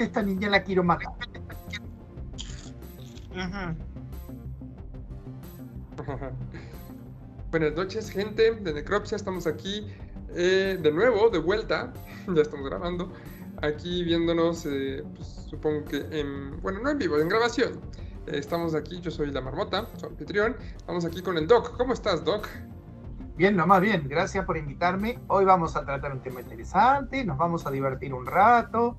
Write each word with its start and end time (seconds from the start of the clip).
realmente 0.00 0.04
esta 0.04 0.22
niña 0.22 0.48
la 0.48 0.62
quiero 0.62 0.82
matar. 0.82 1.12
Buenas 7.50 7.74
noches, 7.74 8.10
gente 8.10 8.52
de 8.52 8.72
Necropsia. 8.72 9.16
Estamos 9.16 9.46
aquí 9.46 9.86
eh, 10.34 10.78
de 10.80 10.92
nuevo, 10.92 11.28
de 11.30 11.38
vuelta. 11.38 11.92
ya 12.34 12.42
estamos 12.42 12.66
grabando. 12.66 13.12
Aquí 13.62 14.04
viéndonos, 14.04 14.64
eh, 14.66 15.04
pues, 15.14 15.46
supongo 15.50 15.84
que 15.84 15.98
en. 16.18 16.60
Bueno, 16.62 16.80
no 16.80 16.90
en 16.90 16.98
vivo, 16.98 17.18
en 17.18 17.28
grabación. 17.28 17.80
Eh, 18.26 18.38
estamos 18.38 18.74
aquí, 18.74 19.00
yo 19.00 19.10
soy 19.10 19.30
la 19.30 19.40
Marmota, 19.40 19.86
su 19.96 20.06
anfitrión. 20.06 20.56
Estamos 20.76 21.04
aquí 21.04 21.22
con 21.22 21.36
el 21.36 21.46
Doc. 21.46 21.76
¿Cómo 21.76 21.92
estás, 21.92 22.24
Doc? 22.24 22.48
Bien, 23.36 23.56
nomás 23.56 23.80
bien. 23.80 24.06
Gracias 24.08 24.44
por 24.44 24.56
invitarme. 24.56 25.18
Hoy 25.28 25.44
vamos 25.44 25.76
a 25.76 25.84
tratar 25.84 26.12
un 26.12 26.20
tema 26.20 26.40
interesante, 26.40 27.24
nos 27.24 27.36
vamos 27.36 27.66
a 27.66 27.70
divertir 27.70 28.14
un 28.14 28.26
rato. 28.26 28.96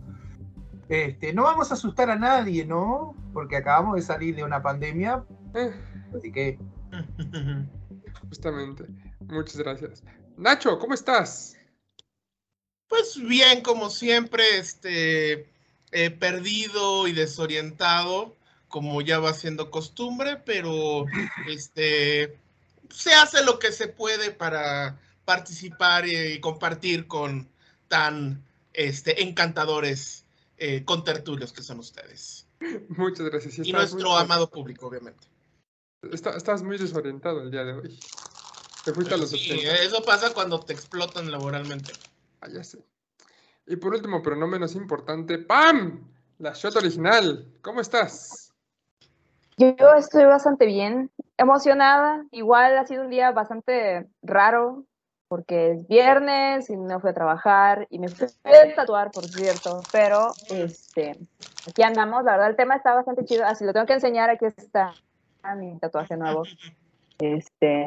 Este, 0.92 1.31
no 1.31 1.44
vamos 1.44 1.72
a 1.72 1.75
asustar 1.75 2.09
a 2.09 2.17
nadie, 2.17 2.66
¿no? 2.66 3.16
Porque 3.31 3.56
acabamos 3.56 3.95
de 3.95 4.02
salir 4.02 4.36
de 4.36 4.44
una 4.44 4.61
pandemia. 4.61 5.23
Así 6.14 6.33
que 6.33 6.59
Justamente. 8.30 8.86
Muchas 9.22 9.58
gracias. 9.58 10.03
Nacho, 10.38 10.78
¿cómo 10.80 10.94
estás? 10.94 11.56
Pues 12.88 13.17
bien, 13.25 13.61
como 13.61 13.89
siempre, 13.89 14.58
este, 14.58 15.50
perdido 16.20 17.08
y 17.08 17.14
desorientado, 17.14 18.36
como 18.67 19.02
ya 19.02 19.20
va 19.20 19.33
siendo 19.33 19.72
costumbre, 19.72 20.38
pero 20.45 21.05
este, 21.48 22.38
se 22.89 23.14
hace 23.14 23.45
lo 23.45 23.59
que 23.59 23.72
se 23.72 23.88
puede 23.88 24.31
para 24.31 25.00
participar 25.23 26.05
y 26.05 26.42
compartir 26.42 27.08
con 27.08 27.48
tan 27.88 28.44
este, 28.73 29.23
encantadores 29.23 30.20
eh, 30.64 30.86
contertulios 30.86 31.52
que 31.52 31.64
son 31.64 31.80
ustedes. 31.80 32.48
Muchas 32.90 33.28
gracias. 33.28 33.67
y 33.67 33.72
nuestro 33.72 34.16
amado 34.16 34.48
público, 34.48 34.86
obviamente. 34.86 35.28
estás 36.04 36.62
muy 36.62 36.78
desorientado 36.78 37.42
el 37.42 37.50
día 37.50 37.64
de 37.64 37.73
hoy. 37.73 38.00
Te 38.86 38.94
fuiste 38.94 39.16
a 39.16 39.17
los 39.17 39.32
sí, 39.32 39.59
eso 39.64 40.04
pasa 40.04 40.32
cuando 40.36 40.59
te 40.59 40.73
explotan 40.73 41.32
laboralmente. 41.32 41.94
Ah, 42.42 42.48
ya 42.48 42.64
sé. 42.64 42.86
Y 43.66 43.76
por 43.78 43.95
último, 43.95 44.22
pero 44.22 44.36
no 44.36 44.45
menos 44.45 44.76
importante, 44.76 45.39
¡Pam! 45.39 46.08
La 46.38 46.54
shot 46.54 46.76
original. 46.76 47.52
¿Cómo 47.64 47.82
estás? 47.82 48.54
Yo 49.58 49.73
estoy 49.98 50.26
bastante 50.26 50.67
bien, 50.67 51.09
emocionada. 51.38 52.23
Igual 52.30 52.78
ha 52.78 52.86
sido 52.86 53.04
un 53.06 53.09
día 53.09 53.32
bastante 53.32 54.08
raro 54.21 54.86
porque 55.31 55.71
es 55.71 55.87
viernes 55.87 56.69
y 56.69 56.75
no 56.75 56.99
fui 56.99 57.11
a 57.11 57.14
trabajar 57.14 57.87
y 57.89 57.99
me 57.99 58.09
fui 58.09 58.27
a 58.43 58.75
tatuar, 58.75 59.11
por 59.11 59.23
cierto, 59.23 59.80
pero 59.89 60.33
este, 60.49 61.17
aquí 61.69 61.83
andamos. 61.83 62.25
La 62.25 62.33
verdad, 62.33 62.49
el 62.49 62.58
tema 62.58 62.75
está 62.75 62.93
bastante 62.93 63.23
chido. 63.23 63.45
Así 63.45 63.64
lo 63.64 63.71
tengo 63.71 63.86
que 63.86 63.93
enseñar. 63.93 64.30
Aquí 64.30 64.43
está 64.43 64.93
mi 65.55 65.80
tatuaje 65.80 66.17
nuevo. 66.17 66.43
Este, 67.20 67.83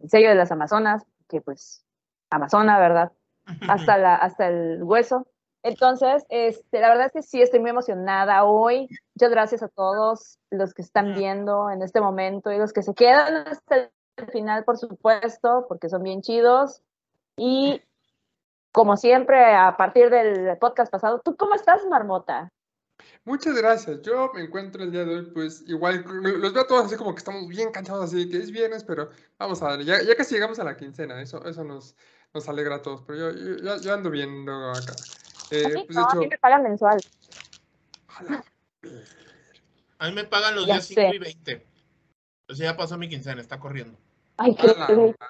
el 0.00 0.10
sello 0.10 0.30
de 0.30 0.34
las 0.34 0.50
Amazonas, 0.50 1.06
que 1.28 1.40
pues, 1.40 1.86
Amazona, 2.30 2.80
¿verdad? 2.80 3.12
Hasta, 3.68 3.96
la, 3.96 4.16
hasta 4.16 4.48
el 4.48 4.82
hueso. 4.82 5.28
Entonces, 5.62 6.26
este, 6.30 6.80
la 6.80 6.88
verdad 6.88 7.06
es 7.06 7.12
que 7.12 7.22
sí, 7.22 7.40
estoy 7.40 7.60
muy 7.60 7.70
emocionada 7.70 8.42
hoy. 8.42 8.88
Muchas 9.14 9.30
gracias 9.30 9.62
a 9.62 9.68
todos 9.68 10.40
los 10.50 10.74
que 10.74 10.82
están 10.82 11.14
viendo 11.14 11.70
en 11.70 11.80
este 11.80 12.00
momento 12.00 12.50
y 12.50 12.58
los 12.58 12.72
que 12.72 12.82
se 12.82 12.92
quedan 12.92 13.46
hasta 13.46 13.88
el 14.16 14.26
final, 14.32 14.64
por 14.64 14.78
supuesto, 14.78 15.66
porque 15.68 15.88
son 15.88 16.02
bien 16.02 16.22
chidos. 16.22 16.82
Y 17.38 17.82
como 18.72 18.96
siempre, 18.96 19.54
a 19.54 19.76
partir 19.76 20.10
del 20.10 20.56
podcast 20.58 20.90
pasado, 20.90 21.20
¿tú 21.24 21.36
cómo 21.36 21.54
estás, 21.54 21.84
Marmota? 21.86 22.52
Muchas 23.24 23.54
gracias. 23.56 24.02
Yo 24.02 24.30
me 24.34 24.42
encuentro 24.42 24.82
el 24.82 24.90
día 24.90 25.04
de 25.04 25.16
hoy, 25.16 25.30
pues 25.32 25.62
igual, 25.66 26.04
los 26.04 26.52
veo 26.52 26.66
todos 26.66 26.86
así 26.86 26.96
como 26.96 27.14
que 27.14 27.18
estamos 27.18 27.46
bien 27.46 27.70
cansados, 27.70 28.06
así 28.06 28.28
que 28.28 28.38
es 28.38 28.50
viernes, 28.50 28.84
pero 28.84 29.10
vamos 29.38 29.62
a 29.62 29.68
darle. 29.68 29.84
Ya, 29.84 30.02
ya 30.02 30.16
casi 30.16 30.34
llegamos 30.34 30.58
a 30.58 30.64
la 30.64 30.76
quincena, 30.76 31.20
eso, 31.20 31.44
eso 31.44 31.62
nos, 31.64 31.94
nos 32.32 32.48
alegra 32.48 32.76
a 32.76 32.82
todos, 32.82 33.02
pero 33.06 33.32
yo, 33.32 33.76
yo, 33.80 33.94
ando 33.94 34.10
viendo 34.10 34.70
acá. 34.70 34.94
Eh, 35.50 35.84
pues, 35.86 35.96
no, 35.96 36.08
a 36.08 36.14
mí 36.14 36.26
me 36.26 36.38
pagan 36.38 36.62
mensual. 36.62 37.00
A 39.98 40.08
mí 40.08 40.14
me 40.14 40.24
pagan 40.24 40.54
los 40.54 40.66
días 40.66 40.86
5 40.86 41.14
y 41.14 41.18
20. 41.18 41.66
O 42.48 42.54
sea, 42.54 42.72
ya 42.72 42.76
pasó 42.76 42.96
mi 42.96 43.08
quincena, 43.08 43.40
está 43.40 43.58
corriendo. 43.58 43.98
Ay, 44.36 44.54
qué 44.54 44.74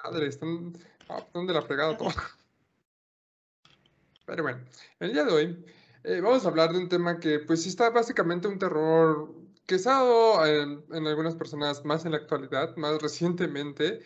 madre, 0.03 0.27
están, 0.27 0.73
están 1.17 1.47
de 1.47 1.53
la 1.53 1.61
fregada 1.61 1.97
todo. 1.97 2.09
Pero 4.25 4.43
bueno, 4.43 4.59
el 4.99 5.13
día 5.13 5.23
de 5.23 5.31
hoy 5.31 5.65
eh, 6.03 6.21
vamos 6.21 6.45
a 6.45 6.49
hablar 6.49 6.71
de 6.71 6.77
un 6.77 6.87
tema 6.87 7.19
que 7.19 7.39
pues 7.39 7.65
está 7.65 7.89
básicamente 7.89 8.47
un 8.47 8.59
terror 8.59 9.33
que 9.65 9.75
ha 9.75 9.79
dado 9.79 10.45
en, 10.45 11.07
algunas 11.07 11.35
personas 11.35 11.83
más 11.85 12.05
en 12.05 12.11
la 12.11 12.17
actualidad, 12.17 12.75
más 12.75 13.01
recientemente. 13.01 14.01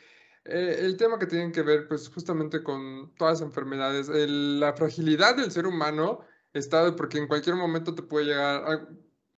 Eh, 0.45 0.77
el 0.79 0.97
tema 0.97 1.19
que 1.19 1.25
tiene 1.25 1.51
que 1.51 1.61
ver 1.61 1.87
pues 1.87 2.09
justamente 2.09 2.63
con 2.63 3.13
todas 3.15 3.39
las 3.39 3.47
enfermedades, 3.47 4.09
la 4.09 4.73
fragilidad 4.73 5.37
del 5.37 5.51
ser 5.51 5.67
humano 5.67 6.19
está 6.53 6.95
porque 6.95 7.17
en 7.17 7.27
cualquier 7.27 7.55
momento 7.55 7.95
te 7.95 8.03
puede 8.03 8.27
llegar 8.27 8.63
a 8.65 8.87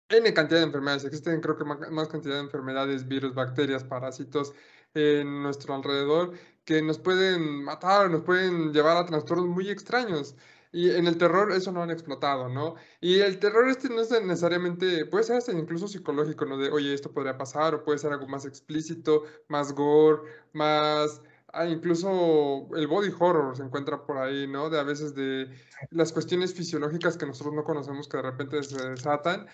N 0.09 0.33
cantidad 0.33 0.59
de 0.59 0.65
enfermedades. 0.65 1.05
Existen 1.05 1.41
creo 1.41 1.57
que 1.57 1.65
más 1.65 2.07
cantidad 2.07 2.35
de 2.35 2.41
enfermedades, 2.41 3.07
virus, 3.07 3.33
bacterias, 3.33 3.83
parásitos 3.83 4.53
en 4.93 5.43
nuestro 5.43 5.75
alrededor 5.75 6.33
que 6.65 6.81
nos 6.81 6.99
pueden 6.99 7.63
matar, 7.63 8.09
nos 8.09 8.21
pueden 8.23 8.71
llevar 8.71 8.97
a 8.97 9.05
trastornos 9.05 9.47
muy 9.47 9.69
extraños. 9.69 10.35
Y 10.71 10.89
en 10.89 11.05
el 11.05 11.17
terror 11.17 11.51
eso 11.51 11.71
no 11.71 11.83
han 11.83 11.91
explotado, 11.91 12.49
¿no? 12.49 12.75
Y 12.99 13.19
el 13.19 13.37
terror 13.37 13.69
este 13.69 13.89
no 13.89 14.01
es 14.01 14.09
necesariamente, 14.09 15.05
puede 15.05 15.23
ser 15.23 15.37
hasta 15.37 15.51
incluso 15.51 15.87
psicológico, 15.87 16.45
¿no? 16.45 16.57
De, 16.57 16.71
oye, 16.71 16.93
esto 16.93 17.11
podría 17.11 17.37
pasar, 17.37 17.75
o 17.75 17.83
puede 17.83 17.99
ser 17.99 18.11
algo 18.11 18.27
más 18.27 18.45
explícito, 18.45 19.23
más 19.49 19.73
gore, 19.73 20.23
más... 20.53 21.21
Ah, 21.55 21.67
incluso 21.67 22.67
el 22.75 22.87
body 22.87 23.13
horror 23.19 23.55
se 23.55 23.61
encuentra 23.61 24.03
por 24.03 24.17
ahí, 24.17 24.47
¿no? 24.47 24.71
De 24.71 24.79
a 24.79 24.83
veces 24.83 25.13
de 25.13 25.47
las 25.91 26.11
cuestiones 26.11 26.55
fisiológicas 26.55 27.15
que 27.15 27.27
nosotros 27.27 27.53
no 27.53 27.63
conocemos 27.63 28.07
que 28.07 28.17
de 28.17 28.23
repente 28.23 28.63
se 28.63 28.89
desatan 28.89 29.45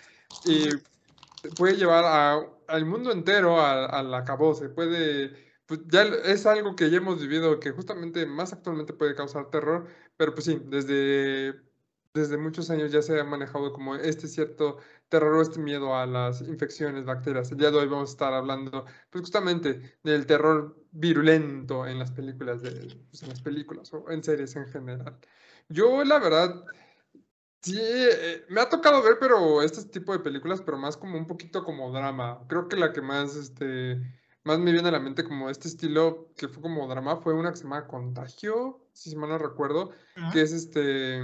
y 0.46 0.70
puede 1.58 1.76
llevar 1.76 2.04
a, 2.06 2.42
al 2.68 2.86
mundo 2.86 3.12
entero 3.12 3.62
a, 3.62 4.04
la 4.04 4.18
acabose, 4.20 4.70
puede 4.70 5.50
pues 5.66 5.82
ya 5.88 6.02
es 6.02 6.48
algo 6.48 6.76
que 6.76 6.90
ya 6.90 6.98
hemos 6.98 7.22
vivido, 7.22 7.60
que 7.60 7.72
justamente 7.72 8.26
más 8.26 8.54
actualmente 8.54 8.94
puede 8.94 9.14
causar 9.14 9.52
terror, 9.52 9.88
pero 10.18 10.34
pues 10.34 10.46
sí, 10.46 10.60
desde, 10.66 11.62
desde 12.12 12.38
muchos 12.38 12.72
años 12.72 12.92
ya 12.92 13.04
se 13.04 13.20
ha 13.20 13.24
manejado 13.24 13.72
como 13.72 13.96
este 13.96 14.28
cierto 14.28 14.78
terror 15.10 15.36
o 15.36 15.42
este 15.44 15.59
miedo 15.59 15.96
a 15.96 16.08
las 16.08 16.41
infecciones, 16.41 17.06
bacterias. 17.06 17.52
El 17.52 17.59
día 17.59 17.70
de 17.70 17.78
hoy 17.78 17.88
vamos 17.88 18.09
a 18.09 18.14
estar 18.14 18.34
hablando 18.34 18.85
pues 19.12 19.22
justamente 19.22 20.00
del 20.03 20.26
terror 20.26 20.76
virulento 20.92 21.85
en 21.85 22.00
las 22.00 22.12
películas, 22.12 22.64
de, 22.64 22.72
pues, 23.09 23.22
en 23.22 23.30
las 23.30 23.42
películas 23.42 23.94
o 23.94 24.09
en 24.09 24.24
series 24.24 24.56
en 24.56 24.68
general. 24.70 25.20
Yo 25.70 26.03
la 26.03 26.18
verdad... 26.18 26.64
Sí, 27.61 27.78
eh, 27.78 28.46
me 28.50 28.61
ha 28.61 28.70
tocado 28.70 29.03
ver, 29.03 29.17
pero 29.20 29.61
este 29.61 29.84
tipo 29.85 30.14
de 30.14 30.20
películas, 30.20 30.61
pero 30.61 30.78
más 30.78 30.96
como 30.96 31.17
un 31.17 31.28
poquito 31.28 31.64
como 31.64 31.91
drama. 31.91 32.40
Creo 32.47 32.70
que 32.70 32.78
la 32.78 32.94
que 32.94 33.02
más, 33.02 33.35
este, 33.35 34.00
más 34.44 34.59
me 34.59 34.72
viene 34.72 34.88
a 34.88 34.94
la 34.94 35.00
mente 35.00 35.26
como 35.26 35.50
este 35.50 35.67
estilo 35.67 36.29
que 36.38 36.47
fue 36.47 36.61
como 36.61 36.88
drama 36.88 37.17
fue 37.17 37.34
una 37.34 37.52
que 37.52 37.58
se 37.58 37.64
llama 37.64 37.88
Contagio, 37.88 38.88
si 38.94 39.16
mal 39.16 39.29
no 39.29 39.38
recuerdo, 39.38 39.91
que 40.32 40.41
es 40.41 40.53
este... 40.53 41.22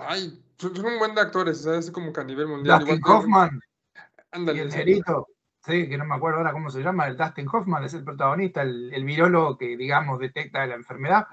Ay, 0.00 0.42
son 0.56 0.84
un 0.84 0.98
buen 0.98 1.14
de 1.14 1.20
actores, 1.20 1.62
¿sabes? 1.62 1.86
Es 1.86 1.90
como 1.90 2.12
que 2.12 2.20
a 2.20 2.24
nivel 2.24 2.46
mundial. 2.46 2.80
Dustin 2.80 3.02
Hoffman. 3.04 3.60
Ándale. 4.30 4.58
Y 4.58 4.62
el 4.62 4.72
cerito. 4.72 5.26
Sí, 5.66 5.88
que 5.88 5.98
no 5.98 6.06
me 6.06 6.14
acuerdo 6.14 6.38
ahora 6.38 6.52
cómo 6.52 6.70
se 6.70 6.82
llama, 6.82 7.06
el 7.06 7.16
Dustin 7.16 7.48
Hoffman 7.52 7.84
es 7.84 7.92
el 7.92 8.04
protagonista, 8.04 8.62
el, 8.62 8.94
el 8.94 9.04
virólogo 9.04 9.58
que, 9.58 9.76
digamos, 9.76 10.18
detecta 10.20 10.66
la 10.66 10.76
enfermedad. 10.76 11.26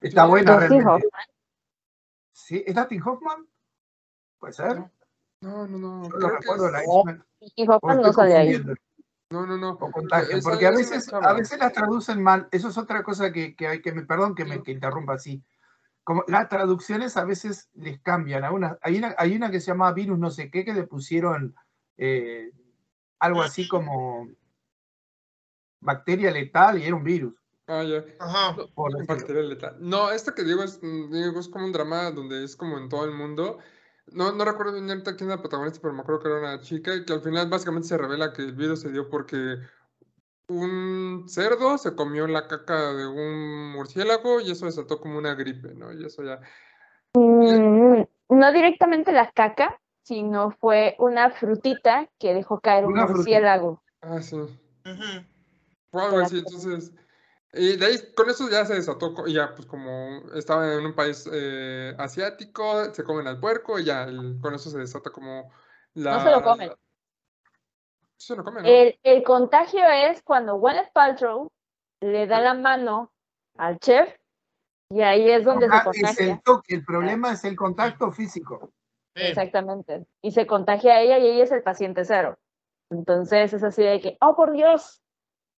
Está 0.00 0.26
buena 0.26 0.56
realmente. 0.56 1.08
¿Sí? 2.46 2.62
¿Es 2.66 2.74
Dustin 2.74 3.02
Hoffman? 3.02 3.46
¿Puede 4.38 4.52
ser? 4.52 4.78
No, 5.42 5.66
no, 5.66 5.78
no. 5.78 6.08
no 6.08 6.28
recuerdo 6.28 6.70
la 6.70 6.82
y 7.40 7.68
Hoffman 7.68 8.02
no 8.02 8.12
sale 8.12 8.36
ahí. 8.36 8.62
No, 9.30 9.46
no, 9.46 9.56
no. 9.56 9.78
porque 9.78 10.66
a 10.66 10.70
veces, 10.72 11.12
a 11.12 11.32
veces 11.32 11.58
las 11.58 11.72
traducen 11.72 12.22
mal. 12.22 12.48
Eso 12.50 12.68
es 12.68 12.76
otra 12.76 13.02
cosa 13.02 13.32
que, 13.32 13.54
que 13.54 13.68
hay 13.68 13.80
que 13.80 13.92
me, 13.92 14.02
perdón 14.02 14.34
que 14.34 14.44
me 14.44 14.62
que 14.62 14.72
interrumpa 14.72 15.14
así. 15.14 15.42
Como 16.02 16.24
las 16.26 16.48
traducciones 16.48 17.16
a 17.16 17.24
veces 17.24 17.70
les 17.74 18.00
cambian. 18.00 18.44
A 18.44 18.50
una, 18.50 18.78
hay, 18.82 18.98
una, 18.98 19.14
hay 19.16 19.36
una 19.36 19.50
que 19.50 19.60
se 19.60 19.68
llama 19.68 19.92
virus 19.92 20.18
no 20.18 20.30
sé 20.30 20.50
qué, 20.50 20.64
que 20.64 20.74
le 20.74 20.84
pusieron 20.84 21.54
eh, 21.96 22.50
algo 23.20 23.42
así 23.42 23.68
como 23.68 24.28
bacteria 25.80 26.30
letal 26.30 26.78
y 26.78 26.84
era 26.84 26.96
un 26.96 27.04
virus. 27.04 27.39
Ah, 27.72 27.84
ya. 27.84 28.04
Ajá. 28.18 28.56
Bacteria 29.06 29.42
letal. 29.42 29.76
No, 29.78 30.10
esta 30.10 30.34
que 30.34 30.42
digo 30.42 30.62
es, 30.62 30.80
digo 30.80 31.38
es 31.38 31.48
como 31.48 31.66
un 31.66 31.72
drama 31.72 32.10
donde 32.10 32.42
es 32.44 32.56
como 32.56 32.78
en 32.78 32.88
todo 32.88 33.04
el 33.04 33.12
mundo 33.12 33.58
no, 34.12 34.32
no 34.32 34.44
recuerdo 34.44 34.72
bien 34.72 34.88
ahorita 34.90 35.16
quién 35.16 35.28
era 35.28 35.36
la 35.36 35.42
protagonista, 35.42 35.80
pero 35.80 35.94
me 35.94 36.00
acuerdo 36.00 36.20
que 36.20 36.28
era 36.28 36.38
una 36.38 36.60
chica 36.60 36.94
y 36.94 37.04
que 37.04 37.12
al 37.12 37.20
final 37.20 37.48
básicamente 37.48 37.88
se 37.88 37.98
revela 37.98 38.32
que 38.32 38.42
el 38.42 38.54
virus 38.54 38.80
se 38.80 38.90
dio 38.90 39.08
porque 39.08 39.56
un 40.48 41.26
cerdo 41.28 41.78
se 41.78 41.94
comió 41.94 42.26
la 42.26 42.48
caca 42.48 42.92
de 42.92 43.06
un 43.06 43.72
murciélago 43.72 44.40
y 44.40 44.50
eso 44.50 44.66
desató 44.66 45.00
como 45.00 45.18
una 45.18 45.34
gripe, 45.34 45.74
¿no? 45.74 45.92
Y 45.92 46.04
eso 46.04 46.22
ya... 46.24 46.40
Mm, 47.14 48.02
no 48.30 48.52
directamente 48.52 49.12
la 49.12 49.30
caca, 49.30 49.80
sino 50.02 50.50
fue 50.50 50.96
una 50.98 51.30
frutita 51.30 52.08
que 52.18 52.34
dejó 52.34 52.60
caer 52.60 52.86
un 52.86 52.94
murciélago. 52.94 53.82
Ah, 54.00 54.20
sí. 54.20 54.36
Uh 54.36 56.28
sí, 56.28 56.38
entonces. 56.38 56.92
Y 57.52 57.76
de 57.76 57.86
ahí, 57.86 57.98
con 58.14 58.30
eso 58.30 58.48
ya 58.48 58.64
se 58.64 58.74
desató, 58.74 59.26
ya 59.26 59.54
pues 59.54 59.66
como 59.66 60.22
estaba 60.34 60.72
en 60.72 60.86
un 60.86 60.94
país 60.94 61.28
eh, 61.32 61.94
asiático, 61.98 62.94
se 62.94 63.02
comen 63.02 63.26
al 63.26 63.40
puerco 63.40 63.78
y 63.78 63.84
ya 63.84 64.06
con 64.40 64.54
eso 64.54 64.70
se 64.70 64.78
desata 64.78 65.10
como 65.10 65.50
la... 65.94 66.12
No 66.12 66.22
se 66.22 66.30
lo 66.30 66.42
comen. 66.42 66.72
Se 68.16 68.36
lo 68.36 68.44
comen, 68.44 68.66
el, 68.66 68.98
el, 69.02 69.22
contagio 69.24 69.80
es 69.88 70.22
cuando 70.22 70.58
Gwyneth 70.58 70.92
Paltrow 70.92 71.50
le 72.00 72.26
da 72.26 72.40
la 72.40 72.54
mano 72.54 73.10
al 73.56 73.78
chef 73.78 74.14
y 74.90 75.02
ahí 75.02 75.30
es 75.30 75.44
donde 75.44 75.68
se 75.68 75.82
contagia. 75.82 76.32
el, 76.32 76.42
toque, 76.42 76.74
el 76.74 76.84
problema 76.84 77.32
es 77.32 77.44
el 77.44 77.56
contacto 77.56 78.12
físico. 78.12 78.72
Exactamente. 79.14 80.06
Y 80.22 80.32
se 80.32 80.46
contagia 80.46 80.94
a 80.94 81.00
ella 81.00 81.18
y 81.18 81.28
ella 81.28 81.44
es 81.44 81.52
el 81.52 81.62
paciente 81.62 82.04
cero. 82.04 82.38
Entonces 82.90 83.52
es 83.52 83.62
así 83.62 83.82
de 83.82 84.00
que, 84.00 84.18
oh, 84.20 84.36
por 84.36 84.52
Dios, 84.52 84.99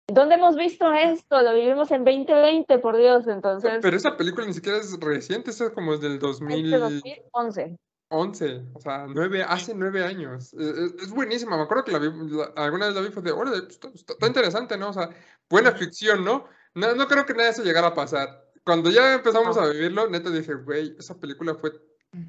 ¿dónde 0.07 0.35
hemos 0.37 0.57
visto 0.57 0.93
esto? 0.93 1.43
Lo 1.43 1.55
vivimos 1.55 1.91
en 1.91 2.05
2020, 2.05 2.79
por 2.79 2.97
Dios. 2.97 3.27
Entonces. 3.27 3.79
Pero 3.83 3.97
esa 3.97 4.17
película 4.17 4.47
ni 4.47 4.55
siquiera 4.55 4.79
es 4.79 4.99
reciente, 5.01 5.51
es 5.51 5.63
como 5.75 5.95
es 5.95 6.01
del 6.01 6.19
2011. 6.19 7.79
11, 8.15 8.63
o 8.75 8.81
sea, 8.81 9.07
nueve, 9.09 9.43
hace 9.43 9.75
nueve 9.75 10.05
años. 10.05 10.53
E, 10.53 10.63
e, 10.63 10.85
es, 11.03 11.11
buenísima, 11.11 11.57
me 11.57 11.63
acuerdo 11.63 11.85
que 11.85 11.93
la 11.93 11.99
vi, 11.99 12.09
alguna 12.57 12.87
vez 12.87 12.95
la 12.95 13.01
vi 13.01 13.09
fue 13.09 13.23
de, 13.23 13.33
órale, 13.33 13.63
pues, 13.63 13.81
está, 13.95 14.27
interesante, 14.27 14.77
¿no? 14.77 14.91
O 14.91 14.93
sea, 14.93 15.09
buena 15.49 15.73
ficción, 15.73 16.23
¿no? 16.23 16.45
¿no? 16.75 16.95
No 16.95 17.09
creo 17.09 17.25
que 17.25 17.33
nada 17.33 17.45
de 17.45 17.53
eso 17.53 17.63
llegara 17.63 17.89
a 17.89 17.95
pasar. 17.95 18.45
Cuando 18.65 18.91
ya 18.91 19.15
empezamos 19.15 19.57
a 19.57 19.67
vivirlo, 19.67 20.09
neta 20.11 20.31
dije, 20.31 20.55
güey, 20.55 20.95
esa 20.99 21.19
película 21.19 21.55
fue 21.55 21.73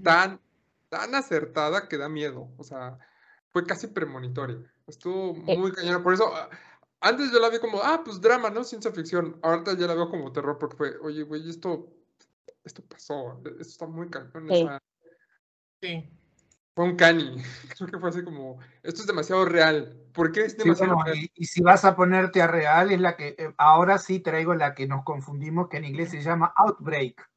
tan, 0.03 0.39
tan 0.87 1.13
acertada 1.15 1.87
que 1.89 1.97
da 1.97 2.07
miedo. 2.07 2.49
O 2.57 2.63
sea, 2.63 2.97
fue 3.51 3.65
casi 3.65 3.87
premonitoria. 3.87 4.57
Estuvo 4.87 5.33
muy 5.33 5.71
cañona. 5.73 6.01
Por 6.01 6.13
eso, 6.13 6.31
ah, 6.33 6.49
antes 7.03 7.31
yo 7.31 7.39
la 7.39 7.50
vi 7.50 7.59
como, 7.59 7.81
ah, 7.83 8.01
pues 8.03 8.19
drama, 8.21 8.50
¿no? 8.50 8.63
Ciencia 8.63 8.91
ficción. 8.91 9.38
Ahorita 9.44 9.77
ya 9.77 9.88
la 9.88 9.94
veo 9.94 10.09
como 10.09 10.31
terror 10.31 10.57
porque 10.57 10.77
fue, 10.77 10.97
oye, 11.00 11.23
güey, 11.23 11.50
esto, 11.50 11.94
esto 12.63 12.81
pasó. 12.88 13.41
Esto 13.45 13.61
está 13.61 13.88
muy 13.88 14.09
cañón. 14.09 14.79
Sí. 15.81 16.09
Fue 16.73 16.85
un 16.85 16.95
cani. 16.95 17.35
Creo 17.77 17.89
que 17.89 18.00
fue 18.00 18.09
así 18.09 18.23
como, 18.23 18.57
esto 18.81 19.01
es 19.01 19.07
demasiado 19.07 19.44
real. 19.44 19.97
¿Por 20.13 20.31
qué 20.31 20.45
es 20.45 20.57
demasiado 20.57 21.03
real? 21.03 21.29
Y, 21.35 21.45
si 21.45 21.61
vas 21.61 21.83
a 21.83 21.95
ponerte 21.95 22.41
a 22.41 22.47
real, 22.47 22.91
es 22.91 23.01
la 23.01 23.17
que, 23.17 23.35
eh, 23.38 23.53
ahora 23.57 23.97
sí 23.97 24.21
traigo 24.21 24.55
la 24.55 24.73
que 24.73 24.88
nos 24.88 25.03
confundimos, 25.03 25.67
que 25.67 25.77
en 25.77 25.85
inglés 25.85 26.11
se 26.11 26.21
llama 26.21 26.53
Outbreak. 26.55 27.29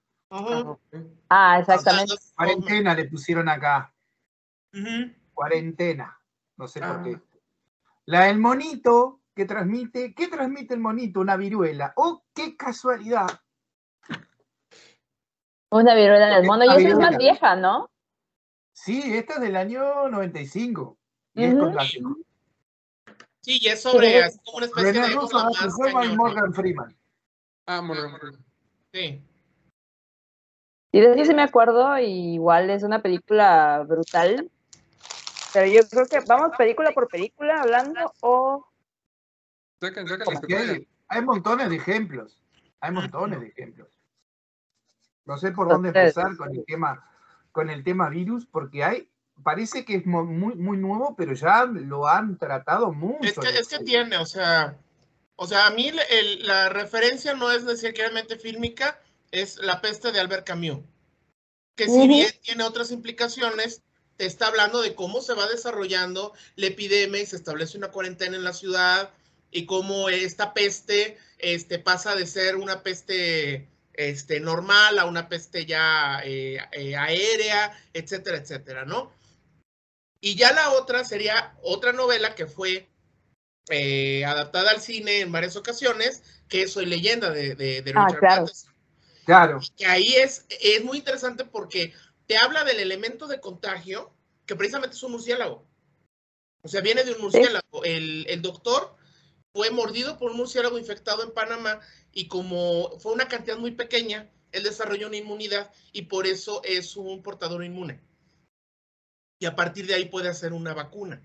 Ah, 1.29 1.59
exactamente. 1.59 2.15
Cuarentena 2.37 2.95
le 2.95 3.07
pusieron 3.07 3.49
acá. 3.49 3.93
Cuarentena. 5.35 6.21
No 6.57 6.69
sé 6.69 6.81
por 6.81 7.03
qué. 7.03 7.17
Ah. 7.17 7.39
La 8.05 8.25
del 8.27 8.39
monito 8.39 9.21
que 9.37 9.45
transmite, 9.45 10.15
¿qué 10.15 10.29
transmite 10.29 10.73
el 10.73 10.81
monito? 10.81 11.21
Una 11.21 11.37
viruela. 11.37 11.93
¡Oh, 11.97 12.25
qué 12.35 12.57
casualidad! 12.57 13.29
Una 15.71 15.95
viruela 15.95 16.35
del 16.35 16.47
mono. 16.47 16.65
Y 16.65 16.69
esa 16.69 16.89
es 16.89 16.99
más 16.99 17.19
vieja, 17.19 17.55
¿no? 17.55 17.91
Sí, 18.73 19.15
esta 19.15 19.35
es 19.35 19.41
del 19.41 19.57
año 19.57 20.09
95. 20.09 20.97
Y 21.35 21.45
es 21.45 21.55
con 21.55 21.77
Sí, 23.43 23.59
y 23.61 23.69
es 23.69 23.83
sobre 23.83 24.21
es 24.21 24.41
como 24.43 24.57
una 24.57 24.67
especie 24.67 25.03
de 25.03 25.09
Russo, 25.09 25.39
más 25.93 26.17
Morgan 26.17 26.55
Freeman. 26.55 26.97
Ah, 27.67 27.83
Morgan 27.83 28.19
Freeman. 28.19 28.45
Sí. 28.93 29.23
Sí, 30.93 31.01
de 31.01 31.25
sí 31.27 31.35
me 31.35 31.43
acuerdo, 31.43 31.99
igual 31.99 32.71
es 32.71 32.83
una 32.83 33.03
película 33.03 33.85
brutal. 33.87 34.51
Pero 35.53 35.67
yo 35.67 35.87
creo 35.89 36.07
que 36.07 36.21
vamos 36.27 36.57
película 36.57 36.93
por 36.93 37.07
película 37.09 37.61
hablando 37.61 38.15
o... 38.23 38.67
hay, 39.81 40.89
hay 41.09 41.23
montones 41.23 41.71
de 41.71 41.77
ejemplos. 41.77 42.43
Hay 42.81 42.93
montones 42.93 43.41
de 43.41 43.49
ejemplos. 43.49 43.89
No 45.25 45.37
sé 45.39 45.51
por 45.53 45.69
dónde 45.69 45.89
empezar 45.89 46.37
con 46.37 46.55
el 46.55 46.65
tema 46.65 47.05
con 47.57 47.71
el 47.71 47.83
tema 47.83 48.11
virus, 48.11 48.45
porque 48.45 48.85
hay, 48.85 49.09
parece 49.43 49.87
que 49.87 49.95
es 49.95 50.05
muy, 50.05 50.27
muy 50.27 50.77
nuevo, 50.77 51.15
pero 51.17 51.33
ya 51.33 51.65
lo 51.65 52.07
han 52.07 52.37
tratado 52.37 52.93
mucho. 52.93 53.27
Es 53.27 53.39
que, 53.39 53.59
es 53.59 53.69
que 53.69 53.79
tiene, 53.79 54.19
o 54.19 54.27
sea, 54.27 54.77
o 55.37 55.47
sea, 55.47 55.67
a 55.67 55.71
mí 55.71 55.91
la 56.41 56.69
referencia 56.69 57.33
no 57.33 57.51
es 57.51 57.65
necesariamente 57.65 58.39
fílmica, 58.39 59.01
es 59.31 59.57
La 59.57 59.81
peste 59.81 60.13
de 60.13 60.21
Albert 60.21 60.47
Camus, 60.47 60.81
que 61.77 61.89
si 61.89 62.07
bien 62.07 62.29
tiene 62.43 62.63
otras 62.63 62.91
implicaciones, 62.91 63.83
te 64.19 64.27
está 64.27 64.49
hablando 64.49 64.83
de 64.83 64.95
cómo 64.95 65.23
se 65.23 65.33
va 65.33 65.47
desarrollando 65.47 66.35
la 66.57 66.67
epidemia 66.67 67.23
y 67.23 67.27
se 67.27 67.37
establece 67.37 67.79
una 67.79 67.91
cuarentena 67.91 68.37
en 68.37 68.45
la 68.45 68.53
ciudad 68.53 69.11
y 69.51 69.67
cómo 69.67 70.09
esta 70.09 70.55
peste 70.55 71.19
este, 71.39 71.79
pasa 71.79 72.15
de 72.15 72.27
ser 72.27 72.57
una 72.57 72.83
peste 72.83 73.69
este, 73.95 74.41
normal 74.41 74.99
a 74.99 75.07
una 75.07 75.29
peste 75.29 75.67
ya 75.67 76.21
eh, 76.25 76.59
eh, 76.73 76.97
aérea, 76.97 77.73
etcétera, 77.93 78.39
etcétera, 78.39 78.85
¿no? 78.85 79.13
Y 80.21 80.35
ya 80.35 80.53
la 80.53 80.71
otra 80.71 81.05
sería 81.05 81.57
otra 81.63 81.93
novela 81.93 82.35
que 82.35 82.47
fue 82.47 82.89
eh, 83.69 84.25
adaptada 84.25 84.71
al 84.71 84.81
cine 84.81 85.21
en 85.21 85.33
varias 85.33 85.57
ocasiones, 85.57 86.23
que 86.49 86.63
es 86.63 86.73
Soy 86.73 86.87
leyenda 86.87 87.31
de, 87.31 87.55
de, 87.55 87.83
ah, 87.95 88.07
Richard 88.07 88.21
claro. 88.21 88.47
Claro. 89.25 89.61
que 89.77 89.87
ahí 89.87 90.15
es, 90.15 90.47
es 90.49 90.85
muy 90.85 90.99
interesante 90.99 91.45
porque 91.45 91.93
te 92.27 92.37
habla 92.37 92.65
del 92.65 92.81
elemento 92.81 93.27
de 93.27 93.41
contagio, 93.41 94.13
que 94.47 94.57
precisamente 94.57 94.97
es 94.97 95.03
un 95.03 95.13
murciélago. 95.13 95.67
O 96.63 96.69
sea, 96.69 96.81
viene 96.81 97.05
de 97.05 97.13
un 97.13 97.21
murciélago. 97.21 97.85
El, 97.85 98.27
el 98.29 98.43
doctor 98.43 98.96
fue 99.57 99.71
mordido 99.71 100.19
por 100.19 100.33
un 100.33 100.37
murciélago 100.37 100.79
infectado 100.79 101.23
en 101.23 101.33
Panamá 101.33 101.81
y 102.13 102.29
como 102.29 103.01
fue 103.01 103.15
una 103.15 103.27
cantidad 103.27 103.57
muy 103.57 103.71
pequeña, 103.71 104.31
él 104.53 104.63
desarrolló 104.63 105.07
una 105.07 105.17
inmunidad 105.17 105.73
y 105.93 106.03
por 106.03 106.27
eso 106.27 106.61
es 106.63 106.95
un 106.95 107.23
portador 107.23 107.65
inmune. 107.65 107.99
Y 109.41 109.47
a 109.47 109.57
partir 109.57 109.87
de 109.87 109.95
ahí 109.95 110.05
puede 110.11 110.29
hacer 110.29 110.53
una 110.53 110.75
vacuna. 110.75 111.23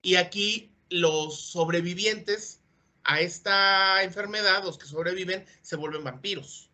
Y 0.00 0.14
aquí 0.14 0.72
los 0.88 1.38
sobrevivientes 1.38 2.62
a 3.04 3.20
esta 3.20 4.04
enfermedad, 4.04 4.64
los 4.64 4.78
que 4.78 4.86
sobreviven, 4.86 5.44
se 5.60 5.76
vuelven 5.76 6.02
vampiros. 6.02 6.70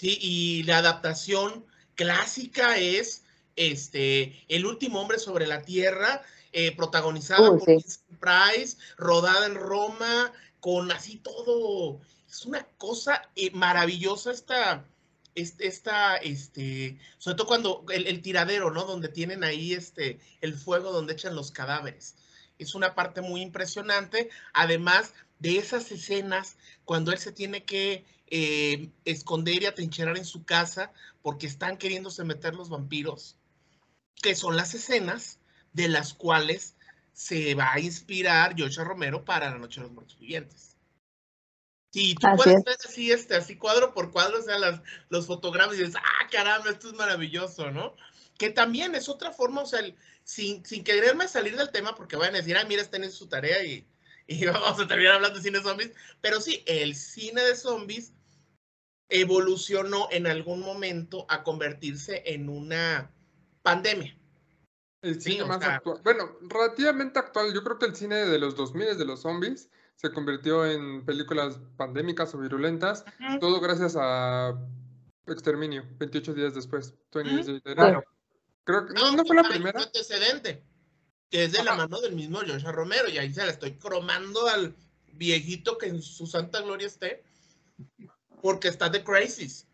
¿Sí? 0.00 0.16
Y 0.18 0.62
la 0.62 0.78
adaptación 0.78 1.66
clásica 1.94 2.78
es 2.78 3.22
este, 3.54 4.46
El 4.48 4.64
último 4.64 4.98
hombre 4.98 5.18
sobre 5.18 5.46
la 5.46 5.60
tierra, 5.60 6.22
eh, 6.52 6.74
protagonizada 6.74 7.50
por 7.50 7.64
Price, 7.64 8.76
rodada 8.96 9.46
en 9.46 9.54
Roma, 9.54 10.32
con 10.60 10.90
así 10.92 11.16
todo. 11.18 12.00
Es 12.28 12.44
una 12.44 12.64
cosa 12.78 13.22
eh, 13.36 13.50
maravillosa 13.52 14.32
esta, 14.32 14.84
esta, 15.34 16.16
este, 16.16 16.98
sobre 17.18 17.36
todo 17.36 17.46
cuando 17.46 17.84
el, 17.92 18.22
tiradero, 18.22 18.70
¿no? 18.70 18.84
Donde 18.84 19.08
tienen 19.08 19.44
ahí 19.44 19.72
este, 19.74 20.18
el 20.40 20.54
fuego 20.54 20.92
donde 20.92 21.12
echan 21.12 21.36
los 21.36 21.50
cadáveres. 21.50 22.16
Es 22.58 22.74
una 22.74 22.94
parte 22.94 23.20
muy 23.20 23.42
impresionante, 23.42 24.30
además 24.54 25.12
de 25.38 25.58
esas 25.58 25.92
escenas 25.92 26.56
cuando 26.84 27.12
él 27.12 27.18
se 27.18 27.32
tiene 27.32 27.64
que 27.64 28.04
eh, 28.28 28.90
esconder 29.04 29.62
y 29.62 29.66
atrincherar 29.66 30.16
en 30.16 30.24
su 30.24 30.44
casa 30.44 30.92
porque 31.22 31.46
están 31.46 31.76
queriéndose 31.76 32.24
meter 32.24 32.54
los 32.54 32.70
vampiros, 32.70 33.36
que 34.22 34.34
son 34.34 34.56
las 34.56 34.74
escenas 34.74 35.38
de 35.76 35.88
las 35.88 36.14
cuales 36.14 36.74
se 37.12 37.54
va 37.54 37.74
a 37.74 37.80
inspirar 37.80 38.54
Joshua 38.58 38.84
Romero 38.84 39.24
para 39.24 39.50
La 39.50 39.58
Noche 39.58 39.80
de 39.80 39.86
los 39.86 39.92
Muertos 39.92 40.18
Vivientes. 40.18 40.76
Sí, 41.92 42.14
tú 42.14 42.26
puedes 42.34 42.64
ver 42.64 42.76
así, 42.84 43.12
este, 43.12 43.36
así 43.36 43.56
cuadro 43.56 43.94
por 43.94 44.10
cuadro, 44.10 44.38
o 44.38 44.42
sea, 44.42 44.58
las, 44.58 44.80
los 45.10 45.26
fotogramas 45.26 45.76
y 45.76 45.78
dices, 45.78 45.96
ah, 45.96 46.28
caramba, 46.30 46.70
esto 46.70 46.88
es 46.88 46.94
maravilloso, 46.94 47.70
¿no? 47.70 47.94
Que 48.38 48.50
también 48.50 48.94
es 48.94 49.08
otra 49.08 49.32
forma, 49.32 49.62
o 49.62 49.66
sea, 49.66 49.80
sin, 50.24 50.64
sin 50.64 50.82
quererme 50.82 51.28
salir 51.28 51.56
del 51.56 51.70
tema, 51.70 51.94
porque 51.94 52.16
van 52.16 52.34
a 52.34 52.38
decir, 52.38 52.56
ah, 52.56 52.64
mira, 52.66 52.82
está 52.82 52.96
en 52.96 53.10
su 53.10 53.28
tarea 53.28 53.62
y, 53.64 53.86
y 54.26 54.46
vamos 54.46 54.80
a 54.80 54.86
terminar 54.86 55.14
hablando 55.14 55.38
de 55.38 55.44
cine 55.44 55.60
zombies, 55.60 55.92
pero 56.22 56.40
sí, 56.40 56.62
el 56.66 56.96
cine 56.96 57.42
de 57.42 57.54
zombies 57.54 58.12
evolucionó 59.08 60.08
en 60.10 60.26
algún 60.26 60.60
momento 60.60 61.26
a 61.28 61.42
convertirse 61.44 62.22
en 62.26 62.48
una 62.48 63.10
pandemia. 63.62 64.15
El 65.02 65.20
cine 65.20 65.44
más 65.44 65.62
actual. 65.62 66.00
Bueno, 66.02 66.38
relativamente 66.42 67.18
actual. 67.18 67.52
Yo 67.54 67.62
creo 67.62 67.78
que 67.78 67.86
el 67.86 67.94
cine 67.94 68.16
de 68.16 68.38
los 68.38 68.56
2000 68.56 68.98
de 68.98 69.04
los 69.04 69.20
zombies 69.20 69.70
se 69.94 70.10
convirtió 70.10 70.66
en 70.66 71.04
películas 71.04 71.60
pandémicas 71.76 72.34
o 72.34 72.38
virulentas. 72.38 73.04
Todo 73.40 73.60
gracias 73.60 73.96
a 73.98 74.58
Exterminio, 75.26 75.84
28 75.98 76.34
días 76.34 76.54
después. 76.54 76.94
Creo 77.10 78.86
que 78.86 78.94
no, 78.94 79.24
fue 79.24 79.36
la 79.36 79.48
primera. 79.48 79.80
antecedente, 79.80 80.62
que 81.30 81.44
es 81.44 81.52
de 81.52 81.64
la 81.64 81.76
mano 81.76 82.00
del 82.00 82.14
mismo 82.14 82.40
Joshua 82.40 82.72
Romero. 82.72 83.08
Y 83.08 83.18
ahí 83.18 83.32
se 83.32 83.44
la 83.44 83.52
estoy 83.52 83.78
cromando 83.78 84.48
al 84.48 84.74
viejito 85.12 85.78
que 85.78 85.86
en 85.86 86.02
su 86.02 86.26
santa 86.26 86.60
gloria 86.60 86.86
esté, 86.86 87.24
porque 88.42 88.68
está 88.68 88.88
de 88.88 89.02
Crisis. 89.02 89.66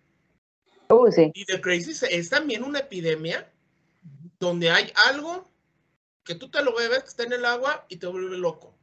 Uh, 0.88 1.10
sí. 1.10 1.30
Y 1.34 1.44
The 1.46 1.60
Crazy 1.60 1.92
es 2.10 2.28
también 2.28 2.62
una 2.62 2.80
epidemia 2.80 3.51
donde 4.42 4.70
hay 4.70 4.92
algo 5.06 5.48
que 6.24 6.34
tú 6.34 6.50
te 6.50 6.64
lo 6.64 6.74
bebes, 6.74 7.04
que 7.04 7.08
está 7.08 7.22
en 7.22 7.32
el 7.32 7.44
agua 7.44 7.86
y 7.88 7.98
te 7.98 8.08
vuelve 8.08 8.36
loco. 8.36 8.74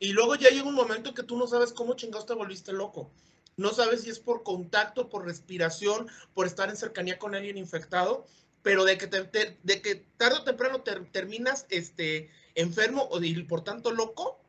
Y 0.00 0.12
luego 0.12 0.34
ya 0.34 0.50
llega 0.50 0.68
un 0.68 0.74
momento 0.74 1.14
que 1.14 1.22
tú 1.22 1.38
no 1.38 1.46
sabes 1.46 1.72
cómo 1.72 1.94
chingados 1.94 2.26
te 2.26 2.34
volviste 2.34 2.72
loco. 2.72 3.12
No 3.56 3.70
sabes 3.70 4.02
si 4.02 4.10
es 4.10 4.18
por 4.18 4.42
contacto, 4.42 5.08
por 5.08 5.24
respiración, 5.24 6.08
por 6.34 6.46
estar 6.46 6.68
en 6.70 6.76
cercanía 6.76 7.20
con 7.20 7.36
alguien 7.36 7.56
infectado, 7.56 8.26
pero 8.62 8.84
de 8.84 8.98
que, 8.98 9.06
de 9.06 9.80
que 9.80 9.94
tarde 10.16 10.38
o 10.40 10.44
temprano 10.44 10.82
terminas 10.82 11.66
este, 11.70 12.28
enfermo 12.56 13.08
o 13.10 13.20
por 13.48 13.62
tanto 13.62 13.92
loco, 13.92 14.40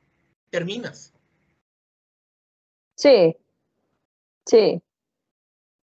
terminas. 0.50 1.14
Sí, 2.96 3.38
sí. 4.48 4.82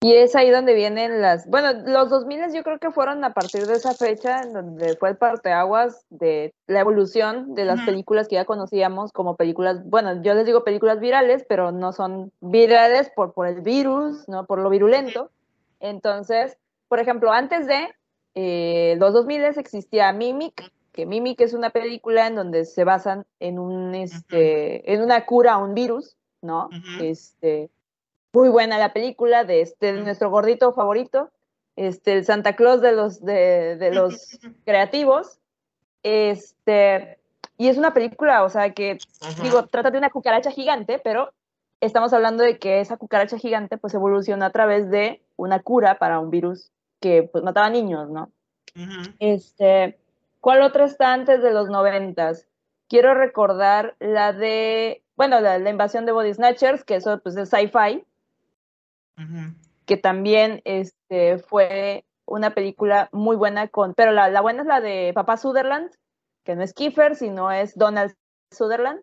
Y 0.05 0.13
es 0.13 0.37
ahí 0.37 0.51
donde 0.51 0.75
vienen 0.75 1.23
las, 1.23 1.49
bueno, 1.49 1.73
los 1.87 2.11
2000 2.11 2.53
yo 2.53 2.63
creo 2.63 2.79
que 2.79 2.91
fueron 2.91 3.25
a 3.25 3.33
partir 3.33 3.67
de 3.67 3.77
esa 3.77 3.95
fecha, 3.95 4.43
en 4.43 4.53
donde 4.53 4.97
fue 4.99 5.09
el 5.09 5.17
parteaguas 5.17 6.05
de 6.11 6.53
la 6.67 6.81
evolución 6.81 7.55
de 7.55 7.65
las 7.65 7.81
películas 7.87 8.29
que 8.29 8.35
ya 8.35 8.45
conocíamos 8.45 9.13
como 9.13 9.35
películas, 9.35 9.83
bueno, 9.89 10.23
yo 10.23 10.35
les 10.35 10.45
digo 10.45 10.63
películas 10.63 11.01
virales, 11.01 11.47
pero 11.49 11.73
no 11.73 11.95
son 11.95 12.33
virales 12.43 13.11
por, 13.17 13.33
por 13.33 13.47
el 13.47 13.63
virus, 13.63 14.29
¿no? 14.29 14.45
Por 14.45 14.59
lo 14.59 14.69
virulento. 14.69 15.31
Entonces, 15.81 16.59
por 16.89 17.01
ejemplo, 17.01 17.33
antes 17.33 17.67
de 17.67 17.89
eh, 18.35 18.97
los 18.99 19.15
2000 19.15 19.45
existía 19.45 20.13
Mimic, 20.13 20.71
que 20.93 21.07
Mimic 21.07 21.41
es 21.41 21.55
una 21.55 21.71
película 21.71 22.27
en 22.27 22.35
donde 22.35 22.67
se 22.67 22.85
basan 22.85 23.25
en 23.41 23.59
un, 23.59 23.95
este, 23.95 24.93
en 24.93 25.01
una 25.01 25.25
cura 25.25 25.55
a 25.55 25.57
un 25.57 25.73
virus, 25.73 26.15
¿no? 26.43 26.69
Este 27.01 27.71
muy 28.35 28.49
buena 28.49 28.79
la 28.79 28.93
película 28.93 29.45
de 29.45 29.61
este 29.61 29.93
nuestro 29.93 30.29
gordito 30.29 30.73
favorito, 30.75 31.31
este 31.77 32.15
el 32.15 32.25
Santa 32.25 32.57
Claus 32.57 32.81
de 32.81 32.93
los 32.93 33.25
de, 33.25 33.91
los 33.93 34.39
creativos. 34.67 35.39
Este 36.03 37.19
y 37.57 37.69
es 37.69 37.79
una 37.79 37.95
película, 37.95 38.43
o 38.43 38.49
sea, 38.49 38.75
que 38.75 38.99
digo, 39.43 39.67
trata 39.69 39.93
de 39.93 39.99
una 39.99 40.11
cucaracha 40.11 40.51
gigante, 40.51 40.99
pero 40.99 41.33
estamos 41.81 42.13
hablando 42.13 42.43
de 42.43 42.59
que 42.59 42.81
esa 42.81 42.97
cucaracha 42.97 43.39
gigante 43.39 43.79
pues 43.79 43.95
evolucionó 43.95 44.45
a 44.45 44.51
través 44.51 44.91
de 44.91 45.23
una 45.37 45.61
cura 45.61 45.99
para 45.99 46.19
un 46.19 46.31
virus 46.31 46.73
que 47.01 47.23
pues 47.23 47.45
mataba 47.45 47.71
niños, 47.71 48.11
¿no? 48.11 48.31
Este, 49.21 49.97
¿cuál 50.41 50.63
otra 50.63 50.85
está 50.87 51.13
antes 51.13 51.41
de 51.43 51.53
los 51.53 51.69
noventas? 51.69 52.49
Quiero 52.89 53.15
recordar 53.15 53.95
la 54.01 54.33
de, 54.33 55.05
bueno, 55.15 55.41
la, 55.41 55.59
la 55.61 55.71
invasión 55.71 56.07
de 56.07 56.13
Body 56.13 56.35
Snatchers, 56.35 56.83
que 56.83 56.97
eso 56.97 57.21
pues 57.21 57.37
es 57.37 57.51
sci-fi, 57.51 58.05
que 59.87 59.97
también 59.97 60.61
este, 60.65 61.39
fue 61.39 62.05
una 62.27 62.55
película 62.55 63.09
muy 63.13 63.37
buena 63.37 63.69
con, 63.69 63.95
pero 63.95 64.13
la, 64.13 64.41
buena 64.41 64.63
es 64.63 64.67
la 64.67 64.81
de 64.81 65.13
Papá 65.15 65.37
Sutherland, 65.37 65.91
que 66.43 66.57
no 66.57 66.63
es 66.63 66.73
Kiefer, 66.73 67.17
sino 67.17 67.51
es 67.51 67.77
Donald 67.77 68.15
Sutherland, 68.51 69.01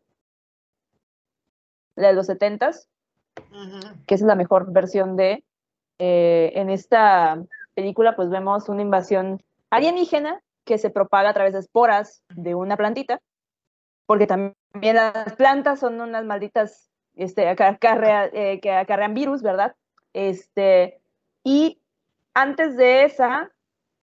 la 1.95 2.07
de 2.07 2.13
los 2.13 2.27
setentas, 2.27 2.87
que 4.07 4.15
es 4.15 4.21
la 4.21 4.35
mejor 4.35 4.71
versión 4.71 5.15
de, 5.15 5.43
eh, 5.99 6.51
en 6.55 6.69
esta 6.69 7.41
película 7.75 8.15
pues 8.15 8.29
vemos 8.29 8.69
una 8.69 8.81
invasión 8.81 9.41
alienígena 9.69 10.41
que 10.65 10.77
se 10.77 10.89
propaga 10.89 11.29
a 11.29 11.33
través 11.33 11.53
de 11.53 11.59
esporas 11.59 12.23
de 12.35 12.55
una 12.55 12.77
plantita, 12.77 13.21
porque 14.05 14.27
también 14.27 14.95
las 14.95 15.33
plantas 15.35 15.79
son 15.79 16.01
unas 16.01 16.25
malditas 16.25 16.89
este, 17.15 17.49
eh, 17.49 18.59
que 18.61 18.71
acarrean 18.71 19.13
virus, 19.13 19.41
¿verdad? 19.41 19.75
Este, 20.13 21.01
y 21.43 21.81
antes 22.33 22.77
de 22.77 23.03
esa, 23.03 23.51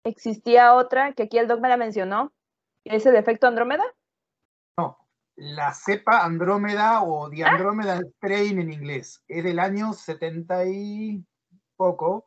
existía 0.03 0.73
otra 0.73 1.13
que 1.13 1.23
aquí 1.23 1.37
el 1.37 1.47
doc 1.47 1.59
me 1.59 1.69
la 1.69 1.77
mencionó, 1.77 2.33
es 2.83 3.05
el 3.05 3.15
efecto 3.15 3.47
Andrómeda. 3.47 3.83
No, 4.77 4.97
la 5.35 5.73
cepa 5.73 6.23
Andrómeda 6.23 7.01
o 7.01 7.29
The 7.29 7.43
Andrómeda 7.43 7.99
Train 8.19 8.59
en 8.59 8.71
inglés. 8.71 9.23
Es 9.27 9.43
del 9.43 9.59
año 9.59 9.93
70 9.93 10.65
y 10.67 11.25
poco. 11.75 12.25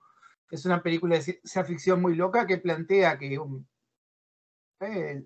Es 0.50 0.64
una 0.64 0.82
película 0.82 1.16
de 1.16 1.22
ciencia 1.22 1.64
ficción 1.64 2.00
muy 2.00 2.14
loca 2.14 2.46
que 2.46 2.58
plantea 2.58 3.18
que 3.18 3.38
eh, 4.80 5.24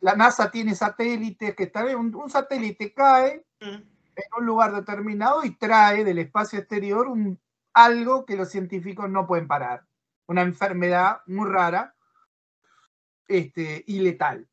la 0.00 0.16
NASA 0.16 0.50
tiene 0.50 0.74
satélites 0.74 1.54
que 1.54 1.64
están 1.64 1.94
un, 1.94 2.14
un 2.14 2.30
satélite 2.30 2.92
cae 2.92 3.46
mm. 3.60 3.66
en 3.66 4.24
un 4.38 4.46
lugar 4.46 4.74
determinado 4.74 5.44
y 5.44 5.56
trae 5.56 6.04
del 6.04 6.18
espacio 6.18 6.58
exterior 6.58 7.06
un 7.06 7.38
algo 7.74 8.24
que 8.24 8.36
los 8.36 8.48
científicos 8.50 9.10
no 9.10 9.26
pueden 9.26 9.48
parar. 9.48 9.84
Una 10.26 10.42
enfermedad 10.42 11.20
muy 11.26 11.50
rara 11.50 11.94
este, 13.28 13.84
y 13.86 14.00
letal. 14.00 14.48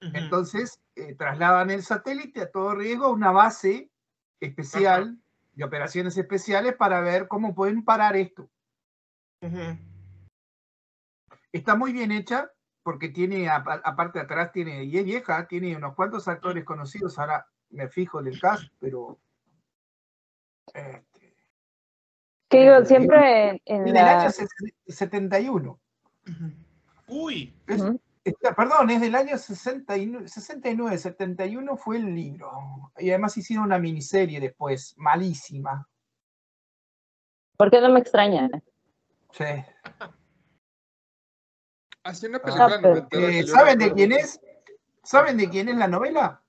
Entonces, 0.00 0.80
eh, 0.96 1.14
trasladan 1.14 1.70
el 1.70 1.82
satélite 1.82 2.42
a 2.42 2.50
todo 2.50 2.74
riesgo 2.74 3.06
a 3.06 3.12
una 3.12 3.30
base 3.32 3.90
especial 4.38 5.18
de 5.52 5.64
operaciones 5.64 6.16
especiales 6.16 6.74
para 6.76 7.00
ver 7.00 7.26
cómo 7.26 7.54
pueden 7.54 7.84
parar 7.84 8.16
esto. 8.16 8.50
Está 11.52 11.74
muy 11.74 11.92
bien 11.92 12.12
hecha 12.12 12.50
porque 12.82 13.08
tiene, 13.08 13.48
aparte 13.48 14.18
de 14.18 14.24
atrás, 14.24 14.52
tiene, 14.52 14.84
y 14.84 14.98
es 14.98 15.04
vieja, 15.04 15.46
tiene 15.46 15.74
unos 15.74 15.94
cuantos 15.94 16.28
actores 16.28 16.64
conocidos, 16.64 17.18
ahora 17.18 17.46
me 17.70 17.88
fijo 17.88 18.22
del 18.22 18.38
cast, 18.38 18.70
pero 18.78 19.18
eh, 20.74 21.02
que 22.54 22.62
digo, 22.62 22.84
siempre 22.84 23.62
en, 23.64 23.88
el 23.88 23.96
año 23.96 24.30
71. 24.86 25.80
Uy. 27.08 27.54
perdón, 28.56 28.90
es 28.90 29.00
del 29.00 29.14
año 29.14 29.36
69, 29.36 30.28
69, 30.28 30.98
71 30.98 31.76
fue 31.76 31.96
el 31.96 32.14
libro. 32.14 32.92
Y 32.98 33.10
además 33.10 33.36
hicieron 33.36 33.66
una 33.66 33.78
miniserie 33.78 34.40
después, 34.40 34.94
malísima. 34.96 35.88
¿Por 37.56 37.70
qué 37.70 37.80
no 37.80 37.90
me 37.90 38.00
extraña? 38.00 38.48
Sí. 39.32 39.44
Así 42.02 42.26
una 42.26 42.38
ah, 42.38 42.42
película 42.42 43.08
eh, 43.12 43.46
¿Saben 43.46 43.78
de 43.78 43.92
quién 43.92 44.12
es? 44.12 44.40
¿Saben 45.02 45.36
de 45.36 45.48
quién 45.48 45.68
es 45.68 45.76
la 45.76 45.88
novela? 45.88 46.42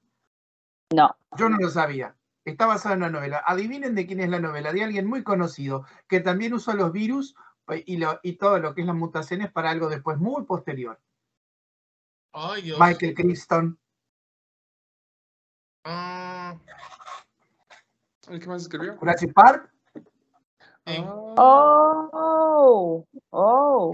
No. 0.94 1.16
Yo 1.38 1.50
no 1.50 1.58
lo 1.58 1.70
sabía. 1.70 2.16
Está 2.46 2.68
basada 2.68 2.94
en 2.94 3.02
una 3.02 3.10
novela. 3.10 3.44
Adivinen 3.46 3.96
de 3.96 4.06
quién 4.06 4.20
es 4.20 4.30
la 4.30 4.40
novela, 4.40 4.72
de 4.72 4.84
alguien 4.84 5.08
muy 5.08 5.24
conocido, 5.24 5.86
que 6.08 6.20
también 6.20 6.54
usó 6.54 6.74
los 6.74 6.92
virus 6.92 7.36
eh, 7.70 7.84
y, 7.88 8.34
todo 8.34 8.60
lo 8.60 8.76
que 8.76 8.82
es 8.82 8.88
las 8.88 8.96
mutaciones 8.96 9.52
para 9.52 9.72
algo 9.72 9.90
después 9.90 10.20
muy 10.20 10.44
posterior. 10.44 11.00
Michael 12.80 13.16
Crichton. 13.16 13.80
Ah. 15.84 16.56
¿Qué 18.28 18.48
más 18.48 18.64
escribió? 18.64 18.96
Jurassic 18.98 19.34
Park. 19.34 19.72
Oh, 21.38 23.06
oh. 23.32 23.92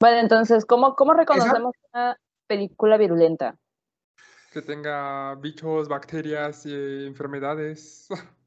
Bueno, 0.00 0.18
entonces, 0.18 0.64
¿cómo, 0.64 0.96
cómo 0.96 1.12
reconocemos 1.12 1.74
una 1.92 2.16
película 2.46 2.96
virulenta? 2.96 3.58
Que 4.52 4.62
tenga 4.62 5.34
bichos, 5.36 5.88
bacterias 5.88 6.66
y 6.66 7.06
enfermedades. 7.06 8.08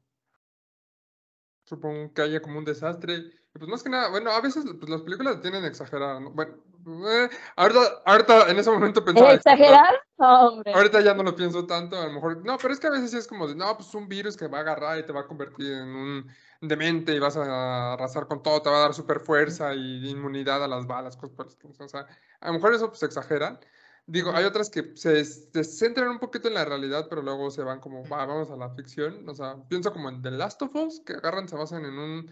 Supongo 1.64 2.14
que 2.14 2.22
haya 2.22 2.40
como 2.40 2.58
un 2.58 2.64
desastre. 2.64 3.32
Pues 3.52 3.68
más 3.68 3.82
que 3.82 3.90
nada, 3.90 4.08
bueno, 4.10 4.30
a 4.30 4.40
veces 4.40 4.64
pues, 4.78 4.88
las 4.88 5.02
películas 5.02 5.40
tienen 5.40 5.64
exagerar, 5.64 6.20
¿no? 6.20 6.30
Bueno, 6.30 6.54
eh, 7.08 7.28
ahorita, 7.56 7.80
ahorita 8.04 8.50
en 8.50 8.58
ese 8.58 8.70
momento 8.70 9.04
pensaba... 9.04 9.32
¿Exagerar? 9.32 9.94
hombre. 10.18 10.72
Ahorita 10.72 11.00
ya 11.00 11.14
no 11.14 11.22
lo 11.22 11.34
pienso 11.34 11.66
tanto, 11.66 12.00
a 12.00 12.06
lo 12.06 12.12
mejor... 12.12 12.44
No, 12.44 12.56
pero 12.58 12.72
es 12.72 12.78
que 12.78 12.86
a 12.86 12.90
veces 12.90 13.12
es 13.14 13.26
como 13.26 13.48
de, 13.48 13.54
no, 13.54 13.76
pues 13.76 13.92
un 13.94 14.08
virus 14.08 14.36
que 14.36 14.46
va 14.46 14.58
a 14.58 14.60
agarrar 14.60 14.98
y 14.98 15.06
te 15.06 15.12
va 15.12 15.22
a 15.22 15.26
convertir 15.26 15.72
en 15.72 15.88
un 15.88 16.30
demente 16.60 17.14
y 17.14 17.18
vas 17.18 17.36
a 17.36 17.94
arrasar 17.94 18.28
con 18.28 18.42
todo, 18.42 18.62
te 18.62 18.70
va 18.70 18.76
a 18.76 18.80
dar 18.80 18.94
super 18.94 19.20
fuerza 19.20 19.74
y 19.74 20.08
inmunidad 20.08 20.62
a 20.62 20.68
las 20.68 20.86
balas, 20.86 21.16
cosas 21.16 21.56
por 21.56 21.70
O 21.84 21.88
sea, 21.88 22.06
a 22.40 22.46
lo 22.48 22.52
mejor 22.54 22.74
eso 22.74 22.88
pues 22.88 23.02
exageran. 23.02 23.58
Digo, 24.08 24.30
hay 24.32 24.44
otras 24.44 24.70
que 24.70 24.92
se, 24.94 25.24
centran 25.24 26.08
un 26.08 26.20
poquito 26.20 26.46
en 26.46 26.54
la 26.54 26.64
realidad, 26.64 27.08
pero 27.10 27.22
luego 27.22 27.50
se 27.50 27.64
van 27.64 27.80
como, 27.80 28.08
va, 28.08 28.24
vamos 28.24 28.50
a 28.50 28.56
la 28.56 28.70
ficción. 28.70 29.28
O 29.28 29.34
sea, 29.34 29.56
pienso 29.68 29.92
como 29.92 30.08
en 30.08 30.22
The 30.22 30.30
Last 30.30 30.62
of 30.62 30.74
Us, 30.76 31.00
que 31.00 31.14
agarran, 31.14 31.48
se 31.48 31.56
basan 31.56 31.84
en 31.84 31.98
un, 31.98 32.30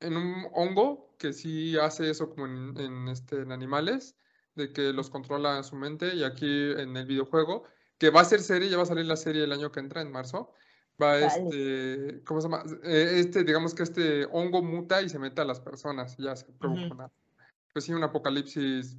en 0.00 0.16
un 0.16 0.46
hongo 0.54 1.14
que 1.18 1.34
sí 1.34 1.76
hace 1.78 2.08
eso 2.08 2.30
como 2.30 2.46
en, 2.46 3.08
este, 3.08 3.42
en 3.42 3.52
animales, 3.52 4.16
de 4.54 4.72
que 4.72 4.94
los 4.94 5.10
controla 5.10 5.58
en 5.58 5.64
su 5.64 5.76
mente. 5.76 6.14
Y 6.14 6.24
aquí 6.24 6.46
en 6.46 6.96
el 6.96 7.04
videojuego, 7.04 7.64
que 7.98 8.08
va 8.08 8.22
a 8.22 8.24
ser 8.24 8.40
serie, 8.40 8.70
ya 8.70 8.78
va 8.78 8.84
a 8.84 8.86
salir 8.86 9.04
la 9.04 9.16
serie 9.16 9.44
el 9.44 9.52
año 9.52 9.70
que 9.70 9.80
entra, 9.80 10.00
en 10.00 10.10
marzo. 10.10 10.54
Va 11.00 11.18
este, 11.18 12.22
¿cómo 12.24 12.40
se 12.40 12.48
llama? 12.48 12.64
Eh, 12.82 13.20
este, 13.20 13.44
digamos 13.44 13.74
que 13.74 13.82
este 13.82 14.24
hongo 14.32 14.62
muta 14.62 15.02
y 15.02 15.10
se 15.10 15.18
mete 15.18 15.42
a 15.42 15.44
las 15.44 15.60
personas 15.60 16.14
y 16.18 16.24
ya 16.24 16.36
se 16.36 16.46
provoca 16.52 17.10
Pues 17.74 17.84
sí, 17.84 17.92
un 17.92 18.04
apocalipsis 18.04 18.96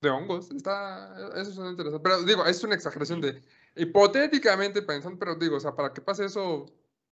de 0.00 0.10
hongos. 0.10 0.50
Está, 0.50 1.14
eso 1.36 1.50
es 1.50 1.70
interesante. 1.70 2.00
Pero 2.02 2.22
digo, 2.22 2.44
es 2.44 2.62
una 2.62 2.74
exageración 2.74 3.20
de 3.20 3.42
hipotéticamente 3.76 4.82
pensando, 4.82 5.18
pero 5.18 5.34
digo, 5.36 5.56
o 5.56 5.60
sea, 5.60 5.74
para 5.74 5.92
que 5.92 6.00
pase 6.00 6.24
eso, 6.24 6.66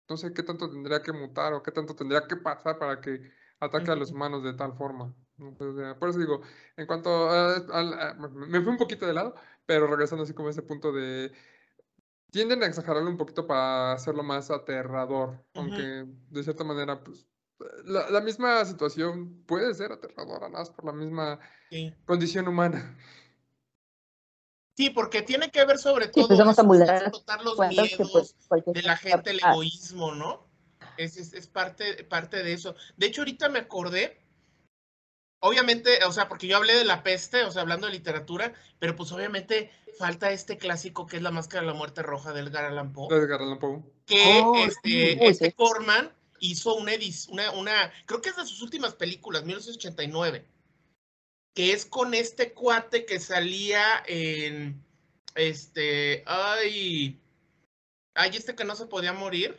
no 0.09 0.17
sé 0.17 0.33
qué 0.33 0.43
tanto 0.43 0.69
tendría 0.69 1.01
que 1.01 1.13
mutar 1.13 1.53
o 1.53 1.63
qué 1.63 1.71
tanto 1.71 1.95
tendría 1.95 2.27
que 2.27 2.37
pasar 2.37 2.77
para 2.77 3.01
que 3.01 3.31
ataque 3.59 3.91
a 3.91 3.95
los 3.95 4.11
humanos 4.11 4.43
de 4.43 4.53
tal 4.53 4.73
forma. 4.73 5.13
por 5.99 6.09
eso 6.09 6.19
digo, 6.19 6.41
en 6.75 6.85
cuanto 6.87 7.29
a, 7.29 8.15
me 8.31 8.61
fui 8.61 8.71
un 8.71 8.77
poquito 8.77 9.05
de 9.05 9.13
lado, 9.13 9.35
pero 9.65 9.87
regresando 9.87 10.23
así 10.23 10.33
como 10.33 10.49
a 10.49 10.51
ese 10.51 10.61
punto 10.61 10.91
de 10.91 11.31
tienden 12.31 12.63
a 12.63 12.67
exagerarlo 12.67 13.09
un 13.09 13.17
poquito 13.17 13.47
para 13.47 13.93
hacerlo 13.93 14.23
más 14.23 14.51
aterrador, 14.51 15.43
aunque 15.53 16.05
de 16.29 16.43
cierta 16.43 16.63
manera, 16.63 17.03
pues, 17.03 17.27
la, 17.85 18.21
misma 18.21 18.63
situación 18.65 19.43
puede 19.45 19.73
ser 19.73 19.91
aterradora, 19.91 20.49
más 20.49 20.69
por 20.69 20.85
la 20.85 20.93
misma 20.93 21.39
condición 22.05 22.47
humana. 22.47 22.97
Sí, 24.75 24.91
porque 24.91 25.23
tiene 25.23 25.49
que 25.49 25.65
ver 25.65 25.79
sobre 25.79 26.07
todo 26.07 26.25
sí, 26.25 26.27
pues 26.27 26.39
los 27.43 27.59
miedos 27.67 28.35
de 28.65 28.81
la 28.83 28.95
gente, 28.95 29.31
el 29.31 29.39
egoísmo, 29.39 30.13
¿no? 30.13 30.47
Es, 30.97 31.17
es, 31.17 31.33
es, 31.33 31.47
parte, 31.47 32.03
parte 32.03 32.43
de 32.43 32.53
eso. 32.53 32.75
De 32.95 33.07
hecho, 33.07 33.21
ahorita 33.21 33.49
me 33.49 33.59
acordé, 33.59 34.19
obviamente, 35.39 36.03
o 36.05 36.11
sea, 36.11 36.27
porque 36.29 36.47
yo 36.47 36.57
hablé 36.57 36.75
de 36.75 36.85
la 36.85 37.01
peste, 37.01 37.43
o 37.43 37.51
sea, 37.51 37.63
hablando 37.63 37.87
de 37.87 37.93
literatura, 37.93 38.53
pero 38.77 38.95
pues 38.95 39.11
obviamente 39.11 39.71
falta 39.97 40.31
este 40.31 40.59
clásico 40.59 41.07
que 41.07 41.17
es 41.17 41.23
La 41.23 41.31
Máscara 41.31 41.61
de 41.61 41.71
la 41.71 41.77
Muerte 41.77 42.03
Roja 42.03 42.31
del 42.31 42.47
Edgar 42.47 42.65
Allan 42.65 42.93
Poe. 42.93 43.07
Que 44.05 44.41
oh, 44.43 44.55
este, 44.57 45.27
este 45.27 45.53
Corman 45.53 46.11
hizo 46.39 46.75
una, 46.75 46.93
una, 47.29 47.51
una, 47.51 47.93
creo 48.05 48.21
que 48.21 48.29
es 48.29 48.35
de 48.35 48.45
sus 48.45 48.61
últimas 48.61 48.93
películas, 48.95 49.43
1989, 49.43 50.45
que 51.53 51.73
es 51.73 51.85
con 51.85 52.13
este 52.13 52.53
cuate 52.53 53.05
que 53.05 53.19
salía 53.19 54.03
en, 54.07 54.83
este, 55.35 56.23
ay, 56.25 57.19
ay, 58.13 58.31
este 58.33 58.55
que 58.55 58.65
no 58.65 58.75
se 58.75 58.85
podía 58.85 59.13
morir, 59.13 59.57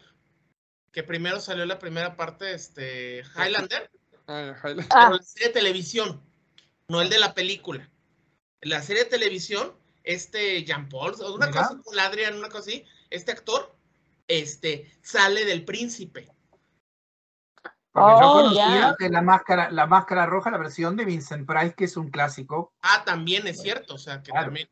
que 0.93 1.03
primero 1.03 1.41
salió 1.41 1.67
la 1.67 1.79
primera 1.79 2.17
parte, 2.17 2.55
este, 2.55 3.23
Highlander. 3.35 3.91
Ah, 4.27 4.55
Highlander. 4.63 4.89
Pero 4.89 5.17
la 5.17 5.23
serie 5.23 5.49
de 5.49 5.55
televisión, 5.55 6.23
no 6.89 7.01
el 7.01 7.09
de 7.09 7.19
la 7.19 7.35
película. 7.35 7.91
La 8.61 8.83
serie 8.83 9.05
de 9.05 9.11
televisión 9.11 9.75
este 10.09 10.65
Jean 10.65 10.89
Paul, 10.89 11.15
una 11.35 11.51
cosa 11.51 11.79
con 11.85 11.99
Adrian, 11.99 12.37
una 12.37 12.49
cosa 12.49 12.71
así, 12.71 12.85
este 13.11 13.31
actor, 13.31 13.75
este, 14.27 14.91
sale 15.03 15.45
del 15.45 15.65
príncipe. 15.65 16.29
Porque 17.99 18.21
yo 18.21 18.31
oh, 18.31 18.33
conocía 18.43 18.97
de 18.99 19.11
la 19.11 19.23
máscara, 19.23 19.71
la 19.71 19.87
máscara 19.87 20.27
roja, 20.27 20.51
la 20.51 20.59
versión 20.59 20.97
de 20.97 21.05
Vincent 21.05 21.47
Price, 21.47 21.75
que 21.75 21.85
es 21.85 21.97
un 21.97 22.11
clásico. 22.11 22.73
Ah, 22.83 23.03
también 23.05 23.47
es 23.47 23.61
cierto, 23.61 23.95
o 23.95 23.99
sea, 23.99 24.23
que 24.23 24.33
también. 24.33 24.69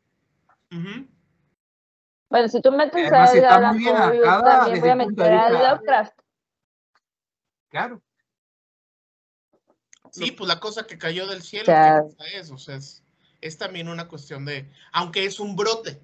Bueno, 2.28 2.48
si 2.48 2.60
tú 2.60 2.72
metes 2.72 3.12
a, 3.12 3.24
está 3.24 3.60
la 3.60 3.72
muy 3.72 3.82
bien 3.82 3.94
también 3.96 4.80
voy 4.80 4.90
a 4.90 4.96
meter 4.96 5.32
a 5.32 5.50
Lovecraft. 5.50 6.18
Claro. 7.68 8.02
Sí, 10.10 10.30
pues 10.30 10.48
la 10.48 10.58
cosa 10.58 10.86
que 10.86 10.96
cayó 10.98 11.26
del 11.26 11.42
cielo, 11.42 11.64
o 11.64 11.66
sea, 11.66 12.02
es, 12.32 12.50
o 12.50 12.56
sea, 12.56 12.76
es 12.76 13.06
es 13.40 13.58
también 13.58 13.88
una 13.88 14.08
cuestión 14.08 14.44
de, 14.44 14.70
aunque 14.92 15.24
es 15.24 15.40
un 15.40 15.56
brote, 15.56 16.00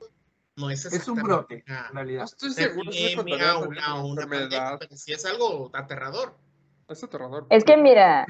no 0.56 0.70
es 0.70 0.84
Es 0.84 1.08
un 1.08 1.22
brote, 1.22 1.64
en 1.66 1.94
realidad. 1.94 2.24
Estoy 2.24 2.52
seguro 2.52 2.90
una, 2.90 3.56
una, 3.58 3.94
una 4.02 4.22
enfermedad. 4.22 4.80
sí 4.94 5.12
es 5.12 5.24
algo 5.24 5.70
aterrador. 5.72 6.36
Es 6.92 7.04
aterrador. 7.04 7.46
Es 7.50 7.64
que 7.64 7.76
mira... 7.76 8.26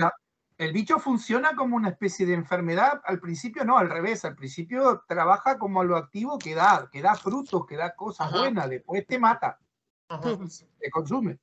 el 0.58 0.72
bicho 0.72 0.98
funciona 0.98 1.54
como 1.54 1.76
una 1.76 1.90
especie 1.90 2.26
de 2.26 2.34
enfermedad, 2.34 3.00
al 3.04 3.20
principio 3.20 3.64
no, 3.64 3.78
al 3.78 3.90
revés, 3.90 4.24
al 4.24 4.36
principio 4.36 5.04
trabaja 5.08 5.58
como 5.58 5.82
lo 5.84 5.96
activo 5.96 6.38
que 6.38 6.54
da, 6.54 6.88
que 6.90 7.02
da 7.02 7.14
frutos, 7.14 7.66
que 7.66 7.76
da 7.76 7.94
cosas 7.94 8.32
buenas, 8.32 8.68
después 8.70 9.06
te 9.06 9.18
mata, 9.18 9.58
te 10.78 10.90
consume. 10.90 11.38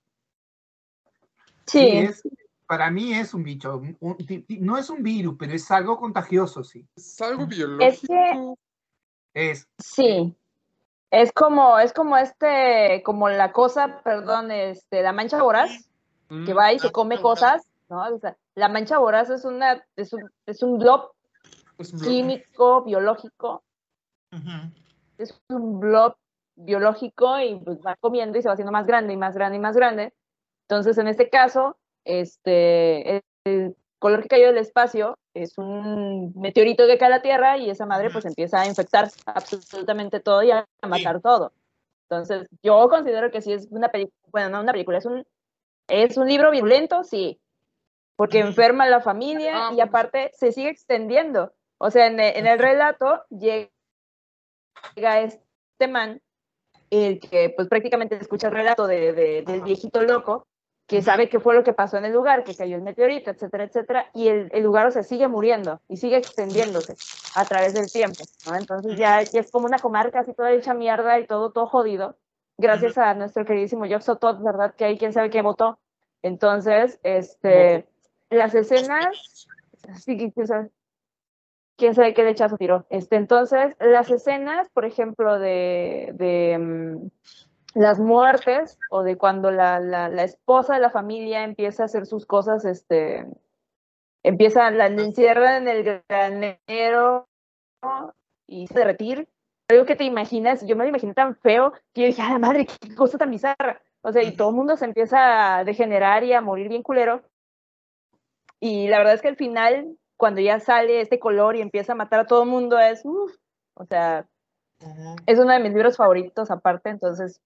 Sí. 1.65 2.08
sí 2.13 2.29
para 2.69 2.91
mí 2.91 3.15
es 3.15 3.34
un 3.34 3.43
bicho. 3.43 3.82
no 4.60 4.77
es 4.77 4.91
un 4.91 5.01
virus, 5.01 5.36
pero 5.39 5.53
es 5.53 5.71
algo 5.71 5.97
contagioso, 5.97 6.63
sí. 6.63 6.88
Es 6.95 7.19
algo 7.19 7.47
biológico. 7.47 8.55
Es. 9.34 9.67
sí. 9.79 10.36
Es 11.10 11.32
como, 11.32 11.79
es 11.79 11.91
como 11.93 12.15
este, 12.15 13.01
como 13.03 13.27
la 13.27 13.51
cosa, 13.51 14.03
perdón, 14.03 14.51
este, 14.51 15.01
la 15.01 15.13
mancha 15.13 15.41
voraz, 15.41 15.88
que 16.45 16.53
va 16.53 16.71
y 16.71 16.79
se 16.79 16.91
come 16.91 17.19
cosas, 17.19 17.67
¿no? 17.89 18.07
O 18.13 18.19
sea, 18.19 18.37
la 18.55 18.69
mancha 18.69 18.97
voraz 18.99 19.29
es 19.29 19.45
una, 19.45 19.83
es 19.95 20.13
un, 20.13 20.29
es 20.45 20.61
un 20.61 20.77
blob 20.77 21.11
químico, 22.03 22.83
biológico. 22.83 23.63
Es 25.17 25.39
un 25.49 25.79
blob 25.79 26.15
biológico 26.55 27.39
y 27.39 27.55
pues 27.55 27.79
va 27.85 27.95
comiendo 27.95 28.37
y 28.37 28.41
se 28.41 28.47
va 28.47 28.53
haciendo 28.53 28.71
más 28.71 28.85
grande 28.85 29.13
y 29.13 29.17
más 29.17 29.33
grande 29.33 29.57
y 29.57 29.61
más 29.61 29.75
grande. 29.75 30.13
Entonces, 30.67 30.97
en 30.97 31.07
este 31.07 31.29
caso, 31.29 31.77
este, 32.03 33.23
el 33.45 33.75
color 33.97 34.21
que 34.21 34.29
cayó 34.29 34.47
del 34.47 34.57
espacio 34.57 35.17
es 35.33 35.57
un 35.57 36.33
meteorito 36.35 36.85
que 36.85 36.97
cae 36.97 37.07
a 37.07 37.17
la 37.17 37.21
Tierra 37.21 37.57
y 37.57 37.69
esa 37.69 37.85
madre 37.85 38.09
pues 38.11 38.25
empieza 38.25 38.61
a 38.61 38.67
infectar 38.67 39.09
absolutamente 39.25 40.19
todo 40.19 40.43
y 40.43 40.51
a 40.51 40.67
matar 40.87 41.21
todo. 41.21 41.53
Entonces, 42.09 42.47
yo 42.63 42.87
considero 42.89 43.29
que 43.31 43.41
sí 43.41 43.53
es 43.53 43.67
una 43.69 43.89
película, 43.89 44.15
bueno, 44.31 44.49
no 44.49 44.61
una 44.61 44.71
película, 44.71 44.97
es 44.97 45.05
un, 45.05 45.25
es 45.89 46.17
un 46.17 46.28
libro 46.28 46.52
violento, 46.52 47.04
sí, 47.04 47.39
porque 48.15 48.39
enferma 48.39 48.84
a 48.84 48.89
la 48.89 49.02
familia 49.02 49.67
ah, 49.67 49.69
y 49.71 49.75
pues. 49.75 49.88
aparte 49.88 50.32
se 50.34 50.52
sigue 50.52 50.69
extendiendo. 50.69 51.54
O 51.78 51.89
sea, 51.89 52.08
en, 52.08 52.19
en 52.19 52.47
el 52.47 52.60
relato 52.60 53.23
llega 53.30 53.69
este 55.21 55.88
man, 55.88 56.21
el 56.89 57.19
que 57.19 57.54
pues 57.56 57.67
prácticamente 57.67 58.17
escucha 58.17 58.47
el 58.47 58.54
relato 58.54 58.88
de, 58.88 59.13
de, 59.13 59.41
del 59.43 59.62
viejito 59.62 60.02
loco, 60.02 60.47
que 60.89 61.02
sabe 61.04 61.30
qué 61.30 61.39
fue 61.39 61.54
lo 61.54 61.63
que 61.63 61.71
pasó 61.71 61.97
en 61.97 62.06
el 62.06 62.13
lugar, 62.13 62.43
que 62.43 62.56
cayó 62.56 62.75
el 62.75 62.82
meteorito, 62.82 63.30
etcétera, 63.30 63.63
etcétera, 63.65 64.10
y 64.13 64.28
el, 64.28 64.49
el 64.52 64.63
lugar, 64.63 64.88
o 64.88 64.91
sea, 64.91 65.04
sigue 65.04 65.28
muriendo 65.28 65.80
y 65.88 65.97
sigue 65.97 66.17
extendiéndose 66.17 66.95
a 67.36 67.45
través 67.45 67.75
del 67.75 67.91
tiempo, 67.91 68.23
¿no? 68.49 68.58
Entonces 68.58 68.97
ya, 68.97 69.21
es 69.21 69.52
como 69.52 69.67
una 69.67 69.78
comarca 69.78 70.21
así 70.21 70.34
toda 70.34 70.52
hecha 70.52 70.73
mierda 70.73 71.19
y 71.19 71.28
todo, 71.28 71.52
todo 71.52 71.67
jodido, 71.67 72.17
gracias 72.60 72.98
a 72.98 73.13
nuestro 73.13 73.45
queridísimo 73.45 73.86
Job 73.89 74.02
Sotot, 74.02 74.41
¿verdad? 74.43 74.76
Que 74.76 74.86
hay 74.86 74.98
quien 74.98 75.13
sabe 75.13 75.30
qué 75.30 75.41
votó. 75.41 75.80
Entonces, 76.22 77.00
este, 77.04 77.88
las 78.30 78.54
escenas, 78.54 79.48
sí, 79.95 80.17
quién 80.17 80.48
sabe, 80.48 80.69
quién 81.78 81.95
sabe 81.95 82.13
qué 82.13 82.24
lechazo 82.24 82.58
tiró. 82.58 82.86
Este, 82.89 83.15
entonces, 83.15 83.76
las 83.80 84.12
escenas, 84.12 84.69
por 84.69 84.86
ejemplo, 84.86 85.39
de, 85.39 86.12
de 86.15 86.58
mm, 86.60 87.10
las 87.80 88.00
muertes 88.00 88.78
o 88.91 89.04
de 89.04 89.17
cuando 89.17 89.52
la, 89.52 89.80
la, 89.80 90.10
la, 90.10 90.24
esposa 90.24 90.74
de 90.74 90.82
la 90.82 90.89
familia 90.89 91.43
empieza 91.43 91.84
a 91.84 91.86
hacer 91.86 92.06
sus 92.06 92.26
cosas, 92.26 92.65
este, 92.65 93.26
empieza, 94.24 94.69
la 94.72 94.88
encierra 94.88 95.56
en 95.58 95.69
el 95.69 96.04
granero 96.10 97.30
y 98.45 98.67
se 98.67 98.80
derretir. 98.80 99.30
Algo 99.69 99.86
que 99.86 99.95
te 99.95 100.03
imaginas, 100.03 100.65
yo 100.65 100.75
me 100.75 100.84
lo 100.84 100.89
imaginé 100.89 101.13
tan 101.13 101.36
feo 101.36 101.73
que 101.93 102.01
yo 102.01 102.08
dije, 102.08 102.21
¡ah, 102.21 102.34
la 102.34 102.39
madre, 102.39 102.65
qué 102.65 102.95
cosa 102.95 103.17
tan 103.17 103.32
bizarra! 103.32 103.82
O 104.01 104.12
sea, 104.12 104.23
y 104.23 104.36
todo 104.36 104.49
el 104.49 104.55
mundo 104.55 104.75
se 104.77 104.86
empieza 104.86 105.58
a 105.58 105.63
degenerar 105.63 106.23
y 106.23 106.34
a 106.34 106.41
morir 106.41 106.69
bien 106.69 106.84
culero. 106.84 107.23
Y 108.60 108.88
la 108.88 108.97
verdad 108.97 109.13
es 109.13 109.21
que 109.21 109.27
al 109.27 109.36
final, 109.36 109.97
cuando 110.17 110.41
ya 110.41 110.60
sale 110.60 111.01
este 111.01 111.19
color 111.19 111.55
y 111.55 111.62
empieza 111.62 111.93
a 111.93 111.95
matar 111.95 112.21
a 112.21 112.27
todo 112.27 112.43
el 112.43 112.49
mundo, 112.49 112.79
es, 112.79 113.01
uff, 113.05 113.36
o 113.75 113.86
sea, 113.86 114.27
es 115.25 115.39
uno 115.39 115.53
de 115.53 115.60
mis 115.60 115.73
libros 115.73 115.97
favoritos 115.97 116.51
aparte, 116.51 116.89
entonces 116.89 117.41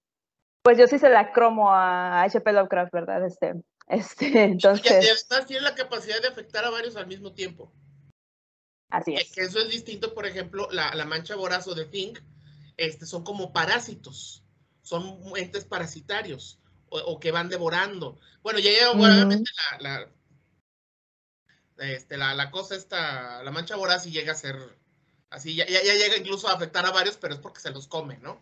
pues 0.64 0.78
yo 0.78 0.86
sí 0.86 0.98
se 0.98 1.10
la 1.10 1.30
cromo 1.32 1.70
a 1.70 2.22
H.P. 2.22 2.52
Lovecraft, 2.52 2.92
¿verdad? 2.92 3.24
Este, 3.26 3.54
este, 3.86 4.44
entonces... 4.44 5.04
Y 5.04 5.08
además 5.08 5.46
tiene 5.46 5.62
la 5.62 5.74
capacidad 5.74 6.20
de 6.22 6.28
afectar 6.28 6.64
a 6.64 6.70
varios 6.70 6.96
al 6.96 7.06
mismo 7.06 7.32
tiempo. 7.32 7.70
Así 8.94 9.16
es. 9.16 9.36
Eso 9.36 9.58
es 9.58 9.70
distinto, 9.70 10.14
por 10.14 10.24
ejemplo, 10.24 10.68
la, 10.70 10.94
la 10.94 11.04
mancha 11.04 11.34
vorazo 11.34 11.74
de 11.74 11.84
Think, 11.84 12.20
este, 12.76 13.06
son 13.06 13.24
como 13.24 13.52
parásitos, 13.52 14.44
son 14.82 15.18
entes 15.36 15.64
parasitarios 15.64 16.60
o, 16.88 17.18
que 17.18 17.32
van 17.32 17.48
devorando. 17.48 18.20
Bueno, 18.44 18.60
ya 18.60 18.70
llega, 18.70 18.92
obviamente, 18.92 19.50
la, 19.80 20.08
la, 21.76 21.88
este, 21.88 22.16
la, 22.16 22.34
la, 22.34 22.52
cosa 22.52 22.76
esta, 22.76 23.42
la 23.42 23.50
mancha 23.50 23.74
voraz 23.74 24.06
y 24.06 24.12
llega 24.12 24.30
a 24.30 24.36
ser 24.36 24.56
así, 25.30 25.56
ya, 25.56 25.66
ya, 25.66 25.80
llega 25.80 26.16
incluso 26.16 26.48
a 26.48 26.52
afectar 26.52 26.86
a 26.86 26.92
varios, 26.92 27.16
pero 27.16 27.34
es 27.34 27.40
porque 27.40 27.58
se 27.58 27.72
los 27.72 27.88
come, 27.88 28.18
¿no? 28.18 28.40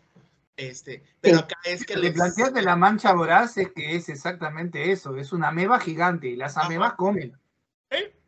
Este, 0.55 1.03
pero 1.19 1.39
acá 1.39 1.55
es 1.63 1.83
que 1.83 1.97
le 1.97 2.11
planteas 2.11 2.53
de 2.53 2.61
la 2.61 2.75
mancha 2.75 3.11
voraz 3.13 3.57
es 3.57 3.71
que 3.71 3.95
es 3.95 4.07
exactamente 4.07 4.91
eso, 4.91 5.17
es 5.17 5.33
una 5.33 5.47
ameba 5.47 5.79
gigante 5.79 6.27
y 6.27 6.35
las 6.35 6.57
amebas 6.57 6.93
comen. 6.93 7.35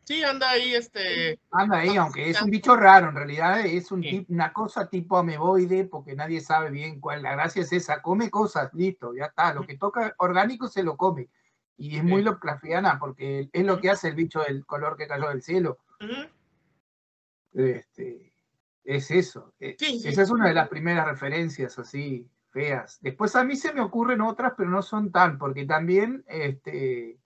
Sí, 0.06 0.22
anda 0.22 0.50
ahí, 0.50 0.72
este. 0.72 1.40
Anda 1.50 1.78
ahí, 1.78 1.96
aunque 1.96 2.30
es 2.30 2.40
un 2.40 2.48
bicho 2.48 2.76
raro, 2.76 3.08
en 3.08 3.16
realidad 3.16 3.66
es 3.66 3.90
un 3.90 4.04
una 4.28 4.52
cosa 4.52 4.88
tipo 4.88 5.16
ameboide, 5.18 5.84
porque 5.84 6.14
nadie 6.14 6.40
sabe 6.40 6.70
bien 6.70 7.00
cuál. 7.00 7.24
La 7.24 7.32
gracia 7.32 7.62
es 7.62 7.72
esa, 7.72 8.00
come 8.02 8.30
cosas, 8.30 8.72
listo, 8.72 9.12
ya 9.14 9.24
está. 9.24 9.52
Lo 9.52 9.66
que 9.66 9.76
toca 9.76 10.14
orgánico 10.18 10.68
se 10.68 10.84
lo 10.84 10.96
come. 10.96 11.28
Y 11.76 11.96
es 11.96 12.04
muy 12.04 12.22
Lovecraftiana, 12.22 13.00
porque 13.00 13.50
es 13.52 13.64
lo 13.64 13.80
que 13.80 13.90
hace 13.90 14.08
el 14.08 14.14
bicho 14.14 14.40
del 14.42 14.64
color 14.64 14.96
que 14.96 15.08
cayó 15.08 15.28
del 15.28 15.42
cielo. 15.42 15.78
Este, 17.52 18.32
es 18.84 19.10
eso. 19.10 19.54
Eh, 19.58 19.76
esa 19.80 20.22
es 20.22 20.30
una 20.30 20.46
de 20.46 20.54
las 20.54 20.68
primeras 20.68 21.04
referencias 21.06 21.80
así 21.80 22.30
feas. 22.50 22.98
Después 23.00 23.34
a 23.34 23.42
mí 23.42 23.56
se 23.56 23.72
me 23.72 23.80
ocurren 23.80 24.20
otras, 24.20 24.52
pero 24.56 24.70
no 24.70 24.82
son 24.82 25.10
tan, 25.10 25.36
porque 25.36 25.66
también 25.66 26.24
este, 26.28 27.18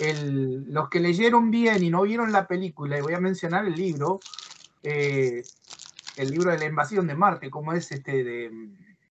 los 0.00 0.88
que 0.88 1.00
leyeron 1.00 1.50
bien 1.50 1.82
y 1.82 1.90
no 1.90 2.02
vieron 2.02 2.32
la 2.32 2.46
película, 2.46 2.98
y 2.98 3.00
voy 3.00 3.14
a 3.14 3.20
mencionar 3.20 3.66
el 3.66 3.74
libro, 3.74 4.20
eh, 4.82 5.42
el 6.16 6.30
libro 6.30 6.50
de 6.50 6.58
la 6.58 6.66
invasión 6.66 7.06
de 7.06 7.14
Marte, 7.14 7.50
como 7.50 7.72
es 7.72 7.90
este 7.90 8.22
de, 8.22 8.50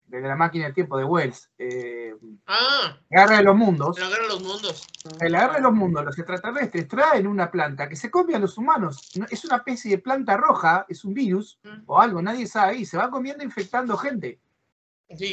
la 0.09 0.37
máquina 0.37 0.65
del 0.65 0.75
tiempo 0.75 0.97
de 0.97 1.05
Wells. 1.05 1.51
Eh, 1.59 2.15
ah, 2.47 2.97
la 3.11 3.23
guerra 3.23 3.37
de 3.39 3.43
los 3.45 3.57
mundos. 3.57 3.99
La 3.99 4.09
guerra 4.09 4.23
de 4.23 4.29
los 4.29 4.43
mundos. 4.43 4.87
En 5.21 5.33
la 5.33 5.41
guerra 5.41 5.55
de 5.55 5.61
los 5.63 5.73
mundos, 5.73 6.05
los 6.05 6.19
extraterrestres 6.19 6.89
traen 6.89 7.27
una 7.27 7.51
planta 7.51 7.89
que 7.89 7.97
se 7.97 8.11
come 8.11 8.35
a 8.35 8.39
los 8.39 8.57
humanos. 8.57 9.11
Es 9.31 9.45
una 9.45 9.57
especie 9.57 9.91
de 9.93 9.99
planta 9.99 10.37
roja, 10.37 10.87
es 10.89 11.05
un 11.05 11.15
virus 11.15 11.59
mm. 11.65 11.83
o 11.87 12.01
algo, 12.01 12.23
nadie 12.23 12.47
sabe, 12.47 12.77
y 12.79 12.87
se 12.87 12.97
va 12.97 13.11
comiendo 13.11 13.43
infectando 13.43 13.97
gente. 13.97 14.41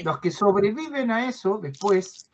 Los 0.03 0.19
que 0.19 0.29
sobreviven 0.29 1.10
a 1.10 1.27
eso 1.27 1.60
después 1.62 2.29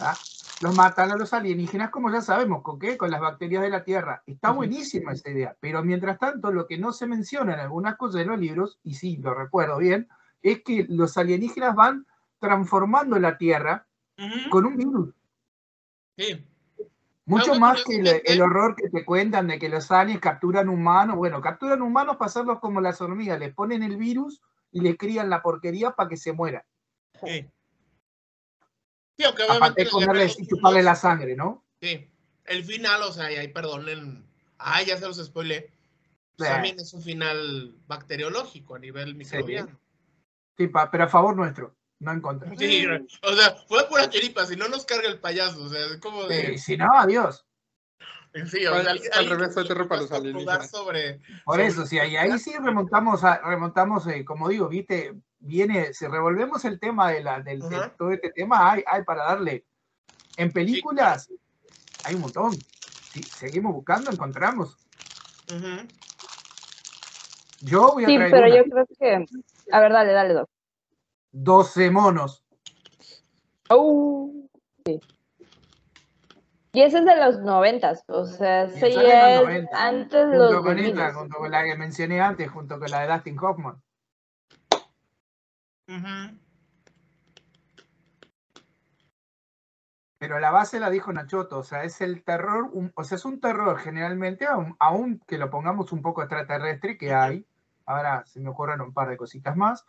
¿ah? 0.00 0.16
Los 0.60 0.76
matan 0.76 1.10
a 1.10 1.16
los 1.16 1.32
alienígenas, 1.32 1.90
como 1.90 2.10
ya 2.10 2.20
sabemos, 2.20 2.62
¿con 2.62 2.78
qué? 2.78 2.96
Con 2.96 3.10
las 3.10 3.20
bacterias 3.20 3.62
de 3.62 3.70
la 3.70 3.84
Tierra. 3.84 4.22
Está 4.26 4.50
buenísima 4.50 5.12
esa 5.12 5.30
idea, 5.30 5.56
pero 5.60 5.82
mientras 5.82 6.18
tanto 6.18 6.52
lo 6.52 6.66
que 6.66 6.78
no 6.78 6.92
se 6.92 7.06
menciona 7.06 7.54
en 7.54 7.60
algunas 7.60 7.96
cosas 7.96 8.20
de 8.20 8.26
los 8.26 8.38
libros, 8.38 8.78
y 8.82 8.94
sí, 8.94 9.16
lo 9.16 9.34
recuerdo 9.34 9.78
bien, 9.78 10.08
es 10.42 10.62
que 10.62 10.86
los 10.88 11.16
alienígenas 11.16 11.74
van 11.74 12.06
transformando 12.38 13.18
la 13.18 13.36
Tierra 13.36 13.86
con 14.50 14.66
un 14.66 14.76
virus. 14.76 15.14
Sí. 16.16 16.46
Mucho 17.26 17.54
más 17.54 17.82
que 17.84 18.22
el, 18.24 18.42
horror 18.42 18.76
que 18.76 18.90
te 18.90 19.04
cuentan 19.04 19.46
de 19.46 19.58
que 19.58 19.70
los 19.70 19.90
aliens 19.90 20.20
capturan 20.20 20.68
humanos. 20.68 21.16
Bueno, 21.16 21.40
capturan 21.40 21.80
humanos 21.80 22.16
para 22.16 22.26
hacerlos 22.26 22.60
como 22.60 22.80
las 22.80 23.00
hormigas, 23.00 23.38
les 23.38 23.54
ponen 23.54 23.82
el 23.82 23.96
virus 23.96 24.42
y 24.70 24.80
le 24.80 24.96
crían 24.96 25.30
la 25.30 25.42
porquería 25.42 25.92
para 25.92 26.10
que 26.10 26.18
se 26.18 26.32
muera. 26.32 26.66
Sí. 27.24 27.48
Sí, 29.16 29.24
aunque 29.24 29.42
obviamente. 29.44 29.82
Aparte 29.82 30.34
y 30.38 30.46
chuparle 30.46 30.82
la 30.82 30.94
sangre, 30.94 31.36
¿no? 31.36 31.64
Sí. 31.80 32.10
El 32.44 32.64
final, 32.64 33.02
o 33.02 33.12
sea, 33.12 33.26
ahí 33.26 33.48
perdonen. 33.48 34.26
Ay, 34.58 34.86
ya 34.86 34.96
se 34.96 35.06
los 35.06 35.24
spoilé. 35.24 35.72
También 36.36 36.78
es 36.80 36.92
un 36.92 37.02
final 37.02 37.76
bacteriológico 37.86 38.74
a 38.74 38.78
nivel 38.78 39.14
microbiano. 39.14 39.80
Sí, 40.56 40.68
pero 40.90 41.04
a 41.04 41.08
favor 41.08 41.36
nuestro, 41.36 41.76
no 42.00 42.12
en 42.12 42.20
contra. 42.20 42.50
Sí, 42.56 42.86
o 43.22 43.34
sea, 43.34 43.56
fue 43.68 43.88
pura 43.88 44.08
chiripa, 44.08 44.46
si 44.46 44.56
no 44.56 44.68
nos 44.68 44.84
carga 44.84 45.08
el 45.08 45.20
payaso, 45.20 45.62
o 45.62 45.68
sea, 45.68 45.80
es 45.86 45.98
como 45.98 46.24
de. 46.24 46.58
si 46.58 46.76
no, 46.76 46.88
adiós. 46.96 47.44
Sí, 48.46 48.66
o 48.66 48.82
sea, 48.82 48.92
al, 49.12 49.30
revés 49.30 49.54
fue 49.54 49.64
terror 49.64 49.86
para 49.86 50.02
los 50.02 50.10
alienígenas. 50.10 50.68
Sobre, 50.68 51.20
Por 51.44 51.60
eso, 51.60 51.86
sí, 51.86 52.00
ahí, 52.00 52.16
ahí 52.16 52.36
sí 52.40 52.52
remontamos, 52.60 53.22
a, 53.22 53.40
remontamos 53.42 54.06
eh, 54.08 54.24
como 54.24 54.48
digo, 54.48 54.68
viste, 54.68 55.14
viene, 55.44 55.92
si 55.92 56.06
revolvemos 56.06 56.64
el 56.64 56.80
tema 56.80 57.10
de, 57.10 57.22
la, 57.22 57.40
del, 57.40 57.60
de 57.60 57.90
todo 57.96 58.10
este 58.10 58.30
tema, 58.30 58.72
hay, 58.72 58.82
hay 58.86 59.04
para 59.04 59.24
darle. 59.24 59.64
En 60.36 60.52
películas 60.52 61.30
hay 62.04 62.14
un 62.14 62.22
montón. 62.22 62.52
Si 63.12 63.22
seguimos 63.22 63.72
buscando, 63.72 64.10
encontramos. 64.10 64.76
Yo 67.60 67.92
voy 67.92 68.04
a 68.04 68.06
Sí, 68.06 68.18
pero 68.18 68.48
yo 68.48 68.64
creo 68.64 68.86
que. 68.98 69.24
A 69.70 69.80
ver, 69.80 69.92
dale, 69.92 70.12
dale, 70.12 70.34
dos. 70.34 70.48
12 71.32 71.90
monos. 71.90 72.44
Oh, 73.68 74.30
sí. 74.84 75.00
Y 76.72 76.82
ese 76.82 76.98
es 76.98 77.04
de 77.04 77.16
los 77.16 77.38
noventas, 77.40 78.02
o 78.08 78.26
sea, 78.26 78.64
ese 78.64 78.92
ya 78.92 79.42
es 79.42 79.66
antes 79.72 80.28
de 80.28 80.36
los 80.36 80.60
con 80.60 80.76
esta, 80.76 81.14
junto 81.14 81.38
con 81.38 81.50
la 81.52 81.62
que 81.62 81.76
mencioné 81.76 82.20
antes, 82.20 82.50
junto 82.50 82.80
con 82.80 82.90
la 82.90 83.02
de 83.02 83.12
Dustin 83.12 83.38
Hoffman. 83.38 83.80
Pero 90.18 90.40
la 90.40 90.50
base 90.50 90.80
la 90.80 90.88
dijo 90.88 91.12
Nachoto, 91.12 91.58
o 91.58 91.62
sea, 91.64 91.84
es 91.84 92.00
el 92.00 92.24
terror, 92.24 92.70
o 92.94 93.04
sea, 93.04 93.16
es 93.16 93.24
un 93.26 93.40
terror 93.40 93.78
generalmente, 93.78 94.46
aún, 94.78 95.20
que 95.26 95.36
lo 95.36 95.50
pongamos 95.50 95.92
un 95.92 96.00
poco 96.00 96.22
extraterrestre, 96.22 96.96
que 96.96 97.12
hay, 97.12 97.46
ahora 97.84 98.24
se 98.24 98.40
me 98.40 98.48
ocurren 98.48 98.80
un 98.80 98.94
par 98.94 99.10
de 99.10 99.18
cositas 99.18 99.54
más, 99.54 99.84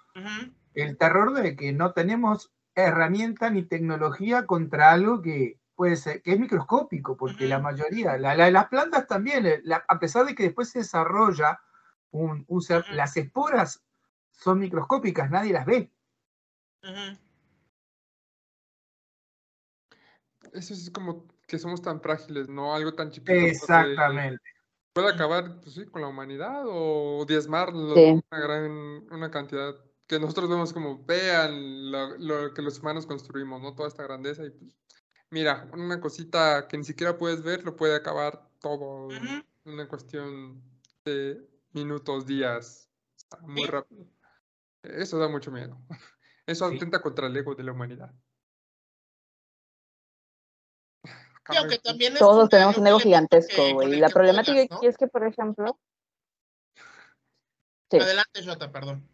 el 0.73 0.97
terror 0.97 1.33
de 1.33 1.55
que 1.55 1.71
no 1.71 1.93
tenemos 1.93 2.51
herramienta 2.75 3.49
ni 3.49 3.63
tecnología 3.63 4.45
contra 4.45 4.91
algo 4.91 5.21
que 5.21 5.57
puede 5.75 5.95
ser, 5.95 6.21
que 6.21 6.33
es 6.33 6.39
microscópico, 6.39 7.15
porque 7.15 7.47
la 7.47 7.59
mayoría, 7.59 8.17
la, 8.17 8.35
las 8.35 8.67
plantas 8.67 9.07
también, 9.07 9.45
eh, 9.45 9.61
a 9.87 9.99
pesar 9.99 10.25
de 10.25 10.35
que 10.35 10.43
después 10.43 10.69
se 10.69 10.79
desarrolla 10.79 11.61
un, 12.11 12.45
las 12.91 13.15
esporas 13.15 13.85
son 14.37 14.59
microscópicas, 14.59 15.29
nadie 15.29 15.53
las 15.53 15.65
ve. 15.65 15.91
Eso 20.53 20.73
es 20.73 20.89
como 20.91 21.27
que 21.47 21.59
somos 21.59 21.81
tan 21.81 22.01
frágiles, 22.01 22.49
¿no? 22.49 22.73
Algo 22.73 22.93
tan 22.93 23.11
chiquito. 23.11 23.33
Exactamente. 23.33 24.41
Puede 24.93 25.09
acabar 25.09 25.59
pues, 25.59 25.75
sí, 25.75 25.85
con 25.85 26.01
la 26.01 26.07
humanidad 26.07 26.63
o 26.67 27.25
diezmar 27.27 27.73
una 27.73 28.21
gran 28.29 29.05
una 29.11 29.29
cantidad 29.29 29.75
que 30.07 30.19
nosotros 30.19 30.49
vemos 30.49 30.71
como 30.71 31.03
vean 31.03 31.91
lo, 31.91 32.53
que 32.53 32.61
los 32.61 32.79
humanos 32.79 33.05
construimos, 33.05 33.61
¿no? 33.61 33.75
Toda 33.75 33.89
esta 33.89 34.03
grandeza 34.03 34.45
y 34.45 34.51
pues 34.51 34.75
mira, 35.31 35.67
una 35.73 35.99
cosita 35.99 36.67
que 36.67 36.77
ni 36.77 36.83
siquiera 36.83 37.17
puedes 37.17 37.43
ver 37.43 37.63
lo 37.63 37.75
puede 37.75 37.95
acabar 37.95 38.49
todo 38.59 39.11
en 39.11 39.43
una 39.65 39.87
cuestión 39.87 40.61
de 41.03 41.45
minutos, 41.73 42.25
días, 42.25 42.89
muy 43.41 43.65
rápido. 43.65 44.14
Eso 44.85 45.17
da 45.17 45.27
mucho 45.27 45.51
miedo. 45.51 45.77
Eso 46.45 46.65
atenta 46.65 47.01
contra 47.01 47.27
el 47.27 47.35
ego 47.35 47.55
de 47.55 47.63
la 47.63 47.71
humanidad. 47.71 48.11
Todos 52.19 52.49
tenemos 52.49 52.77
un 52.77 52.87
ego 52.87 52.99
gigantesco, 52.99 53.73
güey. 53.73 53.99
La 53.99 54.09
problemática 54.09 54.61
aquí 54.61 54.87
es 54.87 54.97
que, 54.97 55.07
por 55.07 55.25
ejemplo... 55.25 55.79
Adelante, 57.91 58.43
Jota, 58.45 58.71
perdón. 58.71 59.07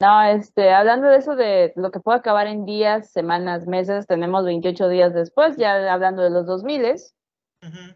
No, 0.00 0.22
este, 0.22 0.72
hablando 0.72 1.08
de 1.08 1.16
eso 1.16 1.34
de 1.34 1.72
lo 1.74 1.90
que 1.90 1.98
puede 1.98 2.18
acabar 2.18 2.46
en 2.46 2.64
días, 2.64 3.10
semanas, 3.10 3.66
meses, 3.66 4.06
tenemos 4.06 4.44
28 4.44 4.88
días 4.88 5.12
después, 5.12 5.56
ya 5.56 5.92
hablando 5.92 6.22
de 6.22 6.30
los 6.30 6.46
2000, 6.46 6.94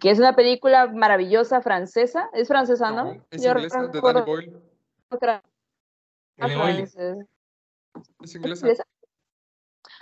que 0.00 0.11
es 0.11 0.18
una 0.18 0.35
película 0.35 0.88
maravillosa 0.88 1.61
francesa. 1.61 2.28
¿Es 2.32 2.48
francesa, 2.48 2.90
no? 2.90 3.12
es 3.30 3.44
inglesa, 3.44 3.87
de 3.87 4.00
Danny 4.00 4.22
Boyle. 4.22 4.62
Otra. 5.11 5.44
Es 8.22 8.34
inglesa. 8.34 8.68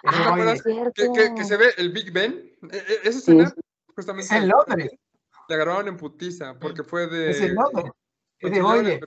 Ah, 0.04 0.54
que, 0.94 1.34
que, 1.34 1.44
se 1.44 1.56
ve 1.56 1.74
el 1.76 1.92
Big 1.92 2.12
Ben. 2.12 2.56
E, 2.70 2.76
e, 2.76 3.08
esa 3.08 3.18
escena, 3.18 3.54
justamente. 3.94 4.34
Es 4.34 4.42
en 4.42 4.48
Londres. 4.48 4.92
La 5.48 5.56
grabaron 5.56 5.88
en 5.88 5.96
putiza, 5.96 6.58
porque 6.58 6.84
fue 6.84 7.06
de. 7.06 7.30
Es 7.30 7.40
en 7.40 7.54
Londres. 7.54 7.92
Es 8.38 8.50
de 8.50 8.62
Boyle. 8.62 9.00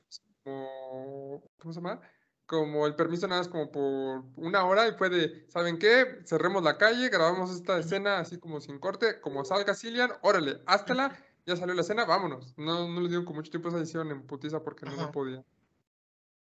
¿Cómo 0.44 1.74
se 1.74 1.80
llama? 1.80 2.02
como 2.46 2.86
el 2.86 2.96
permiso 2.96 3.28
nada 3.28 3.42
más 3.42 3.48
como 3.48 3.72
por 3.72 4.24
una 4.36 4.66
hora 4.66 4.88
y 4.88 4.92
fue 4.92 5.10
de, 5.10 5.46
¿saben 5.48 5.80
qué? 5.80 6.22
Cerremos 6.26 6.62
la 6.62 6.78
calle, 6.78 7.10
grabamos 7.10 7.52
esta 7.52 7.80
escena 7.80 8.20
así 8.20 8.38
como 8.38 8.60
sin 8.60 8.78
corte, 8.80 9.20
como 9.22 9.44
salga 9.46 9.74
Cillian, 9.74 10.12
órale, 10.22 10.62
háztela, 10.66 11.18
ya 11.46 11.56
salió 11.56 11.74
la 11.74 11.82
escena, 11.82 12.06
vámonos. 12.06 12.54
No, 12.58 12.88
no 12.88 13.02
le 13.02 13.08
dieron 13.08 13.26
con 13.26 13.36
mucho 13.36 13.50
tiempo 13.50 13.70
esa 13.70 13.80
edición 13.80 14.12
en 14.12 14.28
putiza 14.28 14.62
porque 14.62 14.86
no, 14.86 15.12
podía 15.12 15.44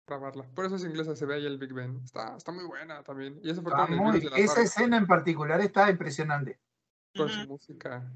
grabarla. 0.07 0.45
Por 0.55 0.65
eso 0.67 0.77
es 0.77 0.85
inglesa, 0.85 1.17
se 1.17 1.27
ve 1.27 1.37
ahí 1.37 1.47
el 1.47 1.59
Big 1.59 1.73
Ben. 1.73 2.01
Está, 2.05 2.37
está 2.37 2.53
muy 2.53 2.65
buena 2.65 3.03
también. 3.03 3.41
Y 3.43 3.53
fue 3.55 3.73
esa 4.37 4.63
escena 4.63 4.97
en 4.97 5.07
particular 5.07 5.61
está 5.61 5.91
impresionante. 5.91 6.61
Con 7.15 7.29
su 7.29 7.47
música. 7.49 8.09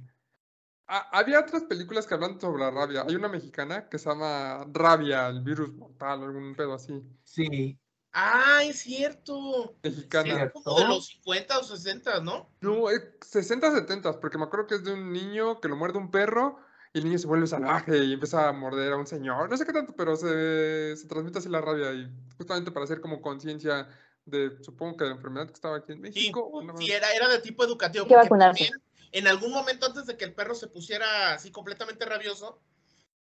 Ah, 0.86 1.08
había 1.12 1.40
otras 1.40 1.62
películas 1.64 2.06
que 2.06 2.14
hablan 2.14 2.40
sobre 2.40 2.62
la 2.62 2.70
rabia. 2.70 3.04
Hay 3.08 3.14
una 3.14 3.28
mexicana 3.28 3.88
que 3.88 3.98
se 3.98 4.08
llama 4.08 4.66
Rabia, 4.72 5.28
el 5.28 5.42
virus 5.42 5.72
mortal, 5.72 6.22
algún 6.22 6.54
pedo 6.54 6.74
así. 6.74 7.02
Sí. 7.24 7.78
Ah, 8.12 8.60
es 8.64 8.80
cierto. 8.80 9.76
Mexicana. 9.82 10.50
como 10.50 10.78
de 10.80 10.88
los 10.88 11.06
50 11.06 11.58
o 11.58 11.62
60, 11.62 12.20
¿no? 12.20 12.50
No, 12.60 12.86
60, 13.20 13.70
70, 13.70 14.20
porque 14.20 14.36
me 14.36 14.44
acuerdo 14.44 14.66
que 14.66 14.74
es 14.74 14.84
de 14.84 14.92
un 14.92 15.12
niño 15.12 15.60
que 15.60 15.68
lo 15.68 15.76
muerde 15.76 15.98
un 15.98 16.10
perro 16.10 16.58
y 16.92 16.98
el 16.98 17.04
niño 17.04 17.18
se 17.18 17.26
vuelve 17.26 17.46
salvaje 17.46 18.04
y 18.04 18.12
empieza 18.12 18.48
a 18.48 18.52
morder 18.52 18.92
a 18.92 18.96
un 18.96 19.06
señor. 19.06 19.48
No 19.48 19.56
sé 19.56 19.64
qué 19.64 19.72
tanto, 19.72 19.94
pero 19.96 20.16
se, 20.16 20.96
se 20.96 21.06
transmite 21.06 21.38
así 21.38 21.48
la 21.48 21.60
rabia 21.60 21.92
y 21.92 22.10
justamente 22.36 22.70
para 22.70 22.84
hacer 22.84 23.00
como 23.00 23.20
conciencia 23.20 23.88
de, 24.24 24.62
supongo 24.62 24.96
que 24.96 25.04
la 25.04 25.12
enfermedad 25.12 25.46
que 25.46 25.54
estaba 25.54 25.76
aquí 25.76 25.92
en 25.92 26.00
México. 26.00 26.50
Sí, 26.78 26.90
era, 26.90 27.12
era 27.12 27.28
de 27.28 27.38
tipo 27.38 27.64
educativo. 27.64 28.06
Que 28.06 28.16
vacunarse 28.16 28.70
en 29.12 29.26
algún 29.26 29.52
momento 29.52 29.86
antes 29.86 30.06
de 30.06 30.16
que 30.16 30.24
el 30.24 30.34
perro 30.34 30.54
se 30.54 30.68
pusiera 30.68 31.34
así 31.34 31.50
completamente 31.50 32.04
rabioso, 32.04 32.60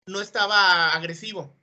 no 0.06 0.20
estaba 0.20 0.90
agresivo. 0.90 1.54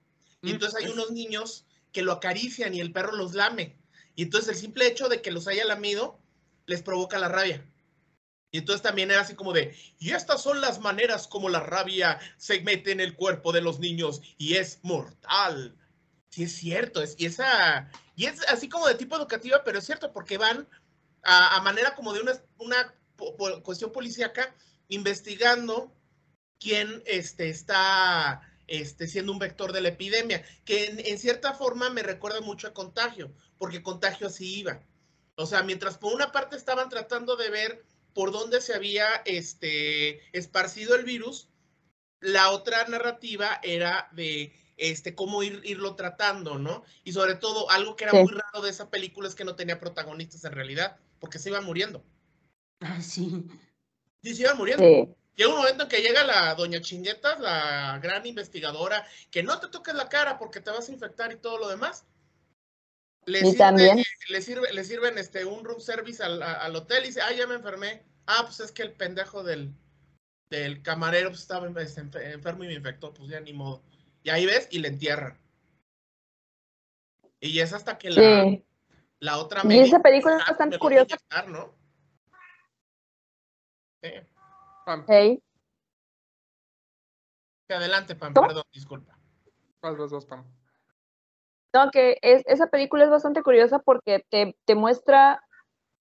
Y 0.42 0.48
mm, 0.48 0.54
entonces 0.54 0.84
hay 0.84 0.92
unos 0.92 1.12
niños 1.12 1.66
que 1.92 2.02
lo 2.02 2.12
acarician 2.12 2.74
y 2.74 2.82
el 2.82 2.92
perro 2.92 3.16
los 3.16 3.34
lame. 3.34 3.78
Y 4.16 4.24
entonces 4.24 4.50
el 4.50 4.56
simple 4.56 4.88
hecho 4.88 5.10
de 5.10 5.22
que 5.22 5.32
los 5.32 5.48
haya 5.48 5.66
lamido 5.66 6.20
les 6.66 6.82
provoca 6.82 7.20
la 7.20 7.28
rabia. 7.28 7.66
Y 8.56 8.60
entonces 8.60 8.82
también 8.82 9.12
era 9.12 9.20
así 9.20 9.36
como 9.36 9.52
de, 9.52 9.76
y 10.00 10.12
estas 10.12 10.42
son 10.42 10.62
las 10.62 10.80
maneras 10.80 11.28
como 11.28 11.50
la 11.50 11.60
rabia 11.60 12.22
se 12.38 12.62
mete 12.62 12.94
en 12.94 13.02
el 13.02 13.14
cuerpo 13.14 13.52
de 13.52 13.60
los 13.60 13.82
niños 13.82 14.22
y 14.38 14.56
es 14.56 14.80
mortal. 14.82 15.76
Sí, 16.30 16.44
es 16.44 16.54
cierto. 16.54 17.02
Es, 17.02 17.16
y, 17.18 17.26
esa, 17.26 17.92
y 18.16 18.28
es 18.28 18.48
así 18.48 18.70
como 18.70 18.88
de 18.88 18.96
tipo 18.96 19.18
educativa, 19.18 19.62
pero 19.66 19.80
es 19.80 19.86
cierto, 19.86 20.14
porque 20.14 20.38
van 20.38 20.70
a, 21.24 21.60
manera 21.64 21.96
como 21.96 22.14
de 22.14 22.22
una, 22.22 22.32
una 22.58 22.96
cuestión 23.62 23.92
policíaca 23.92 24.56
investigando 24.88 25.94
quién 26.58 27.04
este, 27.06 27.50
está 27.50 28.42
este, 28.68 29.10
siendo 29.10 29.34
un 29.34 29.40
vector 29.40 29.74
de 29.74 29.82
la 29.82 29.90
epidemia, 29.90 30.46
que 30.64 30.86
en, 30.86 31.20
cierta 31.20 31.56
forma 31.56 31.90
me 31.90 32.04
recuerda 32.04 32.40
mucho 32.40 32.70
a 32.70 32.74
contagio, 32.74 33.34
porque 33.58 33.84
contagio 33.84 34.28
así 34.28 34.60
iba. 34.60 34.80
O 35.36 35.46
sea, 35.46 35.62
mientras 35.62 35.98
por 35.98 36.14
una 36.14 36.32
parte 36.32 36.56
estaban 36.56 36.88
tratando 36.88 37.36
de 37.36 37.50
ver 37.50 37.86
por 38.16 38.32
dónde 38.32 38.62
se 38.62 38.74
había 38.74 39.08
este, 39.26 40.22
esparcido 40.36 40.96
el 40.96 41.04
virus, 41.04 41.50
la 42.22 42.50
otra 42.50 42.88
narrativa 42.88 43.60
era 43.62 44.10
de 44.14 44.54
este, 44.78 45.14
cómo 45.14 45.44
ir, 45.44 45.62
irlo 45.66 45.96
tratando, 45.96 46.58
¿no? 46.58 46.84
Y 47.04 47.12
sobre 47.12 47.36
todo, 47.36 47.70
algo 47.70 47.98
que 47.98 48.06
era 48.06 48.14
muy 48.14 48.32
raro 48.32 48.62
de 48.62 48.70
esa 48.70 48.90
película 48.90 49.28
es 49.28 49.36
que 49.36 49.44
no 49.44 49.56
tenía 49.56 49.82
protagonistas 49.82 50.46
en 50.46 50.54
realidad, 50.54 50.98
porque 51.20 51.40
se 51.40 51.50
iban 51.50 51.66
muriendo. 51.66 52.06
Ah, 52.80 53.02
sí. 53.02 53.46
Sí, 54.24 54.34
se 54.34 54.44
iban 54.44 54.58
muriendo. 54.58 55.16
Llega 55.36 55.50
un 55.50 55.58
momento 55.58 55.84
en 55.84 55.90
que 55.90 56.02
llega 56.02 56.24
la 56.24 56.56
doña 56.56 56.80
Chinguetas, 56.80 57.42
la 57.42 58.00
gran 58.02 58.26
investigadora, 58.26 59.06
que 59.30 59.44
no 59.44 59.60
te 59.60 59.68
toques 59.68 59.94
la 59.94 60.08
cara 60.08 60.40
porque 60.40 60.62
te 60.62 60.72
vas 60.72 60.88
a 60.88 60.94
infectar 60.94 61.34
y 61.34 61.36
todo 61.36 61.58
lo 61.58 61.68
demás. 61.68 62.06
Le, 63.26 63.48
y 63.48 63.56
también. 63.56 64.04
le, 64.30 64.42
sirve, 64.42 64.72
le 64.72 64.84
sirven 64.84 65.18
este, 65.18 65.46
un 65.46 65.64
room 65.66 65.80
service 65.80 66.22
al, 66.24 66.44
al, 66.44 66.76
hotel 66.76 67.04
y 67.04 67.08
dice, 67.08 67.22
ah, 67.22 67.34
ya 67.34 67.48
me 67.48 67.56
enfermé. 67.56 68.04
Ah, 68.28 68.44
pues 68.44 68.60
es 68.60 68.72
que 68.72 68.84
el 68.84 68.94
pendejo 68.94 69.44
del, 69.44 69.74
del 70.50 70.82
camarero 70.84 71.30
pues, 71.30 71.42
estaba 71.42 71.68
enfermo 71.68 72.64
y 72.64 72.68
me 72.68 72.74
infectó, 72.74 73.14
pues 73.14 73.30
ya 73.30 73.40
ni 73.40 73.54
modo. 73.54 73.84
Y 74.24 74.30
ahí 74.30 74.46
ves 74.46 74.68
y 74.72 74.80
le 74.80 74.90
entierran. 74.90 75.40
Y 77.40 77.60
es 77.60 77.74
hasta 77.74 77.98
que 77.98 78.10
la, 78.10 78.60
la 79.20 79.38
otra... 79.38 79.62
Y 79.66 79.80
esa 79.80 80.02
película 80.02 80.38
es 80.38 80.48
bastante 80.48 80.80
curiosa. 80.80 81.18
¿no? 81.48 81.76
Sí. 84.02 84.12
Pam. 84.86 85.06
Adelante, 87.70 88.16
Pam, 88.16 88.34
perdón, 88.34 88.64
disculpa. 88.72 89.18
Vas, 89.82 89.98
vas, 89.98 90.12
vas, 90.12 90.26
Pam. 90.26 90.46
No, 91.76 91.92
que 91.92 92.18
es, 92.22 92.42
esa 92.46 92.68
película 92.68 93.04
es 93.04 93.10
bastante 93.10 93.44
curiosa 93.44 93.80
porque 93.80 94.26
te, 94.30 94.58
te 94.66 94.76
muestra. 94.76 95.44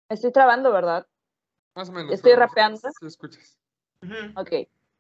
Estoy 0.10 0.32
trabando, 0.32 0.72
¿verdad? 0.72 1.06
Más 1.76 1.90
o 1.90 1.92
menos. 1.92 2.12
Estoy 2.14 2.34
rapeando. 2.34 2.80
Si 2.80 3.06
escuchas. 3.06 3.60
Ok. 4.36 4.52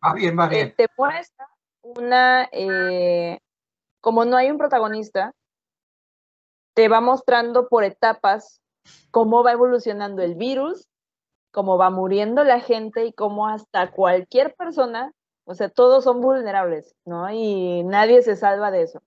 Va 0.06 0.14
bien, 0.14 0.38
va 0.38 0.48
bien. 0.48 0.68
Eh, 0.68 0.74
te 0.78 0.88
muestra 0.98 1.48
una. 1.82 2.50
Eh, 2.52 3.40
como 4.02 4.26
no 4.26 4.38
hay 4.38 4.52
un 4.52 4.58
protagonista, 4.58 5.34
te 6.76 6.88
va 6.88 7.02
mostrando 7.02 7.68
por 7.68 7.84
etapas 7.84 8.62
cómo 9.10 9.44
va 9.44 9.54
evolucionando 9.54 10.22
el 10.22 10.36
virus 10.36 10.90
cómo 11.52 11.78
va 11.78 11.90
muriendo 11.90 12.44
la 12.44 12.60
gente 12.60 13.06
y 13.06 13.14
cómo 13.14 13.48
hasta 13.48 13.92
cualquier 13.92 14.56
persona, 14.56 15.14
o 15.46 15.56
sea, 15.56 15.70
todos 15.70 16.04
son 16.04 16.22
vulnerables, 16.22 16.96
¿no? 17.06 17.30
Y 17.32 17.84
nadie 17.84 18.22
se 18.22 18.36
salva 18.36 18.72
de 18.72 18.84
eso. 18.84 19.02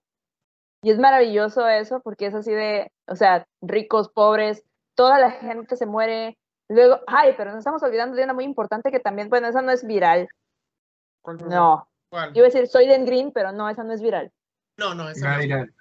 Y 0.82 0.90
es 0.90 0.98
maravilloso 0.98 1.68
eso 1.68 2.00
porque 2.00 2.26
es 2.26 2.34
así 2.34 2.52
de, 2.52 2.90
o 3.06 3.14
sea, 3.14 3.46
ricos, 3.60 4.08
pobres, 4.08 4.64
toda 4.94 5.18
la 5.18 5.30
gente 5.30 5.76
se 5.76 5.86
muere. 5.86 6.38
Luego, 6.68 7.00
ay, 7.06 7.34
pero 7.36 7.50
nos 7.50 7.58
estamos 7.58 7.82
olvidando 7.82 8.16
de 8.16 8.24
una 8.24 8.34
muy 8.34 8.44
importante 8.44 8.90
que 8.90 9.00
también, 9.00 9.28
bueno, 9.28 9.46
esa 9.46 9.62
no 9.62 9.70
es 9.70 9.86
viral. 9.86 10.28
No. 11.48 11.88
¿Cuál? 12.10 12.32
Yo 12.32 12.40
iba 12.40 12.46
a 12.46 12.50
decir 12.50 12.66
Soy 12.66 12.86
Den 12.86 13.06
Green, 13.06 13.30
pero 13.32 13.52
no, 13.52 13.68
esa 13.68 13.84
no 13.84 13.92
es 13.92 14.02
viral. 14.02 14.32
No, 14.76 14.94
no, 14.94 15.08
esa 15.08 15.28
no 15.28 15.34
es 15.34 15.46
viral. 15.46 15.74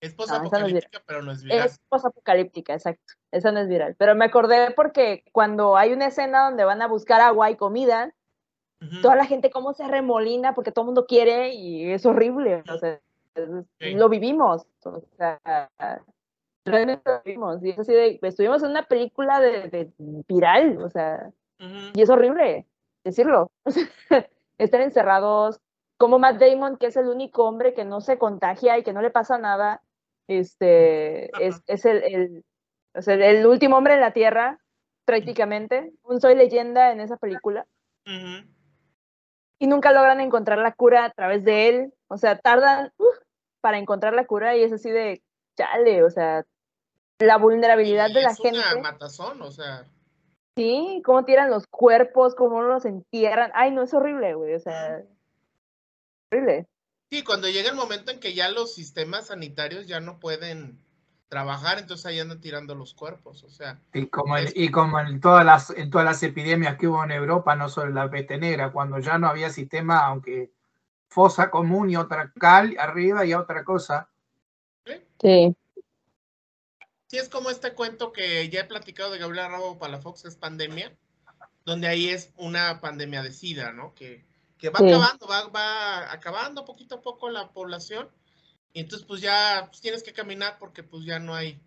Es 0.00 0.14
posapocalíptica, 0.14 1.02
pero 1.06 1.22
no 1.22 1.32
es 1.32 1.42
viral. 1.42 1.66
Es 1.66 1.78
posapocalíptica, 1.88 2.72
exacto. 2.72 3.14
Esa 3.32 3.52
no 3.52 3.60
es 3.60 3.68
viral. 3.68 3.96
Pero 3.98 4.14
me 4.14 4.24
acordé 4.24 4.70
porque 4.70 5.24
cuando 5.32 5.76
hay 5.76 5.92
una 5.92 6.06
escena 6.06 6.44
donde 6.44 6.64
van 6.64 6.80
a 6.80 6.86
buscar 6.86 7.20
agua 7.20 7.50
y 7.50 7.56
comida, 7.56 8.14
toda 9.02 9.16
la 9.16 9.26
gente 9.26 9.50
cómo 9.50 9.74
se 9.74 9.86
remolina 9.88 10.54
porque 10.54 10.70
todo 10.70 10.84
el 10.84 10.86
mundo 10.86 11.06
quiere 11.06 11.52
y 11.52 11.90
es 11.90 12.06
horrible. 12.06 12.62
O 12.72 12.78
sea, 12.78 13.00
lo 13.80 14.08
vivimos. 14.08 14.66
O 14.84 15.02
sea, 15.16 15.40
realmente 16.64 17.10
lo 17.10 17.22
vivimos. 17.24 17.64
Y 17.64 17.70
es 17.70 17.78
así 17.78 17.92
de, 17.92 18.18
estuvimos 18.22 18.62
en 18.62 18.70
una 18.70 18.84
película 18.84 19.40
de, 19.40 19.92
viral, 20.28 20.82
o 20.82 20.90
sea, 20.90 21.30
y 21.58 22.02
es 22.02 22.10
horrible 22.10 22.66
decirlo. 23.04 23.50
Estar 24.58 24.80
encerrados, 24.80 25.60
como 25.98 26.18
Matt 26.18 26.40
Damon, 26.40 26.78
que 26.78 26.86
es 26.86 26.96
el 26.96 27.08
único 27.08 27.44
hombre 27.44 27.74
que 27.74 27.84
no 27.84 28.00
se 28.00 28.18
contagia 28.18 28.76
y 28.78 28.82
que 28.82 28.92
no 28.92 29.02
le 29.02 29.10
pasa 29.10 29.38
nada, 29.38 29.82
este, 30.26 31.30
es, 31.44 31.62
es 31.66 31.84
el, 31.84 32.02
el, 32.02 32.44
o 32.94 33.02
sea, 33.02 33.14
el 33.14 33.46
último 33.46 33.76
hombre 33.76 33.94
en 33.94 34.00
la 34.00 34.12
Tierra, 34.12 34.60
prácticamente. 35.04 35.92
Un 36.02 36.20
soy 36.20 36.34
leyenda 36.34 36.92
en 36.92 37.00
esa 37.00 37.16
película. 37.16 37.66
Y 39.58 39.66
nunca 39.66 39.92
logran 39.92 40.20
encontrar 40.20 40.58
la 40.58 40.72
cura 40.72 41.04
a 41.04 41.10
través 41.10 41.44
de 41.44 41.68
él. 41.68 41.94
O 42.08 42.16
sea, 42.16 42.38
tardan 42.38 42.92
para 43.60 43.78
encontrar 43.78 44.14
la 44.14 44.26
cura 44.26 44.56
y 44.56 44.62
es 44.62 44.72
así 44.72 44.90
de, 44.90 45.22
chale, 45.56 46.02
o 46.02 46.10
sea, 46.10 46.44
la 47.18 47.36
vulnerabilidad 47.36 48.08
de 48.08 48.22
la 48.22 48.34
gente. 48.34 48.58
Es 48.58 48.82
matazón, 48.82 49.42
o 49.42 49.50
sea. 49.50 49.84
Sí, 50.56 51.02
cómo 51.04 51.24
tiran 51.24 51.50
los 51.50 51.66
cuerpos, 51.68 52.34
cómo 52.34 52.62
los 52.62 52.84
entierran. 52.84 53.50
Ay, 53.54 53.70
no, 53.70 53.82
es 53.82 53.94
horrible, 53.94 54.34
güey, 54.34 54.54
o 54.54 54.60
sea, 54.60 55.02
horrible. 56.30 56.66
Sí, 57.10 57.24
cuando 57.24 57.48
llega 57.48 57.70
el 57.70 57.76
momento 57.76 58.10
en 58.10 58.20
que 58.20 58.34
ya 58.34 58.50
los 58.50 58.74
sistemas 58.74 59.28
sanitarios 59.28 59.86
ya 59.86 60.00
no 60.00 60.18
pueden 60.18 60.78
trabajar, 61.28 61.78
entonces 61.78 62.06
ahí 62.06 62.20
andan 62.20 62.40
tirando 62.40 62.74
los 62.74 62.94
cuerpos, 62.94 63.44
o 63.44 63.50
sea. 63.50 63.80
Y 63.92 64.06
como, 64.06 64.36
y 64.38 64.70
como 64.70 64.98
en, 65.00 65.20
todas 65.20 65.44
las, 65.44 65.70
en 65.70 65.90
todas 65.90 66.04
las 66.04 66.22
epidemias 66.22 66.76
que 66.76 66.88
hubo 66.88 67.04
en 67.04 67.12
Europa, 67.12 67.54
no 67.54 67.68
solo 67.68 67.92
la 67.92 68.10
peste 68.10 68.38
negra, 68.38 68.72
cuando 68.72 68.98
ya 68.98 69.18
no 69.18 69.28
había 69.28 69.50
sistema, 69.50 70.00
aunque 70.06 70.52
fosa 71.08 71.50
común 71.50 71.90
y 71.90 71.96
otra 71.96 72.32
cal 72.38 72.76
arriba 72.78 73.24
y 73.26 73.34
otra 73.34 73.64
cosa. 73.64 74.08
Sí. 75.20 75.56
Sí, 77.08 77.16
es 77.16 77.28
como 77.28 77.50
este 77.50 77.72
cuento 77.72 78.12
que 78.12 78.48
ya 78.50 78.60
he 78.60 78.64
platicado 78.64 79.10
de 79.10 79.18
Gabriel 79.18 79.50
Rabo 79.50 79.78
para 79.78 79.92
la 79.92 80.00
Fox, 80.00 80.26
es 80.26 80.36
pandemia, 80.36 80.94
donde 81.64 81.88
ahí 81.88 82.08
es 82.08 82.32
una 82.36 82.80
pandemia 82.80 83.22
de 83.22 83.32
SIDA, 83.32 83.72
¿no? 83.72 83.94
Que 83.94 84.28
que 84.58 84.70
va 84.70 84.80
acabando, 84.80 85.26
va, 85.26 85.48
va, 85.48 86.12
acabando 86.12 86.64
poquito 86.64 86.96
a 86.96 87.00
poco 87.00 87.30
la 87.30 87.52
población. 87.52 88.08
Y 88.72 88.80
entonces 88.80 89.06
pues 89.06 89.20
ya 89.22 89.66
pues, 89.68 89.80
tienes 89.80 90.02
que 90.02 90.12
caminar 90.12 90.58
porque 90.58 90.82
pues 90.82 91.04
ya 91.04 91.18
no 91.18 91.34
hay 91.34 91.62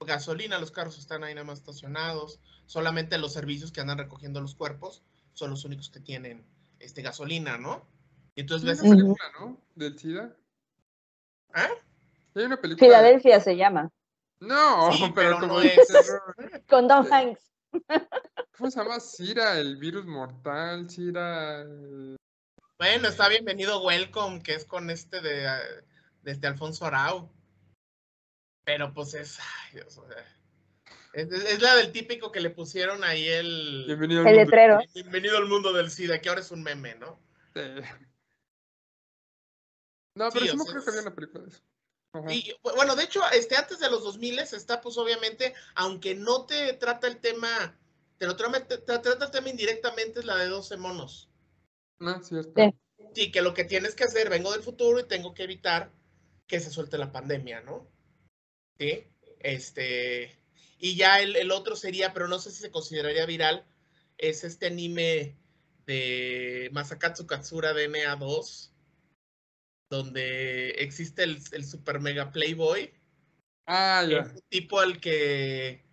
gasolina, 0.00 0.58
los 0.58 0.72
carros 0.72 0.98
están 0.98 1.22
ahí 1.22 1.32
nada 1.32 1.46
más 1.46 1.60
estacionados, 1.60 2.40
solamente 2.66 3.18
los 3.18 3.32
servicios 3.32 3.70
que 3.70 3.80
andan 3.80 3.98
recogiendo 3.98 4.40
los 4.40 4.56
cuerpos 4.56 5.04
son 5.32 5.50
los 5.50 5.64
únicos 5.64 5.90
que 5.90 6.00
tienen 6.00 6.44
este 6.80 7.02
gasolina, 7.02 7.56
¿no? 7.56 7.86
Y 8.34 8.40
entonces 8.42 8.68
ves 8.68 8.80
una 8.82 8.96
película, 8.96 9.32
¿no? 9.38 9.60
Del 9.74 9.98
SIDA. 9.98 10.36
¿Ah? 11.52 11.68
Hay 12.34 12.44
una 12.44 12.60
película. 12.60 12.86
Filadelfia 12.86 13.40
se 13.40 13.56
llama. 13.56 13.90
No, 14.40 14.90
pero, 15.14 15.38
como 15.38 15.60
es. 15.60 15.78
Con 16.68 16.88
Don 16.88 17.10
Hanks. 17.12 17.52
¿Cómo 18.56 18.70
se 18.70 18.78
llama? 18.78 19.00
Cira, 19.00 19.58
el 19.58 19.76
virus 19.76 20.06
mortal, 20.06 20.88
Cira. 20.90 21.64
Bueno, 22.78 23.08
está 23.08 23.28
bienvenido 23.28 23.82
Welcome, 23.82 24.42
que 24.42 24.54
es 24.54 24.64
con 24.64 24.90
este 24.90 25.20
de 25.20 25.48
desde 26.22 26.46
Alfonso 26.46 26.86
Arau. 26.86 27.30
Pero 28.64 28.92
pues 28.94 29.14
es, 29.14 29.38
ay 29.40 29.74
Dios, 29.74 29.98
o 29.98 30.06
sea, 30.06 30.24
es, 31.12 31.60
la 31.60 31.74
del 31.76 31.90
típico 31.92 32.30
que 32.30 32.40
le 32.40 32.50
pusieron 32.50 33.02
ahí 33.02 33.26
el, 33.26 33.84
bienvenido 33.86 34.24
el 34.24 34.36
letrero. 34.36 34.80
Bienvenido 34.94 35.36
al 35.36 35.46
mundo 35.46 35.72
del 35.72 35.90
SIDA, 35.90 36.20
que 36.20 36.28
ahora 36.28 36.40
es 36.40 36.50
un 36.50 36.62
meme, 36.62 36.94
¿no? 36.94 37.18
Sí. 37.54 37.60
No, 40.14 40.30
pero 40.30 40.46
sí, 40.46 40.56
no 40.56 40.64
creo 40.64 40.82
que 40.82 40.90
había 40.90 41.02
una 41.02 41.14
película 41.14 41.44
de 41.44 41.50
eso. 41.50 41.62
Y 42.28 42.54
bueno, 42.62 42.94
de 42.94 43.04
hecho, 43.04 43.22
este, 43.32 43.56
antes 43.56 43.78
de 43.78 43.90
los 43.90 44.04
2000 44.04 44.40
está, 44.40 44.80
pues 44.82 44.98
obviamente, 44.98 45.54
aunque 45.74 46.14
no 46.14 46.44
te 46.44 46.74
trata 46.74 47.06
el 47.06 47.18
tema, 47.20 47.78
te 48.18 48.26
lo 48.26 48.36
trata, 48.36 48.68
te, 48.68 48.78
te 48.78 48.98
trata 48.98 49.24
el 49.24 49.30
tema 49.30 49.48
indirectamente, 49.48 50.20
es 50.20 50.26
la 50.26 50.36
de 50.36 50.48
12 50.48 50.76
monos. 50.76 51.30
No, 51.98 52.22
cierto. 52.22 52.52
Sí. 53.14 53.30
que 53.30 53.40
lo 53.42 53.54
que 53.54 53.64
tienes 53.64 53.94
que 53.94 54.04
hacer, 54.04 54.28
vengo 54.28 54.52
del 54.52 54.62
futuro 54.62 55.00
y 55.00 55.04
tengo 55.04 55.32
que 55.32 55.44
evitar 55.44 55.90
que 56.46 56.60
se 56.60 56.70
suelte 56.70 56.98
la 56.98 57.12
pandemia, 57.12 57.62
¿no? 57.62 57.88
Sí, 58.78 59.06
este, 59.40 60.38
y 60.78 60.96
ya 60.96 61.20
el, 61.20 61.50
otro 61.50 61.76
sería, 61.76 62.12
pero 62.12 62.28
no 62.28 62.38
sé 62.38 62.50
si 62.50 62.60
se 62.60 62.70
consideraría 62.70 63.24
viral, 63.24 63.64
es 64.18 64.44
este 64.44 64.66
anime 64.66 65.36
de 65.86 66.68
Masakatsu 66.72 67.26
Katsura 67.26 67.72
DNA 67.72 68.16
2, 68.16 68.71
donde 69.92 70.70
existe 70.70 71.22
el, 71.22 71.64
super 71.64 72.00
mega 72.00 72.32
playboy. 72.32 72.90
Ah, 73.66 74.02
ya. 74.08 74.22
Un 74.22 74.40
tipo 74.48 74.80
al 74.80 75.00
que, 75.00 75.84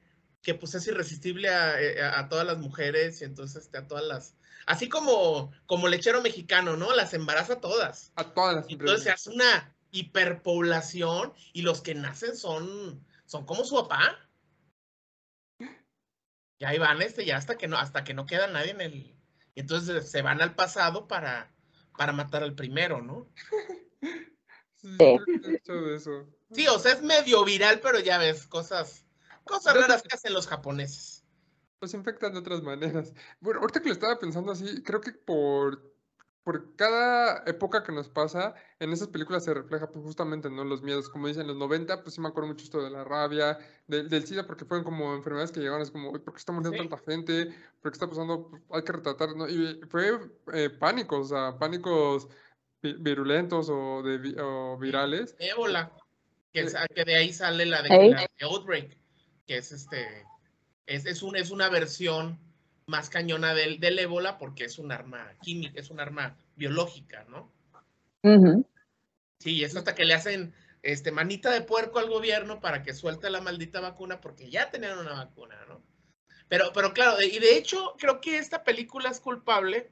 que 0.41 0.55
pues 0.55 0.73
es 0.75 0.87
irresistible 0.87 1.49
a, 1.49 1.81
eh, 1.81 2.01
a, 2.01 2.29
todas 2.29 2.47
las 2.47 2.57
mujeres 2.57 3.21
y 3.21 3.25
entonces 3.25 3.63
este, 3.63 3.77
a 3.77 3.87
todas 3.87 4.05
las 4.05 4.35
Así 4.65 4.87
como, 4.87 5.51
como 5.65 5.87
lechero 5.87 6.21
mexicano, 6.21 6.77
¿no? 6.77 6.95
Las 6.95 7.13
embaraza 7.15 7.59
todas. 7.59 8.11
A 8.15 8.33
todas 8.33 8.55
las 8.55 8.69
Entonces 8.69 9.03
se 9.03 9.09
hace 9.09 9.31
una 9.31 9.75
hiperpoblación 9.91 11.33
y 11.53 11.63
los 11.63 11.81
que 11.81 11.95
nacen 11.95 12.37
son, 12.37 13.03
son 13.25 13.45
como 13.45 13.65
su 13.65 13.75
papá. 13.75 14.15
Y 16.59 16.65
ahí 16.65 16.77
van 16.77 17.01
este, 17.01 17.25
ya 17.25 17.37
hasta 17.37 17.57
que 17.57 17.67
no, 17.67 17.77
hasta 17.77 18.03
que 18.03 18.13
no 18.13 18.27
queda 18.27 18.47
nadie 18.47 18.71
en 18.71 18.81
el. 18.81 18.93
Y 19.55 19.61
entonces 19.61 20.09
se 20.09 20.21
van 20.21 20.39
al 20.39 20.53
pasado 20.53 21.07
para, 21.07 21.51
para 21.97 22.13
matar 22.13 22.43
al 22.43 22.53
primero, 22.53 23.01
¿no? 23.01 23.27
Sí, 26.51 26.67
o 26.67 26.79
sea, 26.79 26.93
es 26.93 27.01
medio 27.01 27.43
viral, 27.43 27.79
pero 27.81 27.99
ya 27.99 28.17
ves, 28.17 28.47
cosas, 28.47 29.05
cosas 29.43 29.75
raras 29.75 30.01
que 30.01 30.15
hacen 30.15 30.33
los 30.33 30.47
japoneses. 30.47 31.23
Los 31.81 31.93
infectan 31.93 32.33
de 32.33 32.39
otras 32.39 32.61
maneras. 32.61 33.13
Bueno, 33.39 33.61
ahorita 33.61 33.81
que 33.81 33.87
lo 33.87 33.93
estaba 33.93 34.19
pensando 34.19 34.51
así, 34.51 34.81
creo 34.83 35.01
que 35.01 35.11
por 35.11 35.89
por 36.49 36.75
cada 36.75 37.43
época 37.45 37.83
que 37.83 37.91
nos 37.91 38.09
pasa, 38.09 38.55
en 38.79 38.91
esas 38.91 39.09
películas 39.09 39.43
se 39.43 39.53
refleja 39.53 39.91
pues, 39.91 40.03
justamente 40.03 40.49
¿no? 40.49 40.63
los 40.63 40.81
miedos. 40.81 41.07
Como 41.07 41.27
dicen, 41.27 41.43
en 41.43 41.49
los 41.49 41.57
90, 41.57 42.01
pues 42.01 42.15
sí 42.15 42.21
me 42.21 42.27
acuerdo 42.27 42.47
mucho 42.47 42.63
esto 42.63 42.81
de 42.81 42.89
la 42.89 43.03
rabia, 43.03 43.59
del 43.85 44.25
SIDA, 44.25 44.47
porque 44.47 44.65
fueron 44.65 44.83
como 44.83 45.13
enfermedades 45.13 45.51
que 45.51 45.59
llegaban, 45.59 45.83
es 45.83 45.91
como, 45.91 46.11
¿por 46.11 46.33
qué 46.33 46.39
está 46.39 46.51
muriendo 46.51 46.75
tanta 46.75 46.97
gente? 47.05 47.53
¿Por 47.81 47.91
qué 47.91 47.95
está 47.95 48.09
pasando? 48.09 48.49
Pues, 48.49 48.63
hay 48.71 48.83
que 48.83 48.91
retratar, 48.93 49.35
¿no? 49.35 49.47
Y 49.47 49.79
fue 49.89 50.19
eh, 50.53 50.71
pánicos, 50.71 51.27
o 51.27 51.29
sea, 51.29 51.59
pánicos 51.59 52.27
virulentos 52.81 53.69
o, 53.69 54.01
de, 54.03 54.17
virales. 54.79 55.35
Ébola, 55.39 55.91
que, 56.53 56.65
que, 56.93 57.05
de 57.05 57.15
ahí 57.15 57.33
sale 57.33 57.65
la 57.65 57.81
de, 57.81 58.27
Outbreak, 58.41 58.97
que 59.45 59.57
es 59.57 59.71
este, 59.71 60.25
es, 60.85 61.05
es, 61.05 61.21
un, 61.21 61.35
es 61.35 61.51
una 61.51 61.69
versión 61.69 62.39
más 62.87 63.09
cañona 63.09 63.53
del, 63.53 63.79
del 63.79 63.99
ébola 63.99 64.37
porque 64.37 64.65
es 64.65 64.79
un 64.79 64.91
arma 64.91 65.33
química, 65.41 65.79
es 65.79 65.89
un 65.89 65.99
arma 65.99 66.35
biológica, 66.55 67.25
¿no? 67.29 67.51
Sí, 69.39 69.63
es 69.63 69.75
hasta 69.75 69.95
que 69.95 70.05
le 70.05 70.13
hacen 70.13 70.53
este, 70.81 71.11
manita 71.11 71.51
de 71.51 71.61
puerco 71.61 71.99
al 71.99 72.09
gobierno 72.09 72.59
para 72.59 72.83
que 72.83 72.93
suelte 72.93 73.29
la 73.29 73.41
maldita 73.41 73.79
vacuna 73.79 74.19
porque 74.19 74.49
ya 74.49 74.69
tenían 74.71 74.97
una 74.97 75.13
vacuna, 75.13 75.55
¿no? 75.67 75.81
Pero, 76.47 76.71
pero 76.73 76.93
claro, 76.93 77.21
y 77.21 77.37
de 77.37 77.57
hecho 77.57 77.95
creo 77.99 78.19
que 78.19 78.39
esta 78.39 78.63
película 78.63 79.09
es 79.09 79.19
culpable 79.19 79.91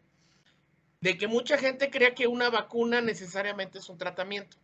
de 1.01 1.17
que 1.17 1.27
mucha 1.27 1.57
gente 1.57 1.89
crea 1.89 2.15
que 2.15 2.27
una 2.27 2.49
vacuna 2.49 3.01
necesariamente 3.01 3.79
es 3.79 3.89
un 3.89 3.97
tratamiento. 3.97 4.57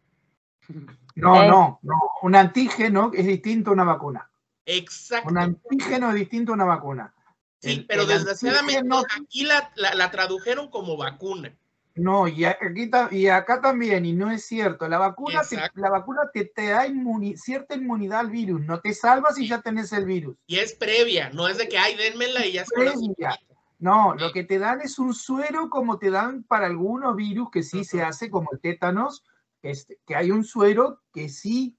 No, 1.15 1.47
no, 1.47 1.79
no. 1.81 1.95
Un 2.21 2.35
antígeno 2.35 3.11
es 3.13 3.25
distinto 3.25 3.69
a 3.69 3.73
una 3.73 3.83
vacuna. 3.83 4.29
Exacto. 4.65 5.29
Un 5.29 5.37
antígeno 5.37 6.09
es 6.09 6.15
distinto 6.15 6.53
a 6.53 6.55
una 6.55 6.65
vacuna. 6.65 7.13
Sí, 7.59 7.85
pero 7.87 8.05
desgraciadamente 8.05 8.81
aquí 9.15 9.45
la, 9.45 10.11
tradujeron 10.11 10.69
como 10.69 10.97
vacuna. 10.97 11.55
No, 11.95 12.27
y, 12.27 12.43
aquí, 12.43 12.89
y 13.11 13.27
acá 13.27 13.61
también, 13.61 14.05
y 14.05 14.13
no 14.13 14.31
es 14.31 14.45
cierto. 14.45 14.87
La 14.87 14.97
vacuna 14.97 15.43
te, 15.47 15.57
la 15.75 15.89
vacuna 15.89 16.21
te, 16.33 16.45
te 16.45 16.69
da 16.69 16.87
cierta 17.35 17.75
inmunidad 17.75 18.21
al 18.21 18.31
virus, 18.31 18.61
no 18.61 18.79
te 18.79 18.93
salvas 18.93 19.35
si 19.35 19.47
ya 19.47 19.61
tenés 19.61 19.93
el 19.93 20.05
virus. 20.05 20.35
Y 20.47 20.57
es 20.57 20.73
previa, 20.73 21.29
no 21.29 21.47
es 21.47 21.59
de 21.59 21.69
que, 21.69 21.77
ay, 21.77 21.95
denmela 21.95 22.45
y 22.45 22.53
ya 22.53 22.63
está. 22.63 23.39
No, 23.79 24.15
lo 24.15 24.31
que 24.31 24.43
te 24.43 24.59
dan 24.59 24.81
es 24.81 24.99
un 24.99 25.13
suero 25.13 25.69
como 25.69 25.99
te 25.99 26.09
dan 26.09 26.43
para 26.43 26.67
algunos 26.67 27.15
virus 27.15 27.49
que 27.51 27.63
sí 27.63 27.83
se 27.83 28.01
hace, 28.01 28.29
como 28.29 28.49
el 28.51 28.59
tétanos, 28.59 29.25
este, 29.61 29.99
que 30.05 30.15
hay 30.15 30.31
un 30.31 30.43
suero 30.43 31.01
que 31.11 31.29
sí 31.29 31.77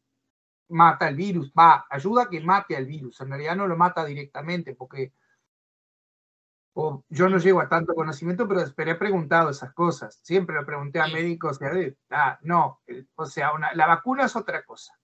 mata 0.68 1.08
el 1.08 1.16
virus, 1.16 1.52
va, 1.58 1.86
ayuda 1.88 2.24
a 2.24 2.28
que 2.28 2.40
mate 2.40 2.76
al 2.76 2.86
virus. 2.86 3.20
En 3.20 3.28
realidad 3.28 3.56
no 3.56 3.66
lo 3.66 3.76
mata 3.76 4.04
directamente, 4.04 4.74
porque 4.74 5.12
yo 7.08 7.28
no 7.28 7.38
llego 7.38 7.60
a 7.60 7.68
tanto 7.68 7.94
conocimiento, 7.94 8.48
pero 8.48 8.90
he 8.90 8.96
preguntado 8.96 9.50
esas 9.50 9.72
cosas. 9.72 10.18
Siempre 10.22 10.56
lo 10.56 10.66
pregunté 10.66 11.00
a 11.00 11.06
médicos, 11.06 11.60
ah, 12.10 12.38
no, 12.42 12.80
o 13.14 13.26
sea, 13.26 13.52
la 13.74 13.86
vacuna 13.86 14.24
es 14.24 14.34
otra 14.34 14.64
cosa. 14.64 14.98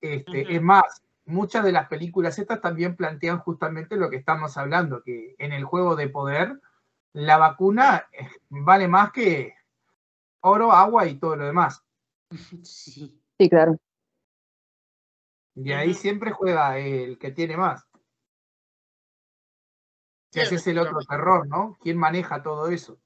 Este, 0.00 0.54
Es 0.54 0.62
más, 0.62 1.02
muchas 1.26 1.64
de 1.64 1.72
las 1.72 1.88
películas 1.88 2.38
estas 2.38 2.60
también 2.60 2.96
plantean 2.96 3.38
justamente 3.38 3.96
lo 3.96 4.08
que 4.08 4.16
estamos 4.16 4.56
hablando, 4.56 5.02
que 5.02 5.34
en 5.38 5.52
el 5.52 5.64
juego 5.64 5.96
de 5.96 6.08
poder, 6.08 6.60
la 7.12 7.36
vacuna 7.36 8.06
eh, 8.12 8.28
vale 8.48 8.88
más 8.88 9.12
que 9.12 9.54
oro, 10.40 10.72
agua 10.72 11.06
y 11.06 11.16
todo 11.16 11.36
lo 11.36 11.46
demás. 11.46 11.84
Sí, 12.62 13.20
sí 13.38 13.48
claro. 13.48 13.76
Y 15.54 15.72
ahí 15.72 15.94
siempre 15.94 16.32
juega 16.32 16.78
el 16.78 17.18
que 17.18 17.30
tiene 17.32 17.56
más. 17.56 17.86
ese 20.32 20.56
es 20.56 20.66
el 20.66 20.78
otro 20.78 20.98
terror, 21.08 21.48
¿no? 21.48 21.78
¿Quién 21.80 21.96
maneja 21.96 22.42
todo 22.42 22.68
eso? 22.68 22.98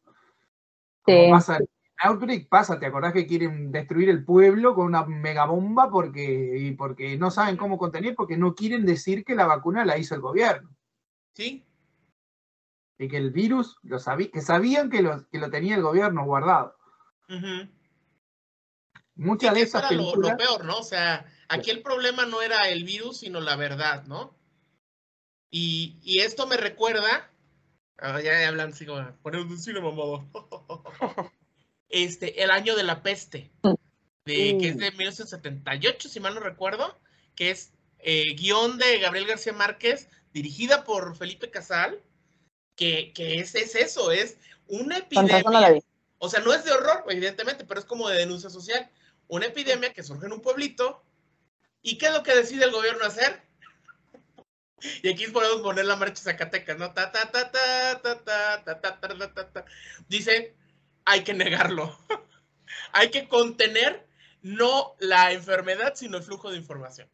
Sí. 1.07 1.29
Pasa, 1.31 1.59
Outbreak 2.03 2.49
pasa, 2.49 2.79
¿te 2.79 2.87
acordás 2.87 3.13
que 3.13 3.27
quieren 3.27 3.71
destruir 3.71 4.09
el 4.09 4.25
pueblo 4.25 4.75
con 4.75 4.87
una 4.87 5.05
megabomba 5.05 5.91
porque, 5.91 6.75
porque 6.79 7.19
no 7.19 7.31
saben 7.31 7.59
cómo 7.59 7.77
contener, 7.77 8.15
porque 8.15 8.39
no 8.39 8.55
quieren 8.55 8.87
decir 8.87 9.23
que 9.23 9.35
la 9.35 9.47
vacuna 9.47 9.85
la 9.85 9.99
hizo 9.99 10.15
el 10.15 10.23
gobierno? 10.23 10.75
Sí. 11.35 11.63
Y 12.99 13.09
que 13.09 13.19
el 13.19 13.31
virus, 13.31 13.79
lo 13.83 13.99
que 14.33 14.41
sabían 14.41 14.89
que 14.89 15.03
lo, 15.03 15.29
que 15.29 15.39
lo 15.39 15.51
tenía 15.51 15.75
el 15.77 15.83
gobierno 15.83 16.25
guardado. 16.25 16.75
Muchas 19.15 19.55
de 19.55 19.61
esas 19.61 19.87
películas... 19.87 20.33
lo, 20.33 20.39
peor, 20.39 20.65
¿no? 20.65 20.79
O 20.79 20.83
sea, 20.83 21.27
aquí 21.49 21.71
el 21.71 21.83
problema 21.83 22.25
no 22.25 22.41
era 22.41 22.71
el 22.71 22.85
virus, 22.85 23.19
sino 23.19 23.41
la 23.41 23.57
verdad, 23.57 24.07
¿no? 24.07 24.35
Y, 25.51 26.21
esto 26.21 26.47
me 26.47 26.57
recuerda, 26.57 27.31
ah, 27.99 28.21
ya 28.23 28.49
hablan 28.49 28.71
así 28.71 28.87
como, 28.87 29.05
ponemos 29.23 29.51
un 29.51 29.59
cine 29.59 29.81
mamado. 29.81 30.25
este, 31.91 32.43
El 32.43 32.51
año 32.51 32.77
de 32.77 32.85
la 32.85 33.03
peste, 33.03 33.51
de, 34.25 34.57
que 34.59 34.69
es 34.69 34.77
de 34.79 34.91
1978, 34.93 36.09
si 36.09 36.21
mal 36.21 36.35
no 36.35 36.41
recuerdo, 36.41 36.99
que 37.35 37.51
es 37.51 37.73
eh, 37.99 38.35
guion 38.35 38.79
de 38.79 38.99
Gabriel 38.99 39.27
García 39.27 39.53
Márquez, 39.53 40.09
dirigida 40.33 40.85
por 40.85 41.17
Felipe 41.17 41.51
Casal, 41.51 42.01
que, 42.77 43.13
es, 43.17 43.55
es, 43.55 43.75
eso, 43.75 44.11
es 44.11 44.39
una 44.67 44.99
epidemia. 44.99 45.43
O 46.19 46.29
sea, 46.29 46.41
no 46.41 46.53
es 46.53 46.65
de 46.65 46.73
horror, 46.73 47.05
evidentemente, 47.09 47.65
pero 47.65 47.81
es 47.81 47.87
como 47.87 48.09
de 48.09 48.19
denuncia 48.19 48.51
social. 48.51 48.91
Una 49.27 49.47
epidemia 49.47 49.93
que 49.93 50.03
surge 50.03 50.27
en 50.27 50.33
un 50.33 50.41
pueblito. 50.41 51.03
¿Y 51.83 51.97
qué 51.97 52.07
es 52.07 52.13
lo 52.13 52.23
que 52.23 52.35
decide 52.35 52.65
el 52.65 52.73
gobierno 52.73 53.05
hacer? 53.05 53.43
Y 55.03 55.09
aquí 55.09 55.27
podemos 55.29 55.63
poner 55.63 55.87
la 55.87 55.97
marcha 55.97 56.23
Zacatecas, 56.23 56.79
¿no? 56.79 56.93
Ta, 56.93 57.11
ta, 57.11 57.31
ta, 57.31 57.51
ta, 57.51 58.01
ta, 58.03 58.25
ta, 58.25 58.65
ta, 58.65 58.81
ta, 58.81 58.99
ta, 59.01 59.35
ta, 59.35 59.53
ta. 59.53 59.65
Dice, 60.09 60.55
hay 61.11 61.25
que 61.25 61.35
negarlo. 61.35 61.97
hay 62.93 63.11
que 63.11 63.29
contener 63.29 64.07
no 64.43 64.95
la 65.01 65.33
enfermedad, 65.33 65.95
sino 65.95 66.17
el 66.17 66.23
flujo 66.23 66.51
de 66.51 66.57
información. 66.57 67.09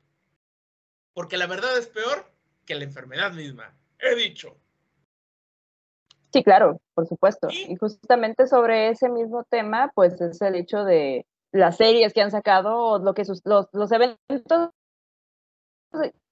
Porque 1.14 1.36
la 1.36 1.46
verdad 1.46 1.76
es 1.78 1.86
peor 1.86 2.30
que 2.64 2.74
la 2.74 2.84
enfermedad 2.84 3.32
misma. 3.32 3.74
He 3.98 4.14
dicho. 4.14 4.56
Sí, 6.32 6.44
claro, 6.44 6.80
por 6.94 7.06
supuesto. 7.06 7.48
Y 7.50 7.74
justamente 7.76 8.46
sobre 8.46 8.90
ese 8.90 9.08
mismo 9.08 9.44
tema, 9.44 9.90
pues 9.94 10.20
es 10.20 10.42
el 10.42 10.56
hecho 10.56 10.84
de 10.84 11.26
las 11.52 11.78
series 11.78 12.12
que 12.12 12.20
han 12.20 12.30
sacado, 12.30 12.98
lo 12.98 13.14
que 13.14 13.22
los, 13.44 13.70
los 13.72 13.92
eventos 13.92 14.70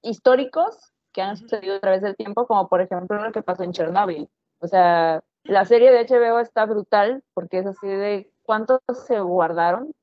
históricos 0.02 0.92
que 1.12 1.22
han 1.22 1.38
sucedido 1.38 1.76
a 1.76 1.80
través 1.80 2.02
del 2.02 2.16
tiempo, 2.16 2.46
como 2.46 2.68
por 2.68 2.82
ejemplo 2.82 3.22
lo 3.22 3.32
que 3.32 3.42
pasó 3.42 3.62
en 3.62 3.72
Chernobyl. 3.72 4.28
O 4.58 4.68
sea, 4.68 5.22
la 5.44 5.64
serie 5.64 5.92
de 5.92 6.06
HBO 6.06 6.40
está 6.40 6.64
brutal 6.66 7.22
porque 7.34 7.58
es 7.58 7.66
así 7.66 7.86
de 7.86 8.30
cuánto 8.42 8.82
se 9.06 9.20
guardaron 9.20 9.94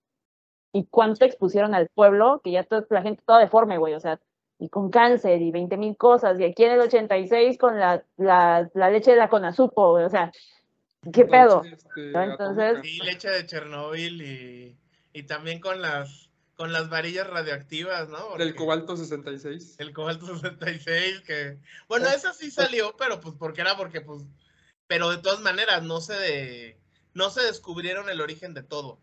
y 0.74 0.86
cuánto 0.86 1.26
expusieron 1.26 1.76
al 1.76 1.90
pueblo, 1.90 2.42
que 2.44 2.52
ya 2.52 2.64
toda 2.64 2.86
la 2.90 3.02
gente 3.02 3.24
toda 3.26 3.40
deforme, 3.40 3.78
güey, 3.78 3.94
o 3.94 4.00
sea, 4.00 4.20
y 4.58 4.70
con 4.70 4.90
cáncer 4.90 5.42
y 5.42 5.52
20 5.52 5.76
mil 5.78 5.98
cosas, 5.98 6.40
y 6.40 6.46
aquí 6.46 6.64
en 6.64 6.74
el 6.74 6.82
86 6.82 7.58
con 7.58 7.80
la, 7.80 8.06
la, 8.18 8.70
la 8.74 8.90
leche 8.90 9.12
de 9.12 9.18
la 9.18 9.30
conazupo, 9.30 9.92
güey, 9.92 10.06
o 10.06 10.10
sea, 10.10 10.32
¿qué 11.12 11.26
pedo? 11.26 11.64
Este, 11.66 12.12
Entonces... 12.14 12.78
Sí, 12.84 13.00
leche 13.00 13.30
de 13.30 13.46
Chernobyl 13.46 14.22
y, 14.22 14.78
y 15.14 15.24
también 15.24 15.60
con 15.60 15.82
las 15.82 16.30
con 16.62 16.74
las 16.74 16.90
varillas 16.92 17.28
radioactivas, 17.28 18.08
¿no? 18.10 18.38
Del 18.38 18.54
cobalto 18.54 18.96
66. 18.96 19.78
El 19.80 19.94
cobalto 19.94 20.28
66, 20.28 21.22
que... 21.22 21.58
Bueno, 21.88 22.06
esa 22.10 22.34
sí 22.34 22.52
salió, 22.52 22.96
pero 23.00 23.20
pues 23.20 23.34
porque 23.34 23.62
era 23.62 23.76
porque 23.76 24.02
pues 24.02 24.22
pero 24.92 25.10
de 25.10 25.20
todas 25.20 25.40
maneras 25.40 25.84
no 25.84 26.02
se 26.02 26.16
de, 26.16 26.82
no 27.14 27.30
se 27.30 27.42
descubrieron 27.44 28.10
el 28.10 28.20
origen 28.20 28.54
de 28.54 28.62
todo, 28.62 29.00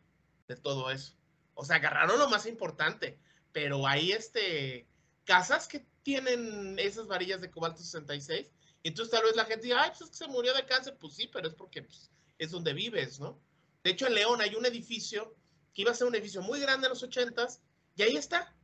de 0.47 0.55
todo 0.55 0.91
eso. 0.91 1.15
O 1.55 1.65
sea, 1.65 1.77
agarraron 1.77 2.19
lo 2.19 2.29
más 2.29 2.45
importante, 2.45 3.19
pero 3.53 3.87
hay 3.87 4.13
este 4.13 4.87
casas 5.25 5.67
que 5.67 5.87
tienen 6.03 6.79
esas 6.79 7.07
varillas 7.07 7.41
de 7.41 7.51
cobalto 7.51 7.81
66 7.81 8.53
y 8.83 8.89
entonces 8.89 9.11
tal 9.11 9.25
vez 9.25 9.35
la 9.35 9.47
gente 9.47 9.65
diga, 9.65 9.83
ay, 9.83 9.89
pues 9.89 10.03
es 10.03 10.11
que 10.11 10.17
se 10.17 10.29
murió 10.29 10.53
de 10.53 10.67
cáncer, 10.67 10.95
pues 11.01 11.15
sí, 11.15 11.27
pero 11.33 11.49
es 11.49 11.55
porque 11.55 11.81
pues, 11.81 12.11
es 12.37 12.51
donde 12.51 12.75
vives, 12.75 13.19
¿no? 13.19 13.41
De 13.83 13.93
hecho, 13.93 14.09
en 14.09 14.15
León 14.15 14.43
hay 14.43 14.57
un 14.57 14.67
edificio 14.67 15.35
que 15.73 15.81
iba 15.81 15.93
a 15.93 15.95
ser 15.95 16.07
un 16.07 16.15
edificio 16.15 16.43
muy 16.43 16.61
grande 16.61 16.87
en 16.87 16.91
los 16.91 17.03
ochentas 17.03 17.63
y 17.97 18.03
ahí 18.03 18.19
está, 18.19 18.55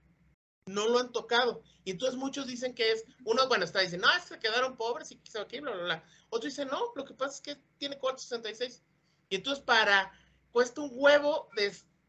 no 0.67 0.89
lo 0.89 0.99
han 0.99 1.13
tocado. 1.13 1.63
Y 1.85 1.91
entonces 1.91 2.19
muchos 2.19 2.47
dicen 2.47 2.75
que 2.75 2.93
es, 2.93 3.05
uno, 3.25 3.47
bueno, 3.49 3.65
está 3.65 3.81
diciendo, 3.81 4.09
no, 4.09 4.17
es 4.17 4.31
que 4.31 4.39
quedaron 4.39 4.77
pobres 4.77 5.11
y 5.11 5.17
que 5.17 5.39
aquí, 5.39 5.61
bla, 5.61 5.73
bla, 5.73 5.85
bla. 5.85 6.05
Otro 6.31 6.49
dice, 6.49 6.65
no, 6.65 6.93
lo 6.95 7.05
que 7.05 7.15
pasa 7.15 7.35
es 7.35 7.41
que 7.41 7.63
tiene 7.79 7.99
466. 7.99 8.83
Y 9.29 9.37
entonces 9.37 9.63
para, 9.63 10.13
cuesta 10.53 10.81
un 10.81 10.91
huevo 10.93 11.51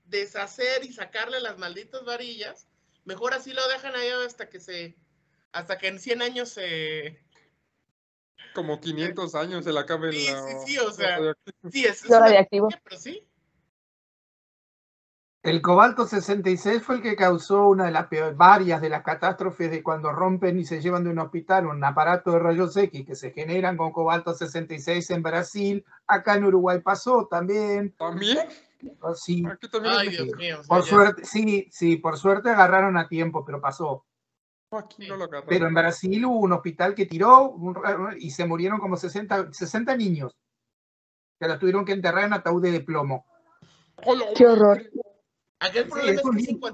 deshacer 0.05 0.85
y 0.85 0.93
sacarle 0.93 1.39
las 1.41 1.57
malditas 1.57 2.05
varillas, 2.05 2.67
mejor 3.03 3.33
así 3.33 3.53
lo 3.53 3.67
dejan 3.67 3.95
ahí 3.95 4.09
hasta 4.25 4.49
que 4.49 4.59
se, 4.59 4.95
hasta 5.51 5.77
que 5.77 5.87
en 5.87 5.99
100 5.99 6.21
años 6.21 6.49
se... 6.49 7.19
Como 8.53 8.79
500 8.79 9.35
años 9.35 9.65
se 9.65 9.73
la 9.73 9.81
acabe 9.81 10.13
sí, 10.13 10.27
la... 10.27 10.43
Sí, 10.43 10.53
sí, 10.65 10.77
o 10.79 10.91
sea, 10.91 11.19
sí, 11.69 11.85
es, 11.85 12.07
Lo 12.07 12.19
radiactivo. 12.19 12.69
Pero 12.83 12.97
sí. 12.97 13.27
El 15.45 15.61
cobalto 15.61 16.07
66 16.07 16.81
fue 16.81 16.95
el 16.95 17.01
que 17.03 17.15
causó 17.15 17.67
una 17.67 17.85
de 17.85 17.91
las 17.91 18.07
peores, 18.07 18.35
varias 18.35 18.81
de 18.81 18.89
las 18.89 19.03
catástrofes 19.03 19.69
de 19.69 19.83
cuando 19.83 20.11
rompen 20.11 20.57
y 20.57 20.65
se 20.65 20.81
llevan 20.81 21.03
de 21.03 21.11
un 21.11 21.19
hospital 21.19 21.67
un 21.67 21.83
aparato 21.83 22.31
de 22.31 22.39
rayos 22.39 22.75
X 22.75 23.05
que 23.05 23.15
se 23.15 23.31
generan 23.31 23.77
con 23.77 23.91
cobalto 23.91 24.33
66 24.33 25.09
en 25.11 25.21
Brasil. 25.21 25.85
Acá 26.07 26.35
en 26.35 26.45
Uruguay 26.45 26.79
pasó 26.81 27.27
también. 27.27 27.93
¿También? 27.97 28.39
Oh, 29.01 29.13
Sí, 29.13 29.43
Aquí 29.49 29.69
también. 29.69 29.93
Ay, 29.95 30.09
Dios 30.09 30.35
mío. 30.35 30.61
por 30.67 30.81
ya- 30.83 30.89
suerte, 30.89 31.25
sí, 31.25 31.67
sí, 31.71 31.97
por 31.97 32.17
suerte 32.17 32.49
agarraron 32.49 32.97
a 32.97 33.07
tiempo, 33.07 33.45
pero 33.45 33.61
pasó. 33.61 34.03
Aquí 34.71 35.07
no 35.07 35.15
lo 35.15 35.25
agarraron. 35.25 35.47
Pero 35.47 35.67
en 35.67 35.73
Brasil 35.75 36.25
hubo 36.25 36.39
un 36.39 36.53
hospital 36.53 36.95
que 36.95 37.05
tiró 37.05 37.49
un 37.51 37.77
y 38.17 38.31
se 38.31 38.45
murieron 38.47 38.79
como 38.79 38.97
60, 38.97 39.53
60 39.53 39.95
niños. 39.95 40.35
Que 41.39 41.47
los 41.47 41.59
tuvieron 41.59 41.85
que 41.85 41.91
enterrar 41.93 42.23
en 42.23 42.33
ataúdes 42.33 42.71
de 42.71 42.81
plomo. 42.81 43.25
Qué 44.35 44.45
horror. 44.47 44.81
Aquí 45.59 45.77
el 45.77 45.85
Sí, 45.85 45.89
problema 45.91 46.21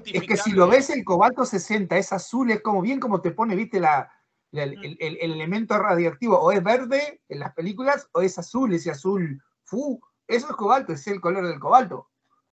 es, 0.04 0.22
que 0.26 0.34
es 0.34 0.42
si 0.42 0.52
lo 0.52 0.66
ves 0.68 0.90
el 0.90 1.04
cobalto 1.04 1.44
60 1.44 1.96
es 1.96 2.12
azul, 2.12 2.50
es 2.50 2.60
como 2.62 2.82
bien 2.82 2.98
como 3.00 3.20
te 3.20 3.30
pone, 3.30 3.54
viste, 3.54 3.78
la, 3.80 4.12
la- 4.50 4.64
el, 4.64 4.72
el- 4.84 4.96
el- 5.00 5.18
el 5.20 5.32
elemento 5.32 5.78
radioactivo, 5.78 6.38
o 6.38 6.50
es 6.52 6.62
verde 6.62 7.22
en 7.28 7.38
las 7.38 7.54
películas, 7.54 8.08
o 8.12 8.22
es 8.22 8.38
azul, 8.38 8.72
ese 8.74 8.90
azul, 8.90 9.42
fu, 9.64 10.00
eso 10.26 10.48
es 10.50 10.56
cobalto, 10.56 10.92
es 10.92 11.06
el 11.06 11.20
color 11.20 11.46
del 11.46 11.60
cobalto, 11.60 12.10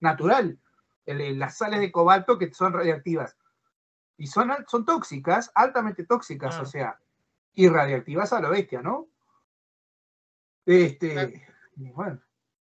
natural. 0.01 0.59
El- 1.07 1.39
las 1.39 1.57
sales 1.59 1.81
de 1.81 1.91
cobalto 1.91 2.39
que 2.39 2.53
son 2.55 2.73
radioactivas. 2.73 3.37
Y 4.17 4.29
son, 4.29 4.53
son 4.69 4.85
tóxicas, 4.85 5.51
altamente 5.55 6.05
tóxicas, 6.05 6.55
Ah. 6.57 6.63
o 6.63 6.67
sea, 6.67 7.01
y 7.55 7.69
radioactivas 7.69 8.33
a 8.33 8.41
lo 8.41 8.51
bestia, 8.51 8.81
¿no? 8.81 9.09
Este, 10.65 11.45
bueno. 11.77 12.21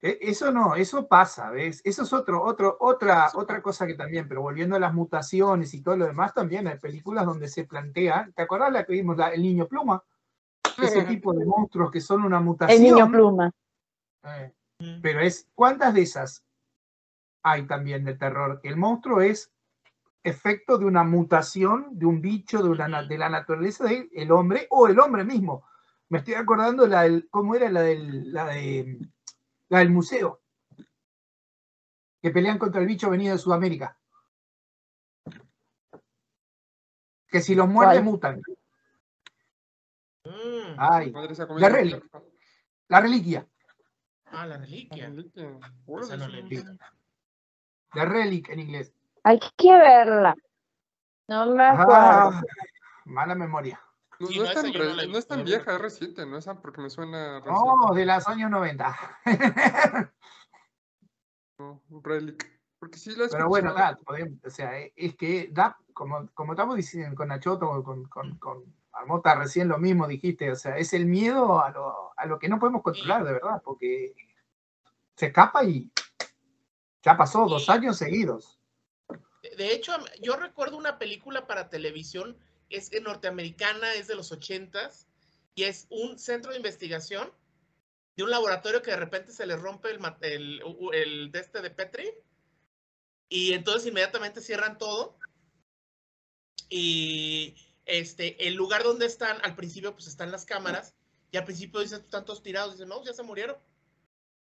E- 0.02 0.18
Eso 0.22 0.50
no, 0.50 0.74
eso 0.76 1.06
pasa, 1.06 1.50
¿ves? 1.50 1.80
Eso 1.84 2.02
es 2.04 2.12
otro, 2.12 2.42
otro, 2.42 2.76
otra, 2.80 3.28
otra 3.34 3.60
cosa 3.60 3.86
que 3.86 3.94
también, 3.94 4.26
pero 4.28 4.40
volviendo 4.42 4.76
a 4.76 4.80
las 4.80 4.94
mutaciones 4.94 5.74
y 5.74 5.82
todo 5.82 5.96
lo 5.96 6.06
demás, 6.06 6.32
también 6.32 6.66
hay 6.68 6.78
películas 6.78 7.26
donde 7.26 7.48
se 7.48 7.64
plantea, 7.64 8.30
¿te 8.34 8.42
acordás 8.42 8.72
la 8.72 8.84
que 8.84 8.92
vimos, 8.94 9.16
la- 9.16 9.28
el 9.28 9.42
niño 9.42 9.66
pluma? 9.68 10.02
Ese 10.80 11.04
tipo 11.04 11.34
de 11.34 11.44
monstruos 11.44 11.90
que 11.90 12.00
son 12.00 12.24
una 12.24 12.38
El 12.38 12.44
mutación. 12.44 12.82
niño 12.82 13.10
pluma. 13.10 13.50
eh, 14.22 14.52
Mm. 14.80 15.00
pero 15.02 15.20
es, 15.20 15.46
¿cuántas 15.54 15.92
de 15.92 16.02
esas 16.02 16.42
hay 17.42 17.66
también 17.66 18.04
de 18.04 18.14
terror? 18.14 18.60
Que 18.62 18.68
el 18.68 18.76
monstruo 18.76 19.20
es 19.20 19.52
efecto 20.22 20.78
de 20.78 20.84
una 20.86 21.04
mutación 21.04 21.88
de 21.98 22.06
un 22.06 22.20
bicho, 22.22 22.62
de, 22.62 22.68
una, 22.70 22.88
na- 22.88 23.02
de 23.02 23.18
la 23.18 23.28
naturaleza 23.28 23.84
del 23.84 24.32
hombre 24.32 24.66
o 24.70 24.88
el 24.88 24.98
hombre 24.98 25.24
mismo. 25.24 25.64
Me 26.08 26.18
estoy 26.18 26.34
acordando 26.34 26.86
la 26.86 27.02
del, 27.02 27.28
¿cómo 27.30 27.54
era 27.54 27.70
la 27.70 27.82
del, 27.82 28.32
la 28.32 28.46
de, 28.46 28.98
la 29.70 29.78
del 29.78 29.90
museo? 29.90 30.42
Que 32.20 32.30
pelean 32.30 32.58
contra 32.58 32.80
el 32.82 32.86
bicho 32.86 33.08
venido 33.08 33.34
de 33.34 33.38
Sudamérica. 33.38 33.96
Que 37.28 37.40
si 37.40 37.54
los 37.54 37.68
muerde 37.68 37.94
¿Cuál? 37.94 38.04
mutan. 38.04 38.42
Mm. 40.24 40.74
Ay, 40.76 41.12
La 41.56 41.68
relic. 41.68 42.04
la 42.88 43.00
reliquia. 43.00 43.46
Ah, 44.26 44.46
la 44.46 44.58
La 44.58 44.58
reliquia. 44.58 45.08
reliquia. 45.08 45.50
No 45.86 46.00
la 47.94 48.04
relic 48.04 48.48
en 48.50 48.60
inglés. 48.60 48.92
Hay 49.24 49.40
que 49.56 49.72
verla. 49.72 50.34
No 51.28 51.46
me 51.54 51.64
acuerdo. 51.64 51.90
Ah, 51.92 52.42
mala 53.06 53.34
memoria. 53.34 53.80
No, 54.20 54.26
Sí, 54.26 54.36
no 54.36 54.44
no, 54.44 54.50
es 54.50 54.54
tan, 54.54 54.72
no 54.72 54.78
la 54.84 55.02
es 55.02 55.44
vieja, 55.44 55.74
es 55.74 55.80
reciente, 55.80 56.26
no 56.26 56.36
es 56.36 56.44
tan 56.44 56.60
porque 56.60 56.82
me 56.82 56.90
suena 56.90 57.40
reciente. 57.40 57.60
No, 57.88 57.94
de 57.94 58.06
los 58.06 58.28
años 58.28 58.50
90. 58.50 59.18
No, 61.58 61.82
Relic. 62.02 62.60
Porque 62.78 62.98
sí 62.98 63.14
la 63.16 63.28
Pero 63.30 63.48
bueno, 63.48 63.72
nada, 63.74 63.96
podemos- 64.04 64.38
o 64.44 64.50
sea, 64.50 64.78
eh, 64.78 64.92
es 64.96 65.14
que 65.16 65.48
da, 65.52 65.76
como, 65.92 66.28
como 66.32 66.52
estamos 66.52 66.76
diciendo 66.76 67.14
con 67.16 67.28
Nachoto, 67.28 67.82
con, 67.82 68.04
con, 68.08 68.38
con 68.38 68.64
Marmota 68.92 69.34
recién 69.34 69.68
lo 69.68 69.78
mismo 69.78 70.06
dijiste, 70.06 70.50
o 70.50 70.56
sea, 70.56 70.76
es 70.76 70.92
el 70.94 71.06
miedo 71.06 71.62
a 71.62 71.70
lo, 71.70 72.12
a 72.18 72.26
lo 72.26 72.38
que 72.38 72.48
no 72.48 72.58
podemos 72.58 72.82
controlar, 72.82 73.24
de 73.24 73.32
verdad, 73.32 73.60
porque 73.64 74.14
se 75.16 75.26
escapa 75.26 75.64
y 75.64 75.90
ya 77.02 77.16
pasó 77.16 77.46
dos 77.46 77.68
años 77.68 77.98
seguidos. 77.98 78.58
De 79.56 79.72
hecho, 79.72 79.92
yo 80.22 80.36
recuerdo 80.36 80.76
una 80.76 80.98
película 80.98 81.46
para 81.46 81.68
televisión, 81.68 82.38
es 82.70 82.90
norteamericana, 83.02 83.94
es 83.94 84.06
de 84.06 84.14
los 84.14 84.32
ochentas, 84.32 85.06
y 85.54 85.64
es 85.64 85.86
un 85.90 86.18
centro 86.18 86.52
de 86.52 86.56
investigación 86.56 87.30
de 88.16 88.24
un 88.24 88.30
laboratorio 88.30 88.82
que 88.82 88.90
de 88.90 88.96
repente 88.96 89.32
se 89.32 89.46
le 89.46 89.56
rompe 89.56 89.90
el, 89.90 90.62
el, 90.92 91.32
de 91.32 91.38
este 91.38 91.62
de 91.62 91.70
Petri, 91.70 92.10
y 93.28 93.52
entonces 93.52 93.86
inmediatamente 93.86 94.40
cierran 94.40 94.78
todo, 94.78 95.18
y 96.68 97.56
este, 97.86 98.46
el 98.46 98.54
lugar 98.54 98.82
donde 98.82 99.06
están, 99.06 99.38
al 99.42 99.56
principio 99.56 99.92
pues 99.94 100.06
están 100.06 100.30
las 100.30 100.44
cámaras, 100.44 100.94
y 101.32 101.36
al 101.36 101.44
principio 101.44 101.80
dicen, 101.80 102.00
están 102.00 102.24
todos 102.24 102.42
tirados, 102.42 102.72
dicen, 102.72 102.88
no, 102.88 103.04
ya 103.04 103.12
se 103.12 103.22
murieron, 103.22 103.56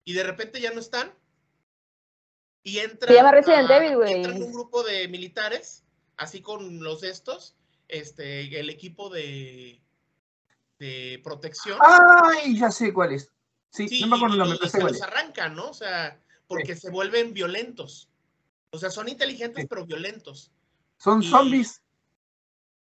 y 0.03 0.13
de 0.13 0.23
repente 0.23 0.59
ya 0.59 0.71
no 0.71 0.79
están, 0.79 1.13
y 2.63 2.79
entra, 2.79 3.07
Se 3.07 3.13
llama 3.13 3.31
Resident 3.31 3.69
Evil, 3.69 3.95
güey. 3.95 4.13
entran 4.13 4.41
un 4.41 4.51
grupo 4.51 4.83
de 4.83 5.07
militares, 5.07 5.85
así 6.17 6.41
con 6.41 6.83
los 6.83 7.03
estos, 7.03 7.55
este, 7.89 8.59
el 8.59 8.69
equipo 8.69 9.09
de, 9.09 9.81
de 10.79 11.19
protección. 11.23 11.77
¡Ay! 11.81 12.57
Ya 12.57 12.71
sé 12.71 12.93
cuál 12.93 13.11
es. 13.13 13.31
Sí, 13.71 13.87
Sí, 13.87 14.01
no 14.01 14.07
me 14.07 14.15
acuerdo 14.15 14.35
y, 14.35 14.39
nombre, 14.39 14.59
y 14.63 14.69
se 14.69 14.79
los 14.81 15.01
arrancan, 15.01 15.55
¿no? 15.55 15.69
O 15.69 15.73
sea, 15.73 16.19
porque 16.47 16.75
se 16.75 16.89
vuelven 16.89 17.33
violentos. 17.33 18.09
O 18.71 18.77
sea, 18.77 18.89
son 18.89 19.09
inteligentes 19.09 19.63
Sí. 19.63 19.67
pero 19.67 19.85
violentos. 19.85 20.51
Son 20.97 21.21
zombies. 21.21 21.81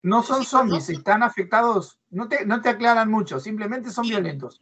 No 0.03 0.23
son 0.23 0.41
no 0.41 0.45
zombies, 0.45 0.91
están 0.91 1.23
afectados. 1.23 1.99
No 2.11 2.29
te, 2.29 2.45
no 2.45 2.61
te 2.61 2.69
aclaran 2.69 3.11
mucho, 3.11 3.41
simplemente 3.41 3.91
son 3.91 4.07
violentos. 4.07 4.61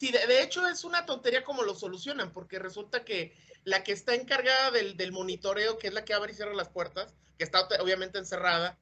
Sí, 0.00 0.10
de, 0.10 0.26
de 0.26 0.42
hecho 0.42 0.66
es 0.66 0.82
una 0.82 1.06
tontería 1.06 1.44
como 1.44 1.62
lo 1.62 1.76
solucionan, 1.76 2.32
porque 2.32 2.58
resulta 2.58 3.04
que 3.04 3.36
la 3.62 3.84
que 3.84 3.92
está 3.92 4.16
encargada 4.16 4.72
del, 4.72 4.96
del 4.96 5.12
monitoreo, 5.12 5.78
que 5.78 5.86
es 5.86 5.94
la 5.94 6.04
que 6.04 6.14
abre 6.14 6.32
y 6.32 6.34
cierra 6.34 6.54
las 6.54 6.68
puertas, 6.70 7.14
que 7.38 7.44
está 7.44 7.68
obviamente 7.80 8.18
encerrada, 8.18 8.76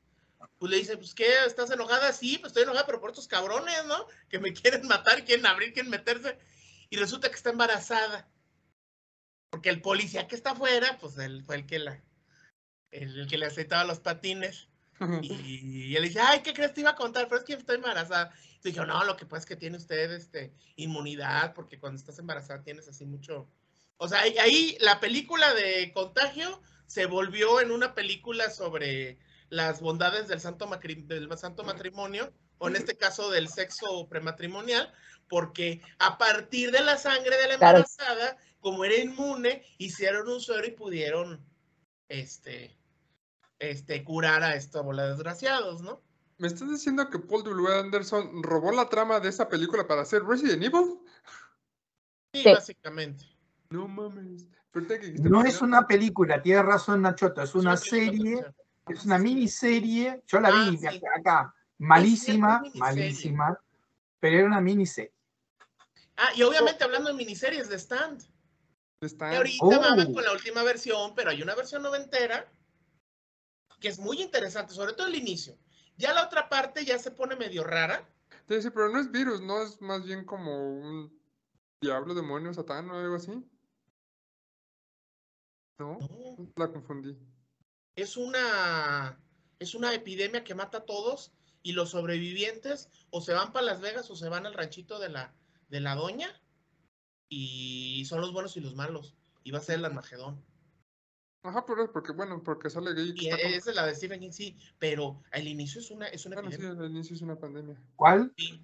pues 0.58 0.70
le 0.70 0.78
dice, 0.78 0.96
pues 0.96 1.14
qué, 1.14 1.44
¿estás 1.46 1.70
enojada? 1.70 2.12
Sí, 2.12 2.38
pues 2.38 2.50
estoy 2.50 2.62
enojada, 2.62 2.86
pero 2.86 3.00
por 3.00 3.10
estos 3.10 3.28
cabrones, 3.28 3.84
¿no? 3.86 4.06
Que 4.28 4.38
me 4.38 4.52
quieren 4.54 4.86
matar, 4.86 5.24
quieren 5.24 5.46
abrir, 5.46 5.72
quieren 5.72 5.90
meterse. 5.90 6.38
Y 6.88 6.96
resulta 6.96 7.28
que 7.28 7.36
está 7.36 7.50
embarazada. 7.50 8.28
Porque 9.50 9.68
el 9.68 9.82
policía 9.82 10.28
que 10.28 10.36
está 10.36 10.52
afuera, 10.52 10.98
pues 11.00 11.18
él 11.18 11.42
fue 11.44 11.56
el 11.56 11.66
que 11.66 11.78
la, 11.78 12.02
el, 12.90 13.26
que 13.28 13.38
le 13.38 13.46
aceitaba 13.46 13.84
los 13.84 14.00
patines. 14.00 14.68
Y, 15.22 15.96
él 15.96 16.04
dice, 16.04 16.20
ay, 16.20 16.40
¿qué 16.42 16.52
crees? 16.52 16.74
Te 16.74 16.82
iba 16.82 16.90
a 16.90 16.94
contar, 16.94 17.26
pero 17.26 17.40
es 17.40 17.46
que 17.46 17.54
estoy 17.54 17.76
embarazada. 17.76 18.32
Y 18.62 18.68
dije, 18.68 18.84
no, 18.84 19.02
lo 19.04 19.16
que 19.16 19.24
pasa 19.24 19.40
es 19.40 19.46
que 19.46 19.56
tiene 19.56 19.78
usted 19.78 20.12
este, 20.12 20.52
inmunidad, 20.76 21.54
porque 21.54 21.78
cuando 21.78 21.98
estás 21.98 22.18
embarazada 22.18 22.62
tienes 22.62 22.86
así 22.86 23.06
mucho... 23.06 23.48
O 23.96 24.08
sea, 24.08 24.20
ahí, 24.20 24.36
ahí 24.38 24.76
la 24.80 25.00
película 25.00 25.52
de 25.54 25.90
Contagio 25.92 26.62
se 26.86 27.06
volvió 27.06 27.60
en 27.60 27.70
una 27.70 27.94
película 27.94 28.50
sobre 28.50 29.18
las 29.50 29.80
bondades 29.80 30.26
del 30.28 30.40
santo, 30.40 30.66
macri- 30.68 31.06
del 31.06 31.36
santo 31.36 31.62
matrimonio, 31.64 32.32
o 32.58 32.68
en 32.68 32.76
este 32.76 32.96
caso 32.96 33.30
del 33.30 33.48
sexo 33.48 34.08
prematrimonial, 34.08 34.92
porque 35.28 35.80
a 35.98 36.16
partir 36.18 36.70
de 36.72 36.80
la 36.82 36.96
sangre 36.96 37.36
de 37.36 37.48
la 37.48 37.58
Claro. 37.58 37.78
embarazada, 37.78 38.36
como 38.60 38.84
era 38.84 38.96
inmune, 38.96 39.64
hicieron 39.78 40.28
un 40.28 40.40
suero 40.40 40.66
y 40.66 40.70
pudieron 40.72 41.44
este, 42.08 42.76
este, 43.58 44.02
curar 44.04 44.42
a 44.42 44.54
esta 44.54 44.80
bola 44.80 45.04
de 45.04 45.10
desgraciados, 45.10 45.82
¿no? 45.82 46.02
¿Me 46.38 46.48
estás 46.48 46.70
diciendo 46.70 47.08
que 47.10 47.18
Paul 47.18 47.44
W. 47.44 47.72
Anderson 47.78 48.42
robó 48.42 48.72
la 48.72 48.88
trama 48.88 49.20
de 49.20 49.28
esa 49.28 49.48
película 49.48 49.86
para 49.86 50.02
hacer 50.02 50.24
Resident 50.24 50.62
Evil? 50.64 50.98
Sí, 52.32 52.42
Sí. 52.42 52.52
básicamente. 52.52 53.24
No 53.70 53.86
mames. 53.88 54.48
No 55.20 55.44
es 55.44 55.60
una 55.62 55.86
película, 55.86 56.40
tienes 56.40 56.64
razón, 56.64 57.02
Nachoto, 57.02 57.42
es 57.42 57.54
una 57.54 57.74
película 57.76 57.90
serie. 57.90 58.44
Es 58.88 59.04
una 59.04 59.18
miniserie. 59.18 60.22
Yo 60.26 60.40
la 60.40 60.48
Ah, 60.48 60.70
vi 60.70 60.76
sí. 60.78 60.86
acá, 61.18 61.54
malísima, 61.78 62.62
malísima, 62.74 63.58
pero 64.18 64.38
era 64.38 64.46
una 64.46 64.60
miniserie. 64.60 65.12
Ah, 66.16 66.30
y 66.34 66.42
obviamente 66.42 66.84
hablando 66.84 67.08
de 67.08 67.14
miniseries 67.14 67.68
de 67.68 67.76
stand. 67.78 68.22
Está- 69.00 69.30
que 69.30 69.36
ahorita 69.36 69.64
Oh. 69.64 69.80
van 69.80 70.12
con 70.12 70.22
la 70.24 70.32
última 70.32 70.62
versión, 70.62 71.14
pero 71.14 71.30
hay 71.30 71.40
una 71.42 71.54
versión 71.54 71.82
noventera 71.82 72.46
que 73.80 73.88
es 73.88 73.98
muy 73.98 74.20
interesante, 74.20 74.74
sobre 74.74 74.92
todo 74.92 75.06
el 75.06 75.14
inicio. 75.14 75.56
Ya 75.96 76.12
la 76.12 76.24
otra 76.26 76.50
parte 76.50 76.84
ya 76.84 76.98
se 76.98 77.10
pone 77.10 77.34
medio 77.36 77.64
rara. 77.64 78.06
Te 78.46 78.54
decía, 78.56 78.70
pero 78.72 78.90
no 78.90 79.00
es 79.00 79.10
virus, 79.10 79.40
¿no? 79.40 79.62
Es 79.62 79.80
más 79.80 80.04
bien 80.04 80.24
como 80.26 80.74
un 80.78 81.18
diablo, 81.80 82.12
demonio, 82.14 82.52
satán 82.52 82.90
o 82.90 82.98
algo 82.98 83.14
así. 83.16 83.32
No, 85.78 85.98
la 86.56 86.68
confundí. 86.70 87.16
Es 88.00 88.16
una, 88.16 89.18
es 89.58 89.74
una 89.74 89.94
epidemia 89.94 90.44
que 90.44 90.54
mata 90.54 90.78
a 90.78 90.86
todos 90.86 91.32
y 91.62 91.72
los 91.72 91.90
sobrevivientes 91.90 92.88
o 93.10 93.20
se 93.20 93.32
van 93.32 93.52
para 93.52 93.66
Las 93.66 93.80
Vegas 93.80 94.10
o 94.10 94.16
se 94.16 94.28
van 94.28 94.46
al 94.46 94.54
ranchito 94.54 94.98
de 94.98 95.08
la, 95.08 95.34
de 95.68 95.80
la 95.80 95.94
doña 95.94 96.40
y 97.28 98.04
son 98.06 98.20
los 98.20 98.32
buenos 98.32 98.56
y 98.56 98.60
los 98.60 98.74
malos. 98.74 99.16
Y 99.44 99.52
va 99.52 99.58
a 99.58 99.62
ser 99.62 99.78
el 99.78 99.84
Armagedón. 99.84 100.44
Ajá, 101.42 101.64
pero 101.64 101.90
porque, 101.90 102.12
bueno, 102.12 102.42
porque 102.42 102.68
sale 102.68 102.92
gay. 102.92 103.14
Y 103.16 103.28
esa 103.28 103.70
es 103.70 103.76
la 103.76 103.86
de 103.86 103.94
Stephen 103.94 104.20
King, 104.20 104.30
sí, 104.30 104.58
pero 104.78 105.22
al 105.32 105.48
inicio 105.48 105.80
es 105.80 105.90
una, 105.90 106.06
es 106.08 106.26
una 106.26 106.36
bueno, 106.36 106.50
sí, 106.50 106.62
al 106.62 106.90
inicio 106.90 107.16
es 107.16 107.22
una 107.22 107.38
pandemia. 107.38 107.80
¿Cuál? 107.96 108.32
Sí. 108.36 108.62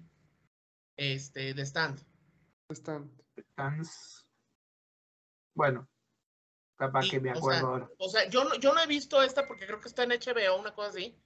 Este, 0.95 1.55
The 1.55 1.65
Stand. 1.65 1.99
The 2.67 2.75
Stand. 2.75 3.11
Stands. 3.53 4.27
Bueno, 5.55 5.87
capaz 6.77 7.09
que 7.09 7.19
me 7.19 7.31
acuerdo 7.31 7.67
ahora. 7.67 7.89
O 7.97 8.09
sea, 8.09 8.29
yo 8.29 8.43
no, 8.43 8.55
yo 8.55 8.73
no 8.73 8.81
he 8.81 8.87
visto 8.87 9.21
esta 9.21 9.47
porque 9.47 9.65
creo 9.65 9.81
que 9.81 9.89
está 9.89 10.03
en 10.03 10.11
HBO, 10.11 10.59
una 10.59 10.73
cosa 10.73 10.89
así. 10.89 11.17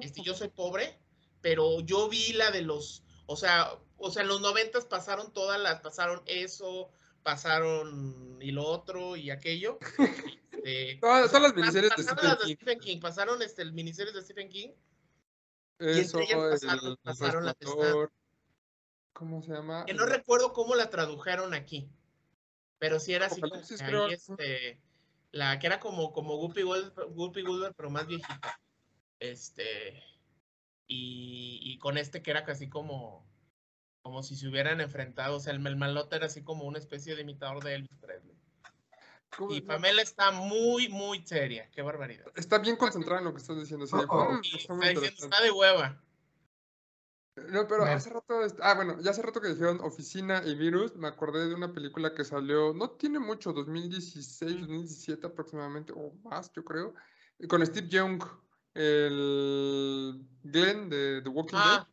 Este, 0.00 0.22
yo 0.22 0.34
soy 0.34 0.48
pobre, 0.48 0.98
pero 1.40 1.80
yo 1.80 2.08
vi 2.08 2.32
la 2.32 2.50
de 2.50 2.62
los, 2.62 3.04
o 3.26 3.36
sea, 3.36 3.78
o 3.96 4.10
sea, 4.10 4.22
en 4.22 4.28
los 4.28 4.40
noventas 4.40 4.84
pasaron 4.84 5.32
todas 5.32 5.60
las, 5.60 5.80
pasaron 5.80 6.22
eso, 6.26 6.90
pasaron 7.22 8.38
y 8.40 8.50
lo 8.50 8.64
otro 8.64 9.16
y 9.16 9.30
aquello. 9.30 9.78
Este, 10.52 10.98
todas, 11.00 11.32
las 11.32 11.54
miniseries 11.54 11.96
de, 11.96 12.02
Stephen, 12.54 12.80
King. 12.80 13.00
Pasaron 13.00 13.42
este, 13.42 13.62
el 13.62 13.72
miniseries 13.72 14.14
de 14.14 14.22
Stephen 14.22 14.48
King. 14.48 14.70
Eso, 15.78 16.20
y 16.20 16.26
pasaron, 16.26 16.86
el, 16.86 16.96
pasaron 16.98 17.44
la 17.46 17.54
¿Cómo 19.12 19.42
se 19.42 19.52
llama? 19.52 19.84
Que 19.86 19.94
no 19.94 20.06
recuerdo 20.06 20.52
cómo 20.52 20.74
la 20.74 20.90
tradujeron 20.90 21.54
aquí. 21.54 21.88
Pero 22.78 23.00
sí 23.00 23.14
era 23.14 23.26
así 23.26 23.40
como 23.40 23.54
ahí, 23.54 24.12
este, 24.12 24.80
la 25.34 25.58
que 25.58 25.66
era 25.66 25.80
como, 25.80 26.12
como 26.12 26.36
Guppy 26.36 26.62
Goldberg, 26.62 27.74
pero 27.76 27.90
más 27.90 28.06
viejita. 28.06 28.60
Este, 29.18 30.02
y, 30.86 31.58
y, 31.60 31.78
con 31.78 31.98
este 31.98 32.22
que 32.22 32.30
era 32.30 32.44
casi 32.44 32.68
como, 32.68 33.26
como 34.02 34.22
si 34.22 34.36
se 34.36 34.46
hubieran 34.48 34.80
enfrentado, 34.80 35.36
o 35.36 35.40
sea, 35.40 35.52
el 35.52 35.58
Melmalote 35.58 36.16
era 36.16 36.26
así 36.26 36.42
como 36.44 36.64
una 36.64 36.78
especie 36.78 37.16
de 37.16 37.22
imitador 37.22 37.64
de 37.64 37.74
Elvis 37.74 37.96
Presley. 38.00 38.36
Y 39.50 39.62
Pamela 39.62 40.02
está 40.02 40.30
muy, 40.30 40.88
muy 40.88 41.26
seria. 41.26 41.68
Qué 41.72 41.82
barbaridad. 41.82 42.26
Está 42.36 42.58
bien 42.58 42.76
concentrada 42.76 43.18
en 43.18 43.24
lo 43.24 43.34
que 43.34 43.40
estás 43.40 43.58
diciendo. 43.58 43.88
Sí, 43.88 43.96
mm, 43.96 44.56
está, 44.56 44.88
diciendo, 44.90 45.02
está 45.04 45.42
de 45.42 45.50
hueva. 45.50 46.00
No, 47.36 47.66
pero 47.66 47.84
hace 47.84 48.10
rato. 48.10 48.40
Ah, 48.60 48.74
bueno, 48.74 49.00
ya 49.00 49.10
hace 49.10 49.22
rato 49.22 49.40
que 49.40 49.48
dijeron 49.48 49.80
oficina 49.80 50.42
y 50.44 50.54
virus. 50.54 50.94
Me 50.94 51.08
acordé 51.08 51.48
de 51.48 51.54
una 51.54 51.72
película 51.72 52.14
que 52.14 52.24
salió, 52.24 52.72
no 52.72 52.90
tiene 52.90 53.18
mucho, 53.18 53.52
2016, 53.52 54.60
2017 54.60 55.26
aproximadamente, 55.26 55.92
o 55.96 56.12
más, 56.22 56.52
yo 56.52 56.64
creo, 56.64 56.94
con 57.48 57.64
Steve 57.66 57.88
Young, 57.88 58.22
el 58.74 60.24
Glenn 60.44 60.88
de 60.88 61.22
The 61.22 61.28
Walking 61.28 61.56
Dead. 61.56 61.64
Ah. 61.64 61.88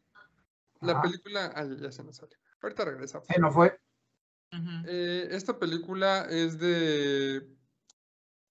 La 0.82 1.02
película. 1.02 1.52
Ah, 1.56 1.66
ya 1.66 1.92
se 1.92 2.04
nos 2.04 2.18
sale. 2.18 2.36
Ahorita 2.62 2.86
regresa. 2.86 3.22
Se 3.22 3.40
nos 3.40 3.54
fue. 3.54 3.80
Eh, 4.86 5.28
esta 5.32 5.58
película 5.58 6.28
es 6.30 6.60
de. 6.60 7.48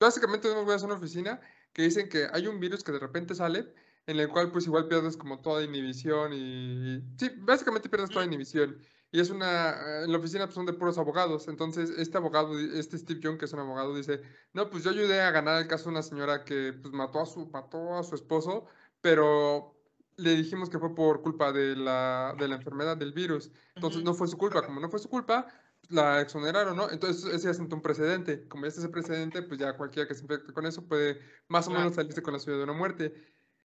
Básicamente, 0.01 0.49
voy 0.49 0.72
a 0.72 0.76
hacer 0.76 0.86
una 0.86 0.99
oficina 0.99 1.41
que 1.72 1.82
dicen 1.82 2.09
que 2.09 2.28
hay 2.32 2.47
un 2.47 2.59
virus 2.59 2.82
que 2.82 2.93
de 2.93 2.99
repente 2.99 3.34
sale, 3.34 3.72
en 4.07 4.18
el 4.18 4.28
cual, 4.28 4.51
pues, 4.51 4.66
igual 4.66 4.88
pierdes 4.88 5.16
como 5.16 5.40
toda 5.40 5.62
inhibición 5.62 6.32
y. 6.32 7.03
Sí, 7.18 7.30
básicamente 7.38 7.88
pierdes 7.88 8.11
toda 8.11 8.24
inhibición. 8.24 8.78
Y 9.12 9.20
es 9.20 9.30
una. 9.30 10.05
En 10.05 10.12
la 10.12 10.18
oficina 10.18 10.46
pues, 10.46 10.55
son 10.55 10.66
de 10.66 10.72
puros 10.72 10.98
abogados. 10.98 11.48
Entonces, 11.48 11.90
este 11.90 12.16
abogado, 12.18 12.59
este 12.59 12.98
Steve 12.98 13.20
Young, 13.20 13.38
que 13.38 13.46
es 13.46 13.53
un 13.53 13.61
abogado, 13.61 13.94
dice: 13.94 14.20
No, 14.53 14.70
pues 14.70 14.84
yo 14.84 14.90
ayudé 14.90 15.20
a 15.20 15.30
ganar 15.30 15.61
el 15.61 15.68
caso 15.68 15.84
de 15.84 15.90
una 15.90 16.03
señora 16.03 16.44
que 16.44 16.72
pues, 16.72 16.94
mató, 16.94 17.20
a 17.20 17.26
su, 17.26 17.46
mató 17.51 17.94
a 17.98 18.03
su 18.03 18.14
esposo, 18.14 18.66
pero 19.01 19.76
le 20.16 20.36
dijimos 20.36 20.70
que 20.70 20.78
fue 20.78 20.94
por 20.94 21.22
culpa 21.22 21.53
de 21.53 21.74
la, 21.76 22.34
de 22.38 22.48
la 22.48 22.57
enfermedad 22.57 22.96
del 22.96 23.12
virus. 23.12 23.51
Entonces, 23.74 24.03
no 24.03 24.14
fue 24.14 24.28
su 24.28 24.36
culpa. 24.36 24.62
Como 24.64 24.80
no 24.80 24.90
fue 24.90 24.98
su 24.98 25.09
culpa, 25.09 25.46
la 25.88 26.20
exoneraron, 26.20 26.76
¿no? 26.76 26.90
Entonces 26.90 27.24
ese 27.32 27.48
ya 27.48 27.55
sentó 27.55 27.76
un 27.76 27.82
precedente. 27.82 28.46
Como 28.48 28.64
ya 28.64 28.68
está 28.68 28.80
ese 28.80 28.90
precedente, 28.90 29.42
pues 29.42 29.59
ya 29.59 29.76
cualquiera 29.76 30.09
que 30.09 30.14
se 30.14 30.22
infecte 30.22 30.53
con 30.53 30.66
eso 30.66 30.86
puede 30.86 31.20
más 31.48 31.66
o 31.68 31.70
menos 31.70 31.94
salirse 31.94 32.22
con 32.22 32.32
la 32.32 32.38
suya 32.38 32.57
de 32.57 32.64
una 32.64 32.72
muerte. 32.72 33.14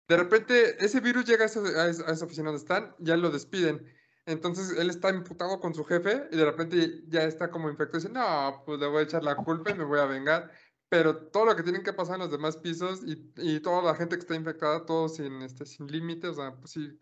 De 0.09 0.17
repente, 0.17 0.85
ese 0.85 1.01
virus 1.01 1.25
llega 1.25 1.45
a 1.45 1.47
esa, 1.89 2.25
oficina 2.25 2.51
donde 2.51 2.61
están, 2.61 2.95
ya 2.99 3.17
lo 3.17 3.31
despiden. 3.31 3.87
Entonces 4.27 4.77
él 4.79 4.91
está 4.91 5.11
imputado 5.11 5.61
con 5.61 5.75
su 5.75 5.85
jefe 5.85 6.29
y 6.31 6.37
de 6.37 6.45
repente 6.45 7.05
ya 7.09 7.25
está 7.25 7.51
como 7.51 7.69
infectado 7.69 7.99
dice, 7.99 8.13
no, 8.13 8.63
pues 8.65 8.81
le 8.81 8.87
voy 8.87 9.01
a 9.01 9.03
echar 9.03 9.23
la 9.23 9.37
culpa 9.37 9.71
y 9.71 9.75
me 9.75 9.85
voy 9.85 10.01
a 10.01 10.07
vengar. 10.07 10.51
Pero 10.89 11.29
todo 11.29 11.47
lo 11.47 11.57
que 11.57 11.63
tienen 11.63 11.83
que 11.83 11.93
pasar 11.93 12.17
en 12.17 12.23
los 12.23 12.31
demás 12.31 12.57
pisos 12.57 13.03
y, 13.05 13.33
y 13.37 13.61
toda 13.61 13.83
la 13.83 13.95
gente 13.95 14.17
que 14.17 14.21
está 14.21 14.35
infectada, 14.35 14.87
todos 14.87 15.17
sin, 15.17 15.43
este, 15.43 15.67
sin 15.67 15.87
límites, 15.87 16.31
o 16.31 16.35
sea, 16.35 16.55
pues 16.55 16.73
sí, 16.73 16.99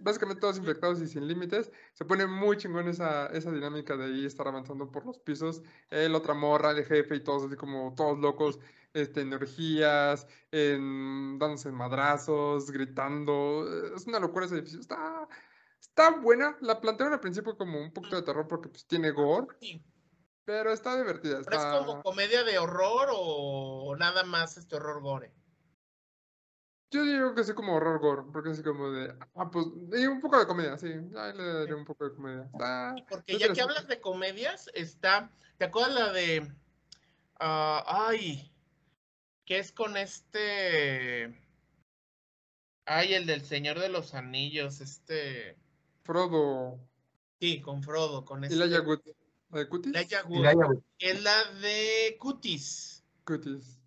básicamente 0.00 0.40
todos 0.40 0.58
infectados 0.58 1.00
y 1.00 1.08
sin 1.08 1.26
límites. 1.26 1.70
Se 1.94 2.04
pone 2.04 2.26
muy 2.26 2.56
chingón 2.56 2.88
esa, 2.88 3.26
esa 3.26 3.50
dinámica 3.50 3.96
de 3.96 4.06
ahí 4.06 4.24
estar 4.24 4.46
avanzando 4.48 4.90
por 4.90 5.04
los 5.06 5.18
pisos. 5.18 5.62
El 5.90 6.14
otra 6.14 6.34
morra, 6.34 6.70
el 6.70 6.84
jefe 6.84 7.16
y 7.16 7.24
todos 7.24 7.44
así 7.44 7.56
como 7.56 7.94
todos 7.96 8.18
locos, 8.18 8.58
este, 8.94 9.20
energías, 9.20 10.26
en, 10.50 11.38
dándose 11.38 11.70
madrazos, 11.70 12.70
gritando. 12.70 13.66
Es 13.94 14.06
una 14.06 14.20
locura 14.20 14.46
ese 14.46 14.54
edificio. 14.54 14.80
Está, 14.80 15.28
está 15.80 16.10
buena. 16.10 16.56
La 16.60 16.80
plantearon 16.80 17.12
al 17.12 17.20
principio 17.20 17.56
como 17.56 17.80
un 17.80 17.92
poquito 17.92 18.16
de 18.16 18.22
terror 18.22 18.48
porque 18.48 18.68
pues, 18.70 18.86
tiene 18.86 19.10
gore. 19.10 19.48
Pero 20.46 20.72
está 20.72 20.96
divertida. 20.96 21.40
¿Pero 21.44 21.56
es 21.56 21.64
como 21.64 22.02
comedia 22.02 22.44
de 22.44 22.58
horror 22.58 23.08
o 23.12 23.96
nada 23.98 24.24
más 24.24 24.56
este 24.56 24.76
horror 24.76 25.02
gore? 25.02 25.34
Yo 26.90 27.02
digo 27.02 27.34
que 27.34 27.42
sí 27.42 27.54
como 27.54 27.74
horror 27.74 27.98
gore, 27.98 28.22
porque 28.32 28.50
es 28.50 28.62
como 28.62 28.88
de, 28.92 29.12
ah, 29.34 29.50
pues, 29.50 29.66
y 29.98 30.06
un 30.06 30.20
poco 30.20 30.38
de 30.38 30.46
comedia, 30.46 30.78
sí, 30.78 30.86
ahí 30.86 31.36
le 31.36 31.44
daré 31.44 31.74
un 31.74 31.84
poco 31.84 32.08
de 32.08 32.14
comedia. 32.14 32.48
porque 33.08 33.36
ya 33.36 33.52
que 33.52 33.62
hablas 33.62 33.88
de 33.88 34.00
comedias, 34.00 34.70
está, 34.74 35.28
¿te 35.58 35.64
acuerdas 35.64 35.92
la 35.92 36.12
de, 36.12 36.54
ah, 37.40 37.82
ay, 38.08 38.53
que 39.44 39.58
es 39.58 39.72
con 39.72 39.96
este, 39.96 41.34
ay, 42.86 43.14
el 43.14 43.26
del 43.26 43.44
Señor 43.44 43.78
de 43.78 43.88
los 43.88 44.14
Anillos, 44.14 44.80
este... 44.80 45.56
Frodo. 46.02 46.78
Sí, 47.40 47.60
con 47.60 47.82
Frodo, 47.82 48.24
con 48.24 48.44
este... 48.44 48.56
¿Y 48.56 48.58
la 48.58 48.66
de 48.66 48.84
Cutis? 48.84 49.92
La 49.92 50.54
Es 50.98 51.22
la 51.22 51.44
de 51.60 52.16
Cutis. 52.18 53.04
Cutis. 53.24 53.80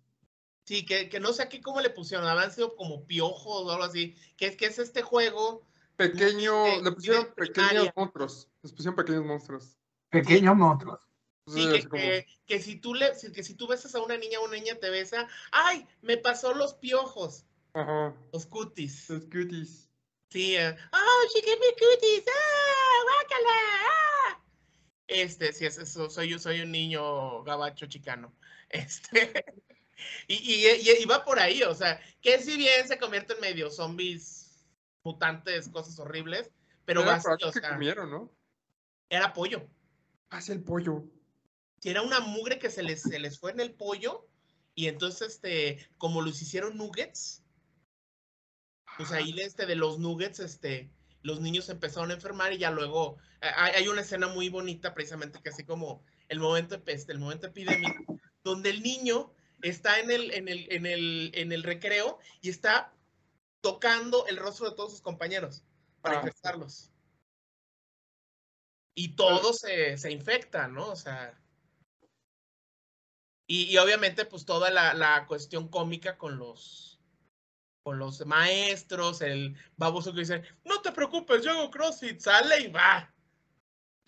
Sí, 0.64 0.84
que, 0.84 1.08
que 1.08 1.18
no 1.18 1.32
sé 1.32 1.42
aquí 1.42 1.60
cómo 1.60 1.80
le 1.80 1.90
pusieron, 1.90 2.26
habrán 2.26 2.52
sido 2.52 2.76
como 2.76 3.06
piojos 3.06 3.66
o 3.66 3.70
algo 3.70 3.84
así, 3.84 4.14
que 4.36 4.46
es 4.46 4.56
que 4.56 4.66
es 4.66 4.78
este 4.78 5.02
juego. 5.02 5.62
Pequeño, 5.96 6.82
le 6.82 6.92
pusieron 6.92 7.32
pequeños 7.34 7.88
monstruos, 7.96 8.48
les 8.62 8.72
pusieron 8.72 8.94
pequeños 8.94 9.24
monstruos. 9.24 9.76
Pequeños 10.10 10.54
monstruos. 10.54 11.07
Sí, 11.48 11.88
que, 11.90 12.26
que, 12.46 12.60
si 12.60 12.76
tú 12.76 12.94
le, 12.94 13.12
que 13.32 13.42
si 13.42 13.54
tú 13.54 13.66
besas 13.66 13.94
a 13.94 14.02
una 14.02 14.16
niña, 14.16 14.40
una 14.40 14.56
niña 14.56 14.74
te 14.76 14.90
besa, 14.90 15.28
¡ay! 15.52 15.86
Me 16.02 16.16
pasó 16.16 16.54
los 16.54 16.74
piojos. 16.74 17.44
Ajá. 17.72 18.14
Los 18.32 18.46
cutis. 18.46 19.08
Los 19.08 19.24
cutis. 19.24 19.88
Sí, 20.30 20.56
uh, 20.56 20.74
¡oh, 20.92 21.28
she 21.32 21.40
gave 21.40 21.58
me 21.58 21.72
cuties! 21.72 22.24
¡Ah! 22.28 23.02
¡Guácala! 23.04 23.50
¡Ah! 23.86 24.44
Este, 25.06 25.52
sí, 25.54 25.64
es 25.64 25.78
eso, 25.78 26.10
soy 26.10 26.38
soy 26.38 26.60
un 26.60 26.70
niño 26.70 27.42
gabacho 27.44 27.86
chicano. 27.86 28.34
Este. 28.70 29.44
Y, 30.26 30.66
y, 30.66 31.04
va 31.06 31.24
por 31.24 31.38
ahí, 31.38 31.62
o 31.62 31.74
sea, 31.74 32.00
que 32.20 32.38
si 32.40 32.56
bien 32.56 32.86
se 32.86 32.98
convierte 32.98 33.32
en 33.32 33.40
medio 33.40 33.70
zombies, 33.70 34.66
mutantes, 35.02 35.70
cosas 35.70 35.98
horribles, 35.98 36.50
pero 36.84 37.04
va 37.04 37.16
o 37.16 37.52
sea, 37.52 37.70
comieron, 37.70 38.10
¿no? 38.10 38.30
Era 39.08 39.32
pollo. 39.32 39.66
Hacia 40.30 40.54
el 40.54 40.62
pollo. 40.62 41.04
Era 41.82 42.02
una 42.02 42.20
mugre 42.20 42.58
que 42.58 42.70
se 42.70 42.82
les, 42.82 43.02
se 43.02 43.18
les 43.18 43.38
fue 43.38 43.52
en 43.52 43.60
el 43.60 43.74
pollo, 43.74 44.28
y 44.74 44.86
entonces, 44.86 45.34
este, 45.34 45.88
como 45.98 46.22
los 46.22 46.40
hicieron 46.40 46.76
nuggets, 46.76 47.42
pues 48.96 49.12
ahí 49.12 49.34
este, 49.40 49.66
de 49.66 49.74
los 49.74 49.98
nuggets, 49.98 50.40
este, 50.40 50.90
los 51.22 51.40
niños 51.40 51.68
empezaron 51.68 52.10
a 52.10 52.14
enfermar 52.14 52.52
y 52.52 52.58
ya 52.58 52.70
luego 52.70 53.16
hay, 53.40 53.72
hay 53.72 53.88
una 53.88 54.02
escena 54.02 54.28
muy 54.28 54.48
bonita 54.48 54.94
precisamente 54.94 55.40
que 55.42 55.48
así 55.50 55.64
como 55.64 56.04
el 56.28 56.40
momento, 56.40 56.80
este, 56.86 57.12
el 57.12 57.18
momento 57.18 57.48
epidémico, 57.48 58.20
donde 58.44 58.70
el 58.70 58.82
niño 58.82 59.32
está 59.62 59.98
en 59.98 60.10
el, 60.10 60.30
en 60.30 60.48
el, 60.48 60.66
en 60.70 60.86
el, 60.86 61.30
en 61.34 61.52
el 61.52 61.62
recreo 61.62 62.18
y 62.40 62.50
está 62.50 62.92
tocando 63.60 64.26
el 64.26 64.36
rostro 64.36 64.70
de 64.70 64.76
todos 64.76 64.92
sus 64.92 65.00
compañeros 65.00 65.64
para 66.00 66.18
ah, 66.18 66.20
infectarlos. 66.20 66.92
Y 68.94 69.14
todos 69.16 69.58
se, 69.58 69.96
se 69.98 70.10
infectan, 70.10 70.74
¿no? 70.74 70.88
O 70.90 70.96
sea. 70.96 71.36
Y, 73.50 73.64
y 73.64 73.78
obviamente, 73.78 74.26
pues 74.26 74.44
toda 74.44 74.70
la, 74.70 74.92
la, 74.92 75.26
cuestión 75.26 75.68
cómica 75.68 76.18
con 76.18 76.38
los, 76.38 77.00
con 77.82 77.98
los 77.98 78.24
maestros, 78.26 79.22
el 79.22 79.56
baboso 79.78 80.12
que 80.12 80.20
dice, 80.20 80.42
no 80.64 80.82
te 80.82 80.92
preocupes, 80.92 81.42
yo 81.42 81.52
hago 81.52 81.70
CrossFit, 81.70 82.20
sale 82.20 82.60
y 82.60 82.68
va. 82.68 83.10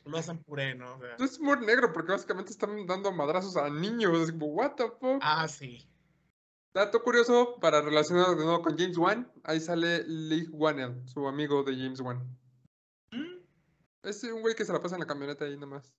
Lo 0.04 0.18
hacen 0.18 0.42
puré, 0.44 0.74
¿no? 0.74 1.00
Es 1.18 1.38
humor 1.38 1.62
negro 1.62 1.90
porque 1.92 2.12
básicamente 2.12 2.52
están 2.52 2.86
dando 2.86 3.12
madrazos 3.12 3.56
a 3.56 3.70
niños. 3.70 4.18
Es 4.20 4.30
como, 4.30 4.46
what 4.48 4.74
the 4.76 4.88
fuck. 5.00 5.20
Ah, 5.22 5.48
sí. 5.48 5.88
Dato 6.74 7.02
curioso 7.02 7.56
para 7.60 7.80
relacionar 7.80 8.36
de 8.36 8.44
nuevo 8.44 8.62
con 8.62 8.78
James 8.78 8.96
Wan, 8.96 9.30
ahí 9.44 9.58
sale 9.58 10.04
Lee 10.06 10.48
Wanell, 10.52 11.02
su 11.08 11.26
amigo 11.26 11.64
de 11.64 11.74
James 11.76 12.00
Wan. 12.00 12.38
¿Mm? 13.10 13.40
Es 14.02 14.22
un 14.24 14.42
güey 14.42 14.54
que 14.54 14.64
se 14.64 14.72
la 14.72 14.80
pasa 14.80 14.96
en 14.96 15.00
la 15.00 15.06
camioneta 15.06 15.46
ahí 15.46 15.56
nomás. 15.56 15.92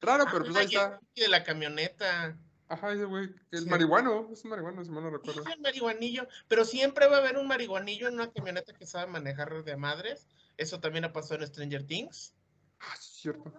Raro, 0.00 0.26
pero 0.30 0.44
pues 0.44 0.56
ahí 0.56 0.66
está. 0.66 1.00
De 1.14 1.28
la 1.28 1.42
camioneta. 1.42 2.38
Ajá, 2.70 2.92
ese 2.92 3.04
güey, 3.04 3.34
es 3.50 3.66
marihuano, 3.66 4.28
es 4.30 4.44
un 4.44 4.50
marihuano, 4.50 4.84
si 4.84 4.92
mal 4.92 5.02
no 5.02 5.10
recuerdo. 5.10 5.42
Es 5.42 5.56
el 5.56 5.60
marihuanillo, 5.60 6.28
pero 6.46 6.64
siempre 6.64 7.08
va 7.08 7.16
a 7.16 7.18
haber 7.18 7.36
un 7.36 7.48
marihuanillo 7.48 8.06
en 8.06 8.14
una 8.14 8.30
camioneta 8.30 8.72
que 8.72 8.86
sabe 8.86 9.10
manejar 9.10 9.64
de 9.64 9.76
madres. 9.76 10.28
Eso 10.56 10.78
también 10.78 11.04
ha 11.04 11.12
pasado 11.12 11.40
en 11.40 11.48
Stranger 11.48 11.84
Things. 11.84 12.32
Ah, 12.78 12.94
sí, 12.96 13.08
es 13.10 13.22
cierto. 13.22 13.52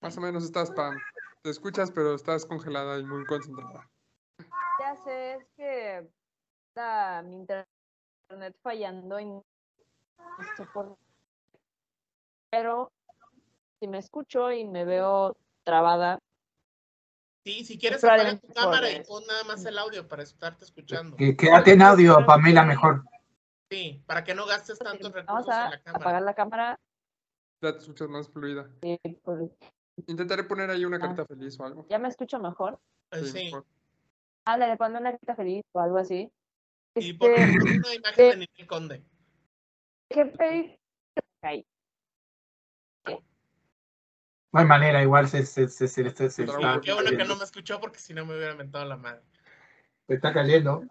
Más 0.00 0.16
o 0.16 0.20
menos 0.20 0.42
estás, 0.42 0.72
Pam. 0.72 0.98
Te 1.44 1.50
escuchas, 1.50 1.92
pero 1.92 2.16
estás 2.16 2.44
congelada 2.44 2.98
y 2.98 3.04
muy 3.04 3.24
concentrada. 3.26 3.88
Ya 4.80 4.96
sé, 5.04 5.34
es 5.34 5.46
que 5.56 6.10
está 6.70 7.22
mi 7.22 7.36
internet 7.36 8.56
fallando 8.62 9.20
y 9.20 9.26
no 9.26 9.44
sé 10.56 10.64
por 10.74 10.98
Pero 12.50 12.90
si 13.78 13.86
me 13.86 13.98
escucho 13.98 14.50
y 14.50 14.64
me 14.64 14.84
veo 14.84 15.36
trabada. 15.70 16.18
Sí, 17.46 17.64
si 17.64 17.78
quieres 17.78 18.02
apagar 18.02 18.38
tu 18.40 18.48
cámara 18.48 18.90
y 18.90 19.04
pon 19.04 19.24
nada 19.26 19.44
más 19.44 19.64
el 19.64 19.78
audio 19.78 20.06
para 20.06 20.24
estarte 20.24 20.64
escuchando. 20.64 21.16
Que 21.16 21.36
quédate 21.36 21.72
en 21.72 21.82
audio, 21.82 22.18
Pamela, 22.26 22.64
mejor. 22.64 23.04
Sí, 23.70 24.02
para 24.04 24.24
que 24.24 24.34
no 24.34 24.46
gastes 24.46 24.78
tanto 24.80 25.10
recursos 25.10 25.46
Vamos 25.46 25.48
a 25.48 25.64
en 25.66 25.70
la 25.70 25.80
cámara. 25.80 26.02
apagar 26.02 26.22
la 26.22 26.34
cámara. 26.34 26.80
Ya 27.62 27.72
te 27.72 27.78
escuchas 27.78 28.08
más 28.08 28.28
fluida. 28.28 28.68
Sí, 28.82 28.98
por... 29.22 29.48
Intentaré 30.06 30.44
poner 30.44 30.70
ahí 30.70 30.84
una 30.84 30.96
ah. 30.96 31.00
carita 31.00 31.24
feliz 31.24 31.58
o 31.60 31.64
algo. 31.64 31.86
¿Ya 31.88 31.98
me 31.98 32.08
escucho 32.08 32.40
mejor? 32.40 32.80
Sí. 33.12 33.26
sí. 33.26 33.52
Ah, 34.44 34.58
le 34.58 34.76
pongo 34.76 34.98
una 34.98 35.12
carita 35.12 35.36
feliz 35.36 35.62
o 35.72 35.80
algo 35.80 35.98
así. 35.98 36.30
Y 36.96 37.10
este... 37.10 37.26
una 37.26 37.94
imagen 37.94 38.30
de 38.30 38.36
Ninel 38.36 38.66
Conde. 38.66 39.04
¿Qué 40.08 40.26
feliz? 40.26 40.80
No 44.52 44.60
hay 44.60 44.66
manera, 44.66 45.02
igual 45.02 45.28
se, 45.28 45.46
se, 45.46 45.68
se, 45.68 45.86
se, 45.86 46.30
se 46.30 46.44
Qué 46.82 46.92
bueno 46.92 47.10
que 47.10 47.24
no 47.24 47.36
me 47.36 47.44
escuchó 47.44 47.80
porque 47.80 47.98
si 47.98 48.14
no 48.14 48.26
me 48.26 48.36
hubiera 48.36 48.54
mentado 48.54 48.84
la 48.84 48.96
madre. 48.96 49.22
Se 50.08 50.14
está 50.14 50.32
cayendo. 50.32 50.82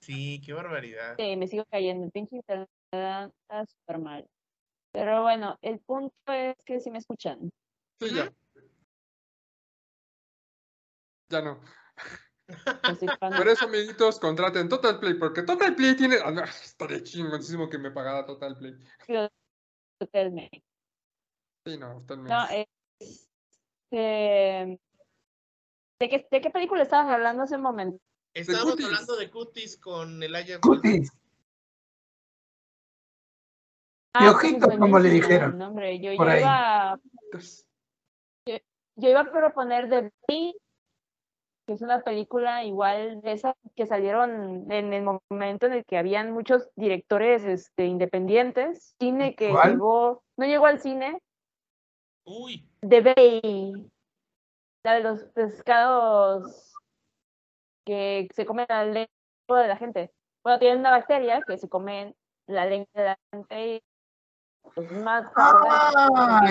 Sí, 0.00 0.40
qué 0.44 0.52
barbaridad. 0.52 1.16
Sí, 1.18 1.36
me 1.36 1.48
sigo 1.48 1.64
cayendo. 1.66 2.04
El 2.04 2.12
pinche 2.12 2.36
internet 2.36 2.68
está 2.86 3.66
súper 3.66 3.98
mal. 3.98 4.26
Pero 4.92 5.22
bueno, 5.22 5.58
el 5.62 5.80
punto 5.80 6.14
es 6.32 6.56
que 6.64 6.80
si 6.80 6.90
me 6.90 6.98
escuchan. 6.98 7.50
Sí, 8.00 8.14
ya. 8.14 8.32
Ya 11.28 11.42
no. 11.42 11.60
Por 13.36 13.48
eso, 13.48 13.66
amiguitos, 13.66 14.18
contraten 14.18 14.68
Total 14.68 14.98
Play, 14.98 15.14
porque 15.14 15.42
Total 15.42 15.74
Play 15.74 15.96
tiene. 15.96 16.16
Ah, 16.24 16.30
no, 16.30 16.42
estaría 16.42 17.02
chingoncísimo 17.02 17.68
que 17.68 17.78
me 17.78 17.90
pagara 17.90 18.26
Total 18.26 18.56
Play. 18.56 18.76
Totalmente. 19.98 20.64
Sí, 21.64 21.76
no, 21.78 22.00
totalmente. 22.00 22.32
No, 22.32 22.48
es, 22.50 23.28
eh, 23.92 24.78
¿de, 26.00 26.08
qué, 26.08 26.28
¿De 26.30 26.40
qué 26.40 26.50
película 26.50 26.82
estabas 26.82 27.12
hablando 27.12 27.42
hace 27.42 27.56
un 27.56 27.62
momento? 27.62 27.98
Estábamos 28.34 28.82
hablando 28.82 29.16
de 29.16 29.30
Cutis 29.30 29.76
con 29.78 30.22
el 30.22 30.34
Aya. 30.34 30.60
Cutis. 30.60 31.12
Ah, 34.14 34.24
y 34.24 34.28
ojitos, 34.28 34.76
como 34.76 34.98
le 34.98 35.10
dijeron. 35.10 35.58
yo, 36.00 36.12
iba, 36.12 36.98
yo, 38.46 39.08
iba 39.08 39.20
a 39.20 39.30
proponer 39.30 39.88
The 39.88 40.10
Bay, 40.26 40.54
que 41.66 41.74
es 41.74 41.82
una 41.82 42.02
película 42.02 42.64
igual 42.64 43.20
de 43.20 43.32
esas 43.32 43.54
que 43.76 43.86
salieron 43.86 44.70
en 44.72 44.92
el 44.92 45.04
momento 45.04 45.66
en 45.66 45.74
el 45.74 45.84
que 45.84 45.96
habían 45.96 46.32
muchos 46.32 46.68
directores 46.74 47.44
este, 47.44 47.86
independientes. 47.86 48.96
Cine 48.98 49.36
que 49.36 49.52
llegó, 49.64 50.24
no 50.36 50.46
llegó 50.46 50.66
al 50.66 50.80
cine, 50.80 51.20
Uy. 52.30 52.64
De 52.80 53.00
Bay. 53.00 53.90
La 54.84 54.94
de 54.94 55.00
los 55.00 55.24
pescados 55.34 56.72
que 57.84 58.28
se 58.32 58.46
comen 58.46 58.66
la 58.68 58.84
lengua 58.84 59.62
de 59.62 59.68
la 59.68 59.76
gente. 59.76 60.12
Bueno, 60.44 60.58
tienen 60.60 60.78
una 60.78 60.92
bacteria 60.92 61.42
que 61.46 61.58
se 61.58 61.68
comen 61.68 62.14
la 62.46 62.66
lengua 62.66 62.88
de 62.94 63.04
la 63.04 63.18
gente 63.32 63.74
y 63.74 63.82
pues, 64.74 64.92
más 64.92 65.26
ah, 65.36 66.42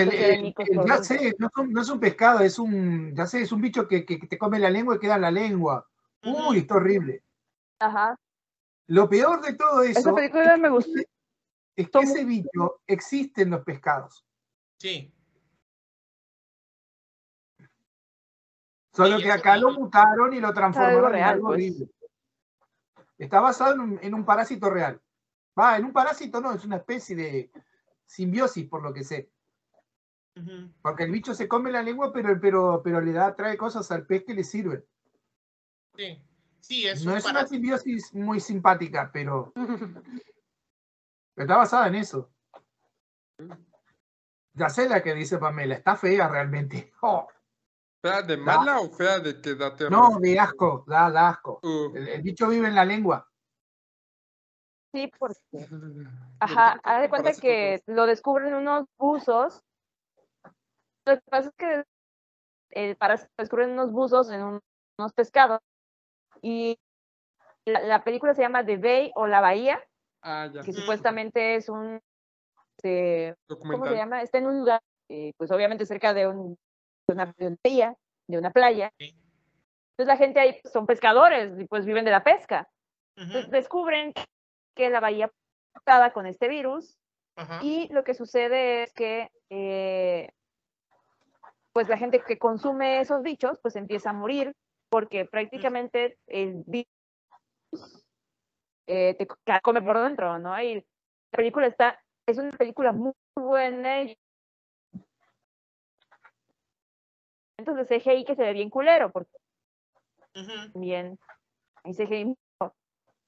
ya 0.86 1.02
sé, 1.02 1.34
no, 1.38 1.80
es 1.80 1.88
un 1.88 2.00
pescado, 2.00 2.40
es 2.40 2.58
un, 2.58 3.14
ya 3.14 3.26
sé, 3.26 3.42
es 3.42 3.52
un 3.52 3.62
bicho 3.62 3.88
que, 3.88 4.04
que, 4.04 4.18
te 4.18 4.36
come 4.36 4.58
la 4.58 4.68
lengua 4.68 4.96
y 4.96 4.98
queda 4.98 5.14
en 5.14 5.22
la 5.22 5.30
lengua. 5.30 5.88
Uy, 6.22 6.58
está 6.58 6.74
horrible. 6.74 7.22
Ajá. 7.78 8.18
Lo 8.88 9.08
peor 9.08 9.40
de 9.40 9.54
todo 9.54 9.82
eso. 9.82 10.00
Esa 10.00 10.14
película 10.14 10.56
me 10.56 10.68
gustó. 10.68 11.00
Es 11.74 11.88
que 11.88 11.98
ese 12.00 12.24
bicho 12.24 12.82
existe 12.86 13.42
en 13.42 13.50
los 13.50 13.64
pescados. 13.64 14.26
Sí. 14.78 15.14
Solo 18.92 19.18
que 19.18 19.30
acá 19.30 19.56
lo 19.56 19.72
mutaron 19.72 20.34
y 20.34 20.40
lo 20.40 20.52
transformaron 20.52 21.14
en 21.14 21.22
algo 21.22 21.48
pues. 21.48 21.54
horrible. 21.54 21.90
Está 23.18 23.40
basado 23.40 23.74
en 24.00 24.14
un, 24.14 24.24
parásito 24.24 24.70
real. 24.70 25.00
Va, 25.58 25.76
en 25.76 25.84
un 25.84 25.92
parásito 25.92 26.40
no, 26.40 26.52
es 26.52 26.64
una 26.64 26.76
especie 26.76 27.14
de 27.14 27.50
simbiosis, 28.06 28.66
por 28.66 28.82
lo 28.82 28.92
que 28.94 29.04
sé. 29.04 29.30
Porque 30.80 31.04
el 31.04 31.10
bicho 31.10 31.34
se 31.34 31.46
come 31.46 31.70
la 31.70 31.82
lengua, 31.82 32.12
pero, 32.12 32.40
pero, 32.40 32.80
pero 32.82 33.00
le 33.00 33.12
da, 33.12 33.36
trae 33.36 33.58
cosas 33.58 33.90
al 33.90 34.06
pez 34.06 34.24
que 34.24 34.34
le 34.34 34.42
sirven. 34.42 34.82
Sí, 35.96 36.22
sí, 36.60 36.86
es 36.86 37.04
No 37.04 37.14
es 37.14 37.24
una 37.26 37.46
simbiosis 37.46 38.14
muy 38.14 38.40
simpática, 38.40 39.10
pero, 39.12 39.52
pero 41.34 41.44
está 41.44 41.56
basada 41.56 41.88
en 41.88 41.96
eso. 41.96 42.30
Ya 44.54 44.70
sé 44.70 44.88
la 44.88 45.02
que 45.02 45.14
dice 45.14 45.38
Pamela, 45.38 45.74
está 45.74 45.96
fea 45.96 46.28
realmente. 46.28 46.92
Oh. 47.02 47.28
¿Fea 48.02 48.22
de 48.22 48.36
mala 48.36 48.80
o 48.80 48.88
fea 48.88 49.18
de 49.18 49.40
que 49.40 49.54
da 49.54 49.76
terror? 49.76 49.92
No, 49.92 50.18
de 50.18 50.38
asco, 50.38 50.84
da, 50.86 51.28
asco. 51.28 51.60
Uh. 51.62 51.94
El, 51.94 52.22
bicho 52.22 52.48
vive 52.48 52.68
en 52.68 52.74
la 52.74 52.84
lengua. 52.84 53.28
Sí, 54.92 55.10
porque. 55.18 55.38
Ajá, 56.40 56.80
haz 56.82 57.02
de 57.02 57.10
cuenta 57.10 57.32
que 57.34 57.82
lo 57.86 58.06
descubren 58.06 58.54
unos 58.54 58.86
buzos. 58.98 59.62
Lo 61.04 61.16
que 61.16 61.22
pasa 61.28 61.48
es 61.48 61.54
que 61.56 61.84
el 62.70 62.96
parásito 62.96 63.30
descubren 63.36 63.70
unos 63.70 63.92
buzos 63.92 64.30
en 64.30 64.42
unos 64.98 65.12
pescados. 65.14 65.60
Y 66.40 66.78
la, 67.66 68.02
película 68.02 68.32
se 68.34 68.42
llama 68.42 68.64
The 68.64 68.78
Bay 68.78 69.12
o 69.14 69.26
La 69.26 69.42
Bahía. 69.42 69.78
Ah, 70.22 70.48
ya. 70.50 70.62
Que 70.62 70.72
supuestamente 70.72 71.56
es 71.56 71.68
un. 71.68 72.00
Este, 72.78 73.36
¿Cómo 73.46 73.84
se 73.84 73.94
llama? 73.94 74.22
Está 74.22 74.38
en 74.38 74.46
un 74.46 74.60
lugar, 74.60 74.80
eh, 75.10 75.34
pues 75.36 75.50
obviamente 75.50 75.84
cerca 75.84 76.14
de 76.14 76.26
un 76.26 76.56
una 77.12 77.32
playa, 77.32 77.94
de 78.26 78.38
una 78.38 78.50
playa. 78.50 78.92
Entonces 78.98 80.06
la 80.06 80.16
gente 80.16 80.40
ahí 80.40 80.60
son 80.72 80.86
pescadores 80.86 81.58
y 81.60 81.64
pues 81.66 81.84
viven 81.84 82.04
de 82.04 82.10
la 82.10 82.24
pesca. 82.24 82.68
Entonces 83.16 83.50
descubren 83.50 84.12
que 84.74 84.88
la 84.88 85.00
bahía 85.00 85.30
está 85.74 86.12
con 86.12 86.26
este 86.26 86.48
virus 86.48 86.96
y 87.62 87.88
lo 87.92 88.04
que 88.04 88.14
sucede 88.14 88.82
es 88.82 88.92
que 88.92 89.30
eh, 89.50 90.30
pues 91.72 91.88
la 91.88 91.96
gente 91.96 92.22
que 92.26 92.38
consume 92.38 93.00
esos 93.00 93.22
bichos 93.22 93.58
pues 93.62 93.76
empieza 93.76 94.10
a 94.10 94.14
morir 94.14 94.54
porque 94.90 95.24
prácticamente 95.24 96.18
el 96.26 96.62
virus 96.66 96.88
eh, 98.86 99.14
te 99.14 99.26
come 99.62 99.80
por 99.82 100.02
dentro, 100.02 100.38
¿no? 100.38 100.60
Y 100.60 100.74
la 100.74 101.36
película 101.36 101.66
está, 101.66 101.98
es 102.26 102.38
una 102.38 102.50
película 102.50 102.92
muy 102.92 103.12
buena 103.36 104.02
y 104.02 104.18
Entonces 107.60 107.88
CGI 107.88 108.24
que 108.24 108.34
se 108.34 108.42
ve 108.42 108.54
bien 108.54 108.70
culero, 108.70 109.12
porque 109.12 109.36
bien 110.74 111.18
hay 111.84 111.92
CGI. 111.92 112.34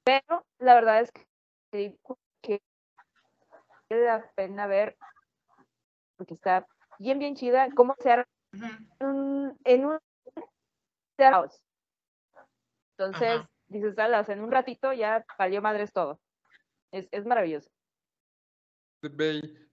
Pero 0.05 0.47
la 0.59 0.74
verdad 0.74 1.03
es 1.03 1.12
que, 1.12 1.99
que 2.41 2.62
vale 3.91 4.05
la 4.05 4.33
pena 4.35 4.66
ver, 4.66 4.97
porque 6.16 6.33
está 6.33 6.66
bien, 6.99 7.18
bien 7.18 7.37
chida, 7.37 7.68
cómo 7.74 7.95
se 7.99 8.11
hará 8.11 8.26
en 9.01 9.85
un 9.85 9.99
Entonces, 12.97 13.43
dices, 13.68 13.99
alas, 13.99 14.30
en 14.30 14.41
un 14.41 14.51
ratito 14.51 14.95
ya 14.95 15.26
valió 15.39 15.61
madres 15.61 15.93
todo. 15.93 16.18
Es, 16.91 17.07
es 17.11 17.26
maravilloso. 17.26 17.70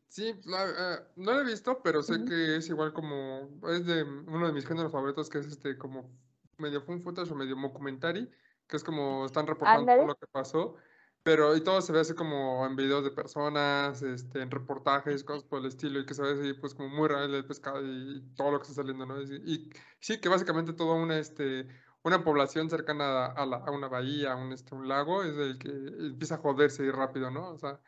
Sí, 0.09 0.25
eh, 0.27 0.97
no 1.17 1.33
lo 1.33 1.41
he 1.41 1.45
visto, 1.45 1.81
pero 1.83 2.01
sé 2.01 2.25
que 2.25 2.57
es 2.57 2.67
igual 2.69 2.93
como, 2.93 3.59
es 3.69 3.85
de 3.85 4.03
uno 4.03 4.47
de 4.47 4.53
mis 4.53 4.65
géneros 4.65 4.91
favoritos, 4.91 5.29
que 5.29 5.37
es 5.37 5.45
este 5.47 5.77
como 5.77 6.11
medio 6.57 6.81
fun 6.81 7.01
footage 7.01 7.31
o 7.31 7.35
medio 7.35 7.55
documentary, 7.55 8.29
que 8.67 8.77
es 8.77 8.83
como 8.83 9.25
están 9.25 9.47
reportando 9.47 10.05
lo 10.07 10.15
que 10.15 10.27
pasó. 10.27 10.75
pero 11.23 11.55
y 11.55 11.61
todo 11.61 11.81
se 11.81 11.91
ve 11.93 11.99
así 11.99 12.15
como 12.15 12.65
en 12.65 12.75
videos 12.75 13.03
de 13.03 13.11
personas, 13.11 14.01
este, 14.01 14.41
en 14.41 14.49
reportajes, 14.51 15.23
cosas 15.23 15.43
por 15.43 15.59
el 15.59 15.67
estilo, 15.67 15.99
y 15.99 16.05
que 16.05 16.13
se 16.15 16.23
ve 16.23 16.31
así 16.31 16.53
pues 16.53 16.73
como 16.73 16.89
muy 16.89 17.07
real 17.07 17.33
el 17.33 17.45
pescado 17.45 17.81
y 17.83 18.21
todo 18.35 18.51
lo 18.51 18.59
que 18.59 18.63
está 18.63 18.75
saliendo, 18.75 19.05
¿no? 19.05 19.21
Y, 19.21 19.35
y 19.45 19.69
sí, 19.99 20.19
que 20.19 20.29
básicamente 20.29 20.73
toda 20.73 20.95
una, 20.95 21.19
este, 21.19 21.67
una 22.03 22.23
población 22.23 22.69
cercana 22.69 23.27
a, 23.27 23.45
la, 23.45 23.57
a, 23.57 23.71
una 23.71 23.87
bahía, 23.89 24.33
a 24.33 24.35
un, 24.37 24.53
este, 24.53 24.73
un 24.75 24.87
lago, 24.87 25.23
es 25.23 25.37
el 25.37 25.59
que 25.59 25.69
empieza 25.69 26.35
a 26.35 26.37
joderse 26.39 26.83
y 26.83 26.91
rápido, 26.91 27.29
¿no? 27.31 27.51
O 27.51 27.57
sea, 27.59 27.79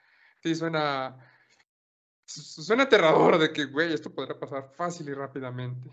sí 0.44 0.54
suena, 0.56 1.18
suena 2.32 2.84
aterrador 2.84 3.38
de 3.38 3.52
que, 3.52 3.66
güey, 3.66 3.94
esto 3.94 4.14
podría 4.14 4.40
pasar 4.40 4.72
fácil 4.76 5.10
y 5.10 5.14
rápidamente. 5.14 5.90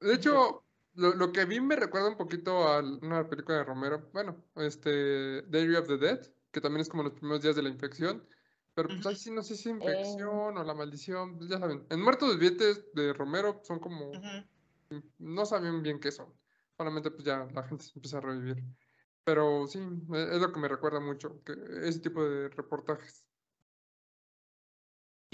De 0.00 0.14
hecho, 0.14 0.64
lo, 0.94 1.14
lo, 1.14 1.32
que 1.32 1.44
vi 1.44 1.60
me 1.60 1.76
recuerda 1.76 2.08
un 2.08 2.16
poquito 2.16 2.68
a 2.68 2.80
una 2.80 3.28
película 3.28 3.58
de 3.58 3.64
Romero, 3.64 4.08
bueno, 4.12 4.44
este, 4.56 5.42
Diary 5.42 5.76
of 5.76 5.88
the 5.88 5.98
Dead, 5.98 6.20
que 6.52 6.60
también 6.60 6.82
es 6.82 6.88
como 6.88 7.02
los 7.02 7.12
primeros 7.12 7.42
días 7.42 7.56
de 7.56 7.62
la 7.62 7.68
infección, 7.68 8.26
pero 8.74 8.88
pues 8.88 9.06
ahí 9.06 9.16
sí 9.16 9.30
no 9.30 9.42
sé 9.42 9.56
si 9.56 9.70
infección 9.70 10.58
o 10.58 10.64
la 10.64 10.74
maldición, 10.74 11.38
pues 11.38 11.48
ya 11.48 11.58
saben, 11.58 11.86
en 11.88 12.00
Muertos 12.02 12.34
Vivientes 12.34 12.84
de 12.94 13.12
Romero 13.12 13.60
son 13.64 13.78
como, 13.78 14.12
no 15.18 15.46
saben 15.46 15.82
bien 15.82 15.98
qué 15.98 16.12
son, 16.12 16.32
solamente 16.76 17.10
pues 17.10 17.24
ya 17.24 17.48
la 17.54 17.62
gente 17.62 17.84
se 17.84 17.92
empieza 17.94 18.18
a 18.18 18.20
revivir. 18.20 18.62
Pero 19.26 19.66
sí, 19.66 19.80
e, 20.14 20.36
es 20.36 20.40
lo 20.40 20.52
que 20.52 20.60
me 20.60 20.68
recuerda 20.68 21.00
mucho, 21.00 21.42
que 21.44 21.52
ese 21.82 21.98
tipo 21.98 22.22
de 22.22 22.48
reportajes. 22.48 23.25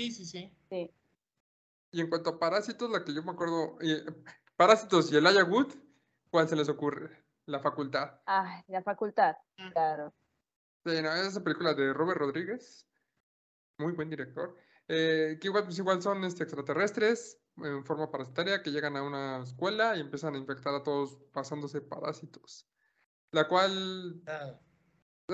Sí, 0.02 0.10
sí, 0.10 0.24
sí. 0.24 0.56
Sí. 0.68 0.90
Y 1.92 2.00
en 2.00 2.08
cuanto 2.08 2.30
a 2.30 2.38
Parásitos, 2.38 2.90
la 2.90 3.04
que 3.04 3.14
yo 3.14 3.22
me 3.22 3.30
acuerdo, 3.30 3.78
eh, 3.80 4.04
Parásitos 4.56 5.12
y 5.12 5.16
el 5.16 5.24
Wood, 5.24 5.74
¿cuál 6.30 6.48
se 6.48 6.56
les 6.56 6.68
ocurre? 6.68 7.24
La 7.46 7.60
facultad. 7.60 8.20
Ah, 8.26 8.64
la 8.66 8.82
facultad, 8.82 9.36
claro. 9.72 10.12
Sí, 10.84 11.02
no, 11.02 11.14
esa 11.14 11.44
película 11.44 11.74
de 11.74 11.92
Robert 11.92 12.18
Rodríguez, 12.18 12.88
muy 13.78 13.92
buen 13.92 14.10
director, 14.10 14.56
eh, 14.88 15.38
que 15.40 15.48
igual, 15.48 15.64
pues 15.64 15.78
igual 15.78 16.02
son 16.02 16.24
este, 16.24 16.42
extraterrestres 16.42 17.40
en 17.58 17.84
forma 17.84 18.10
parasitaria 18.10 18.62
que 18.62 18.70
llegan 18.70 18.96
a 18.96 19.02
una 19.02 19.42
escuela 19.42 19.96
y 19.96 20.00
empiezan 20.00 20.34
a 20.34 20.38
infectar 20.38 20.74
a 20.74 20.82
todos 20.82 21.18
pasándose 21.32 21.80
parásitos. 21.80 22.66
La 23.30 23.46
cual... 23.46 24.20
Ah. 24.26 24.58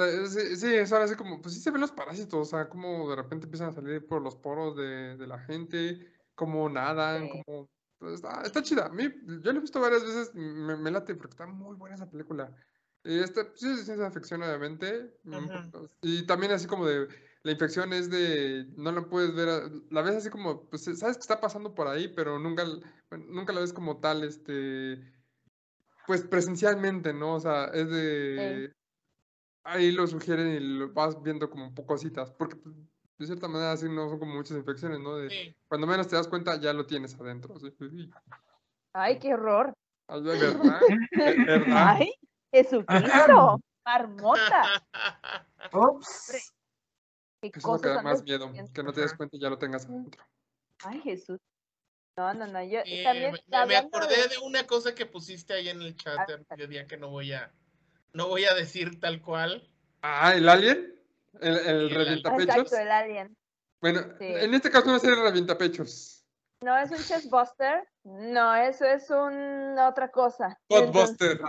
Eh, 0.05 0.26
sí, 0.26 0.57
sí, 0.57 0.86
son 0.86 1.03
así 1.03 1.14
como, 1.14 1.40
pues 1.40 1.55
sí 1.55 1.61
se 1.61 1.70
ven 1.70 1.80
los 1.80 1.92
parásitos, 1.92 2.40
o 2.40 2.44
sea, 2.44 2.68
como 2.68 3.09
de 3.11 3.16
repente 3.16 3.46
empiezan 3.46 3.70
a 3.70 3.72
salir 3.72 4.07
por 4.07 4.22
los 4.22 4.36
poros 4.36 4.76
de, 4.76 5.16
de 5.16 5.26
la 5.26 5.38
gente, 5.40 6.07
como 6.34 6.68
nadan, 6.68 7.28
como 7.28 7.68
pues, 7.99 8.14
está, 8.14 8.62
chida. 8.62 8.86
A 8.86 8.90
mí, 8.90 9.05
yo 9.42 9.53
la 9.53 9.59
he 9.59 9.62
visto 9.62 9.80
varias 9.80 10.05
veces, 10.05 10.34
me, 10.34 10.76
me, 10.76 10.90
late 10.90 11.14
porque 11.14 11.32
está 11.32 11.46
muy 11.46 11.76
buena 11.76 11.96
esa 11.96 12.11
película. 12.11 12.55
Y 13.05 13.18
esta, 13.18 13.42
sí, 13.55 13.68
es 13.70 13.84
ciencia 13.84 14.11
ficción, 14.11 14.42
obviamente. 14.42 15.14
Y 16.03 16.26
también 16.26 16.53
así 16.53 16.66
como 16.66 16.86
de, 16.86 17.09
la 17.42 17.53
infección 17.53 17.92
es 17.92 18.11
de, 18.11 18.66
no 18.76 18.92
la 18.92 19.03
puedes 19.09 19.34
ver, 19.34 19.49
la 19.90 20.03
ves 20.03 20.16
así 20.16 20.30
como, 20.30 20.68
pues 20.68 20.84
sabes 20.84 21.16
que 21.16 21.22
está 21.22 21.40
pasando 21.40 21.74
por 21.74 21.88
ahí, 21.88 22.09
pero 22.09 22.38
nunca, 22.38 22.64
nunca 23.28 23.53
la 23.53 23.61
ves 23.61 23.72
como 23.72 23.99
tal, 23.99 24.24
este, 24.24 25.01
pues 26.07 26.22
presencialmente, 26.22 27.12
¿no? 27.12 27.34
O 27.34 27.40
sea, 27.40 27.66
es 27.66 27.88
de, 27.90 28.72
ahí 29.69 29.93
lo 29.93 30.07
sugieren 30.07 30.49
y 30.49 30.61
lo 30.61 30.93
vas 30.93 31.21
viendo 31.23 31.49
como 31.51 31.75
cositas, 31.87 32.31
porque 32.33 32.57
pues, 32.57 32.75
de 33.19 33.27
cierta 33.27 33.49
manera 33.49 33.73
así 33.73 33.89
no 33.89 34.09
son 34.09 34.19
como 34.19 34.35
muchas 34.35 34.57
infecciones, 34.57 35.01
¿no? 35.01 35.16
De, 35.16 35.57
Cuando 35.69 35.87
menos 35.87 36.09
te 36.09 36.16
das 36.16 36.29
cuenta 36.29 36.61
ya 36.61 36.73
lo 36.73 36.87
tienes 36.87 37.14
adentro. 37.14 37.55
Ay, 38.93 39.19
qué 39.19 39.35
horror. 39.35 39.75
¿Verdad? 40.09 40.81
Ay, 41.75 42.12
Jesucristo, 42.53 43.61
marmota. 43.85 44.83
Ups. 45.73 46.53
¿Qué 47.41 47.53
Eso 47.55 47.79
da 47.79 48.03
más 48.03 48.25
miedo, 48.25 48.51
que 48.75 48.83
no 48.83 48.93
te 48.93 49.03
des 49.03 49.14
cuenta 49.14 49.37
y 49.37 49.41
ya 49.41 49.51
lo 49.51 49.59
tengas 49.59 49.87
adentro. 49.87 50.25
Ay, 50.85 51.01
Jesús. 51.03 51.39
No, 52.16 52.35
no, 52.35 52.49
no, 52.49 52.64
yo 52.64 52.81
eh, 52.85 53.05
también 53.05 53.33
me, 53.33 53.66
me 53.66 53.77
acordé 53.77 54.27
de... 54.29 54.39
una 54.43 54.66
cosa 54.66 54.93
que 54.93 55.07
pusiste 55.07 55.53
ahí 55.53 55.69
en 55.69 55.81
el 55.81 55.95
chat 55.95 56.19
ah, 56.19 56.57
de 56.57 56.66
día 56.66 56.85
que 56.85 56.97
no 56.97 57.11
voy 57.11 57.33
a 57.33 57.53
no 58.12 58.28
voy 58.28 58.44
a 58.44 58.54
decir 58.54 59.00
tal 59.00 59.20
cual. 59.20 59.68
Ah, 60.02 60.34
¿el 60.34 60.48
alien? 60.48 60.94
El, 61.40 61.59
el 61.59 61.90
revientapechos. 61.90 62.56
Exacto, 62.56 62.76
el 62.76 62.90
alien. 62.90 63.36
Bueno, 63.80 64.00
en 64.18 64.54
este 64.54 64.70
caso 64.70 64.86
no 64.86 64.96
es 64.96 65.04
el 65.04 65.20
revientapechos. 65.20 66.24
No 66.61 66.76
es 66.76 66.90
un 66.90 66.98
chestbuster. 66.98 67.88
No, 68.02 68.54
eso 68.56 68.84
es 68.84 69.09
un 69.11 69.78
otra 69.78 70.11
cosa. 70.11 70.59
Podbuster. 70.66 71.40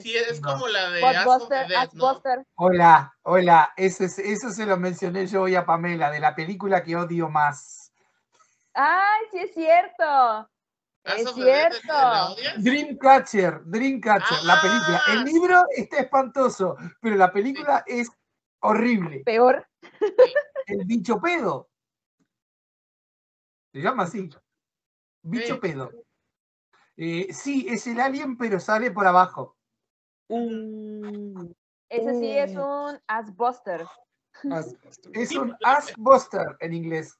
Sí, 0.00 0.16
es 0.16 0.40
como 0.40 0.66
la 0.68 0.90
de 0.90 1.02
Podbuster, 1.02 2.46
Hola, 2.54 3.12
hola. 3.22 3.72
Eso, 3.76 4.04
eso 4.04 4.50
se 4.50 4.64
lo 4.64 4.76
mencioné 4.76 5.26
yo 5.26 5.42
hoy 5.42 5.56
a 5.56 5.66
Pamela, 5.66 6.10
de 6.10 6.20
la 6.20 6.34
película 6.34 6.82
que 6.82 6.96
odio 6.96 7.28
más. 7.28 7.92
¡Ay, 8.72 9.22
sí 9.30 9.38
es 9.38 9.54
cierto! 9.54 10.48
Es 11.04 11.34
cierto. 11.34 12.36
Dreamcatcher, 12.58 13.62
Dreamcatcher, 13.66 14.38
la 14.44 14.60
película. 14.60 15.02
El 15.12 15.18
ah, 15.18 15.24
libro 15.24 15.62
está 15.76 15.98
espantoso, 15.98 16.76
pero 17.00 17.16
la 17.16 17.30
película 17.30 17.84
es 17.86 18.08
horrible. 18.60 19.22
Peor. 19.24 19.66
El 20.66 20.84
bicho 20.86 21.20
pedo. 21.20 21.68
Se 23.72 23.80
llama 23.80 24.04
así. 24.04 24.30
Bicho 25.22 25.60
pedo. 25.60 25.90
Eh, 26.96 27.32
sí, 27.32 27.66
es 27.68 27.86
el 27.86 28.00
alien, 28.00 28.38
pero 28.38 28.58
sale 28.58 28.90
por 28.90 29.06
abajo. 29.06 29.58
Ese 30.28 32.18
sí 32.18 32.38
es 32.38 32.56
un 32.56 32.98
Asbuster. 33.06 33.86
Es 35.12 35.36
un 35.36 35.54
Asbuster 35.62 36.56
en 36.60 36.72
inglés. 36.72 37.18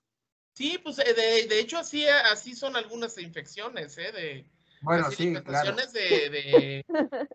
Sí, 0.54 0.78
pues 0.82 0.98
eh, 1.00 1.14
de, 1.14 1.48
de 1.48 1.60
hecho 1.60 1.78
así, 1.78 2.06
así 2.06 2.54
son 2.54 2.76
algunas 2.76 3.18
infecciones, 3.18 3.98
¿eh? 3.98 4.12
De, 4.12 4.46
bueno, 4.80 5.10
sí, 5.10 5.34
claro. 5.44 5.74
de, 5.92 6.84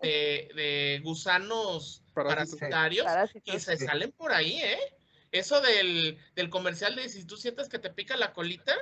de, 0.01 0.51
de, 0.55 1.01
gusanos 1.03 2.03
parasitarios 2.13 3.05
que 3.43 3.59
se 3.59 3.75
salen 3.77 4.11
por 4.13 4.31
ahí, 4.31 4.61
¿eh? 4.61 4.79
Eso 5.31 5.59
del, 5.61 6.17
del, 6.35 6.49
comercial 6.49 6.95
de 6.95 7.09
si 7.09 7.25
tú 7.25 7.37
sientes 7.37 7.69
que 7.69 7.77
te 7.77 7.91
pica 7.91 8.15
la 8.17 8.33
colita. 8.33 8.73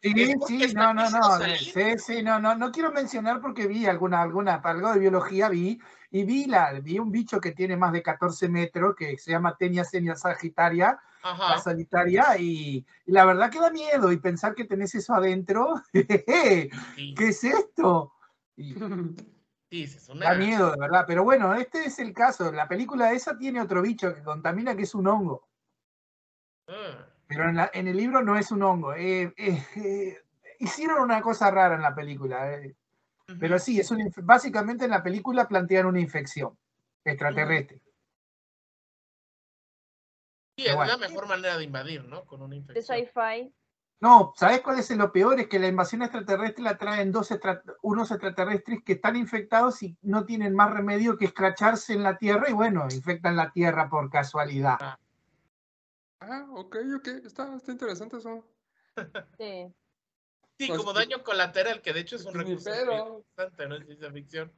Sí, 0.00 0.34
sí, 0.46 0.74
no, 0.74 0.94
no, 0.94 1.10
no, 1.10 1.38
sí, 1.58 1.98
sí, 1.98 2.22
no, 2.22 2.38
no, 2.38 2.54
no 2.54 2.70
quiero 2.70 2.92
mencionar 2.92 3.40
porque 3.40 3.66
vi 3.66 3.86
alguna, 3.86 4.22
alguna, 4.22 4.54
algo 4.62 4.92
de 4.92 5.00
biología 5.00 5.48
vi, 5.48 5.80
y 6.10 6.24
vi, 6.24 6.44
la, 6.44 6.72
vi 6.80 6.98
un 6.98 7.10
bicho 7.10 7.40
que 7.40 7.52
tiene 7.52 7.76
más 7.76 7.92
de 7.92 8.02
14 8.02 8.48
metros, 8.48 8.94
que 8.96 9.18
se 9.18 9.32
llama 9.32 9.56
Tenia 9.56 9.84
senia 9.84 10.14
sagitaria, 10.14 11.00
la 11.22 11.58
sanitaria, 11.58 12.36
y, 12.38 12.84
la 13.06 13.24
verdad 13.24 13.50
que 13.50 13.60
da 13.60 13.70
miedo, 13.70 14.12
y 14.12 14.18
pensar 14.18 14.54
que 14.54 14.64
tenés 14.64 14.94
eso 14.94 15.14
adentro, 15.14 15.74
¿qué 15.92 16.70
es 17.18 17.44
esto? 17.44 18.12
Sí, 19.70 19.86
Da 20.18 20.34
miedo, 20.34 20.72
de 20.72 20.80
verdad. 20.80 21.04
Pero 21.06 21.24
bueno, 21.24 21.54
este 21.54 21.84
es 21.84 21.98
el 21.98 22.14
caso. 22.14 22.50
La 22.50 22.66
película 22.66 23.12
esa 23.12 23.36
tiene 23.36 23.60
otro 23.60 23.82
bicho 23.82 24.14
que 24.14 24.22
contamina, 24.22 24.74
que 24.74 24.84
es 24.84 24.94
un 24.94 25.06
hongo. 25.06 25.46
Ah. 26.66 27.06
Pero 27.26 27.50
en, 27.50 27.60
en, 27.74 27.88
el 27.88 27.96
libro 27.96 28.22
no 28.22 28.38
es 28.38 28.50
un 28.50 28.62
hongo. 28.62 28.94
Eh, 28.94 29.34
eh, 29.36 29.66
eh, 29.76 30.18
hicieron 30.58 31.02
una 31.02 31.20
cosa 31.20 31.50
rara 31.50 31.74
en 31.74 31.82
la 31.82 31.94
película. 31.94 32.58
Pero 33.38 33.58
sí, 33.58 33.78
es 33.78 33.90
un, 33.90 34.10
básicamente 34.22 34.86
en 34.86 34.90
la 34.90 35.02
película 35.02 35.46
plantean 35.46 35.84
una 35.84 36.00
infección 36.00 36.56
extraterrestre. 37.04 37.82
Sí, 40.58 40.66
es 40.66 40.74
la 40.74 40.96
mejor 40.96 41.28
manera 41.28 41.56
de 41.56 41.62
invadir, 41.62 42.04
¿no? 42.04 42.24
Con 42.24 42.42
una 42.42 42.56
infección. 42.56 42.98
De 42.98 43.06
sci-fi. 43.06 43.54
No, 44.00 44.32
¿sabes 44.36 44.60
cuál 44.60 44.80
es 44.80 44.90
lo 44.90 45.12
peor? 45.12 45.38
Es 45.38 45.46
que 45.46 45.60
la 45.60 45.68
invasión 45.68 46.02
extraterrestre 46.02 46.64
la 46.64 46.76
traen 46.76 47.12
dos 47.12 47.28
unos 47.82 48.10
extraterrestres 48.10 48.80
que 48.84 48.94
están 48.94 49.14
infectados 49.14 49.80
y 49.84 49.96
no 50.02 50.26
tienen 50.26 50.56
más 50.56 50.72
remedio 50.72 51.16
que 51.16 51.26
escracharse 51.26 51.92
en 51.92 52.02
la 52.02 52.18
Tierra 52.18 52.50
y 52.50 52.54
bueno, 52.54 52.88
infectan 52.90 53.36
la 53.36 53.52
Tierra 53.52 53.88
por 53.88 54.10
casualidad. 54.10 54.78
Ah, 54.80 54.98
ah 56.18 56.46
ok, 56.50 56.76
ok, 56.96 57.08
está, 57.24 57.54
está 57.54 57.70
interesante 57.70 58.16
eso. 58.16 58.44
Sí. 59.38 59.72
Sí, 60.58 60.66
pues 60.66 60.80
como 60.80 60.92
daño 60.92 61.22
colateral, 61.22 61.80
que 61.82 61.92
de 61.92 62.00
hecho 62.00 62.16
es 62.16 62.24
un 62.24 62.34
recurso 62.34 62.68
interesante, 62.68 63.68
¿no? 63.68 63.76
Es 63.76 63.86
ciencia 63.86 64.10
ficción. 64.10 64.52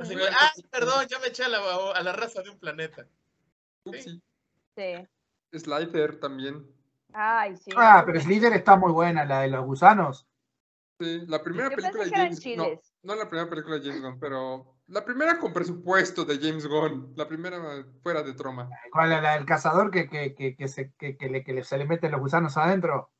Así 0.00 0.16
que, 0.16 0.24
ah, 0.26 0.52
perdón, 0.72 1.06
ya 1.06 1.20
me 1.20 1.28
eché 1.28 1.44
a 1.44 1.48
la, 1.48 1.60
a 1.94 2.02
la 2.02 2.12
raza 2.12 2.42
de 2.42 2.50
un 2.50 2.58
planeta. 2.58 3.06
Sí. 3.84 4.20
Sí. 4.76 5.08
Slider 5.52 6.20
también. 6.20 6.66
Ay, 7.12 7.56
sí. 7.56 7.70
Ah, 7.76 8.02
pero 8.06 8.20
Slider 8.20 8.52
está 8.52 8.76
muy 8.76 8.92
buena, 8.92 9.24
la 9.24 9.40
de 9.42 9.48
los 9.48 9.64
gusanos. 9.64 10.26
Sí, 10.98 11.24
la 11.26 11.42
primera 11.42 11.70
película 11.70 12.04
de 12.04 12.10
James 12.10 12.46
no, 12.56 12.66
no 13.02 13.14
la 13.14 13.28
primera 13.28 13.48
película 13.48 13.78
de 13.78 13.86
James 13.86 14.02
Gunn, 14.02 14.20
pero 14.20 14.76
la 14.88 15.04
primera 15.04 15.38
con 15.38 15.52
presupuesto 15.52 16.24
de 16.24 16.38
James 16.38 16.66
Gunn, 16.66 17.14
la 17.16 17.26
primera 17.26 17.58
fuera 18.02 18.22
de 18.22 18.34
troma. 18.34 18.68
¿Cuál 18.92 19.12
es 19.12 19.22
la 19.22 19.34
del 19.34 19.46
cazador 19.46 19.90
que, 19.90 20.08
que, 20.10 20.34
que, 20.34 20.54
que 20.54 20.68
se, 20.68 20.92
que, 20.98 21.16
le, 21.20 21.42
que 21.42 21.64
se 21.64 21.78
le 21.78 21.86
meten 21.86 22.10
los 22.12 22.20
gusanos 22.20 22.56
adentro? 22.58 23.10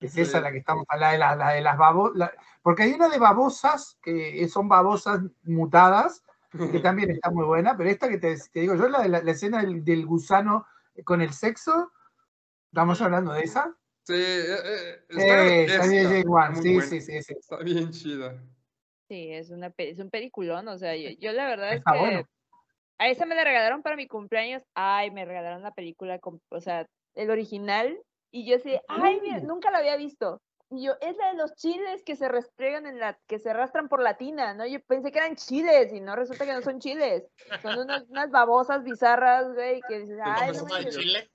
Es 0.00 0.16
esa 0.16 0.40
la 0.40 0.50
que 0.50 0.58
estamos 0.58 0.84
hablando, 0.88 1.36
la 1.36 1.52
de, 1.52 1.60
las 1.62 1.78
babosas, 1.78 2.30
porque 2.60 2.82
hay 2.82 2.92
una 2.92 3.08
de 3.08 3.18
babosas 3.18 3.98
que 4.02 4.46
son 4.48 4.68
babosas 4.68 5.20
mutadas, 5.44 6.24
que 6.50 6.80
también 6.80 7.10
está 7.10 7.30
muy 7.30 7.44
buena, 7.44 7.76
pero 7.76 7.88
esta 7.88 8.08
que 8.08 8.18
te, 8.18 8.36
digo 8.54 8.74
yo, 8.74 8.88
la, 8.88 9.06
la, 9.06 9.22
la 9.22 9.30
escena 9.30 9.62
del, 9.62 10.06
gusano 10.06 10.66
con 11.04 11.20
el 11.20 11.32
sexo, 11.32 11.92
¿estamos 12.70 13.00
hablando 13.00 13.32
de 13.32 13.42
esa? 13.42 13.76
Sí, 14.04 14.14
eh, 14.14 14.46
eh, 14.54 15.64
está, 15.66 15.86
bien, 15.88 16.24
sí, 16.62 16.80
sí, 16.80 17.00
sí, 17.00 17.22
sí, 17.22 17.34
Está 17.38 17.56
bien 17.58 17.90
chida. 17.90 18.40
Sí, 19.08 19.32
es, 19.32 19.50
una, 19.50 19.72
es 19.76 19.98
un 19.98 20.10
peliculón, 20.10 20.68
o 20.68 20.78
sea, 20.78 20.96
yo, 20.96 21.32
la 21.32 21.46
verdad 21.46 21.74
es 21.74 21.82
que 21.84 22.24
a 22.98 23.08
esa 23.08 23.26
me 23.26 23.34
la 23.34 23.44
regalaron 23.44 23.82
para 23.82 23.96
mi 23.96 24.06
cumpleaños, 24.06 24.62
ay, 24.74 25.10
me 25.10 25.24
regalaron 25.24 25.62
la 25.62 25.72
película, 25.72 26.18
o 26.48 26.60
sea, 26.60 26.86
el 27.14 27.30
original, 27.30 27.98
y 28.30 28.48
yo 28.48 28.56
así, 28.56 28.78
ay, 28.88 29.20
mira, 29.22 29.40
nunca 29.40 29.70
la 29.70 29.78
había 29.78 29.96
visto, 29.96 30.40
y 30.70 30.84
yo, 30.84 30.94
es 31.00 31.16
la 31.16 31.28
de 31.28 31.34
los 31.34 31.54
chiles 31.54 32.02
que 32.02 32.16
se 32.16 32.28
restregan 32.28 32.86
en 32.86 32.98
la, 32.98 33.16
que 33.28 33.38
se 33.38 33.50
arrastran 33.50 33.88
por 33.88 34.02
la 34.02 34.16
tina, 34.16 34.52
¿no? 34.54 34.66
Yo 34.66 34.80
pensé 34.80 35.12
que 35.12 35.18
eran 35.18 35.36
chiles 35.36 35.92
y 35.92 36.00
no 36.00 36.16
resulta 36.16 36.44
que 36.44 36.54
no 36.54 36.62
son 36.62 36.80
chiles. 36.80 37.24
Son 37.62 37.78
unas, 37.78 38.02
unas 38.08 38.30
babosas 38.30 38.82
bizarras, 38.82 39.52
güey, 39.54 39.80
que 39.88 40.00
dices, 40.00 40.18
ay, 40.22 40.52
no 40.52 40.60
forma 40.60 40.78
de 40.80 40.88
chile? 40.88 41.30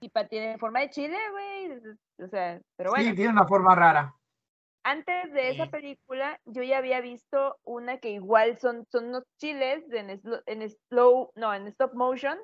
Y 0.00 0.08
para, 0.08 0.28
tiene 0.28 0.58
forma 0.58 0.80
de 0.80 0.90
chile, 0.90 1.16
güey. 1.30 1.96
O 2.18 2.28
sea, 2.28 2.60
pero 2.76 2.90
bueno. 2.90 3.08
Sí, 3.08 3.14
tiene 3.14 3.30
una 3.30 3.46
forma 3.46 3.74
rara. 3.74 4.14
Antes 4.82 5.32
de 5.32 5.50
esa 5.50 5.70
película, 5.70 6.38
yo 6.44 6.62
ya 6.62 6.78
había 6.78 7.00
visto 7.00 7.56
una 7.62 7.98
que 7.98 8.10
igual 8.10 8.58
son, 8.58 8.84
son 8.90 9.06
unos 9.06 9.24
chiles 9.38 9.84
en, 9.92 10.20
en 10.44 10.70
slow, 10.70 11.30
no, 11.36 11.54
en 11.54 11.68
stop 11.68 11.94
motion, 11.94 12.38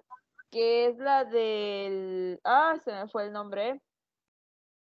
que 0.50 0.86
es 0.86 0.96
la 0.96 1.24
del, 1.24 2.40
ah, 2.44 2.76
se 2.82 2.92
me 2.92 3.08
fue 3.08 3.26
el 3.26 3.32
nombre, 3.32 3.82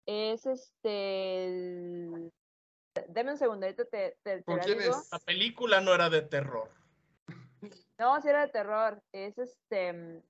es 0.10 0.46
este. 0.48 2.32
Deme 3.10 3.32
un 3.32 3.38
segundo, 3.38 3.68
te, 3.68 3.86
te, 3.86 4.18
te 4.24 4.44
quién 4.66 4.82
es? 4.82 5.10
La 5.12 5.20
película 5.20 5.82
no 5.82 5.94
era 5.94 6.10
de 6.10 6.24
terror. 6.24 6.72
No, 8.00 8.20
sí 8.22 8.30
era 8.30 8.48
de 8.48 8.52
terror. 8.52 9.04
Es 9.12 9.38
este. 9.38 9.94
Mm, 9.94 10.24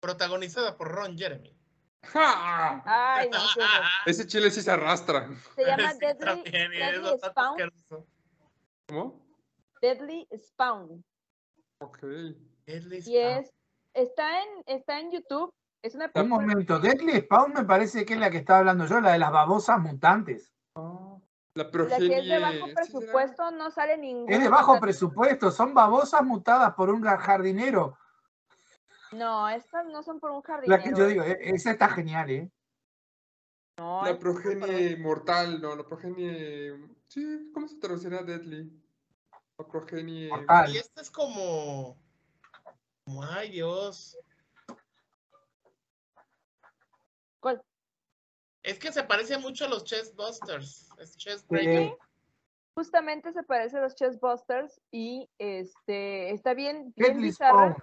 Protagonizada 0.00 0.76
por 0.76 0.88
Ron 0.88 1.16
Jeremy. 1.16 1.56
Ay, 2.14 3.30
no, 3.30 3.38
Ese 4.06 4.26
chile 4.26 4.50
sí 4.50 4.60
se 4.60 4.70
arrastra. 4.70 5.28
Se 5.54 5.64
llama 5.64 5.94
Deadly, 5.94 6.42
Deadly 6.50 7.18
Spawn. 7.18 7.72
¿Cómo? 8.88 9.24
Deadly 9.80 10.28
Spawn. 10.36 11.02
Ok. 11.78 11.98
Deadly 12.66 13.00
Spawn. 13.00 13.14
Y 13.14 13.18
es, 13.18 13.54
está 13.94 14.42
en, 14.42 14.48
está 14.66 15.00
en 15.00 15.12
YouTube 15.12 15.54
es 15.82 15.94
una 15.96 16.10
Un 16.14 16.28
momento, 16.28 16.78
Deadly 16.78 17.20
Spawn 17.22 17.52
me 17.52 17.64
parece 17.64 18.06
que 18.06 18.14
es 18.14 18.20
la 18.20 18.30
que 18.30 18.38
estaba 18.38 18.60
hablando 18.60 18.86
yo, 18.86 19.00
la 19.00 19.12
de 19.12 19.18
las 19.18 19.32
babosas 19.32 19.80
mutantes. 19.80 20.52
Oh, 20.74 21.20
la 21.54 21.70
progenie. 21.70 22.08
La 22.08 22.14
que 22.14 22.20
es 22.20 22.28
de 22.28 22.38
bajo 22.38 22.74
presupuesto 22.74 23.50
no 23.50 23.70
sale 23.70 23.98
ninguna. 23.98 24.34
Es 24.34 24.42
de 24.42 24.48
bajo 24.48 24.78
presupuesto, 24.78 25.50
son 25.50 25.74
babosas 25.74 26.22
mutadas 26.22 26.74
por 26.74 26.88
un 26.88 27.02
jardinero. 27.02 27.98
No, 29.10 29.48
estas 29.48 29.84
no 29.86 30.02
son 30.02 30.20
por 30.20 30.30
un 30.30 30.42
jardinero. 30.42 30.76
La 30.76 30.82
que 30.82 30.96
yo 30.96 31.06
digo, 31.06 31.24
e-, 31.24 31.50
esa 31.50 31.72
está 31.72 31.88
genial, 31.88 32.30
¿eh? 32.30 32.50
No, 33.78 34.04
la 34.04 34.18
progenie 34.18 34.96
mortal, 34.98 35.60
no, 35.60 35.74
la 35.74 35.84
progenie. 35.84 36.78
Sí, 37.08 37.50
¿cómo 37.52 37.66
se 37.66 37.78
traducirá 37.78 38.22
Deadly? 38.22 38.70
La 39.58 39.66
progenie. 39.66 40.30
Y 40.68 40.76
esta 40.76 41.00
es 41.00 41.10
como. 41.10 41.98
Como, 43.04 43.24
ay 43.24 43.50
Dios. 43.50 44.16
¿Cuál? 47.42 47.60
Es 48.62 48.78
que 48.78 48.92
se 48.92 49.02
parece 49.02 49.38
mucho 49.38 49.64
a 49.64 49.68
los 49.68 49.84
Chessbusters. 49.84 50.90
Es 50.98 51.16
Chess 51.16 51.46
Justamente 52.74 53.32
se 53.32 53.42
parece 53.42 53.78
a 53.78 53.82
los 53.82 53.94
Chessbusters 53.94 54.80
y 54.90 55.28
este 55.38 56.30
está 56.30 56.54
bien, 56.54 56.92
bien 56.96 57.20
bizarra. 57.20 57.76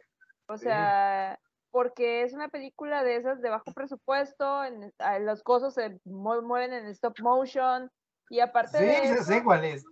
O 0.47 0.57
sea, 0.57 1.39
porque 1.69 2.23
es 2.23 2.34
una 2.34 2.49
película 2.49 3.03
de 3.03 3.17
esas 3.17 3.41
de 3.41 3.49
bajo 3.49 3.71
presupuesto, 3.71 4.63
en, 4.63 4.91
los 5.21 5.43
cosas 5.43 5.75
se 5.75 5.99
mueven 6.05 6.73
en 6.73 6.88
stop 6.88 7.19
motion 7.19 7.91
y 8.30 8.39
aparte 8.39 8.80
sí, 8.80 8.86
de 8.86 9.03
eso, 9.03 9.23
sé 9.23 9.43
cuál 9.43 9.65
es. 9.65 9.86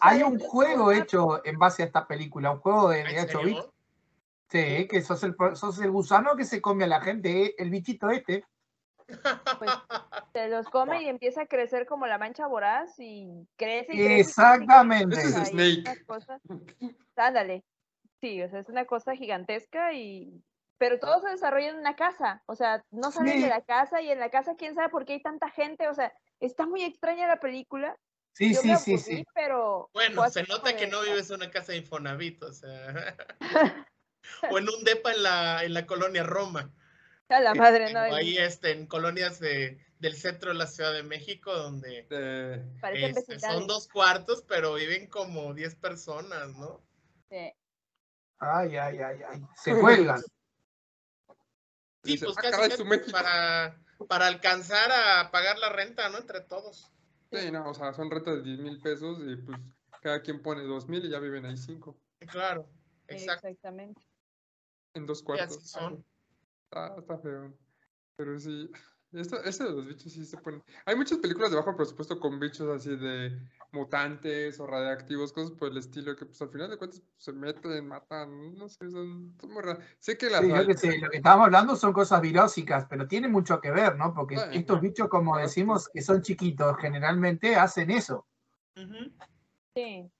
Hay 0.00 0.22
un 0.22 0.38
juego 0.38 0.92
hecho 0.92 1.44
en 1.44 1.58
base 1.58 1.82
a 1.82 1.86
esta 1.86 2.06
película, 2.06 2.52
un 2.52 2.60
juego 2.60 2.90
de 2.90 3.04
8 3.22 3.40
bits. 3.42 3.68
Sí, 4.50 4.86
que 4.86 5.00
sos 5.00 5.22
el, 5.24 5.34
sos 5.54 5.80
el 5.80 5.90
gusano 5.90 6.36
que 6.36 6.44
se 6.44 6.60
come 6.60 6.84
a 6.84 6.86
la 6.86 7.00
gente, 7.00 7.60
el 7.60 7.70
bichito 7.70 8.10
este. 8.10 8.44
Pues 9.06 9.70
se 10.32 10.48
los 10.48 10.68
come 10.68 11.02
y 11.02 11.08
empieza 11.08 11.42
a 11.42 11.46
crecer 11.46 11.86
como 11.86 12.06
la 12.06 12.18
mancha 12.18 12.46
voraz 12.46 12.94
y 12.98 13.46
crece. 13.56 13.94
Y 13.94 14.02
Exactamente. 14.20 15.20
es 15.20 15.34
Snake. 15.48 15.84
Ándale. 17.16 17.64
Sí, 18.20 18.42
o 18.42 18.48
sea, 18.48 18.60
es 18.60 18.68
una 18.68 18.84
cosa 18.86 19.14
gigantesca 19.14 19.92
y. 19.92 20.42
Pero 20.76 20.98
todo 20.98 21.20
se 21.20 21.28
desarrolla 21.28 21.68
en 21.68 21.76
una 21.76 21.94
casa. 21.94 22.42
O 22.46 22.56
sea, 22.56 22.84
no 22.90 23.12
salen 23.12 23.40
de 23.40 23.48
la 23.48 23.62
casa 23.62 24.02
y 24.02 24.10
en 24.10 24.18
la 24.18 24.30
casa 24.30 24.56
quién 24.56 24.74
sabe 24.74 24.88
por 24.88 25.04
qué 25.04 25.14
hay 25.14 25.22
tanta 25.22 25.48
gente. 25.50 25.88
O 25.88 25.94
sea, 25.94 26.12
está 26.40 26.66
muy 26.66 26.82
extraña 26.82 27.28
la 27.28 27.38
película. 27.38 27.96
Sí, 28.32 28.54
sí, 28.54 28.74
sí, 28.76 28.98
sí. 28.98 29.24
Pero. 29.34 29.88
Bueno, 29.92 30.28
se 30.30 30.42
nota 30.44 30.76
que 30.76 30.88
no 30.88 31.02
vives 31.02 31.30
en 31.30 31.36
una 31.36 31.50
casa 31.50 31.72
de 31.72 31.78
Infonavit, 31.78 32.42
o 32.42 32.52
sea. 32.52 33.16
o 34.50 34.58
en 34.58 34.68
un 34.68 34.84
depa 34.84 35.12
en 35.12 35.22
la, 35.22 35.62
en 35.62 35.74
la 35.74 35.86
colonia 35.86 36.24
Roma. 36.24 36.72
A 37.28 37.40
la 37.40 37.54
madre, 37.54 37.92
no. 37.92 38.00
Ahí 38.00 38.36
este, 38.36 38.72
en 38.72 38.86
colonias 38.86 39.40
de, 39.40 39.78
del 39.98 40.14
centro 40.14 40.50
de 40.50 40.56
la 40.56 40.66
Ciudad 40.66 40.92
de 40.92 41.02
México, 41.02 41.52
donde 41.52 42.06
este, 42.92 43.38
son 43.40 43.66
dos 43.66 43.88
cuartos, 43.88 44.44
pero 44.46 44.74
viven 44.74 45.08
como 45.08 45.54
10 45.54 45.76
personas, 45.76 46.54
¿no? 46.56 46.82
Sí. 47.30 47.52
Ay, 48.38 48.76
ay, 48.76 48.98
ay, 48.98 49.18
ay. 49.28 49.42
Se 49.56 49.72
cuelgan. 49.80 50.20
Sí, 52.04 52.18
pues 52.18 52.36
ah, 52.36 52.42
casi, 52.42 53.10
para, 53.10 53.82
para 54.06 54.26
alcanzar 54.26 54.90
a 54.92 55.30
pagar 55.30 55.58
la 55.58 55.70
renta, 55.70 56.10
¿no? 56.10 56.18
Entre 56.18 56.42
todos. 56.42 56.92
Sí, 57.32 57.50
no, 57.50 57.70
o 57.70 57.74
sea, 57.74 57.94
son 57.94 58.10
rentas 58.10 58.36
de 58.36 58.42
10 58.42 58.58
mil 58.58 58.80
pesos 58.80 59.18
y 59.26 59.36
pues 59.36 59.58
cada 60.02 60.20
quien 60.20 60.42
pone 60.42 60.62
2 60.62 60.88
mil 60.88 61.04
y 61.06 61.10
ya 61.10 61.18
viven 61.18 61.46
ahí 61.46 61.56
5. 61.56 61.98
Claro, 62.30 62.68
exacto. 63.08 63.48
Exactamente. 63.48 64.02
En 64.92 65.06
dos 65.06 65.22
cuartos. 65.22 65.66
son. 65.66 66.04
Está, 66.74 67.18
feo. 67.18 67.52
Pero 68.16 68.38
sí, 68.38 68.70
esto, 69.12 69.64
de 69.64 69.70
los 69.70 69.86
bichos 69.86 70.12
sí 70.12 70.24
se 70.24 70.36
ponen. 70.38 70.62
Hay 70.86 70.96
muchas 70.96 71.18
películas 71.18 71.50
de 71.50 71.56
bajo 71.56 71.76
presupuesto 71.76 72.18
con 72.18 72.40
bichos 72.40 72.68
así 72.68 72.96
de 72.96 73.38
mutantes 73.70 74.58
o 74.58 74.66
radiactivos, 74.66 75.32
cosas 75.32 75.52
por 75.52 75.70
el 75.70 75.78
estilo, 75.78 76.16
que 76.16 76.26
pues 76.26 76.42
al 76.42 76.48
final 76.48 76.70
de 76.70 76.78
cuentas 76.78 77.00
pues, 77.00 77.24
se 77.24 77.32
meten, 77.32 77.86
matan, 77.86 78.58
no 78.58 78.68
sé, 78.68 78.90
son, 78.90 79.36
muy 79.48 79.62
raras. 79.62 79.84
Sé 80.00 80.18
que 80.18 80.30
las. 80.30 80.42
Sí, 80.80 80.98
lo 80.98 81.10
que 81.10 81.18
estábamos 81.18 81.46
hablando 81.46 81.76
son 81.76 81.92
cosas 81.92 82.20
virósicas, 82.20 82.86
pero 82.90 83.06
tiene 83.06 83.28
mucho 83.28 83.60
que 83.60 83.70
ver, 83.70 83.96
¿no? 83.96 84.12
Porque 84.12 84.36
estos 84.52 84.80
bichos, 84.80 85.08
como 85.08 85.38
decimos, 85.38 85.88
que 85.88 86.02
son 86.02 86.20
chiquitos, 86.22 86.76
generalmente 86.78 87.54
hacen 87.54 87.90
eso. 87.90 88.26
Sí. 89.76 90.10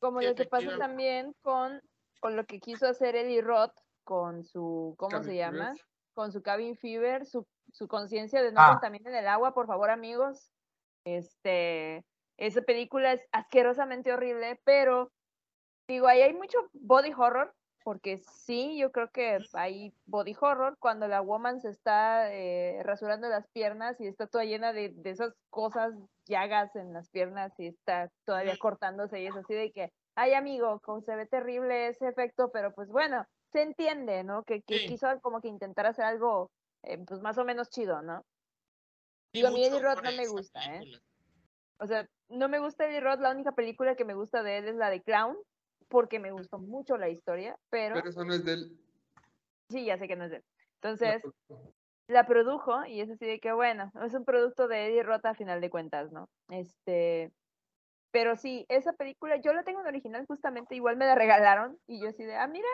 Como 0.00 0.20
lo 0.20 0.34
que 0.34 0.46
pasa 0.46 0.76
también 0.78 1.34
con, 1.42 1.80
con 2.18 2.34
lo 2.34 2.44
que 2.44 2.58
quiso 2.58 2.88
hacer 2.88 3.14
Eddie 3.14 3.42
Roth 3.42 3.74
con 4.10 4.42
su, 4.42 4.96
¿cómo 4.98 5.22
se 5.22 5.36
llama? 5.36 5.72
Con 6.14 6.32
su 6.32 6.42
cabin 6.42 6.76
fever, 6.76 7.24
su, 7.24 7.46
su 7.72 7.86
conciencia 7.86 8.42
de 8.42 8.50
no 8.50 8.60
ah. 8.60 8.80
en 8.82 9.14
el 9.14 9.28
agua, 9.28 9.54
por 9.54 9.68
favor, 9.68 9.88
amigos. 9.88 10.50
Este, 11.04 12.04
esa 12.36 12.62
película 12.62 13.12
es 13.12 13.24
asquerosamente 13.30 14.12
horrible, 14.12 14.60
pero 14.64 15.12
digo, 15.86 16.08
ahí 16.08 16.22
hay 16.22 16.34
mucho 16.34 16.58
body 16.72 17.12
horror, 17.16 17.54
porque 17.84 18.18
sí, 18.18 18.76
yo 18.76 18.90
creo 18.90 19.12
que 19.12 19.38
hay 19.52 19.94
body 20.06 20.34
horror 20.40 20.76
cuando 20.80 21.06
la 21.06 21.20
woman 21.20 21.60
se 21.60 21.68
está 21.68 22.34
eh, 22.34 22.82
rasurando 22.82 23.28
las 23.28 23.46
piernas 23.50 24.00
y 24.00 24.08
está 24.08 24.26
toda 24.26 24.42
llena 24.44 24.72
de, 24.72 24.88
de, 24.88 25.10
esas 25.10 25.32
cosas, 25.50 25.94
llagas 26.26 26.74
en 26.74 26.92
las 26.92 27.08
piernas 27.10 27.52
y 27.60 27.68
está 27.68 28.10
todavía 28.24 28.56
cortándose 28.58 29.20
y 29.20 29.28
es 29.28 29.36
así 29.36 29.54
de 29.54 29.70
que, 29.70 29.92
ay 30.16 30.34
amigo, 30.34 30.80
como 30.80 31.00
se 31.00 31.14
ve 31.14 31.26
terrible 31.26 31.86
ese 31.86 32.08
efecto, 32.08 32.50
pero 32.50 32.74
pues 32.74 32.88
bueno, 32.88 33.24
se 33.52 33.62
entiende, 33.62 34.24
¿no? 34.24 34.44
Que, 34.44 34.62
quiso 34.62 35.08
como 35.20 35.40
que 35.40 35.48
intentar 35.48 35.86
hacer 35.86 36.04
algo, 36.04 36.50
eh, 36.82 36.98
pues 37.06 37.20
más 37.20 37.38
o 37.38 37.44
menos 37.44 37.68
chido, 37.70 38.02
¿no? 38.02 38.24
Digo, 39.32 39.48
a 39.48 39.50
mí 39.50 39.64
Eddie 39.64 39.80
Roth 39.80 40.02
no 40.02 40.12
me 40.12 40.26
gusta, 40.26 40.76
¿eh? 40.76 41.00
O 41.78 41.86
sea, 41.86 42.08
no 42.28 42.48
me 42.48 42.58
gusta 42.58 42.86
Eddie 42.86 43.00
Roth, 43.00 43.20
la 43.20 43.30
única 43.30 43.52
película 43.52 43.96
que 43.96 44.04
me 44.04 44.14
gusta 44.14 44.42
de 44.42 44.58
él 44.58 44.68
es 44.68 44.76
la 44.76 44.90
de 44.90 45.02
Clown, 45.02 45.36
porque 45.88 46.18
me 46.18 46.32
gustó 46.32 46.58
mucho 46.58 46.96
la 46.96 47.08
historia, 47.08 47.56
pero... 47.70 47.94
Pero 47.94 48.10
eso 48.10 48.24
no 48.24 48.34
es 48.34 48.44
de 48.44 48.52
él. 48.54 48.78
Sí, 49.70 49.84
ya 49.84 49.98
sé 49.98 50.08
que 50.08 50.16
no 50.16 50.24
es 50.24 50.30
de 50.30 50.36
él. 50.38 50.44
Entonces, 50.82 51.22
la 52.06 52.26
produjo 52.26 52.84
y 52.86 53.00
es 53.00 53.10
así 53.10 53.24
de 53.24 53.40
que, 53.40 53.52
bueno, 53.52 53.90
es 54.04 54.14
un 54.14 54.24
producto 54.24 54.68
de 54.68 54.86
Eddie 54.86 55.02
Roth 55.02 55.26
a 55.26 55.34
final 55.34 55.60
de 55.60 55.70
cuentas, 55.70 56.10
¿no? 56.12 56.28
Este, 56.48 57.32
pero 58.10 58.36
sí, 58.36 58.66
esa 58.68 58.92
película, 58.92 59.36
yo 59.36 59.52
la 59.52 59.62
tengo 59.62 59.80
en 59.80 59.86
original 59.86 60.26
justamente, 60.26 60.74
igual 60.74 60.96
me 60.96 61.06
la 61.06 61.14
regalaron 61.14 61.78
y 61.86 62.00
yo 62.00 62.08
así 62.08 62.24
de, 62.24 62.34
ah, 62.34 62.48
mira, 62.48 62.68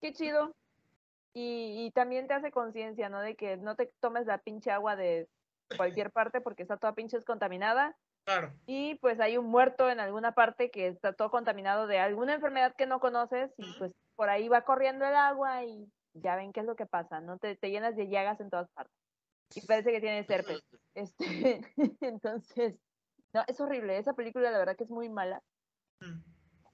qué 0.00 0.12
chido. 0.12 0.54
Y, 1.32 1.92
también 1.94 2.26
te 2.26 2.34
hace 2.34 2.50
conciencia, 2.50 3.08
¿no? 3.08 3.20
De 3.20 3.36
que 3.36 3.56
no 3.56 3.76
te 3.76 3.92
tomes 4.00 4.26
la 4.26 4.38
pinche 4.38 4.72
agua 4.72 4.96
de 4.96 5.28
cualquier 5.76 6.10
parte 6.10 6.40
porque 6.40 6.62
está 6.62 6.76
toda 6.76 6.94
pinche 6.94 7.22
contaminada. 7.22 7.96
Claro. 8.24 8.52
Y 8.66 8.96
pues 8.96 9.20
hay 9.20 9.38
un 9.38 9.46
muerto 9.46 9.88
en 9.88 10.00
alguna 10.00 10.32
parte 10.32 10.70
que 10.70 10.88
está 10.88 11.12
todo 11.12 11.30
contaminado 11.30 11.86
de 11.86 12.00
alguna 12.00 12.34
enfermedad 12.34 12.74
que 12.76 12.86
no 12.86 12.98
conoces 12.98 13.52
y 13.56 13.72
pues 13.78 13.92
por 14.16 14.28
ahí 14.28 14.48
va 14.48 14.62
corriendo 14.62 15.06
el 15.06 15.14
agua 15.14 15.64
y 15.64 15.88
ya 16.14 16.36
ven 16.36 16.52
qué 16.52 16.60
es 16.60 16.66
lo 16.66 16.76
que 16.76 16.86
pasa, 16.86 17.20
¿no? 17.20 17.38
Te, 17.38 17.56
te 17.56 17.70
llenas 17.70 17.96
de 17.96 18.08
llagas 18.08 18.40
en 18.40 18.50
todas 18.50 18.68
partes. 18.70 18.94
Y 19.54 19.66
parece 19.66 19.92
que 19.92 20.00
tiene 20.00 20.26
herpes. 20.28 20.62
Este, 20.94 21.60
entonces, 22.00 22.76
no, 23.32 23.42
es 23.46 23.60
horrible. 23.60 23.98
Esa 23.98 24.14
película, 24.14 24.50
la 24.50 24.58
verdad 24.58 24.76
que 24.76 24.84
es 24.84 24.90
muy 24.90 25.08
mala. 25.08 25.42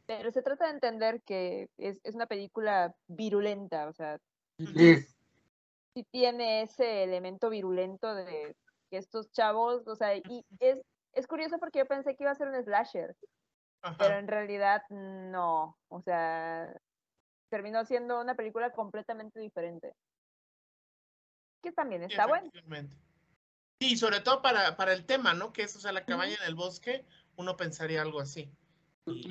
Pero 0.06 0.30
se 0.30 0.42
trata 0.42 0.66
de 0.66 0.72
entender 0.72 1.22
que 1.22 1.68
es, 1.76 2.00
es 2.04 2.14
una 2.14 2.26
película 2.26 2.94
virulenta, 3.08 3.88
o 3.88 3.92
sea, 3.92 4.18
Sí. 4.58 4.96
sí 5.94 6.06
tiene 6.10 6.62
ese 6.62 7.02
elemento 7.02 7.50
virulento 7.50 8.14
de 8.14 8.56
que 8.90 8.98
estos 8.98 9.30
chavos, 9.32 9.86
o 9.86 9.96
sea, 9.96 10.16
y 10.16 10.44
es, 10.60 10.78
es 11.12 11.26
curioso 11.26 11.58
porque 11.58 11.80
yo 11.80 11.86
pensé 11.86 12.14
que 12.14 12.22
iba 12.24 12.30
a 12.30 12.36
ser 12.36 12.48
un 12.48 12.62
slasher, 12.62 13.16
pero 13.80 14.14
Ajá. 14.14 14.18
en 14.18 14.28
realidad 14.28 14.82
no, 14.90 15.76
o 15.88 16.00
sea, 16.00 16.72
terminó 17.50 17.84
siendo 17.84 18.20
una 18.20 18.34
película 18.34 18.70
completamente 18.72 19.40
diferente. 19.40 19.92
Que 21.62 21.72
también 21.72 22.02
Sí, 22.02 22.08
está 22.12 22.26
bueno. 22.26 22.46
efectivamente. 22.46 22.96
Sí, 23.80 23.96
sobre 23.96 24.20
todo 24.20 24.40
para, 24.40 24.76
para 24.76 24.92
el 24.92 25.04
tema, 25.04 25.34
¿no? 25.34 25.52
Que 25.52 25.62
es, 25.62 25.76
o 25.76 25.80
sea, 25.80 25.92
la 25.92 26.04
cabaña 26.04 26.36
en 26.36 26.46
el 26.46 26.54
bosque, 26.54 27.04
uno 27.36 27.56
pensaría 27.56 28.00
algo 28.02 28.20
así. 28.20 28.50
Y 29.06 29.30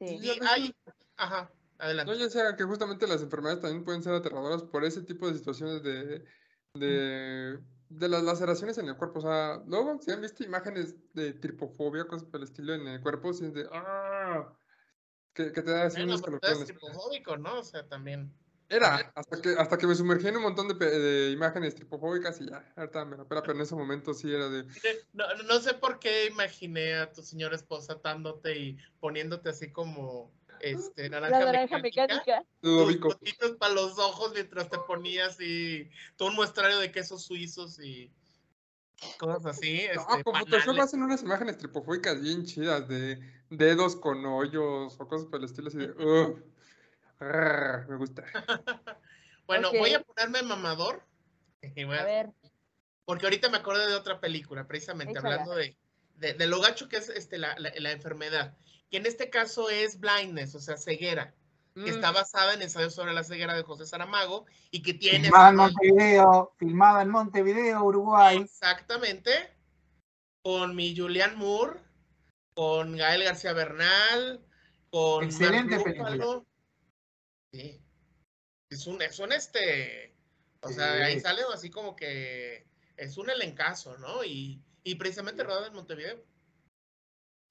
Sí. 0.00 0.18
Y 0.20 0.30
hay, 0.44 0.74
ajá, 1.16 1.50
adelante. 1.78 2.12
No, 2.12 2.18
ya 2.18 2.28
sea 2.28 2.56
que 2.56 2.64
justamente 2.64 3.06
las 3.06 3.22
enfermedades 3.22 3.62
también 3.62 3.84
pueden 3.84 4.02
ser 4.02 4.12
aterradoras 4.14 4.64
por 4.64 4.84
ese 4.84 5.02
tipo 5.02 5.28
de 5.28 5.38
situaciones 5.38 5.82
de, 5.82 6.24
de, 6.74 7.60
de 7.88 8.08
las 8.08 8.22
laceraciones 8.24 8.76
en 8.78 8.88
el 8.88 8.96
cuerpo. 8.96 9.20
O 9.20 9.22
sea, 9.22 9.62
luego, 9.66 9.98
si 10.00 10.10
han 10.10 10.20
visto 10.20 10.42
imágenes 10.42 10.96
de 11.14 11.32
tripofobia, 11.34 12.06
cosas 12.06 12.28
por 12.28 12.40
el 12.40 12.44
estilo 12.44 12.74
en 12.74 12.88
el 12.88 13.00
cuerpo, 13.00 13.32
si 13.32 13.46
es 13.46 13.54
de 13.54 13.68
¡ah! 13.72 14.58
Que, 15.32 15.52
que 15.52 15.62
te 15.62 15.70
da 15.70 15.84
así 15.86 15.98
Bueno, 15.98 16.14
unos 16.14 16.20
escalofríos. 16.20 16.64
tripofóbico, 16.64 17.36
¿no? 17.36 17.60
O 17.60 17.62
sea, 17.64 17.88
también. 17.88 18.32
Era, 18.74 19.12
hasta 19.14 19.40
que, 19.40 19.50
hasta 19.50 19.78
que 19.78 19.86
me 19.86 19.94
sumergí 19.94 20.26
en 20.26 20.36
un 20.36 20.42
montón 20.42 20.66
de, 20.66 20.74
de 20.74 21.30
imágenes 21.30 21.74
tripofóbicas 21.76 22.40
y 22.40 22.48
ya, 22.50 22.72
ahorita 22.76 23.04
me 23.04 23.16
la 23.16 23.24
pero 23.28 23.52
en 23.52 23.60
ese 23.60 23.76
momento 23.76 24.12
sí 24.14 24.32
era 24.34 24.48
de... 24.48 24.64
No, 25.12 25.24
no 25.46 25.60
sé 25.60 25.74
por 25.74 25.98
qué 26.00 26.26
imaginé 26.26 26.94
a 26.96 27.12
tu 27.12 27.22
señora 27.22 27.54
esposa 27.54 27.94
atándote 27.94 28.58
y 28.58 28.76
poniéndote 28.98 29.50
así 29.50 29.70
como 29.70 30.32
este, 30.60 31.08
naranja, 31.08 31.38
La 31.38 31.44
naranja 31.46 31.78
mecánica. 31.78 32.16
mecánica. 32.16 32.44
Tus 32.60 32.98
gotitas 33.00 33.52
para 33.52 33.74
los 33.74 33.98
ojos 33.98 34.32
mientras 34.34 34.68
te 34.68 34.78
ponías 34.78 35.40
y 35.40 35.88
todo 36.16 36.30
un 36.30 36.34
muestrario 36.36 36.78
de 36.78 36.90
quesos 36.90 37.22
suizos 37.24 37.78
y 37.80 38.10
cosas 39.18 39.44
así. 39.46 39.82
No, 39.94 40.00
Este, 40.02 40.24
con 40.24 40.34
Photoshop 40.34 40.80
hacen 40.80 41.02
unas 41.02 41.22
imágenes 41.22 41.58
tripofóbicas 41.58 42.20
bien 42.20 42.44
chidas 42.44 42.88
de 42.88 43.20
dedos 43.50 43.94
con 43.94 44.24
hoyos 44.24 44.96
o 44.98 45.06
cosas 45.08 45.26
por 45.28 45.38
el 45.40 45.44
estilo 45.44 45.68
así 45.68 45.78
de... 45.78 45.90
"Ugh, 45.92 46.42
arr, 47.20 47.88
me 47.88 47.96
gusta. 47.96 48.24
Bueno, 49.46 49.68
voy 49.78 49.92
a 49.92 50.00
ponerme 50.02 50.42
mamador. 50.42 51.02
y 51.60 51.84
voy 51.84 51.96
a- 51.98 52.00
A 52.00 52.04
ver, 52.04 52.30
Porque 53.04 53.26
ahorita 53.26 53.50
me 53.50 53.58
acordé 53.58 53.86
de 53.86 53.94
otra 53.94 54.18
película, 54.18 54.66
precisamente 54.66 55.12
Échala. 55.18 55.34
hablando 55.34 55.54
de, 55.54 55.76
de, 56.16 56.32
de 56.32 56.46
lo 56.46 56.62
gacho 56.62 56.88
que 56.88 56.96
es 56.96 57.10
este, 57.10 57.36
la, 57.36 57.54
la- 57.58 57.72
la 57.76 57.90
enfermedad, 57.92 58.56
que 58.90 58.96
en 58.96 59.04
este 59.04 59.28
caso 59.28 59.68
es 59.68 60.00
blindness, 60.00 60.54
o 60.54 60.60
sea, 60.60 60.78
ceguera, 60.78 61.34
que 61.74 61.80
Mm, 61.82 61.88
está 61.88 62.10
basada 62.12 62.54
en 62.54 62.62
ensayos 62.62 62.94
sobre 62.94 63.12
la 63.12 63.22
ceguera 63.22 63.54
de 63.54 63.64
José 63.64 63.84
Saramago 63.84 64.46
y 64.70 64.80
que 64.80 64.94
tiene... 64.94 65.24
Filmada 65.24 65.50
en 65.50 65.56
Montevideo, 65.56 66.54
filmada 66.56 67.02
en 67.02 67.10
Montevideo, 67.10 67.84
Uruguay. 67.84 68.38
Exactamente, 68.38 69.30
con 70.42 70.74
mi 70.74 70.96
Julian 70.96 71.36
Moore, 71.36 71.80
con 72.54 72.96
Gael 72.96 73.24
García 73.24 73.52
Bernal, 73.52 74.40
con 74.88 75.24
Mark 75.24 75.24
Excelente 75.26 75.80
película. 75.80 76.42
Sí. 77.54 77.80
Es 78.68 78.86
un, 78.88 79.00
es 79.00 79.18
un 79.20 79.30
este, 79.32 80.16
o 80.60 80.70
sea, 80.70 80.96
Sí. 80.96 81.02
ahí 81.02 81.20
sale 81.20 81.42
así 81.52 81.70
como 81.70 81.94
que 81.94 82.66
es 82.96 83.16
un 83.16 83.30
elencazo, 83.30 83.96
¿no? 83.98 84.24
Y, 84.24 84.60
y 84.82 84.96
precisamente 84.96 85.44
rodado 85.44 85.66
en 85.66 85.74
Montevideo. 85.74 86.24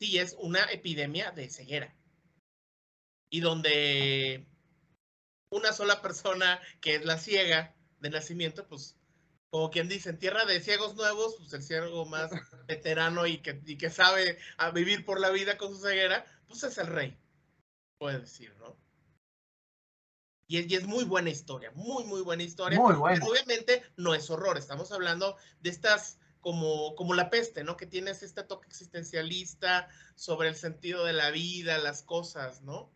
Sí, 0.01 0.17
es 0.19 0.35
una 0.39 0.65
epidemia 0.65 1.31
de 1.31 1.49
ceguera. 1.49 1.95
Y 3.29 3.39
donde 3.39 4.45
una 5.49 5.71
sola 5.71 6.01
persona 6.01 6.59
que 6.81 6.95
es 6.95 7.05
la 7.05 7.17
ciega 7.17 7.73
de 7.99 8.09
nacimiento, 8.09 8.67
pues, 8.67 8.97
como 9.49 9.69
quien 9.69 9.87
dice, 9.87 10.09
en 10.09 10.19
tierra 10.19 10.43
de 10.43 10.59
ciegos 10.59 10.95
nuevos, 10.95 11.37
pues 11.37 11.53
el 11.53 11.63
ciego 11.63 12.05
más 12.05 12.29
veterano 12.67 13.25
y 13.25 13.41
que, 13.41 13.61
y 13.65 13.77
que 13.77 13.89
sabe 13.89 14.37
a 14.57 14.71
vivir 14.71 15.05
por 15.05 15.21
la 15.21 15.29
vida 15.29 15.57
con 15.57 15.73
su 15.73 15.81
ceguera, 15.81 16.25
pues 16.47 16.63
es 16.63 16.77
el 16.77 16.87
rey, 16.87 17.17
puede 17.97 18.19
decir, 18.19 18.53
¿no? 18.57 18.82
Y 20.47 20.57
es, 20.57 20.69
y 20.69 20.75
es 20.75 20.85
muy 20.85 21.05
buena 21.05 21.29
historia, 21.29 21.71
muy, 21.73 22.03
muy 22.03 22.21
buena 22.21 22.43
historia. 22.43 22.79
Muy 22.79 22.95
buena. 22.95 23.25
obviamente 23.25 23.81
no 23.97 24.13
es 24.13 24.29
horror, 24.29 24.57
estamos 24.57 24.91
hablando 24.91 25.37
de 25.61 25.69
estas 25.69 26.19
como, 26.41 26.93
como 26.95 27.13
la 27.13 27.29
peste, 27.29 27.63
¿no? 27.63 27.77
Que 27.77 27.85
tienes 27.85 28.21
este 28.21 28.43
toque 28.43 28.67
existencialista 28.67 29.87
sobre 30.15 30.49
el 30.49 30.55
sentido 30.55 31.05
de 31.05 31.13
la 31.13 31.31
vida, 31.31 31.77
las 31.77 32.03
cosas, 32.03 32.61
¿no? 32.61 32.91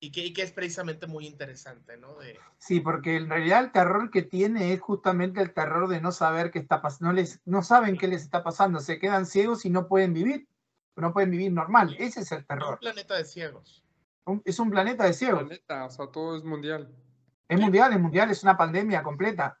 Y 0.00 0.10
que, 0.12 0.26
y 0.26 0.32
que 0.34 0.42
es 0.42 0.52
precisamente 0.52 1.06
muy 1.06 1.26
interesante, 1.26 1.96
¿no? 1.96 2.18
De, 2.18 2.38
Sí, 2.58 2.80
porque 2.80 3.16
en 3.16 3.30
realidad 3.30 3.64
el 3.64 3.72
terror 3.72 4.10
que 4.10 4.22
tiene 4.22 4.72
es 4.74 4.80
justamente 4.80 5.40
el 5.40 5.54
terror 5.54 5.88
de 5.88 6.00
no 6.00 6.12
saber 6.12 6.50
qué 6.50 6.58
está 6.58 6.82
pasando, 6.82 7.06
no, 7.06 7.12
les, 7.14 7.40
no 7.46 7.62
saben 7.62 7.96
qué 7.96 8.08
les 8.08 8.22
está 8.22 8.42
pasando, 8.44 8.80
se 8.80 8.98
quedan 8.98 9.24
ciegos 9.26 9.64
y 9.64 9.70
no 9.70 9.88
pueden 9.88 10.12
vivir, 10.12 10.46
no 10.96 11.12
pueden 11.12 11.30
vivir 11.30 11.52
normal, 11.52 11.96
ese 11.98 12.20
es 12.20 12.32
el 12.32 12.38
un 12.38 12.46
terror. 12.46 12.78
planeta 12.80 13.16
de 13.16 13.24
ciegos. 13.24 13.82
Un- 14.24 14.42
Es 14.44 14.58
un 14.58 14.70
planeta 14.70 15.04
de 15.04 15.12
ciegos, 15.14 15.44
planeta, 15.44 15.86
o 15.86 15.90
sea, 15.90 16.06
todo 16.08 16.36
es 16.36 16.44
mundial. 16.44 16.94
es 17.48 17.60
mundial, 17.60 17.92
es 17.92 18.00
mundial, 18.00 18.30
es 18.30 18.42
una 18.42 18.56
pandemia 18.56 19.02
completa 19.02 19.58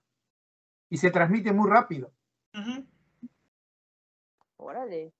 y 0.88 0.96
se 0.96 1.10
transmite 1.10 1.52
muy 1.52 1.68
rápido. 1.68 2.12
Órale. 4.56 5.12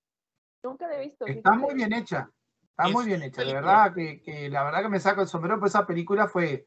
Nunca 0.63 0.87
la 0.87 0.97
he 0.97 1.07
visto. 1.07 1.27
Está 1.27 1.53
fíjate. 1.53 1.59
muy 1.67 1.75
bien 1.75 1.93
hecha, 1.93 2.31
está 2.71 2.89
muy 2.89 3.05
bien 3.05 3.23
hecha, 3.23 3.43
de 3.43 3.53
verdad 3.53 3.93
que, 3.93 4.23
que 4.23 4.49
la 4.49 4.63
verdad 4.63 4.83
que 4.83 4.89
me 4.89 5.01
saco 5.01 5.23
el 5.23 5.29
sombrero 5.29 5.59
por 5.59 5.69
esa 5.69 5.87
película 5.87 6.29
fue, 6.29 6.67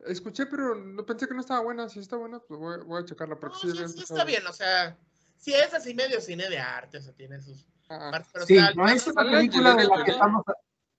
Escuché, 0.00 0.46
pero 0.46 0.74
no 0.74 1.04
pensé 1.06 1.26
que 1.26 1.34
no 1.34 1.40
estaba 1.40 1.60
buena. 1.62 1.88
Si 1.88 1.98
está 2.00 2.16
buena, 2.16 2.38
pues 2.38 2.60
voy, 2.60 2.84
voy 2.84 3.02
a 3.02 3.04
checarla. 3.04 3.36
Porque 3.40 3.56
No, 3.66 3.74
sí, 3.74 3.88
sí, 3.88 4.02
está 4.02 4.24
bien, 4.24 4.46
o 4.46 4.52
sea, 4.52 4.96
sí 5.36 5.52
es 5.54 5.72
así 5.74 5.94
medio 5.94 6.20
cine 6.20 6.48
de 6.48 6.58
arte, 6.58 6.98
o 6.98 7.00
sea, 7.02 7.14
tiene 7.14 7.40
sus 7.40 7.66
Sí, 8.46 8.58
no 8.74 8.88
es 8.88 9.06
una 9.06 9.22
película 9.22 9.74
de 9.74 9.84
la 9.84 10.04
que 10.04 10.10
estamos, 10.10 10.42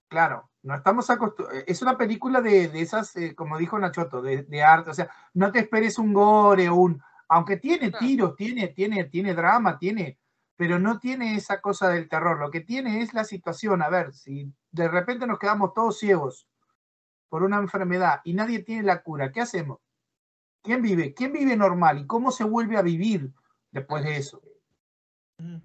claro, 0.07 0.49
no 0.63 0.75
estamos 0.75 1.09
acostumbrados, 1.09 1.63
es 1.67 1.81
una 1.81 1.97
película 1.97 2.41
de, 2.41 2.69
de 2.69 2.81
esas, 2.81 3.15
eh, 3.15 3.35
como 3.35 3.57
dijo 3.57 3.77
Nachoto, 3.77 4.21
de, 4.21 4.43
de 4.43 4.63
arte, 4.63 4.91
o 4.91 4.93
sea, 4.93 5.09
no 5.33 5.51
te 5.51 5.59
esperes 5.59 5.97
un 5.99 6.13
gore 6.13 6.69
o 6.69 6.75
un, 6.75 7.01
aunque 7.27 7.57
tiene 7.57 7.91
tiros, 7.91 8.35
tiene, 8.35 8.69
tiene, 8.69 9.05
tiene 9.05 9.33
drama, 9.33 9.77
tiene, 9.77 10.17
pero 10.55 10.79
no 10.79 10.99
tiene 10.99 11.35
esa 11.35 11.61
cosa 11.61 11.89
del 11.89 12.07
terror, 12.09 12.39
lo 12.39 12.49
que 12.49 12.61
tiene 12.61 13.01
es 13.01 13.13
la 13.13 13.23
situación, 13.23 13.81
a 13.81 13.89
ver, 13.89 14.13
si 14.13 14.51
de 14.71 14.87
repente 14.87 15.27
nos 15.27 15.39
quedamos 15.39 15.73
todos 15.73 15.99
ciegos 15.99 16.47
por 17.29 17.43
una 17.43 17.57
enfermedad 17.57 18.21
y 18.23 18.33
nadie 18.33 18.59
tiene 18.59 18.83
la 18.83 19.03
cura, 19.03 19.31
¿qué 19.31 19.41
hacemos? 19.41 19.79
¿Quién 20.63 20.81
vive? 20.81 21.13
¿Quién 21.13 21.33
vive 21.33 21.55
normal? 21.55 21.99
¿Y 21.99 22.07
cómo 22.07 22.31
se 22.31 22.43
vuelve 22.43 22.77
a 22.77 22.81
vivir 22.81 23.31
después 23.71 24.03
de 24.03 24.17
eso? 24.17 24.41
Ujú. 25.39 25.61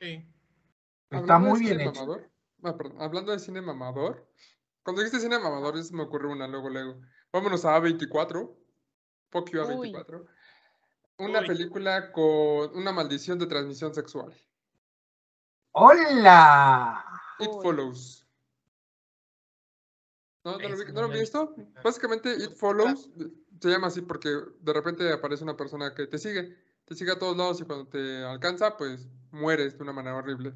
Sí. 0.00 0.28
Está 1.10 1.38
muy 1.38 1.60
bien 1.60 1.80
hecho. 1.80 1.92
mamador, 1.92 2.30
ah, 2.64 2.76
perdón, 2.76 3.00
hablando 3.00 3.32
de 3.32 3.38
cine 3.38 3.60
mamador, 3.62 4.28
cuando 4.82 5.02
dijiste 5.02 5.20
cine 5.20 5.38
mamador, 5.38 5.82
se 5.82 5.94
me 5.94 6.02
ocurrió 6.02 6.30
una 6.30 6.46
luego, 6.48 6.68
luego. 6.68 7.00
Vámonos 7.32 7.64
a 7.64 7.76
A24, 7.80 8.54
Fuck 9.30 9.50
you 9.50 9.62
Uy. 9.62 9.92
A24. 9.92 10.26
Una 11.18 11.40
Uy. 11.40 11.46
película 11.46 12.12
con 12.12 12.76
una 12.76 12.92
maldición 12.92 13.38
de 13.38 13.46
transmisión 13.46 13.94
sexual. 13.94 14.34
¡Hola! 15.72 17.04
It 17.38 17.48
Uy. 17.48 17.62
Follows. 17.62 18.26
¿No, 20.44 20.52
no, 20.58 20.68
lo, 20.68 20.76
vi- 20.76 20.92
no. 21.32 21.54
Básicamente, 21.82 22.32
It 22.36 22.52
Follows 22.54 23.10
se 23.60 23.68
llama 23.68 23.88
así 23.88 24.00
porque 24.02 24.28
de 24.60 24.72
repente 24.72 25.10
aparece 25.12 25.42
una 25.42 25.56
persona 25.56 25.92
que 25.94 26.06
te 26.06 26.18
sigue, 26.18 26.56
te 26.86 26.94
sigue 26.94 27.12
a 27.12 27.18
todos 27.18 27.36
lados 27.36 27.60
y 27.60 27.64
cuando 27.64 27.86
te 27.86 28.24
alcanza, 28.24 28.76
pues 28.76 29.08
mueres 29.30 29.76
de 29.76 29.82
una 29.82 29.92
manera 29.92 30.16
horrible. 30.16 30.54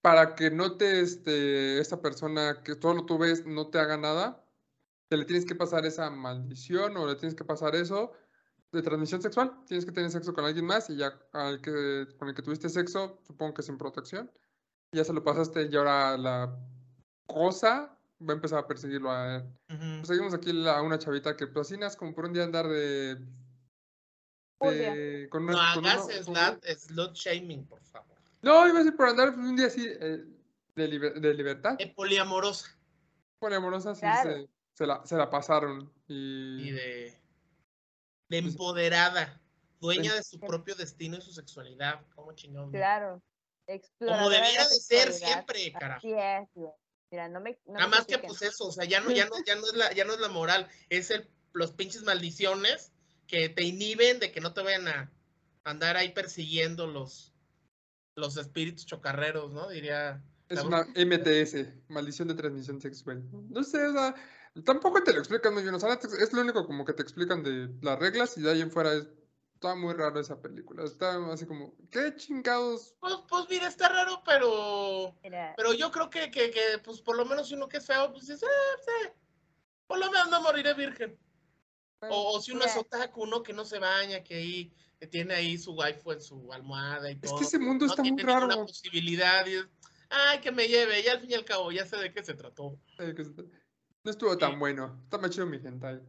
Para 0.00 0.34
que 0.34 0.50
no 0.50 0.76
te, 0.76 1.00
este, 1.00 1.78
esa 1.80 2.00
persona 2.00 2.62
que 2.62 2.74
solo 2.74 3.04
tú 3.04 3.18
ves 3.18 3.44
no 3.44 3.68
te 3.68 3.78
haga 3.78 3.96
nada, 3.96 4.44
te 5.08 5.16
le 5.16 5.24
tienes 5.24 5.44
que 5.44 5.54
pasar 5.54 5.84
esa 5.84 6.10
maldición 6.10 6.96
o 6.96 7.06
le 7.06 7.16
tienes 7.16 7.34
que 7.34 7.44
pasar 7.44 7.74
eso 7.74 8.12
de 8.72 8.82
transmisión 8.82 9.20
sexual. 9.20 9.64
Tienes 9.66 9.84
que 9.84 9.92
tener 9.92 10.10
sexo 10.10 10.32
con 10.32 10.44
alguien 10.44 10.64
más 10.64 10.90
y 10.90 10.96
ya 10.96 11.18
al 11.32 11.60
que, 11.60 12.06
con 12.18 12.28
el 12.28 12.34
que 12.34 12.42
tuviste 12.42 12.68
sexo, 12.68 13.20
supongo 13.26 13.54
que 13.54 13.62
sin 13.62 13.78
protección, 13.78 14.30
ya 14.92 15.04
se 15.04 15.12
lo 15.12 15.24
pasaste 15.24 15.68
y 15.70 15.76
ahora 15.76 16.16
la 16.16 16.56
cosa 17.26 17.98
va 18.20 18.32
a 18.32 18.36
empezar 18.36 18.60
a 18.60 18.66
perseguirlo 18.66 19.10
a 19.10 19.36
él. 19.36 19.44
Pues 19.68 20.06
seguimos 20.06 20.34
aquí 20.34 20.50
a 20.68 20.82
una 20.82 20.98
chavita 20.98 21.36
que 21.36 21.46
pues 21.46 21.72
así 21.72 21.96
como 21.96 22.14
por 22.14 22.26
un 22.26 22.32
día 22.32 22.44
andar 22.44 22.68
de... 22.68 23.18
de 24.60 25.28
con 25.30 25.46
no 25.46 25.58
hagas 25.58 26.06
slot, 26.78 27.14
shaming, 27.14 27.66
por 27.66 27.82
favor. 27.82 28.16
No, 28.42 28.66
iba 28.68 28.78
a 28.78 28.84
decir 28.84 28.96
por 28.96 29.08
andar 29.08 29.30
un 29.30 29.56
día 29.56 29.66
así 29.66 29.86
eh, 29.86 30.24
de, 30.74 30.88
de, 30.98 31.34
libertad. 31.34 31.76
De 31.78 31.88
poliamorosa. 31.88 32.76
Poliamorosa, 33.38 33.94
sí, 33.94 34.06
se, 34.22 34.48
se, 34.72 34.86
la, 34.86 35.04
se 35.04 35.16
la 35.16 35.28
pasaron. 35.28 35.92
Y, 36.06 36.68
y 36.68 36.70
de, 36.70 36.80
de 38.28 38.42
pues 38.42 38.44
empoderada, 38.52 39.40
dueña 39.80 40.14
de 40.14 40.22
su 40.22 40.38
propio 40.38 40.74
destino 40.74 41.16
y 41.16 41.20
su 41.20 41.32
sexualidad. 41.32 42.00
¿Cómo 42.14 42.32
chingón? 42.32 42.70
Claro. 42.70 43.22
Como 43.98 44.30
debiera 44.30 44.68
de 44.68 44.74
ser 44.76 45.12
siempre, 45.12 45.72
carajo. 45.72 45.98
Así 45.98 46.12
es, 46.12 46.48
Mira, 47.10 47.28
no 47.28 47.40
me, 47.40 47.58
Nada 47.66 47.86
más 47.86 48.04
que 48.04 48.18
pues 48.18 48.42
eso, 48.42 48.66
o 48.66 48.72
sea, 48.72 48.84
ya 48.84 49.00
no, 49.00 49.10
ya 49.10 49.26
no, 49.26 49.36
ya 49.44 49.54
no 49.54 49.66
es 49.66 49.74
la, 49.74 49.92
ya 49.92 50.04
no 50.04 50.12
es 50.14 50.20
la 50.20 50.28
moral, 50.28 50.68
es 50.88 51.10
el, 51.10 51.28
los 51.52 51.72
pinches 51.72 52.02
maldiciones 52.02 52.92
que 53.26 53.48
te 53.48 53.64
inhiben 53.64 54.18
de 54.18 54.32
que 54.32 54.40
no 54.40 54.52
te 54.52 54.62
vayan 54.62 54.88
a 54.88 55.12
andar 55.64 55.96
ahí 55.96 56.12
persiguiendo 56.12 56.86
los, 56.86 57.32
los 58.16 58.36
espíritus 58.36 58.86
chocarreros, 58.86 59.52
¿no? 59.52 59.68
Diría. 59.68 60.22
Es 60.48 60.62
una 60.62 60.86
MTS, 60.94 61.88
maldición 61.88 62.28
de 62.28 62.34
transmisión 62.34 62.80
sexual. 62.80 63.24
No 63.50 63.64
sé, 63.64 63.84
o 63.84 63.92
sea, 63.92 64.14
tampoco 64.64 65.02
te 65.02 65.12
lo 65.12 65.18
explican 65.18 65.52
muy 65.52 65.62
bien. 65.62 65.74
O 65.74 65.80
sea, 65.80 65.94
es 65.94 66.32
lo 66.32 66.40
único 66.40 66.66
como 66.66 66.84
que 66.84 66.92
te 66.92 67.02
explican 67.02 67.42
de 67.42 67.68
las 67.82 67.98
reglas 67.98 68.38
y 68.38 68.42
de 68.42 68.52
ahí 68.52 68.60
en 68.60 68.70
fuera 68.70 68.94
es 68.94 69.08
está 69.56 69.74
muy 69.74 69.94
raro 69.94 70.20
esa 70.20 70.40
película. 70.40 70.84
Está 70.84 71.16
así 71.32 71.46
como, 71.46 71.74
¿qué 71.90 72.14
chingados? 72.16 72.94
Pues, 73.00 73.14
pues 73.28 73.46
mira, 73.48 73.68
está 73.68 73.88
raro, 73.88 74.22
pero. 74.24 75.14
Pero 75.56 75.72
yo 75.72 75.90
creo 75.90 76.10
que, 76.10 76.30
que, 76.30 76.50
que, 76.50 76.78
pues 76.84 77.00
por 77.00 77.16
lo 77.16 77.24
menos 77.24 77.50
uno 77.52 77.68
que 77.68 77.78
es 77.78 77.86
feo, 77.86 78.12
pues 78.12 78.26
dice, 78.26 78.44
eh. 78.44 79.12
Por 79.86 79.98
lo 79.98 80.10
menos 80.10 80.30
no 80.30 80.42
moriré 80.42 80.74
virgen. 80.74 81.18
O, 82.00 82.40
si 82.40 82.52
uno 82.52 82.64
es 82.64 82.76
otaku, 82.76 83.22
uno 83.22 83.42
que 83.42 83.52
no 83.52 83.64
se 83.64 83.78
baña, 83.78 84.22
que 84.22 84.34
ahí 84.36 84.72
que 84.98 85.06
tiene 85.06 85.34
ahí 85.34 85.58
su 85.58 85.72
waifu 85.72 86.12
en 86.12 86.20
su 86.20 86.52
almohada 86.52 87.10
y 87.10 87.16
todo. 87.16 87.34
Es 87.34 87.40
que 87.40 87.46
ese 87.46 87.58
mundo 87.58 87.86
está 87.86 88.02
muy 88.02 88.22
raro. 88.22 88.46
Una 88.46 88.56
posibilidad 88.56 89.46
y 89.46 89.56
ay, 90.08 90.40
que 90.40 90.52
me 90.52 90.68
lleve, 90.68 91.02
y 91.02 91.08
al 91.08 91.20
fin 91.20 91.30
y 91.30 91.34
al 91.34 91.44
cabo 91.44 91.70
ya 91.72 91.84
sé 91.84 91.96
de 91.96 92.12
qué 92.12 92.24
se 92.24 92.34
trató. 92.34 92.78
No 94.04 94.10
estuvo 94.10 94.38
tan 94.38 94.58
bueno, 94.58 95.00
está 95.04 95.18
más 95.18 95.30
chido 95.30 95.46
mi 95.46 95.56
hentai. 95.56 96.00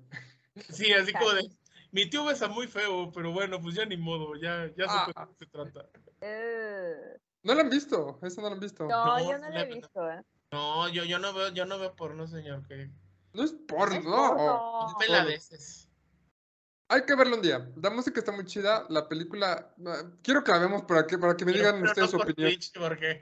Sí, 0.70 0.92
así 0.94 1.14
como 1.14 1.34
de, 1.34 1.50
mi 1.92 2.10
tío 2.10 2.26
besa 2.26 2.48
muy 2.48 2.68
feo, 2.68 3.12
pero 3.12 3.32
bueno, 3.32 3.62
pues 3.62 3.76
ya 3.76 3.86
ni 3.86 3.98
modo, 3.98 4.36
ya, 4.36 4.68
ya 4.78 4.88
sé 4.88 4.94
de 4.94 5.14
ah. 5.16 5.28
qué 5.28 5.46
se 5.46 5.52
trata. 5.52 5.90
No 7.44 7.54
lo 7.54 7.62
han 7.62 7.70
visto, 7.70 8.20
eso 8.24 8.42
no 8.42 8.50
lo 8.50 8.54
han 8.56 8.60
visto. 8.60 8.86
No, 8.86 9.20
yo 9.20 9.38
no 9.38 9.50
lo 9.50 9.60
he 9.60 9.66
visto, 9.66 10.12
¿eh? 10.12 10.22
No, 10.52 10.90
yo, 10.90 11.04
yo 11.04 11.20
no 11.20 11.34
veo, 11.34 11.50
yo 11.50 11.66
no 11.66 11.78
veo 11.78 11.96
porno, 11.96 12.28
señor. 12.28 12.66
Que... 12.68 12.90
No 13.38 13.44
es 13.44 13.54
porno, 13.54 14.02
no. 14.02 14.98
veces. 15.28 15.88
Hay 16.90 17.06
que 17.06 17.16
verlo 17.16 17.36
un 17.36 17.44
día. 17.44 17.72
La 17.76 17.92
música 17.92 18.20
está 18.20 18.32
muy 18.32 18.46
chida. 18.46 18.88
La 18.90 19.08
película. 19.08 19.76
Ah, 19.86 20.10
quiero 20.24 20.44
que 20.44 20.52
la 20.52 20.58
veamos 20.58 20.82
para 20.86 21.06
que, 21.06 21.20
para 21.20 21.38
que 21.38 21.46
me 21.46 21.52
digan 21.52 21.84
ustedes 21.84 22.10
su 22.10 22.18
opinión. 22.18 22.52
porque... 22.74 23.20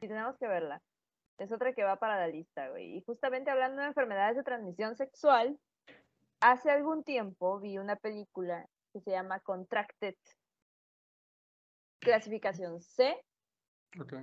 Sí, 0.00 0.06
tenemos 0.06 0.36
que 0.38 0.46
verla. 0.46 0.80
Es 1.38 1.50
otra 1.50 1.72
que 1.72 1.82
va 1.82 1.96
para 1.96 2.20
la 2.20 2.28
lista, 2.28 2.68
güey. 2.68 2.98
Y 2.98 3.02
justamente 3.02 3.50
hablando 3.50 3.82
de 3.82 3.88
enfermedades 3.88 4.36
de 4.36 4.44
transmisión 4.44 4.94
sexual, 4.94 5.58
hace 6.38 6.70
algún 6.70 7.02
tiempo 7.02 7.58
vi 7.58 7.78
una 7.78 7.96
película 7.96 8.64
que 8.92 9.00
se 9.00 9.10
llama 9.10 9.40
Contracted, 9.40 10.14
clasificación 11.98 12.80
C. 12.80 13.20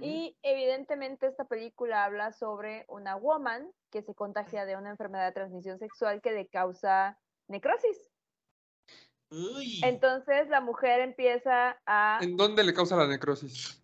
Y 0.01 0.37
evidentemente 0.43 1.27
esta 1.27 1.45
película 1.45 2.05
habla 2.05 2.31
sobre 2.31 2.85
una 2.87 3.15
woman 3.15 3.71
que 3.91 4.03
se 4.03 4.13
contagia 4.13 4.65
de 4.65 4.77
una 4.77 4.91
enfermedad 4.91 5.25
de 5.25 5.33
transmisión 5.33 5.79
sexual 5.79 6.21
que 6.21 6.31
le 6.31 6.47
causa 6.47 7.17
necrosis. 7.47 8.11
Entonces 9.83 10.47
la 10.49 10.61
mujer 10.61 11.01
empieza 11.01 11.79
a... 11.85 12.19
¿En 12.21 12.37
dónde 12.37 12.63
le 12.63 12.73
causa 12.73 12.95
la 12.95 13.07
necrosis? 13.07 13.81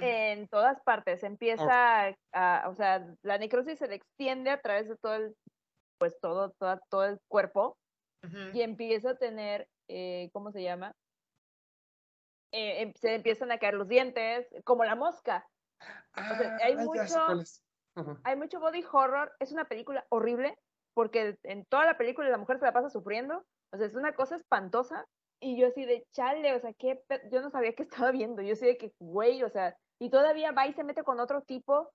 En 0.00 0.48
todas 0.48 0.80
partes. 0.82 1.22
Empieza 1.22 2.14
a, 2.32 2.68
o 2.68 2.74
sea, 2.74 3.06
la 3.22 3.38
necrosis 3.38 3.78
se 3.78 3.88
le 3.88 3.96
extiende 3.96 4.50
a 4.50 4.60
través 4.60 4.88
de 4.88 4.96
todo 4.96 5.14
el 5.14 5.36
pues 5.98 6.18
todo, 6.20 6.54
todo, 6.90 7.04
el 7.04 7.18
cuerpo 7.28 7.78
y 8.52 8.60
empieza 8.62 9.10
a 9.10 9.16
tener, 9.16 9.68
eh, 9.88 10.30
¿cómo 10.32 10.50
se 10.50 10.62
llama? 10.62 10.94
Eh, 12.56 12.82
em, 12.82 12.92
se 12.94 13.14
empiezan 13.14 13.52
a 13.52 13.58
caer 13.58 13.74
los 13.74 13.88
dientes, 13.88 14.48
como 14.64 14.84
la 14.84 14.94
mosca. 14.94 15.46
Ah, 16.14 16.58
hay, 16.62 16.74
mucho, 16.76 17.20
hay 18.24 18.36
mucho 18.36 18.60
body 18.60 18.82
horror, 18.90 19.30
es 19.40 19.52
una 19.52 19.66
película 19.66 20.06
horrible, 20.08 20.58
porque 20.94 21.38
en 21.42 21.66
toda 21.66 21.84
la 21.84 21.98
película 21.98 22.30
la 22.30 22.38
mujer 22.38 22.58
se 22.58 22.64
la 22.64 22.72
pasa 22.72 22.88
sufriendo, 22.88 23.44
o 23.72 23.76
sea, 23.76 23.86
es 23.86 23.94
una 23.94 24.14
cosa 24.14 24.36
espantosa, 24.36 25.04
y 25.38 25.60
yo 25.60 25.66
así 25.66 25.84
de 25.84 26.06
chale, 26.12 26.54
o 26.54 26.60
sea, 26.60 26.72
que 26.72 27.02
yo 27.30 27.42
no 27.42 27.50
sabía 27.50 27.74
qué 27.74 27.82
estaba 28.06 28.10
viendo, 28.10 28.40
yo 28.40 28.54
así 28.54 28.64
de 28.64 28.78
que, 28.78 28.94
güey, 28.98 29.42
o 29.42 29.50
sea, 29.50 29.76
y 30.00 30.08
todavía 30.08 30.52
va 30.52 30.66
y 30.66 30.72
se 30.72 30.84
mete 30.84 31.02
con 31.02 31.20
otro 31.20 31.42
tipo 31.42 31.92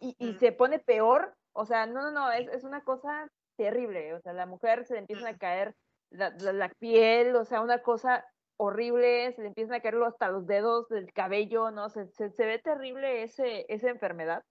y, 0.00 0.14
y 0.18 0.34
se 0.34 0.52
pone 0.52 0.80
peor, 0.80 1.34
o 1.54 1.64
sea, 1.64 1.86
no, 1.86 2.02
no, 2.02 2.10
no, 2.10 2.30
es, 2.30 2.48
es 2.48 2.64
una 2.64 2.84
cosa 2.84 3.28
terrible. 3.56 4.14
O 4.14 4.20
sea, 4.20 4.32
la 4.32 4.46
mujer 4.46 4.84
se 4.84 4.94
le 4.94 5.00
empiezan 5.00 5.26
a 5.26 5.38
caer 5.38 5.74
la, 6.10 6.30
la, 6.30 6.68
piel, 6.68 7.36
o 7.36 7.44
sea, 7.44 7.60
una 7.60 7.82
cosa 7.82 8.24
horrible, 8.56 9.32
se 9.32 9.42
le 9.42 9.48
empiezan 9.48 9.74
a 9.74 9.80
caer 9.80 9.96
hasta 10.02 10.28
los 10.28 10.46
dedos 10.46 10.88
del 10.88 11.12
cabello, 11.12 11.70
¿no? 11.70 11.88
Se, 11.88 12.06
se, 12.08 12.30
se, 12.30 12.46
ve 12.46 12.58
terrible 12.58 13.22
ese, 13.22 13.66
esa 13.68 13.90
enfermedad. 13.90 14.42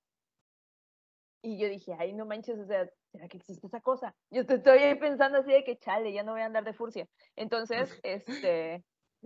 Y 1.42 1.58
yo 1.58 1.68
dije, 1.68 1.96
ay, 2.00 2.14
no 2.14 2.26
manches, 2.26 2.58
o 2.58 2.66
sea, 2.66 2.90
¿será 3.12 3.28
que 3.28 3.38
existe 3.38 3.68
esa 3.68 3.82
cosa? 3.82 4.16
Yo 4.32 4.46
te 4.46 4.56
estoy 4.56 4.96
pensando 4.96 5.40
así 5.40 5.52
de 5.52 5.64
que, 5.64 5.78
chale, 5.78 6.14
ya 6.14 6.24
no 6.24 6.32
voy 6.32 6.42
a 6.42 6.46
andar 6.46 6.64
de 6.64 6.74
furcia. 6.74 7.08
Entonces, 7.36 8.00
este, 8.04 8.84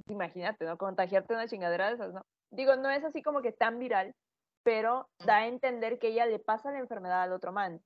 imagínate, 0.08 0.66
¿no? 0.66 0.78
Contagiarte 0.78 1.34
una 1.34 1.48
chingadera 1.48 1.88
de 1.88 1.94
esas, 1.96 2.14
¿no? 2.14 2.26
Digo, 2.52 2.76
no 2.76 2.90
es 2.90 3.04
así 3.04 3.22
como 3.22 3.42
que 3.42 3.52
tan 3.52 3.78
viral, 3.78 4.16
pero 4.64 5.10
da 5.26 5.38
a 5.38 5.48
entender 5.48 6.00
que 6.00 6.10
ella 6.10 6.26
le 6.26 6.40
pasa 6.40 6.72
la 6.72 6.80
enfermedad 6.80 7.22
al 7.22 7.34
otro 7.34 7.52
man. 7.52 7.82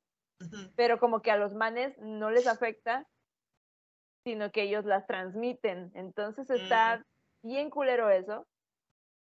Pero 0.76 0.99
como 0.99 1.22
que 1.22 1.30
a 1.30 1.38
los 1.38 1.53
manes 1.53 1.95
no 1.99 2.32
les 2.32 2.48
afecta, 2.48 3.06
sino 4.23 4.52
que 4.52 4.64
ellos 4.64 4.85
las 4.85 5.06
transmiten. 5.07 5.91
Entonces 5.95 6.49
está 6.49 6.98
mm. 6.98 7.48
bien 7.48 7.69
culero 7.69 8.10
eso. 8.10 8.48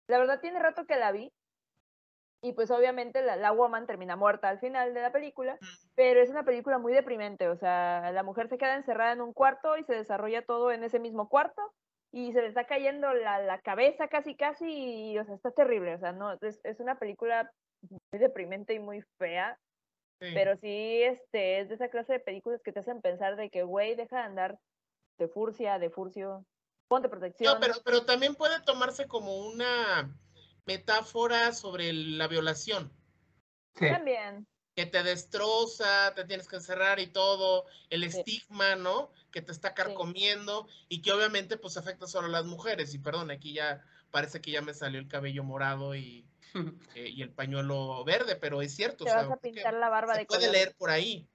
La 0.09 0.19
verdad 0.19 0.41
tiene 0.41 0.59
rato 0.59 0.87
que 0.87 0.97
la 0.97 1.13
vi. 1.13 1.33
Y 2.43 2.55
pues 2.55 2.71
obviamente 2.71 3.21
la, 3.23 3.37
la 3.37 3.53
woman 3.53 3.87
termina 3.87 4.17
muerta 4.17 4.49
al 4.49 4.61
final 4.61 4.95
de 4.95 5.03
la 5.03 5.13
película, 5.13 5.59
pero 5.95 6.23
es 6.23 6.31
una 6.31 6.43
película 6.43 6.79
muy 6.79 6.95
deprimente, 6.95 7.49
o 7.49 7.57
sea, 7.57 8.11
la 8.13 8.23
mujer 8.23 8.49
se 8.49 8.57
queda 8.57 8.77
encerrada 8.77 9.13
en 9.13 9.21
un 9.21 9.35
cuarto 9.35 9.77
y 9.77 9.85
se 9.85 9.93
desarrolla 9.93 10.41
todo 10.41 10.73
en 10.73 10.83
ese 10.83 10.99
mismo 11.01 11.29
cuarto 11.29 11.61
y 12.13 12.33
se 12.33 12.41
le 12.41 12.49
está 12.49 12.65
cayendo 12.65 13.13
la, 13.13 13.41
la 13.41 13.61
cabeza 13.61 14.09
casi 14.09 14.35
casi 14.37 15.13
y, 15.13 15.19
o 15.19 15.25
sea, 15.27 15.35
está 15.35 15.51
terrible, 15.51 15.95
o 15.95 15.99
sea, 15.99 16.13
no, 16.13 16.33
es, 16.41 16.61
es 16.65 16.81
una 16.81 16.99
película 16.99 17.51
muy 17.83 18.19
deprimente 18.19 18.75
y 18.75 18.79
muy 18.79 19.03
fea, 19.19 19.59
pero 20.19 20.57
sí 20.57 21.03
este, 21.03 21.61
es 21.61 21.69
de 21.69 21.75
esa 21.75 21.89
clase 21.89 22.15
de 22.15 22.21
películas 22.21 22.63
que 22.63 22.73
te 22.73 22.81
hacen 22.81 23.01
pensar 23.01 23.37
de 23.37 23.49
que, 23.49 23.63
güey, 23.63 23.95
deja 23.95 24.19
de 24.19 24.23
andar 24.23 24.59
de 25.21 25.29
furcia, 25.29 25.79
de 25.79 25.91
furcio, 25.91 26.45
ponte 26.89 27.09
protección. 27.09 27.55
No, 27.55 27.61
pero, 27.61 27.75
pero 27.85 28.05
también 28.05 28.35
puede 28.35 28.61
tomarse 28.63 29.07
como 29.07 29.37
una 29.37 30.13
metáfora 30.67 31.53
sobre 31.53 31.93
la 31.93 32.27
violación. 32.27 32.93
También 33.79 34.47
que 34.75 34.87
te 34.87 35.03
destroza, 35.03 36.15
te 36.15 36.25
tienes 36.25 36.49
que 36.49 36.57
encerrar 36.57 37.01
y 37.01 37.09
todo, 37.09 37.67
el 37.91 38.05
estigma, 38.05 38.77
¿no? 38.77 39.13
Que 39.31 39.43
te 39.43 39.53
está 39.53 39.75
carcomiendo 39.75 40.67
y 40.89 41.03
que 41.03 41.13
obviamente 41.13 41.57
pues 41.57 41.77
afecta 41.77 42.07
solo 42.07 42.29
a 42.29 42.31
las 42.31 42.45
mujeres. 42.47 42.95
Y 42.95 42.99
perdón, 42.99 43.31
aquí 43.31 43.53
ya 43.53 43.85
parece 44.11 44.41
que 44.41 44.53
ya 44.53 44.63
me 44.63 44.75
salió 44.75 44.99
el 44.99 45.09
cabello 45.09 45.45
morado 45.45 45.95
y, 45.95 46.27
eh, 46.95 47.09
y 47.09 47.23
el 47.23 47.31
pañuelo 47.31 48.05
verde, 48.05 48.37
pero 48.37 48.63
es 48.63 48.75
cierto. 48.75 49.05
Te 49.05 49.15
vas 49.15 49.31
a 49.31 49.37
pintar 49.37 49.75
la 49.75 49.89
barba 49.89 50.15
se 50.15 50.25
puede 50.25 50.51
leer 50.51 50.75
por 50.79 50.91
ahí. 50.91 51.29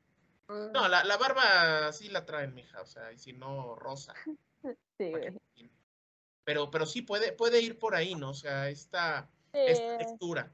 Ah. 0.48 0.70
No, 0.74 0.88
la, 0.88 1.04
la, 1.04 1.18
barba 1.18 1.92
sí 1.92 2.10
la 2.10 2.26
traen, 2.26 2.54
mija, 2.54 2.82
o 2.82 2.86
sea, 2.86 3.12
y 3.12 3.18
si 3.18 3.34
no, 3.34 3.76
rosa. 3.76 4.14
Sí, 4.98 5.12
Pero, 6.44 6.72
pero 6.72 6.88
sí 6.88 7.04
puede, 7.04 7.34
puede 7.34 7.62
ir 7.62 7.78
por 7.78 7.94
ahí, 7.94 8.16
¿no? 8.16 8.30
O 8.30 8.34
sea, 8.34 8.70
esta, 8.70 9.30
esta 9.52 9.98
textura. 10.00 10.52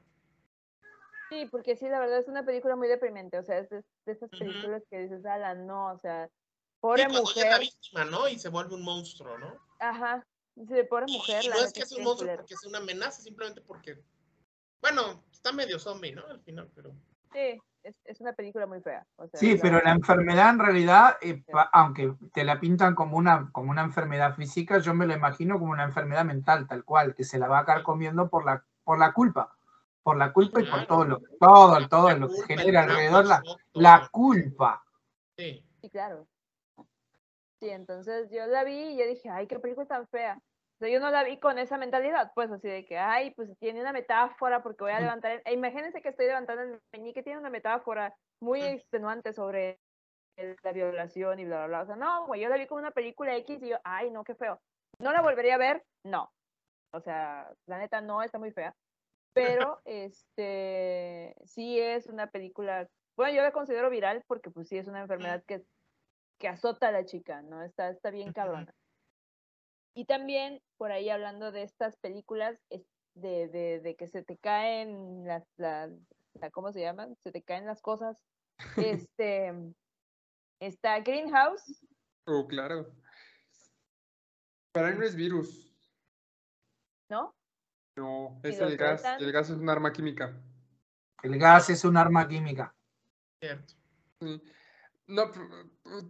Sí, 1.30 1.46
porque 1.50 1.76
sí, 1.76 1.88
la 1.88 2.00
verdad 2.00 2.18
es 2.18 2.28
una 2.28 2.44
película 2.44 2.76
muy 2.76 2.88
deprimente, 2.88 3.38
o 3.38 3.42
sea, 3.42 3.58
es 3.60 3.70
de, 3.70 3.82
esas 4.04 4.28
películas 4.28 4.82
que 4.90 4.98
dices, 4.98 5.24
ala, 5.24 5.54
no, 5.54 5.92
o 5.92 5.98
sea, 5.98 6.28
pobre 6.80 7.08
mujer. 7.08 7.46
Es 7.46 7.52
la 7.52 7.58
víctima, 7.58 8.04
¿no? 8.04 8.28
Y 8.28 8.38
se 8.38 8.50
vuelve 8.50 8.74
un 8.74 8.82
monstruo, 8.82 9.38
¿no? 9.38 9.56
Ajá, 9.78 10.26
dice, 10.56 10.84
pobre 10.84 11.06
mujer. 11.06 11.44
Y 11.44 11.48
no 11.48 11.56
es 11.56 11.72
que 11.72 11.82
es 11.82 11.92
un 11.92 12.02
monstruo 12.02 12.34
porque 12.36 12.54
es 12.54 12.64
una 12.64 12.78
amenaza, 12.78 13.22
simplemente 13.22 13.62
porque, 13.62 13.96
bueno, 14.82 15.24
está 15.32 15.52
medio 15.52 15.78
zombie, 15.78 16.12
¿no? 16.12 16.26
Al 16.26 16.42
final, 16.42 16.70
pero... 16.74 16.92
Sí, 17.32 17.58
es, 17.82 18.00
es 18.04 18.20
una 18.20 18.32
película 18.32 18.66
muy 18.66 18.80
fea. 18.80 19.06
sí, 19.34 19.58
pero 19.60 19.80
la 19.80 19.92
enfermedad 19.92 20.50
en 20.50 20.58
realidad, 20.58 21.16
eh, 21.20 21.42
aunque 21.72 22.14
te 22.32 22.44
la 22.44 22.60
pintan 22.60 22.94
como 22.94 23.16
una, 23.16 23.50
como 23.52 23.70
una 23.70 23.82
enfermedad 23.82 24.34
física, 24.34 24.78
yo 24.78 24.94
me 24.94 25.06
lo 25.06 25.14
imagino 25.14 25.58
como 25.58 25.72
una 25.72 25.84
enfermedad 25.84 26.24
mental, 26.24 26.66
tal 26.66 26.84
cual, 26.84 27.14
que 27.14 27.24
se 27.24 27.38
la 27.38 27.48
va 27.48 27.60
a 27.60 27.82
comiendo 27.82 28.28
por 28.28 28.44
la, 28.44 28.64
por 28.84 28.98
la 28.98 29.12
culpa 29.12 29.56
por 30.02 30.16
la 30.16 30.32
culpa 30.32 30.60
y 30.60 30.64
por 30.68 30.86
todo 30.86 31.04
lo, 31.04 31.22
todo, 31.40 31.88
todo 31.88 32.16
lo 32.16 32.28
que 32.28 32.56
genera 32.56 32.82
alrededor 32.82 33.24
la, 33.24 33.42
la 33.72 34.08
culpa. 34.10 34.82
Sí. 35.36 35.64
sí, 35.80 35.90
claro. 35.90 36.26
Sí, 37.60 37.70
entonces 37.70 38.28
yo 38.30 38.46
la 38.46 38.64
vi 38.64 38.72
y 38.72 38.98
yo 38.98 39.06
dije, 39.06 39.30
ay, 39.30 39.46
qué 39.46 39.58
película 39.58 39.86
tan 39.86 40.06
fea. 40.08 40.40
Sea, 40.82 40.90
yo 40.90 40.98
no 40.98 41.12
la 41.12 41.22
vi 41.22 41.38
con 41.38 41.60
esa 41.60 41.78
mentalidad, 41.78 42.32
pues 42.34 42.50
así 42.50 42.66
de 42.66 42.84
que, 42.84 42.98
ay, 42.98 43.30
pues 43.34 43.56
tiene 43.60 43.80
una 43.80 43.92
metáfora 43.92 44.64
porque 44.64 44.82
voy 44.82 44.92
a 44.92 44.98
levantar, 44.98 45.40
e 45.44 45.52
imagínense 45.52 46.02
que 46.02 46.08
estoy 46.08 46.26
levantando 46.26 46.62
el 46.64 46.80
meñique, 46.92 47.22
tiene 47.22 47.38
una 47.38 47.50
metáfora 47.50 48.16
muy 48.40 48.62
extenuante 48.62 49.32
sobre 49.32 49.78
la 50.36 50.72
violación 50.72 51.38
y 51.38 51.44
bla, 51.44 51.58
bla, 51.58 51.66
bla. 51.68 51.82
O 51.82 51.86
sea, 51.86 51.94
no, 51.94 52.26
güey, 52.26 52.40
yo 52.40 52.48
la 52.48 52.56
vi 52.56 52.66
como 52.66 52.80
una 52.80 52.90
película 52.90 53.36
X 53.36 53.62
y 53.62 53.68
yo, 53.68 53.76
ay, 53.84 54.10
no, 54.10 54.24
qué 54.24 54.34
feo. 54.34 54.60
¿No 54.98 55.12
la 55.12 55.22
volvería 55.22 55.54
a 55.54 55.58
ver? 55.58 55.84
No. 56.04 56.32
O 56.92 57.00
sea, 57.00 57.48
la 57.66 57.78
neta 57.78 58.00
no, 58.00 58.20
está 58.20 58.40
muy 58.40 58.50
fea. 58.50 58.74
Pero, 59.34 59.80
este, 59.84 61.36
sí 61.44 61.78
es 61.78 62.08
una 62.08 62.26
película, 62.26 62.88
bueno, 63.16 63.32
yo 63.32 63.42
la 63.42 63.52
considero 63.52 63.88
viral 63.88 64.24
porque 64.26 64.50
pues 64.50 64.66
sí 64.66 64.78
es 64.78 64.88
una 64.88 65.02
enfermedad 65.02 65.44
que 65.46 65.62
que 66.42 66.48
azota 66.48 66.88
a 66.88 66.90
la 66.90 67.04
chica, 67.04 67.40
¿no? 67.40 67.62
Está, 67.62 67.90
está 67.90 68.10
bien 68.10 68.32
cabrona. 68.32 68.74
Y 69.94 70.06
también, 70.06 70.62
por 70.78 70.92
ahí 70.92 71.10
hablando 71.10 71.52
de 71.52 71.62
estas 71.62 71.96
películas, 71.96 72.58
de, 73.14 73.48
de, 73.48 73.80
de 73.80 73.96
que 73.96 74.08
se 74.08 74.22
te 74.22 74.38
caen 74.38 75.26
las, 75.26 75.44
la, 75.56 75.90
¿cómo 76.52 76.72
se 76.72 76.80
llaman? 76.80 77.16
Se 77.22 77.32
te 77.32 77.42
caen 77.42 77.66
las 77.66 77.80
cosas. 77.80 78.22
Este, 79.08 79.52
está 80.60 81.00
Greenhouse. 81.00 81.84
Oh, 82.26 82.46
claro. 82.46 82.94
Para 84.72 84.90
él 84.90 84.98
no 84.98 85.04
es 85.04 85.14
virus. 85.14 85.74
¿No? 87.10 87.34
No, 87.96 88.40
es 88.42 88.58
el 88.58 88.76
gas. 88.76 89.04
El 89.18 89.32
gas 89.32 89.50
es 89.50 89.56
un 89.56 89.68
arma 89.68 89.92
química. 89.92 90.40
El 91.22 91.38
gas 91.38 91.68
es 91.68 91.84
un 91.84 91.96
arma 91.96 92.26
química. 92.26 92.74
Cierto. 93.42 93.74
Sí. 94.20 94.42
No, 95.12 95.30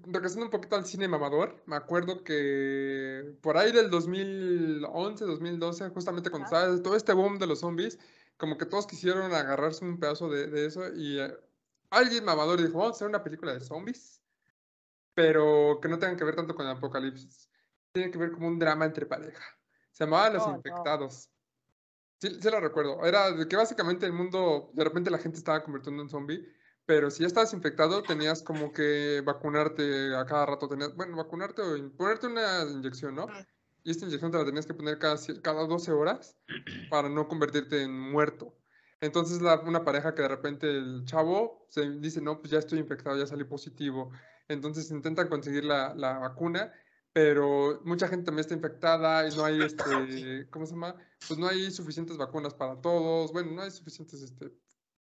regresando 0.07 0.45
un 0.45 0.51
poquito 0.53 0.77
al 0.77 0.87
cine 0.87 1.09
mamador, 1.09 1.61
me 1.67 1.75
acuerdo 1.75 2.23
que 2.23 3.37
por 3.41 3.57
ahí 3.57 3.73
del 3.73 3.91
2011, 3.91 5.25
2012, 5.25 5.89
justamente 5.91 6.31
cuando 6.31 6.47
estaba 6.47 6.81
todo 6.81 6.95
este 6.95 7.13
boom 7.13 7.37
de 7.41 7.49
los 7.49 7.61
zombies, 7.61 7.99
como 8.37 8.57
que 8.57 8.65
todos 8.65 8.87
quisieron 8.87 9.33
agarrarse 9.35 9.85
un 9.85 9.99
pedazo 9.99 10.29
de, 10.29 10.67
eso 10.67 10.87
y 10.95 11.19
eh, 11.19 11.37
alguien 11.91 12.25
mamador 12.25 12.63
dijo, 12.63 12.79
vamos 12.79 12.93
a 12.93 12.97
hacer 12.97 13.09
una 13.09 13.25
película 13.25 13.53
de 13.55 13.61
zombies, 13.61 14.23
pero 15.15 15.81
que 15.83 15.89
no 15.89 15.99
tengan 15.99 16.17
que 16.17 16.25
ver 16.25 16.37
tanto 16.37 16.55
con 16.55 16.67
el 16.67 16.77
apocalipsis. 16.77 17.51
Tiene 17.91 18.13
que 18.13 18.19
ver 18.19 18.31
como 18.31 18.47
un 18.47 18.59
drama 18.61 18.85
entre 18.85 19.07
pareja. 19.07 19.45
Se 19.91 20.05
llamaba 20.05 20.31
Los 20.31 20.45
oh, 20.45 20.55
Infectados. 20.55 21.29
Sí, 22.21 22.39
sí 22.41 22.51
lo 22.51 22.61
recuerdo. 22.61 23.05
Era 23.05 23.33
de 23.33 23.49
que 23.49 23.57
básicamente 23.57 24.07
el 24.07 24.13
mundo, 24.13 24.71
de 24.75 24.85
repente 24.85 25.11
la 25.11 25.19
gente 25.19 25.39
estaba 25.39 25.65
convirtiendo 25.65 26.05
en 26.05 26.09
zombie 26.09 26.62
pero 26.87 27.11
si 27.11 27.21
ya 27.21 27.27
estabas 27.27 27.53
infectado, 27.53 28.03
tenías 28.03 28.43
como 28.43 28.73
que 28.73 29.23
vacunarte 29.25 30.15
a 30.17 30.27
cada 30.27 30.47
rato. 30.47 30.69
Tenías, 30.69 30.95
bueno, 30.97 31.17
vacunarte 31.17 31.63
o 31.63 31.93
ponerte 31.97 32.27
una 32.27 32.63
inyección, 32.63 33.15
¿no? 33.15 33.27
Y 33.85 33.91
esta 33.91 34.07
inyección 34.07 34.31
te 34.31 34.39
la 34.39 34.45
tenías 34.45 34.67
que 34.67 34.75
poner 34.75 34.99
cada, 34.99 35.17
cada 35.43 35.67
12 35.67 35.93
horas 35.93 36.37
para 36.91 37.09
no 37.09 37.29
convertirte 37.29 37.83
en 37.83 37.99
muerto. 37.99 38.55
Entonces, 39.01 39.43
la, 39.43 39.61
una 39.61 39.85
pareja 39.85 40.15
que 40.15 40.23
de 40.23 40.29
repente 40.29 40.71
el 40.71 41.05
chavo 41.05 41.67
se 41.69 41.91
dice, 41.99 42.21
no, 42.21 42.39
pues 42.41 42.53
ya 42.53 42.59
estoy 42.59 42.79
infectado, 42.79 43.19
ya 43.19 43.27
salí 43.27 43.45
positivo. 43.45 44.13
Entonces 44.49 44.91
intentan 44.91 45.29
conseguir 45.29 45.65
la, 45.65 45.95
la 45.95 46.19
vacuna, 46.19 46.73
pero 47.13 47.81
mucha 47.85 48.09
gente 48.09 48.27
también 48.27 48.43
está 48.43 48.55
infectada 48.55 49.29
y 49.29 49.35
no 49.37 49.45
hay, 49.45 49.61
este, 49.63 50.49
¿cómo 50.51 50.67
se 50.67 50.73
llama? 50.73 50.97
Pues 51.27 51.39
no 51.39 51.49
hay 51.49 51.71
suficientes 51.71 52.17
vacunas 52.17 52.55
para 52.55 52.81
todos. 52.81 53.33
Bueno, 53.33 53.53
no 53.53 53.63
hay 53.63 53.71
suficientes 53.71 54.23
este, 54.23 54.53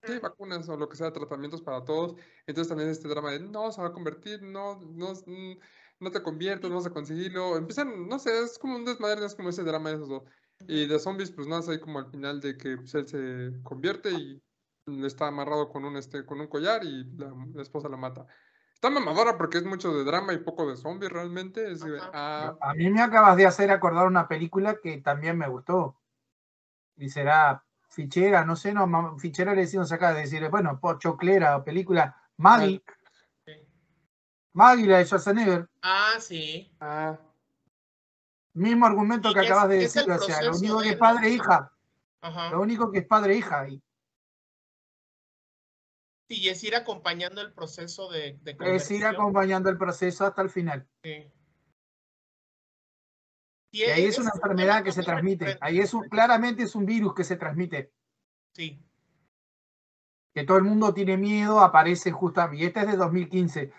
sí, 0.03 0.19
vacunas 0.19 0.69
o 0.69 0.77
lo 0.77 0.89
que 0.89 0.97
sea, 0.97 1.13
tratamientos 1.13 1.63
para 1.63 1.85
todos. 1.85 2.15
Entonces 2.47 2.69
también 2.69 2.91
este 2.91 3.09
drama 3.09 3.33
de 3.33 3.41
no 3.41 3.73
se 3.73 3.81
va 3.81 3.89
a 3.89 3.93
convertir, 3.93 4.43
no, 4.43 4.81
no, 4.81 5.13
mm, 5.13 5.59
no 6.01 6.11
te 6.11 6.23
conviertas, 6.23 6.71
no 6.71 6.77
vas 6.77 6.87
a 6.87 6.91
conseguirlo. 6.91 7.57
Empiezan, 7.57 8.09
no 8.09 8.19
sé, 8.19 8.43
es 8.43 8.59
como 8.59 8.77
un 8.77 8.85
desmadre, 8.85 9.25
es 9.25 9.35
como 9.35 9.49
ese 9.49 9.65
drama 9.65 9.91
de 9.91 9.97
esos 9.97 10.09
dos. 10.09 10.23
Y 10.67 10.87
de 10.87 10.99
zombies, 10.99 11.31
pues 11.31 11.47
nada, 11.47 11.61
es 11.61 11.69
ahí 11.69 11.81
como 11.81 11.99
al 11.99 12.11
final 12.11 12.41
de 12.41 12.57
que 12.57 12.77
pues, 12.77 12.95
él 12.95 13.07
se 13.07 13.63
convierte 13.63 14.11
y 14.11 14.43
está 15.05 15.29
amarrado 15.29 15.69
con 15.69 15.85
un, 15.85 15.97
este, 15.97 16.25
con 16.25 16.41
un 16.41 16.49
collar 16.49 16.83
y 16.85 17.05
la, 17.17 17.33
esposa 17.63 17.89
la 17.89 17.97
mata. 17.97 18.27
Está 18.75 18.91
mamadora 18.91 19.37
porque 19.37 19.59
es 19.59 19.65
mucho 19.65 19.93
de 19.93 20.05
drama 20.05 20.33
y 20.33 20.39
poco 20.39 20.69
de 20.69 20.77
zombies 20.77 21.11
realmente. 21.11 21.67
Ah. 22.13 22.57
A 22.61 22.75
mí 22.75 22.89
me 22.91 23.03
acabas 23.03 23.37
de 23.37 23.47
hacer 23.47 23.71
acordar 23.71 24.07
una 24.07 24.29
película 24.29 24.79
que 24.81 24.99
también 24.99 25.37
me 25.37 25.49
gustó. 25.49 26.01
Y 26.97 27.09
será 27.09 27.65
fichera, 27.99 28.45
no 28.45 28.55
sé, 28.55 28.73
no, 28.73 29.19
fichera 29.19 29.53
le 29.55 29.63
decimos 29.63 29.91
acá, 29.91 30.15
de 30.15 30.21
decir, 30.21 30.49
bueno, 30.51 30.81
choclera, 31.01 31.65
película, 31.65 32.17
Maggie. 32.37 32.81
Maggie, 34.53 34.87
la 34.87 34.99
de 34.99 35.05
Schwarzenegger. 35.05 35.69
Ah, 35.83 36.15
sí. 36.21 36.73
Ah. 36.79 37.19
Mismo 38.53 38.87
argumento 38.87 39.35
que 39.35 39.41
acabas 39.41 39.69
de 39.69 39.79
decir, 39.79 40.09
o 40.09 40.19
sea, 40.21 40.43
lo 40.43 40.57
único 40.57 40.81
que 40.81 40.91
es 40.91 40.97
padre 40.97 41.27
e 41.27 41.31
hija. 41.31 41.73
Lo 42.53 42.61
único 42.61 42.93
que 42.93 42.99
es 43.01 43.07
padre 43.07 43.35
e 43.35 43.39
hija 43.39 43.61
ahí. 43.63 43.83
Sí, 46.29 46.37
y 46.43 46.49
es 46.51 46.63
ir 46.63 46.77
acompañando 46.77 47.41
el 47.41 47.53
proceso 47.53 48.09
de, 48.13 48.39
de 48.43 48.57
Es 48.61 48.89
ir 48.93 49.07
acompañando 49.07 49.71
el 49.71 49.77
proceso 49.77 50.25
hasta 50.25 50.43
el 50.43 50.51
final. 50.51 50.87
Sí. 51.03 51.33
Y 53.71 53.83
ahí 53.83 54.05
es 54.07 54.19
una 54.19 54.31
enfermedad 54.35 54.83
que 54.83 54.93
se 54.93 55.03
transmite. 55.03 55.59
Ahí 55.61 55.81
es 55.81 55.93
un, 55.93 56.09
claramente 56.09 56.63
es 56.63 56.75
un 56.75 56.87
virus 56.87 57.15
que 57.15 57.25
se 57.25 57.37
transmite. 57.37 57.93
Sí. 58.53 58.83
Que 60.35 60.45
todo 60.45 60.57
el 60.57 60.65
mundo 60.65 60.95
tiene 60.95 61.17
miedo, 61.17 61.61
aparece 61.61 62.11
justamente. 62.11 62.65
Y 62.65 62.67
este 62.67 62.81
es 62.81 62.87
de 62.87 62.97
2015. 62.97 63.73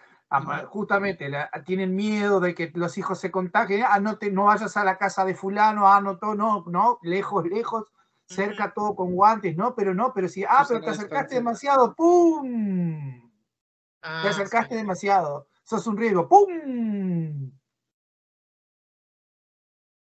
Justamente 0.67 1.31
tienen 1.65 1.95
miedo 1.95 2.39
de 2.39 2.53
que 2.53 2.71
los 2.75 2.97
hijos 2.99 3.19
se 3.19 3.31
contagien. 3.31 3.83
Ah, 3.89 3.99
no, 3.99 4.17
te, 4.17 4.31
no 4.31 4.45
vayas 4.45 4.77
a 4.77 4.83
la 4.83 4.97
casa 4.97 5.25
de 5.25 5.33
fulano, 5.33 5.87
ah, 5.87 6.01
no, 6.01 6.17
todo, 6.17 6.35
no, 6.35 6.63
no, 6.67 6.99
lejos, 7.01 7.45
lejos, 7.47 7.91
cerca 8.27 8.71
todo 8.73 8.95
con 8.95 9.15
guantes, 9.15 9.57
no, 9.57 9.73
pero 9.73 9.95
no, 9.95 10.13
pero 10.13 10.27
si, 10.27 10.43
ah, 10.43 10.63
pero 10.67 10.81
te 10.81 10.91
acercaste 10.91 11.35
demasiado, 11.35 11.95
¡pum! 11.95 13.31
te 14.01 14.07
ah, 14.07 14.29
acercaste 14.29 14.75
demasiado, 14.75 15.47
sos 15.63 15.87
un 15.87 15.97
riesgo, 15.97 16.29
¡pum! 16.29 17.51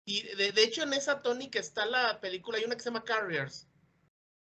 Y 0.04 0.22
de, 0.22 0.52
hecho 0.62 0.82
en 0.82 0.92
esa 0.92 1.22
tónica 1.22 1.58
está 1.58 1.86
la 1.86 2.20
película, 2.20 2.58
hay 2.58 2.64
una 2.64 2.74
que 2.74 2.82
se 2.82 2.90
llama 2.90 3.04
Carriers. 3.04 3.66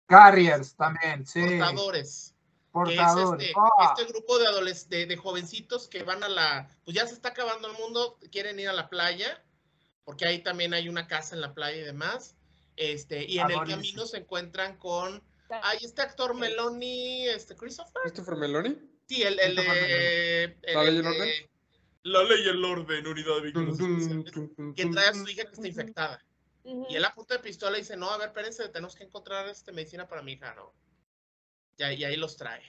Carriers 0.07 0.75
también, 0.75 1.25
sí. 1.25 1.41
Portadores. 1.41 2.35
Portadores. 2.71 3.47
este, 3.47 3.53
ah. 3.57 3.95
este, 3.97 4.11
grupo 4.11 4.37
de, 4.37 4.47
adolescentes, 4.47 5.07
de, 5.07 5.15
jovencitos 5.15 5.87
que 5.87 6.03
van 6.03 6.23
a 6.23 6.29
la, 6.29 6.69
pues 6.83 6.95
ya 6.95 7.07
se 7.07 7.13
está 7.13 7.29
acabando 7.29 7.69
el 7.69 7.77
mundo, 7.77 8.19
quieren 8.31 8.59
ir 8.59 8.67
a 8.67 8.73
la 8.73 8.89
playa, 8.89 9.41
porque 10.03 10.27
ahí 10.27 10.39
también 10.39 10.73
hay 10.73 10.89
una 10.89 11.07
casa 11.07 11.35
en 11.35 11.41
la 11.41 11.53
playa 11.53 11.77
y 11.77 11.85
demás. 11.85 12.35
Este, 12.75 13.23
y 13.23 13.39
en 13.39 13.49
el 13.49 13.65
camino 13.65 14.05
se 14.05 14.17
encuentran 14.17 14.77
con, 14.77 15.23
hay 15.49 15.77
este 15.81 16.01
actor 16.01 16.35
Meloni, 16.35 17.27
este 17.29 17.55
Christopher. 17.55 18.01
¿Christopher 18.03 18.35
Meloni? 18.35 18.77
Sí, 19.07 19.23
el, 19.23 19.39
el, 19.39 19.57
el, 19.57 20.57
el, 20.63 21.49
la 22.05 22.23
ley 22.23 22.43
y 22.45 22.49
el 22.49 22.63
orden, 22.63 23.07
unidad 23.07 23.41
de 23.41 23.51
que 24.75 24.85
trae 24.85 25.07
a 25.07 25.13
su 25.13 25.27
hija 25.27 25.43
que 25.45 25.53
está 25.53 25.67
infectada. 25.67 26.23
Y 26.63 26.95
él 26.95 27.03
apunta 27.03 27.35
de 27.35 27.39
pistola 27.39 27.77
y 27.77 27.81
dice, 27.81 27.97
no, 27.97 28.11
a 28.11 28.17
ver, 28.17 28.27
espérense, 28.27 28.69
tenemos 28.69 28.95
que 28.95 29.05
encontrar 29.05 29.47
este, 29.47 29.71
medicina 29.71 30.07
para 30.07 30.21
mi 30.21 30.33
hija, 30.33 30.53
¿no? 30.53 30.73
Y, 31.77 32.03
ahí 32.03 32.15
los 32.15 32.37
trae. 32.37 32.61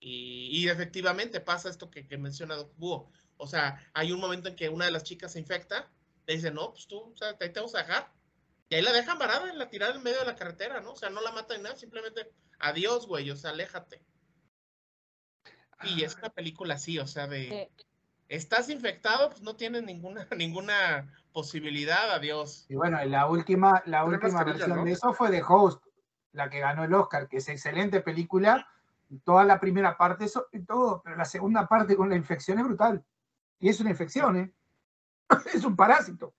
Y, 0.00 0.68
efectivamente 0.68 1.40
pasa 1.40 1.68
esto 1.68 1.88
que, 1.88 2.06
que 2.06 2.18
menciona 2.18 2.56
Doc 2.56 2.72
Búho. 2.76 3.12
O 3.36 3.46
sea, 3.46 3.88
hay 3.94 4.10
un 4.10 4.20
momento 4.20 4.48
en 4.48 4.56
que 4.56 4.68
una 4.68 4.86
de 4.86 4.90
las 4.90 5.04
chicas 5.04 5.32
se 5.32 5.38
infecta, 5.38 5.88
le 6.26 6.34
dice, 6.34 6.50
no, 6.50 6.72
pues 6.72 6.88
tú, 6.88 6.98
o 6.98 7.16
sea, 7.16 7.36
ahí 7.40 7.52
te 7.52 7.60
vamos 7.60 7.76
a 7.76 7.84
dejar. 7.84 8.12
Y 8.68 8.74
ahí 8.74 8.82
la 8.82 8.92
dejan 8.92 9.18
varada 9.18 9.50
en 9.50 9.58
la 9.58 9.70
tirada 9.70 9.94
en 9.94 10.02
medio 10.02 10.18
de 10.18 10.26
la 10.26 10.34
carretera, 10.34 10.80
¿no? 10.80 10.92
O 10.92 10.96
sea, 10.96 11.10
no 11.10 11.20
la 11.20 11.30
matan 11.30 11.58
ni 11.58 11.62
nada, 11.64 11.76
simplemente, 11.76 12.28
adiós, 12.58 13.06
güey, 13.06 13.30
o 13.30 13.36
sea, 13.36 13.50
aléjate. 13.50 14.02
Y 15.84 16.02
es 16.02 16.16
una 16.16 16.30
película 16.30 16.74
así, 16.74 16.98
o 16.98 17.06
sea, 17.06 17.26
de 17.28 17.70
estás 18.36 18.70
infectado, 18.70 19.28
pues 19.28 19.42
no 19.42 19.56
tienes 19.56 19.82
ninguna, 19.82 20.26
ninguna 20.36 21.12
posibilidad, 21.32 22.10
adiós. 22.12 22.66
Y 22.68 22.74
bueno, 22.74 23.02
la 23.04 23.26
última, 23.26 23.82
la 23.86 24.04
última 24.04 24.42
versión 24.44 24.84
de 24.84 24.92
eso 24.92 25.12
fue 25.12 25.30
de 25.30 25.42
Host, 25.46 25.84
la 26.32 26.48
que 26.48 26.60
ganó 26.60 26.84
el 26.84 26.94
Oscar, 26.94 27.28
que 27.28 27.38
es 27.38 27.48
excelente 27.48 28.00
película. 28.00 28.66
Toda 29.24 29.44
la 29.44 29.60
primera 29.60 29.98
parte, 29.98 30.24
eso 30.24 30.48
y 30.52 30.60
todo, 30.60 31.02
pero 31.04 31.16
la 31.16 31.26
segunda 31.26 31.68
parte 31.68 31.96
con 31.96 32.08
la 32.08 32.16
infección 32.16 32.58
es 32.58 32.64
brutal. 32.64 33.04
Y 33.60 33.68
es 33.68 33.78
una 33.80 33.90
infección, 33.90 34.36
¿eh? 34.38 34.52
es 35.54 35.64
un 35.64 35.76
parásito. 35.76 36.34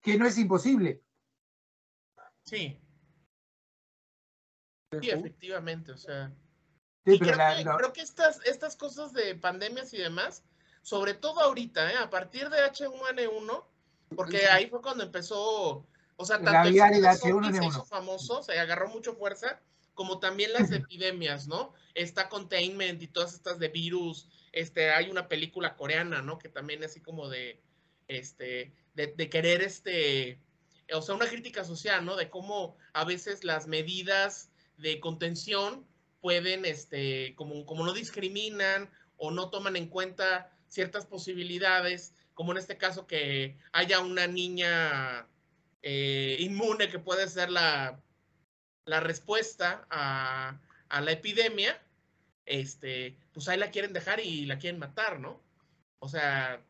Que 0.00 0.16
no 0.16 0.26
es 0.26 0.38
imposible. 0.38 1.02
Sí. 2.44 2.80
Sí, 5.00 5.10
efectivamente, 5.10 5.92
o 5.92 5.96
sea 5.96 6.32
creo, 7.04 7.92
que, 7.92 8.00
estas, 8.00 8.40
estas 8.44 8.76
cosas 8.76 9.12
de 9.12 9.34
pandemias 9.34 9.92
y 9.94 9.98
demás, 9.98 10.44
sobre 10.82 11.14
todo 11.14 11.40
ahorita, 11.40 11.92
¿eh? 11.92 11.96
a 11.96 12.10
partir 12.10 12.48
de 12.50 12.58
H1N1, 12.58 13.64
porque 14.14 14.46
ahí 14.48 14.66
fue 14.66 14.82
cuando 14.82 15.04
empezó, 15.04 15.86
O 16.16 16.24
sea, 16.24 16.40
tanto 16.42 16.68
el, 16.68 16.76
el 16.76 17.54
se 17.54 17.64
hizo 17.64 17.84
famoso, 17.84 18.42
se 18.42 18.58
agarró 18.58 18.88
mucho 18.88 19.14
fuerza, 19.14 19.60
como 19.94 20.18
también 20.18 20.52
las 20.52 20.72
epidemias, 20.72 21.46
¿no? 21.46 21.74
Está 21.94 22.28
Containment 22.28 23.02
y 23.02 23.08
todas 23.08 23.34
estas 23.34 23.58
de 23.58 23.68
virus. 23.68 24.28
Este, 24.52 24.90
hay 24.90 25.10
una 25.10 25.28
película 25.28 25.76
coreana, 25.76 26.22
¿no? 26.22 26.38
Que 26.38 26.48
también 26.48 26.82
así 26.82 27.00
como 27.00 27.28
de, 27.28 27.60
este, 28.08 28.72
de, 28.94 29.30
querer, 29.30 29.62
este, 29.62 30.40
o 30.92 31.02
sea, 31.02 31.14
una 31.14 31.28
crítica 31.28 31.64
social, 31.64 32.04
¿no? 32.04 32.16
De 32.16 32.30
cómo 32.30 32.76
a 32.92 33.04
veces 33.04 33.44
las 33.44 33.66
medidas 33.66 34.50
de 34.78 35.00
contención 35.00 35.86
pueden, 36.20 36.64
este, 36.64 37.34
como, 37.34 37.64
como 37.66 37.84
no 37.84 37.92
discriminan 37.92 38.90
o 39.16 39.30
no 39.30 39.50
toman 39.50 39.76
en 39.76 39.88
cuenta 39.88 40.50
ciertas 40.68 41.06
posibilidades, 41.06 42.14
como 42.34 42.52
en 42.52 42.58
este 42.58 42.78
caso 42.78 43.06
que 43.06 43.58
haya 43.72 44.00
una 44.00 44.26
niña 44.26 45.26
eh, 45.82 46.36
inmune 46.40 46.88
que 46.88 46.98
puede 46.98 47.28
ser 47.28 47.50
la, 47.50 48.00
la 48.84 49.00
respuesta 49.00 49.86
a, 49.90 50.60
a, 50.88 51.00
la 51.00 51.12
epidemia, 51.12 51.80
este, 52.46 53.16
pues 53.32 53.48
ahí 53.48 53.58
la 53.58 53.70
quieren 53.70 53.92
dejar 53.92 54.20
y 54.20 54.46
la 54.46 54.58
quieren 54.58 54.78
matar, 54.78 55.20
¿no? 55.20 55.42
O 55.98 56.08
sea, 56.08 56.64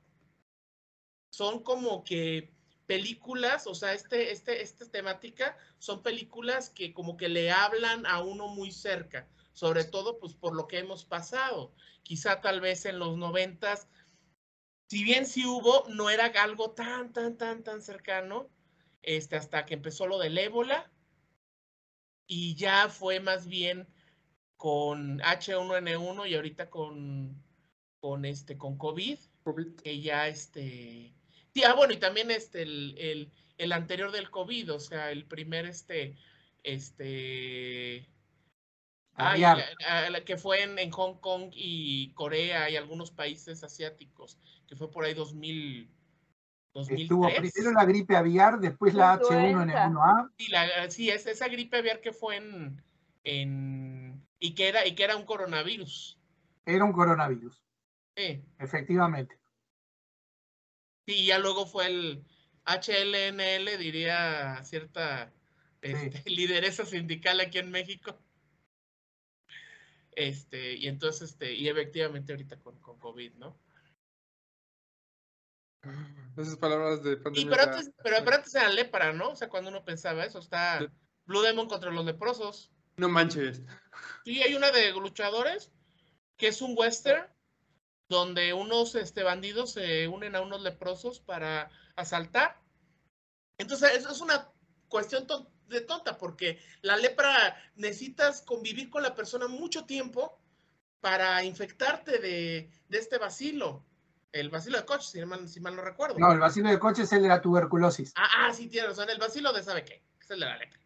son 1.31 1.62
como 1.62 2.02
que 2.05 2.52
películas, 2.86 3.68
o 3.68 3.74
sea, 3.74 3.94
este, 3.94 4.32
este, 4.32 4.62
esta 4.62 4.85
temática 4.90 5.56
son 5.78 6.02
películas 6.02 6.70
que 6.70 6.93
como 6.93 7.16
que 7.16 7.28
le 7.28 7.52
hablan 7.52 8.05
a 8.05 8.20
uno 8.20 8.48
muy 8.48 8.72
cerca, 8.72 9.28
sobre 9.61 9.85
todo 9.85 10.19
pues 10.19 10.32
por 10.32 10.57
lo 10.57 10.66
que 10.66 10.78
hemos 10.78 11.05
pasado. 11.05 11.74
Quizá 12.03 12.41
tal 12.41 12.62
vez 12.62 12.87
en 12.87 12.99
los 12.99 13.19
noventas, 13.19 13.89
si 14.89 15.05
bien 15.05 15.27
sí 15.27 15.45
hubo, 15.45 15.87
no 15.91 16.09
era 16.09 16.32
algo 16.43 16.70
tan, 16.70 17.12
tan, 17.12 17.37
tan, 17.37 17.62
tan 17.62 17.82
cercano, 17.82 18.49
este, 19.03 19.37
hasta 19.37 19.66
que 19.66 19.74
empezó 19.74 20.07
lo 20.07 20.19
del 20.19 20.39
ébola, 20.39 20.91
y 22.27 22.55
ya 22.55 22.89
fue 22.89 23.20
más 23.20 23.49
bien 23.49 23.87
con 24.57 25.19
H1N1 25.19 26.27
y 26.27 26.35
ahorita 26.37 26.70
con, 26.70 27.45
con 28.01 28.24
este, 28.24 28.57
con 28.57 28.78
COVID, 28.78 29.19
COVID. 29.43 29.74
que 29.74 30.01
ya 30.01 30.27
este, 30.27 31.15
Sí, 31.53 31.65
ah, 31.65 31.74
bueno, 31.74 31.93
y 31.93 31.99
también 31.99 32.31
este, 32.31 32.62
el, 32.62 33.31
el, 33.59 33.73
anterior 33.73 34.11
del 34.11 34.31
COVID, 34.31 34.73
o 34.73 34.81
sea, 34.81 35.11
el 35.11 35.27
primer, 35.27 35.66
este, 35.66 36.16
este, 36.62 38.09
ay, 39.20 40.24
que 40.24 40.36
fue 40.36 40.62
en, 40.62 40.78
en, 40.78 40.90
Hong 40.90 41.20
Kong 41.20 41.51
y 41.52 42.12
Corea 42.14 42.70
y 42.70 42.76
algunos 42.76 43.10
países 43.10 43.62
asiáticos, 43.62 44.38
que 44.66 44.76
fue 44.76 44.90
por 44.90 45.05
ahí 45.05 45.14
2000. 45.14 45.90
2003. 46.72 47.02
Estuvo 47.02 47.26
primero 47.26 47.72
la 47.72 47.84
gripe 47.84 48.16
aviar, 48.16 48.60
después 48.60 48.94
la 48.94 49.18
H1N1A. 49.18 50.30
Sí, 50.38 50.51
la, 50.52 50.90
sí 50.90 51.10
es 51.10 51.26
esa 51.26 51.48
gripe 51.48 51.78
aviar 51.78 52.01
que 52.01 52.12
fue 52.12 52.36
en, 52.36 52.80
en 53.24 54.24
y 54.38 54.55
que 54.55 54.68
era 54.68 54.86
y 54.86 54.94
que 54.94 55.02
era 55.02 55.16
un 55.16 55.24
coronavirus. 55.24 56.18
Era 56.64 56.84
un 56.84 56.92
coronavirus. 56.92 57.60
Sí. 58.16 58.44
Efectivamente. 58.59 59.38
Y 61.06 61.26
ya 61.26 61.38
luego 61.38 61.66
fue 61.66 61.86
el 61.86 62.24
HLNL, 62.66 63.78
diría 63.78 64.62
cierta 64.62 65.32
este, 65.82 66.22
lideresa 66.30 66.84
sindical 66.84 67.40
aquí 67.40 67.59
en 67.59 67.70
México. 67.70 68.18
Este, 70.12 70.74
y 70.74 70.89
entonces, 70.89 71.31
este, 71.31 71.53
y 71.55 71.69
efectivamente 71.69 72.32
ahorita 72.32 72.59
con, 72.61 72.78
con 72.81 72.99
COVID, 72.99 73.35
¿no? 73.35 73.59
Esas 76.37 76.57
palabras 76.57 77.03
de 77.03 77.16
pandemia. 77.16 77.47
Y 77.47 77.51
pero 77.51 77.62
antes, 77.62 77.91
pero, 78.03 78.16
antes 78.16 78.55
era 78.55 78.69
lepra, 78.70 79.12
¿no? 79.12 79.31
O 79.31 79.37
sea, 79.37 79.49
cuando 79.49 79.70
uno 79.70 79.85
pensaba 79.85 80.24
eso, 80.24 80.39
está 80.39 80.81
Blue 81.24 81.43
Demon 81.43 81.69
contra 81.69 81.91
los 81.91 82.05
leprosos. 82.05 82.70
No 82.97 83.09
manches. 83.09 83.62
Sí, 84.24 84.43
hay 84.43 84.55
una 84.55 84.70
de 84.70 84.93
luchadores 84.93 85.73
que 86.37 86.49
es 86.49 86.61
un 86.61 86.74
western 86.77 87.27
donde 88.09 88.53
unos 88.53 88.95
este, 88.95 89.23
bandidos 89.23 89.73
se 89.73 90.09
unen 90.09 90.35
a 90.35 90.41
unos 90.41 90.61
leprosos 90.62 91.20
para 91.20 91.70
asaltar. 91.97 92.61
Entonces, 93.57 93.93
eso 93.95 94.11
es 94.11 94.20
una 94.20 94.51
cuestión 94.89 95.27
de 95.70 95.80
tonta, 95.82 96.18
porque 96.18 96.60
la 96.82 96.97
lepra 96.97 97.56
necesitas 97.76 98.42
convivir 98.42 98.90
con 98.90 99.02
la 99.02 99.14
persona 99.14 99.48
mucho 99.48 99.84
tiempo 99.84 100.38
para 101.01 101.42
infectarte 101.44 102.18
de, 102.18 102.70
este 102.90 103.18
vacilo. 103.18 103.84
El 104.32 104.51
vacilo 104.51 104.78
de 104.78 104.84
coche, 104.84 105.09
si 105.10 105.24
mal, 105.24 105.48
si 105.48 105.60
mal, 105.60 105.74
no 105.74 105.82
recuerdo. 105.82 106.18
No, 106.18 106.32
el 106.32 106.38
vacilo 106.38 106.68
de 106.70 106.78
coche 106.78 107.02
es 107.02 107.12
el 107.12 107.22
de 107.22 107.28
la 107.28 107.40
tuberculosis. 107.40 108.12
Ah, 108.16 108.47
ah 108.47 108.52
sí, 108.52 108.68
tienes 108.68 108.90
razón. 108.90 109.10
El 109.10 109.18
vacilo 109.18 109.52
de 109.52 109.62
sabe 109.62 109.84
qué. 109.84 110.05
Es 110.20 110.30
el 110.30 110.40
de 110.40 110.47
la 110.47 110.59
lepra 110.59 110.80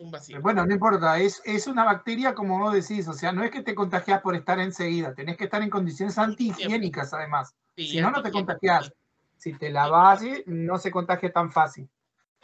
un 0.00 0.10
vacío. 0.10 0.40
Bueno, 0.40 0.64
no 0.66 0.72
importa, 0.72 1.18
es, 1.18 1.42
es 1.44 1.66
una 1.66 1.84
bacteria 1.84 2.34
como 2.34 2.58
vos 2.58 2.72
decís, 2.72 3.06
o 3.06 3.12
sea, 3.12 3.32
no 3.32 3.44
es 3.44 3.50
que 3.50 3.62
te 3.62 3.74
contagias 3.74 4.20
por 4.22 4.34
estar 4.34 4.58
enseguida, 4.58 5.14
tenés 5.14 5.36
que 5.36 5.44
estar 5.44 5.62
en 5.62 5.70
condiciones 5.70 6.18
antihigiénicas 6.18 7.12
además. 7.12 7.54
si 7.76 8.00
no, 8.00 8.10
no 8.10 8.22
te 8.22 8.30
contagias. 8.30 8.92
Si 9.36 9.54
te 9.54 9.70
lavas, 9.70 10.22
no 10.46 10.78
se 10.78 10.90
contagia 10.90 11.32
tan 11.32 11.50
fácil. 11.50 11.88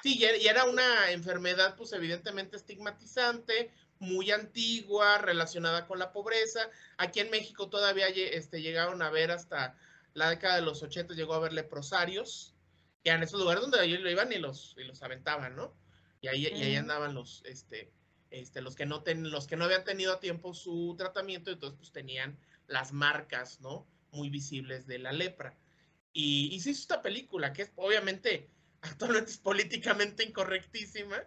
Sí, 0.03 0.19
y 0.19 0.47
era 0.47 0.65
una 0.65 1.11
enfermedad, 1.11 1.75
pues 1.77 1.93
evidentemente 1.93 2.57
estigmatizante, 2.57 3.73
muy 3.99 4.31
antigua, 4.31 5.19
relacionada 5.19 5.87
con 5.87 5.99
la 5.99 6.13
pobreza. 6.13 6.71
Aquí 6.99 7.21
en 7.21 7.31
México 7.31 7.69
todavía 7.69 8.09
este, 8.09 8.61
llegaron 8.61 9.03
a 9.03 9.11
ver 9.11 9.31
hasta 9.31 9.77
la 10.15 10.31
década 10.31 10.57
de 10.57 10.63
los 10.63 10.83
80, 10.83 11.15
llegó 11.15 11.35
a 11.35 11.39
haber 11.39 11.53
leprosarios, 11.53 12.55
que 13.03 13.11
eran 13.11 13.23
esos 13.23 13.41
lugares 13.41 13.63
donde 13.63 13.85
ellos 13.85 14.01
lo 14.01 14.11
iban 14.11 14.33
y 14.33 14.39
los, 14.39 14.75
y 14.79 14.85
los 14.85 15.03
aventaban, 15.03 15.57
¿no? 15.57 15.75
Y 16.21 16.29
ahí, 16.29 16.47
y 16.47 16.63
ahí 16.63 16.77
andaban 16.77 17.15
los, 17.15 17.43
este, 17.45 17.93
este, 18.31 18.61
los, 18.61 18.75
que 18.75 18.87
no 18.87 19.03
ten, 19.03 19.31
los 19.31 19.47
que 19.47 19.57
no 19.57 19.65
habían 19.65 19.85
tenido 19.85 20.13
a 20.13 20.21
tiempo 20.21 20.55
su 20.55 20.95
tratamiento, 20.97 21.51
entonces 21.51 21.79
pues 21.79 21.93
tenían 21.93 22.39
las 22.67 22.93
marcas, 22.93 23.61
¿no? 23.61 23.87
Muy 24.11 24.31
visibles 24.31 24.87
de 24.87 24.99
la 24.99 25.13
lepra. 25.13 25.57
Y, 26.13 26.49
y 26.53 26.61
se 26.61 26.71
hizo 26.71 26.81
esta 26.81 27.03
película, 27.03 27.53
que 27.53 27.63
es 27.63 27.73
obviamente 27.77 28.51
actualmente 28.87 29.31
es 29.31 29.39
políticamente 29.39 30.25
incorrectísima. 30.25 31.23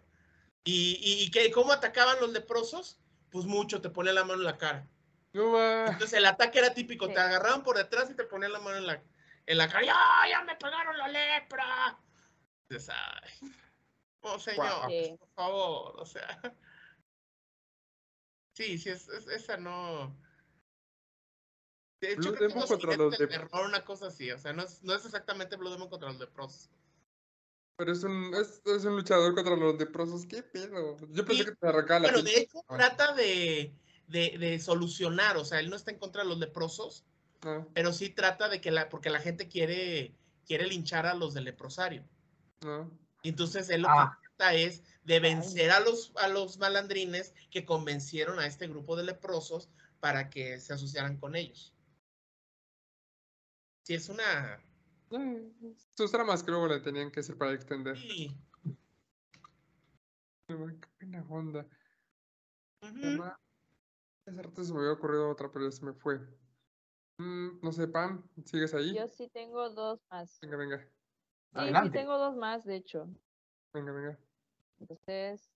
Y, 0.64 1.00
y, 1.02 1.32
que 1.32 1.50
cómo 1.52 1.72
atacaban 1.72 2.20
los 2.20 2.32
leprosos, 2.32 3.00
pues 3.32 3.46
mucho, 3.46 3.82
te 3.82 3.90
pone 3.90 4.12
la 4.14 4.24
mano 4.24 4.40
en 4.40 4.46
la 4.46 4.58
cara. 4.58 4.88
Entonces 5.34 6.14
el 6.14 6.26
ataque 6.26 6.60
era 6.60 6.74
típico, 6.74 7.08
te 7.08 7.20
agarraban 7.20 7.64
por 7.64 7.78
detrás 7.78 8.10
y 8.10 8.16
te 8.16 8.24
ponían 8.24 8.52
la 8.52 8.60
mano 8.60 8.78
en 8.78 8.88
la, 8.88 9.04
en 9.46 9.58
la 9.58 9.68
cara. 9.68 9.86
¡Ya, 9.86 10.30
ya 10.30 10.44
me 10.44 10.56
pegaron 10.56 10.98
la 10.98 11.08
lepra! 11.08 12.00
Entonces, 12.68 12.94
ay. 12.96 13.52
Oh, 14.22 14.38
señor, 14.38 15.18
por 15.18 15.30
favor, 15.30 16.00
o 16.00 16.06
sea. 16.06 16.40
Sí, 18.54 18.78
sí, 18.78 18.90
es, 18.90 19.08
esa 19.08 19.56
no. 19.56 20.14
De 22.02 22.12
hecho, 22.12 22.34
Blue 22.34 22.48
Demon 22.48 22.68
contra 22.68 22.96
los 22.98 23.18
de 23.18 23.28
terror, 23.28 23.66
una 23.66 23.86
cosa 23.86 24.08
así, 24.08 24.30
o 24.32 24.38
sea, 24.38 24.52
no 24.52 24.64
es, 24.64 24.84
no 24.84 24.94
es 24.94 25.06
exactamente 25.06 25.56
Blue 25.56 25.70
Demon 25.70 25.90
contra 25.90 26.10
los 26.10 26.20
leprosos. 26.20 26.70
Pero 27.80 27.94
es 27.94 28.04
un, 28.04 28.34
es, 28.36 28.62
es 28.66 28.84
un 28.84 28.98
luchador 28.98 29.34
contra 29.34 29.56
los 29.56 29.80
leprosos, 29.80 30.26
qué 30.26 30.44
pedo. 30.44 30.98
Yo 31.12 31.24
pensé 31.24 31.46
que 31.46 31.56
te 31.56 31.66
arrancaba 31.66 32.02
la 32.02 32.08
Pero 32.10 32.24
de 32.24 32.38
hecho 32.38 32.62
trata 32.68 33.14
de, 33.14 33.74
de, 34.08 34.38
de, 34.38 34.60
solucionar, 34.60 35.38
o 35.38 35.46
sea, 35.46 35.62
él 35.62 35.70
no 35.70 35.78
está 35.78 35.92
en 35.92 35.98
contra 35.98 36.24
de 36.24 36.28
los 36.28 36.40
leprosos, 36.40 37.06
ah. 37.44 37.66
pero 37.74 37.94
sí 37.94 38.10
trata 38.10 38.50
de 38.50 38.60
que 38.60 38.72
la, 38.72 38.90
porque 38.90 39.10
la 39.10 39.22
gente 39.22 39.48
quiere, 39.48 40.14
quiere 40.46 40.68
linchar 40.68 41.06
a 41.06 41.14
los 41.14 41.34
del 41.34 41.46
leprosario. 41.46 42.04
Ah. 42.66 42.86
Entonces 43.24 43.70
él 43.70 43.84
lo 43.84 43.88
que 43.88 43.94
ah. 43.96 44.20
trata 44.36 44.56
es 44.56 44.84
de 45.06 45.22
vencer 45.22 45.72
a 45.72 45.80
los, 45.80 46.12
a 46.18 46.28
los 46.28 46.58
malandrines 46.58 47.34
que 47.50 47.64
convencieron 47.64 48.40
a 48.40 48.46
este 48.46 48.68
grupo 48.68 48.98
de 48.98 49.04
leprosos 49.04 49.70
para 50.02 50.30
que 50.30 50.60
se 50.60 50.74
asociaran 50.74 51.16
con 51.16 51.38
ellos. 51.38 51.74
Sí, 53.84 53.94
es 53.94 54.10
una... 54.10 54.62
sus 55.96 56.12
tramas 56.12 56.44
creo 56.44 56.68
que 56.68 56.76
le 56.76 56.80
tenían 56.82 57.12
que 57.12 57.24
ser 57.24 57.38
para 57.38 57.54
extender. 57.54 57.98
Sí. 57.98 58.30
Qué 60.48 61.24
onda. 61.30 61.68
Ese 64.26 64.42
rato 64.42 64.64
se 64.64 64.74
me 64.74 64.80
había 64.80 64.94
ocurrido 64.94 65.30
otra, 65.30 65.52
pero 65.52 65.72
se 65.72 65.84
me 65.84 65.94
fue. 65.94 66.20
Mm, 67.18 67.60
no 67.62 67.72
sé, 67.72 67.88
Pam, 67.88 68.28
¿sigues 68.46 68.74
ahí? 68.74 68.96
Yo 68.96 69.08
sí 69.08 69.28
tengo 69.30 69.70
dos 69.70 70.00
más. 70.10 70.40
Venga, 70.42 70.58
venga. 70.58 70.78
Sí, 71.54 71.74
sí, 71.84 71.90
tengo 71.92 72.18
dos 72.18 72.36
más, 72.38 72.64
de 72.64 72.76
hecho. 72.76 73.10
Venga, 73.74 73.92
venga. 73.92 74.20
Entonces, 74.80 75.52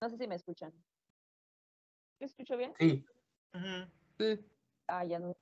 no 0.00 0.08
sé 0.08 0.16
si 0.16 0.28
me 0.28 0.34
escuchan. 0.34 0.72
¿Me 2.20 2.26
escucho 2.26 2.56
bien? 2.56 2.74
Sí. 2.78 3.04
Sí. 4.18 4.46
Ah, 4.86 5.04
ya 5.04 5.18
no. 5.18 5.36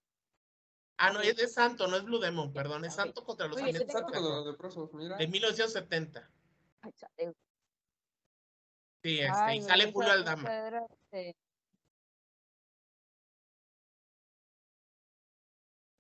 Ah, 0.97 1.13
no, 1.13 1.21
es 1.21 1.37
de 1.37 1.49
Santo, 1.49 1.89
no 1.89 1.97
es 1.97 2.05
Blue 2.05 2.21
Demon, 2.21 2.53
perdón, 2.53 2.85
es 2.85 2.95
Santo 2.95 3.25
contra 3.25 3.49
los 3.49 3.59
Santo 3.59 3.87
contra 3.87 4.21
los 4.21 4.47
leprosos, 4.47 4.93
mira. 4.95 5.17
De 5.17 5.27
1970. 5.27 6.31
Ay, 6.83 6.93
sí, 9.03 9.21
este, 9.21 9.57
y 9.57 9.63
sale 9.63 9.93
Julio 9.93 10.13
Aldama. 10.13 10.49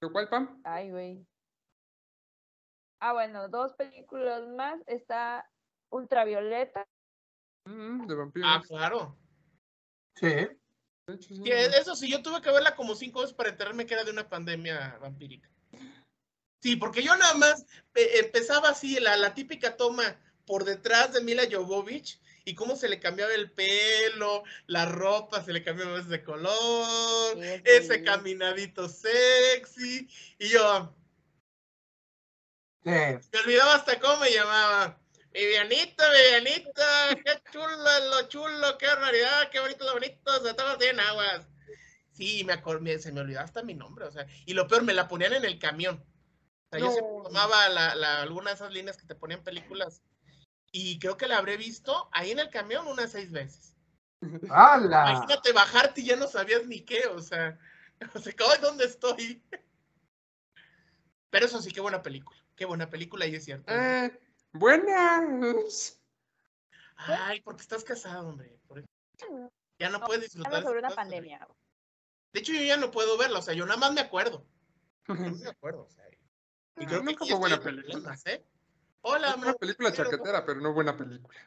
¿Pero 0.05 0.12
cuál, 0.12 0.29
Pam? 0.29 0.61
Ay, 0.65 0.91
güey. 0.91 1.27
Ah, 3.01 3.12
bueno, 3.15 3.49
dos 3.49 3.73
películas 3.75 4.47
más. 4.49 4.81
Está 4.87 5.51
Ultravioleta. 5.91 6.87
Mm, 7.65 8.07
de 8.07 8.15
vampiros. 8.15 8.51
Ah, 8.53 8.62
claro. 8.66 9.19
Sí. 10.15 10.49
De 11.06 11.14
hecho, 11.14 11.35
sí, 11.35 11.43
Que 11.43 11.66
eso 11.66 11.94
sí, 11.94 12.10
yo 12.10 12.22
tuve 12.22 12.40
que 12.40 12.51
verla 12.51 12.74
como 12.74 12.94
cinco 12.94 13.20
veces 13.20 13.35
para 13.35 13.51
enterarme 13.51 13.86
que 13.86 13.94
era 13.94 14.05
de 14.05 14.10
una 14.10 14.28
pandemia 14.28 14.98
vampírica. 15.01 15.48
Sí, 16.62 16.76
porque 16.76 17.02
yo 17.02 17.14
nada 17.16 17.35
más 17.35 17.66
eh, 17.94 18.20
empezaba 18.24 18.70
así, 18.70 18.98
la, 18.98 19.16
la 19.16 19.35
típica 19.35 19.76
toma 19.76 20.18
por 20.47 20.64
detrás 20.64 21.12
de 21.12 21.22
Mila 21.22 21.43
Jovovich 21.51 22.20
y 22.47 22.55
cómo 22.55 22.76
se 22.76 22.89
le 22.89 23.01
cambiaba 23.01 23.35
el 23.35 23.51
pelo, 23.51 24.44
la 24.66 24.86
ropa 24.86 25.43
se 25.43 25.52
le 25.52 25.62
cambiaba 25.62 26.01
de 26.01 26.24
color, 26.24 27.35
Sí, 27.35 27.40
es 27.64 27.85
ese 27.85 28.02
caminadito 28.02 28.89
sexy. 28.89 30.09
Y 30.39 30.48
yo, 30.48 30.94
Sí. 32.82 32.90
me 32.90 33.39
olvidaba 33.40 33.74
hasta 33.74 33.98
cómo 33.98 34.18
me 34.20 34.31
llamaba. 34.31 35.01
Vivianita, 35.35 36.05
Vivianita, 36.12 37.09
qué 37.24 37.43
chulo, 37.51 38.09
lo 38.11 38.28
chulo, 38.28 38.78
qué 38.78 38.86
barbaridad, 38.86 39.51
qué 39.51 39.59
bonito, 39.59 39.85
lo 39.85 39.94
bonito, 39.94 40.40
se 40.43 40.51
estaba 40.51 40.77
en 40.81 41.01
aguas. 41.01 41.48
Sí, 42.12 42.44
me 42.44 42.52
acor- 42.55 42.81
me- 42.81 42.98
se 43.01 43.11
me 43.11 43.20
olvidaba 43.20 43.44
hasta 43.44 43.65
mi 43.65 43.74
nombre, 43.74 44.05
o 44.05 44.11
sea, 44.12 44.27
y 44.47 44.55
lo 44.55 44.69
peor, 44.69 44.85
me 44.85 44.94
la 44.94 45.09
ponían 45.09 45.32
en 45.32 45.44
el 45.44 45.59
camión. 45.59 45.97
O 45.97 46.69
sea, 46.70 46.78
yo 46.78 46.90
siempre 46.93 47.15
tomaba 47.24 47.69
la, 47.69 47.94
la- 47.97 48.23
alguna 48.23 48.51
de 48.51 48.55
esas 48.56 48.73
líneas 48.73 48.97
que 48.97 49.06
te 49.06 49.16
ponían 49.16 49.43
películas, 49.43 50.02
y 50.70 50.98
creo 51.01 51.16
que 51.16 51.27
la 51.27 51.39
habré 51.39 51.56
visto 51.56 52.09
ahí 52.12 52.31
en 52.31 52.39
el 52.39 52.51
camión 52.51 52.86
unas 52.86 53.11
seis 53.11 53.32
veces. 53.32 53.74
¡Hala! 54.51 55.11
Imagínate 55.11 55.52
bajarte 55.52 56.01
y 56.01 56.05
ya 56.06 56.16
no 56.16 56.28
sabías 56.28 56.65
ni 56.66 56.81
qué, 56.82 57.06
o 57.06 57.20
sea, 57.20 57.59
o 58.15 58.19
sea, 58.20 58.32
"Ay, 58.52 58.59
¿dónde 58.62 58.85
estoy? 58.85 59.43
Pero 61.31 61.47
eso 61.47 61.61
sí, 61.61 61.73
qué 61.73 61.81
buena 61.81 62.02
película, 62.02 62.39
qué 62.55 62.65
buena 62.65 62.89
película, 62.89 63.27
y 63.27 63.35
es 63.35 63.44
cierto. 63.44 63.73
Eh, 63.74 64.16
buenas. 64.55 66.01
Ay, 66.97 67.40
porque 67.43 67.62
estás 67.62 67.85
casado, 67.85 68.28
hombre. 68.28 68.59
Ya 69.78 69.90
no 69.90 70.01
puedes 70.01 70.22
disfrutar. 70.32 70.62
Sobre 70.62 70.78
una 70.78 70.90
pandemia. 70.90 71.47
De 72.32 72.40
hecho, 72.40 72.52
yo 72.52 72.62
ya 72.62 72.76
no 72.76 72.90
puedo 72.90 73.16
verla, 73.18 73.40
o 73.40 73.43
sea, 73.43 73.55
yo 73.55 73.66
nada 73.66 73.78
más 73.78 73.93
me 73.93 74.01
acuerdo. 74.01 74.47
Yo 75.06 75.14
no 75.14 75.31
me 75.36 75.48
acuerdo, 75.48 75.82
o 75.85 75.90
sea. 75.90 76.05
Y 76.76 76.86
creo 76.86 77.01
que 77.01 77.06
Nunca 77.12 77.24
fue 77.26 77.39
buena 77.39 77.60
película. 77.60 77.93
problemas, 77.93 78.26
¿eh? 78.26 78.44
Hola, 79.02 79.28
Es 79.31 79.35
una 79.36 79.43
amor. 79.48 79.59
película 79.59 79.93
quiero- 79.93 80.10
chaquetera, 80.10 80.47
pero 80.47 80.60
no 80.60 80.72
buena 80.72 80.97
película. 80.97 81.39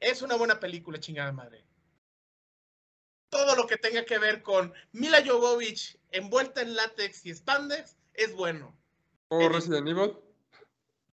Es 0.00 0.22
una 0.22 0.34
buena 0.36 0.58
película, 0.60 0.98
chingada 1.00 1.32
madre. 1.32 1.64
Todo 3.30 3.56
lo 3.56 3.66
que 3.66 3.76
tenga 3.76 4.04
que 4.04 4.18
ver 4.18 4.42
con 4.42 4.72
Mila 4.92 5.22
Jovovich 5.24 5.98
envuelta 6.10 6.62
en 6.62 6.74
látex 6.74 7.24
y 7.26 7.34
spandex 7.34 7.96
es 8.14 8.34
bueno. 8.34 8.76
O 9.28 9.48
Resident 9.48 9.88
Evil, 9.88 10.16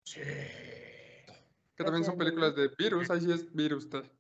Sí. 0.04 0.20
que 0.20 1.84
también 1.84 2.04
son 2.04 2.18
películas 2.18 2.54
de 2.56 2.68
virus. 2.78 3.10
Ahí 3.10 3.20
sí 3.20 3.32
es 3.32 3.52
virus. 3.52 3.88
te- 3.88 4.10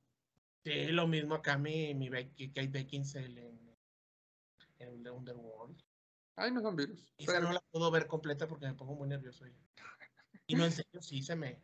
Sí, 0.64 0.86
lo 0.92 1.08
mismo 1.08 1.34
acá 1.34 1.58
mi, 1.58 1.92
mi 1.94 2.08
Becky, 2.08 2.52
Kate 2.52 2.68
Beckinsale 2.68 3.48
en, 3.48 3.76
en 4.78 4.88
el 4.88 5.02
de 5.02 5.10
Underworld. 5.10 5.82
Ahí 6.36 6.50
no 6.52 6.60
son 6.60 6.76
virus. 6.76 7.04
Esa 7.18 7.32
pero- 7.32 7.46
no 7.48 7.52
la 7.52 7.60
puedo 7.70 7.90
ver 7.90 8.06
completa 8.06 8.46
porque 8.46 8.66
me 8.66 8.74
pongo 8.74 8.94
muy 8.94 9.08
nervioso. 9.08 9.44
ya. 9.46 9.52
Y 10.46 10.54
no, 10.54 10.64
en 10.64 10.72
serio, 10.72 11.02
sí, 11.02 11.22
se 11.22 11.34
me, 11.36 11.60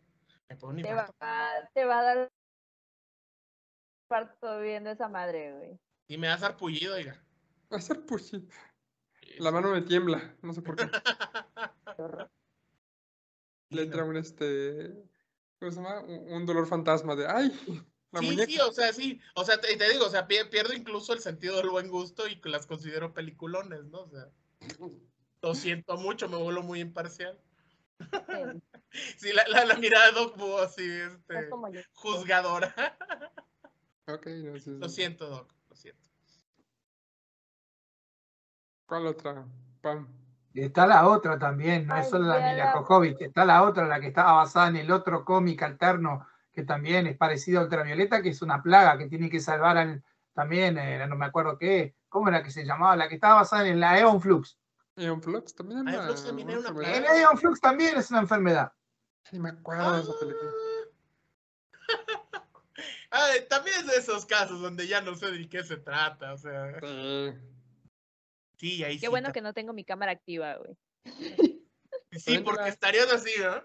me 0.48 0.56
pone 0.56 0.82
un 0.82 0.88
Te 0.88 0.94
va, 0.94 1.10
te 1.74 1.84
va 1.84 2.00
a 2.00 2.02
dar 2.02 2.32
parto 4.08 4.60
viendo 4.60 4.90
esa 4.90 5.08
madre, 5.08 5.52
güey. 5.54 5.80
Y 6.08 6.16
me 6.18 6.26
da 6.28 6.38
sarpullido, 6.38 6.94
oiga. 6.94 7.22
Va 7.72 7.76
a 7.76 7.80
ser 7.80 8.04
La 9.38 9.50
mano 9.52 9.70
me 9.72 9.82
tiembla. 9.82 10.36
No 10.42 10.52
sé 10.54 10.62
por 10.62 10.74
qué. 10.76 10.84
Le 13.70 13.82
entra 13.82 14.04
un 14.04 14.16
este. 14.16 14.94
¿Cómo 15.58 15.70
se 15.72 15.76
llama? 15.76 16.00
Un, 16.00 16.46
dolor 16.46 16.66
fantasma 16.66 17.14
de. 17.16 17.26
¡Ay! 17.26 17.50
La 18.10 18.20
Sí, 18.20 18.26
muñeca. 18.26 18.46
sí, 18.46 18.58
o 18.60 18.72
sea, 18.72 18.92
sí. 18.92 19.20
O 19.34 19.44
sea, 19.44 19.60
te, 19.60 19.76
te 19.76 19.90
digo, 19.92 20.06
o 20.06 20.10
sea, 20.10 20.26
pie- 20.26 20.48
pierdo 20.48 20.72
incluso 20.72 21.12
el 21.12 21.20
sentido 21.20 21.58
del 21.58 21.68
buen 21.68 21.88
gusto 21.88 22.26
y 22.26 22.40
las 22.44 22.66
considero 22.66 23.12
peliculones, 23.12 23.84
¿no? 23.84 24.00
O 24.04 24.08
sea, 24.08 24.30
lo 25.42 25.54
siento 25.54 25.96
mucho, 25.98 26.26
me 26.28 26.38
vuelvo 26.38 26.62
muy 26.62 26.80
imparcial. 26.80 27.38
Sí, 29.18 29.32
la, 29.34 29.46
la, 29.48 29.66
la 29.66 29.76
mirada 29.76 30.06
de 30.06 30.12
Doc 30.12 30.38
Boo, 30.38 30.58
así, 30.58 30.84
es 30.88 31.12
este, 31.12 31.50
como 31.50 31.70
yo. 31.70 31.80
juzgadora. 31.92 32.74
Ok, 34.10 34.26
no. 34.26 34.54
Lo 34.78 34.88
siento, 34.88 35.28
Doc, 35.28 35.52
lo 35.68 35.76
siento. 35.76 36.08
¿Cuál 38.86 39.06
otra? 39.06 39.46
Pam. 39.82 40.08
Está 40.64 40.86
la 40.86 41.06
otra 41.08 41.38
también, 41.38 41.86
no 41.86 41.96
es 41.96 42.08
solo 42.08 42.26
la 42.26 42.36
Mila 42.36 42.74
la- 42.74 43.06
está 43.26 43.44
la 43.44 43.62
otra, 43.62 43.86
la 43.86 44.00
que 44.00 44.08
estaba 44.08 44.32
basada 44.32 44.68
en 44.68 44.76
el 44.76 44.90
otro 44.90 45.24
cómic 45.24 45.62
alterno, 45.62 46.26
que 46.52 46.62
también 46.64 47.06
es 47.06 47.16
parecido 47.16 47.60
a 47.60 47.64
Ultravioleta, 47.64 48.22
que 48.22 48.30
es 48.30 48.42
una 48.42 48.62
plaga 48.62 48.96
que 48.98 49.06
tiene 49.06 49.30
que 49.30 49.40
salvar 49.40 49.76
al, 49.78 50.02
también, 50.32 50.78
eh, 50.78 51.06
no 51.06 51.16
me 51.16 51.26
acuerdo 51.26 51.58
qué, 51.58 51.94
¿cómo 52.08 52.28
era 52.28 52.42
que 52.42 52.50
se 52.50 52.64
llamaba? 52.64 52.96
La 52.96 53.08
que 53.08 53.14
estaba 53.16 53.34
basada 53.36 53.66
en 53.68 53.80
la 53.80 53.98
Eon 53.98 54.20
Flux. 54.20 54.58
Eon 54.96 55.22
Flux 55.22 55.54
también 55.54 55.86
era 55.88 56.02
Flux 56.02 56.24
también 56.24 56.48
era 56.50 56.58
una 56.58 56.68
enfermedad. 56.68 56.96
El 56.96 57.02
plaga. 57.04 57.20
Eon 57.20 57.38
Flux 57.38 57.60
también 57.60 57.96
es 57.96 58.10
una 58.10 58.20
enfermedad. 58.20 58.72
Ni 59.32 59.38
me 59.38 59.50
acuerdo 59.50 59.92
de 59.92 60.02
esa 60.02 60.12
película. 60.18 60.50
Ay, 63.10 63.40
también 63.48 63.76
es 63.80 63.86
de 63.86 63.96
esos 63.96 64.26
casos 64.26 64.60
donde 64.60 64.86
ya 64.86 65.00
no 65.00 65.14
sé 65.14 65.30
de 65.30 65.48
qué 65.48 65.62
se 65.62 65.76
trata, 65.76 66.32
o 66.32 66.38
sea, 66.38 66.72
Sí. 66.80 67.34
Sí, 68.58 68.84
ahí 68.84 68.94
sí. 68.94 69.00
Qué 69.00 69.08
bueno 69.08 69.32
que 69.32 69.40
no 69.40 69.54
tengo 69.54 69.72
mi 69.72 69.84
cámara 69.84 70.12
activa, 70.12 70.56
güey. 70.56 70.76
Sí, 72.12 72.38
porque 72.38 72.68
estarías 72.70 73.12
así, 73.12 73.30
¿no? 73.38 73.62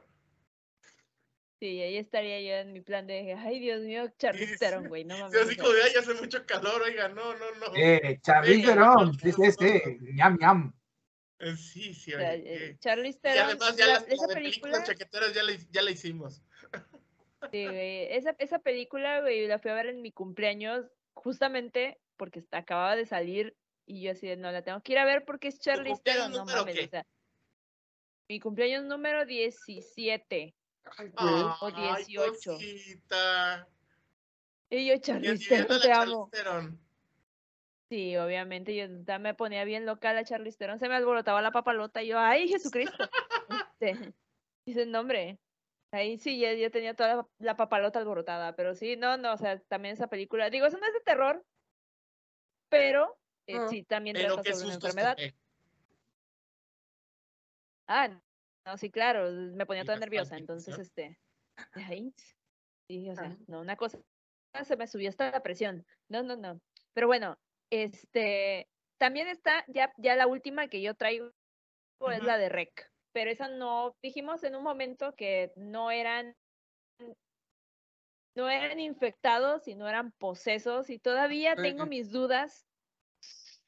Sí, 1.59 1.81
ahí 1.81 1.95
estaría 1.97 2.41
yo 2.41 2.55
en 2.61 2.73
mi 2.73 2.81
plan 2.81 3.07
de, 3.07 3.33
ay, 3.33 3.59
Dios 3.61 3.81
mío, 3.83 4.11
Charlize 4.17 4.53
Sí, 4.53 4.59
Theron, 4.59 4.83
sí. 4.83 4.89
güey, 4.89 5.05
no 5.05 5.15
Sí, 5.15 5.21
mames. 5.21 5.35
así 5.37 5.55
sea, 5.55 5.63
como 5.63 5.73
de, 5.75 5.83
ay, 5.83 5.91
hace 5.97 6.13
mucho 6.15 6.45
calor, 6.45 6.81
oiga, 6.81 7.07
no, 7.07 7.33
no, 7.35 7.51
no. 7.55 7.73
Eh, 7.75 8.19
Charlize 8.21 8.57
Venga, 8.57 8.67
Theron, 8.73 8.95
vamos, 8.95 9.17
sí, 9.21 9.31
sí, 9.31 9.51
sí, 9.51 9.97
ñam, 10.13 10.37
ñam. 10.39 10.73
Eh, 11.39 11.55
Sí, 11.55 11.93
sí, 11.93 12.13
o 12.13 12.17
sea, 12.19 12.31
oye. 12.31 12.53
eh, 12.55 12.77
eh. 12.83 13.19
Y 13.23 13.27
además 13.37 13.77
ya 13.77 13.87
la- 13.87 13.93
las, 13.93 14.07
la 14.07 14.13
esa 14.13 14.27
película, 14.27 14.83
chaqueteras 14.83 15.33
ya 15.33 15.43
la, 15.43 15.53
ya 15.71 15.81
la 15.81 15.91
hicimos. 15.91 16.43
sí, 17.51 17.65
güey, 17.65 18.13
esa, 18.13 18.35
esa 18.39 18.59
película, 18.59 19.21
güey, 19.21 19.47
la 19.47 19.57
fui 19.59 19.71
a 19.71 19.75
ver 19.75 19.85
en 19.87 20.01
mi 20.01 20.11
cumpleaños, 20.11 20.85
justamente 21.13 21.99
porque 22.17 22.43
acababa 22.51 22.95
de 22.97 23.05
salir, 23.05 23.55
y 23.85 24.01
yo 24.03 24.11
así 24.11 24.27
de, 24.27 24.37
no, 24.37 24.51
la 24.51 24.61
tengo 24.61 24.81
que 24.81 24.93
ir 24.93 24.99
a 24.99 25.05
ver 25.05 25.25
porque 25.25 25.49
es 25.49 25.55
cumpleaños 25.55 26.03
Theron, 26.03 26.31
no 26.31 26.37
número 26.39 26.57
mames, 26.59 26.75
qué? 26.75 26.85
o 26.85 26.89
sea. 26.89 27.05
Mi 28.29 28.39
cumpleaños 28.39 28.85
número 28.85 29.25
17. 29.25 30.55
Ay, 30.97 31.09
güey. 31.09 31.43
O 31.61 31.71
Ay, 31.75 32.05
18. 32.05 32.53
cosita. 32.53 33.67
Y 34.69 34.87
yo, 34.87 35.19
viendo 35.19 35.39
Theron, 35.47 35.71
a 35.71 35.79
te 35.79 35.91
amo. 35.91 36.29
Sí, 37.89 38.17
obviamente, 38.17 38.75
yo 38.75 38.85
ya 39.05 39.19
me 39.19 39.35
ponía 39.35 39.65
bien 39.65 39.85
loca 39.85 40.13
la 40.13 40.23
Charlize 40.23 40.57
Theron, 40.57 40.79
se 40.79 40.89
me 40.89 40.95
alborotaba 40.95 41.41
la 41.41 41.51
papalota 41.51 42.01
y 42.01 42.07
yo, 42.07 42.17
¡ay, 42.19 42.47
Jesucristo! 42.47 43.07
Este, 43.79 44.13
dice 44.65 44.83
el 44.83 44.91
nombre. 44.91 45.37
Ahí 45.91 46.17
sí, 46.17 46.39
ya, 46.39 46.53
ya 46.53 46.71
tenía 46.71 46.95
toda 46.95 47.15
la, 47.15 47.27
la 47.37 47.55
papalota 47.55 47.99
alborotada, 47.99 48.55
pero 48.55 48.73
sí, 48.73 48.95
no, 48.95 49.17
no, 49.17 49.33
o 49.33 49.37
sea, 49.37 49.59
también 49.59 49.93
esa 49.93 50.07
película, 50.07 50.49
digo, 50.49 50.65
eso 50.65 50.79
no 50.79 50.87
es 50.87 50.93
de 50.93 51.01
terror, 51.01 51.45
pero 52.69 53.15
eh, 53.47 53.57
No, 53.57 53.67
sí, 53.69 53.83
también 53.83 54.15
Pero 54.15 54.35
trata 54.35 54.43
qué 54.43 54.53
sobre 54.53 54.65
una 54.65 54.73
susto 54.73 54.87
enfermedad. 54.87 55.17
Ah, 57.87 58.05
Ah, 58.05 58.21
no, 58.65 58.77
sí, 58.77 58.89
claro, 58.89 59.29
me 59.31 59.65
ponía 59.65 59.83
toda 59.83 59.97
nerviosa, 59.97 60.37
entonces, 60.37 60.79
este, 60.79 61.19
de 61.75 61.83
ahí, 61.83 62.13
sí, 62.87 63.09
o 63.09 63.15
sea, 63.15 63.25
Ah. 63.25 63.37
no, 63.47 63.59
una 63.59 63.75
cosa, 63.75 63.99
se 64.63 64.77
me 64.77 64.87
subió 64.87 65.09
hasta 65.09 65.31
la 65.31 65.43
presión, 65.43 65.85
no, 66.09 66.23
no, 66.23 66.37
no, 66.37 66.61
pero 66.93 67.07
bueno, 67.07 67.35
este, 67.69 68.69
también 68.97 69.27
está, 69.27 69.65
ya, 69.67 69.93
ya 69.97 70.15
la 70.15 70.27
última 70.27 70.69
que 70.69 70.81
yo 70.81 70.95
traigo 70.95 71.31
es 72.09 72.23
la 72.23 72.37
de 72.37 72.49
Rec, 72.49 72.89
pero 73.11 73.29
esa 73.31 73.49
no, 73.49 73.97
dijimos 74.01 74.43
en 74.45 74.55
un 74.55 74.63
momento 74.63 75.13
que 75.15 75.51
no 75.57 75.91
eran, 75.91 76.37
no 78.35 78.49
eran 78.49 78.79
infectados 78.79 79.67
y 79.67 79.75
no 79.75 79.89
eran 79.89 80.11
posesos, 80.13 80.89
y 80.89 80.99
todavía 80.99 81.55
tengo 81.57 81.85
mis 81.85 82.11
dudas 82.11 82.65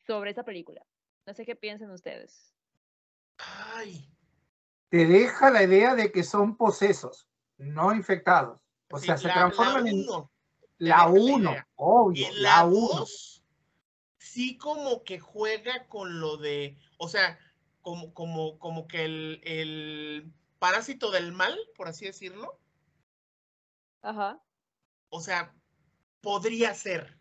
sobre 0.05 0.31
esa 0.31 0.43
película, 0.43 0.85
no 1.25 1.33
sé 1.33 1.45
qué 1.45 1.55
piensan 1.55 1.91
ustedes. 1.91 2.53
Ay. 3.37 4.09
Te 4.89 5.05
deja 5.05 5.49
la 5.51 5.63
idea 5.63 5.95
de 5.95 6.11
que 6.11 6.23
son 6.23 6.55
posesos, 6.55 7.27
no 7.57 7.93
infectados. 7.93 8.61
O 8.91 8.97
sí, 8.99 9.07
sea, 9.07 9.17
se 9.17 9.27
la- 9.27 9.33
transforman 9.33 9.83
la 9.85 9.89
en 9.89 9.99
uno. 10.07 10.31
la 10.77 10.95
deja 10.95 11.07
la 11.07 11.09
1, 11.09 11.49
idea. 11.51 11.67
obvio, 11.75 12.27
Y 12.29 12.33
la 12.35 12.49
la 12.57 12.65
1. 12.65 12.75
2 12.99 13.31
sí 14.17 14.57
como 14.57 15.03
que 15.03 15.19
juega 15.19 15.87
con 15.87 16.19
lo 16.19 16.35
de, 16.37 16.77
o 16.97 17.07
sea, 17.07 17.39
como, 17.81 18.13
como, 18.13 18.57
como 18.59 18.87
que 18.87 19.05
el, 19.05 19.39
el 19.45 20.33
parásito 20.59 21.09
del 21.11 21.31
mal, 21.31 21.57
por 21.77 21.87
así 21.87 22.05
decirlo, 22.05 22.59
Ajá. 24.01 24.41
o 25.09 25.21
sea, 25.21 25.53
podría 26.21 26.73
ser. 26.73 27.17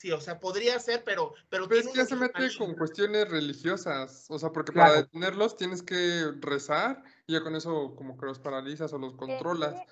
Sí, 0.00 0.10
o 0.12 0.20
sea, 0.20 0.40
podría 0.40 0.78
ser, 0.78 1.04
pero, 1.04 1.34
pero 1.50 1.68
Pero 1.68 1.82
es 1.82 1.88
que 1.88 1.98
ya 1.98 2.06
se 2.06 2.16
mete 2.16 2.48
con 2.56 2.74
cuestiones 2.74 3.28
religiosas. 3.28 4.24
O 4.30 4.38
sea, 4.38 4.50
porque 4.50 4.72
Claro. 4.72 4.92
para 4.92 5.02
detenerlos 5.02 5.58
tienes 5.58 5.82
que 5.82 6.32
rezar 6.40 7.02
y 7.26 7.34
ya 7.34 7.42
con 7.42 7.54
eso 7.54 7.94
como 7.96 8.16
que 8.16 8.24
los 8.24 8.38
paralizas 8.38 8.94
o 8.94 8.98
los 8.98 9.14
controlas. 9.14 9.74
Eh, 9.74 9.86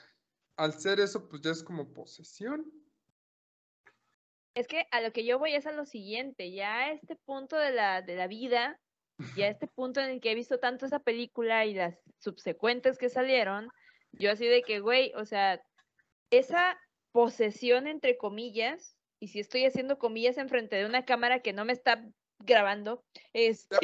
al 0.57 0.73
ser 0.73 0.99
eso, 0.99 1.29
pues 1.29 1.43
ya 1.43 1.51
es 1.51 1.63
como 1.63 1.93
posesión. 1.93 2.73
Es 4.55 4.67
que 4.67 4.87
a 4.93 5.03
lo 5.03 5.13
que 5.13 5.27
yo 5.27 5.39
voy 5.39 5.55
es 5.55 5.67
a 5.67 5.73
lo 5.73 5.85
siguiente, 5.85 6.53
ya 6.53 6.87
a 6.87 6.93
este 6.93 7.15
punto 7.15 7.59
de 7.59 7.73
la, 7.73 8.01
de 8.01 8.17
la 8.17 8.29
vida, 8.29 8.81
ya 9.37 9.45
a 9.45 9.49
este 9.51 9.67
punto 9.67 10.01
en 10.01 10.09
el 10.09 10.21
que 10.23 10.33
he 10.33 10.35
visto 10.35 10.59
tanto 10.59 10.87
esa 10.87 11.01
película 11.01 11.67
y 11.67 11.75
las 11.75 11.99
subsecuentes 12.19 12.97
que 12.97 13.11
salieron, 13.11 13.69
yo 14.13 14.31
así 14.33 14.47
de 14.47 14.63
que, 14.63 14.81
güey, 14.81 15.13
o 15.17 15.27
sea, 15.27 15.63
esa 16.31 16.81
posesión 17.13 17.87
entre 17.87 18.17
comillas, 18.17 18.98
y 19.21 19.29
si 19.29 19.41
estoy 19.41 19.65
haciendo 19.65 19.99
comillas 19.99 20.39
enfrente 20.39 20.77
de 20.77 20.87
una 20.87 21.05
cámara 21.05 21.41
que 21.41 21.53
no 21.53 21.65
me 21.65 21.73
está 21.73 22.05
grabando, 22.41 23.05
este... 23.33 23.77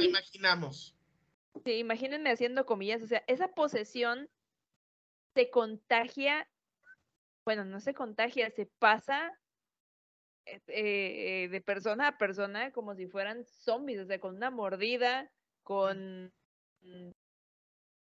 imaginamos. 0.00 0.96
Sí, 1.64 1.74
imagínense 1.74 2.30
haciendo 2.30 2.66
comillas, 2.66 3.02
o 3.02 3.06
sea, 3.06 3.22
esa 3.26 3.48
posesión 3.48 4.28
se 5.34 5.50
contagia, 5.50 6.48
bueno, 7.44 7.64
no 7.64 7.80
se 7.80 7.94
contagia, 7.94 8.50
se 8.50 8.66
pasa 8.66 9.32
eh, 10.46 10.60
eh, 10.66 11.48
de 11.48 11.60
persona 11.60 12.08
a 12.08 12.18
persona 12.18 12.72
como 12.72 12.94
si 12.94 13.06
fueran 13.06 13.44
zombies, 13.44 14.00
o 14.00 14.06
sea, 14.06 14.18
con 14.18 14.36
una 14.36 14.50
mordida, 14.50 15.30
con, 15.62 16.32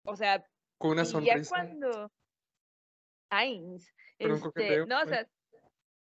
o 0.06 0.16
sea, 0.16 0.46
con 0.78 0.92
una 0.92 1.06
sonrisa. 1.06 1.38
ya 1.38 1.50
cuando, 1.50 2.12
este, 4.20 4.86
no, 4.86 5.02
o 5.02 5.06
sea, 5.06 5.28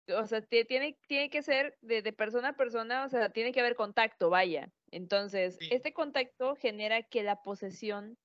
o 0.08 0.26
sea, 0.26 0.42
tiene, 0.42 0.98
tiene 1.06 1.30
que 1.30 1.42
ser 1.42 1.76
de, 1.80 2.02
de, 2.02 2.12
persona 2.12 2.50
a 2.50 2.56
persona, 2.56 3.04
o 3.04 3.08
sea, 3.08 3.30
tiene 3.30 3.52
que 3.52 3.60
haber 3.60 3.76
contacto, 3.76 4.30
vaya. 4.30 4.70
Entonces, 4.90 5.56
este 5.70 5.92
contacto 5.92 6.56
genera 6.56 7.02
que 7.02 7.22
la 7.22 7.42
posesión 7.42 8.16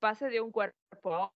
pase 0.00 0.28
de 0.28 0.40
un 0.40 0.50
cuerpo 0.50 1.14
a 1.14 1.32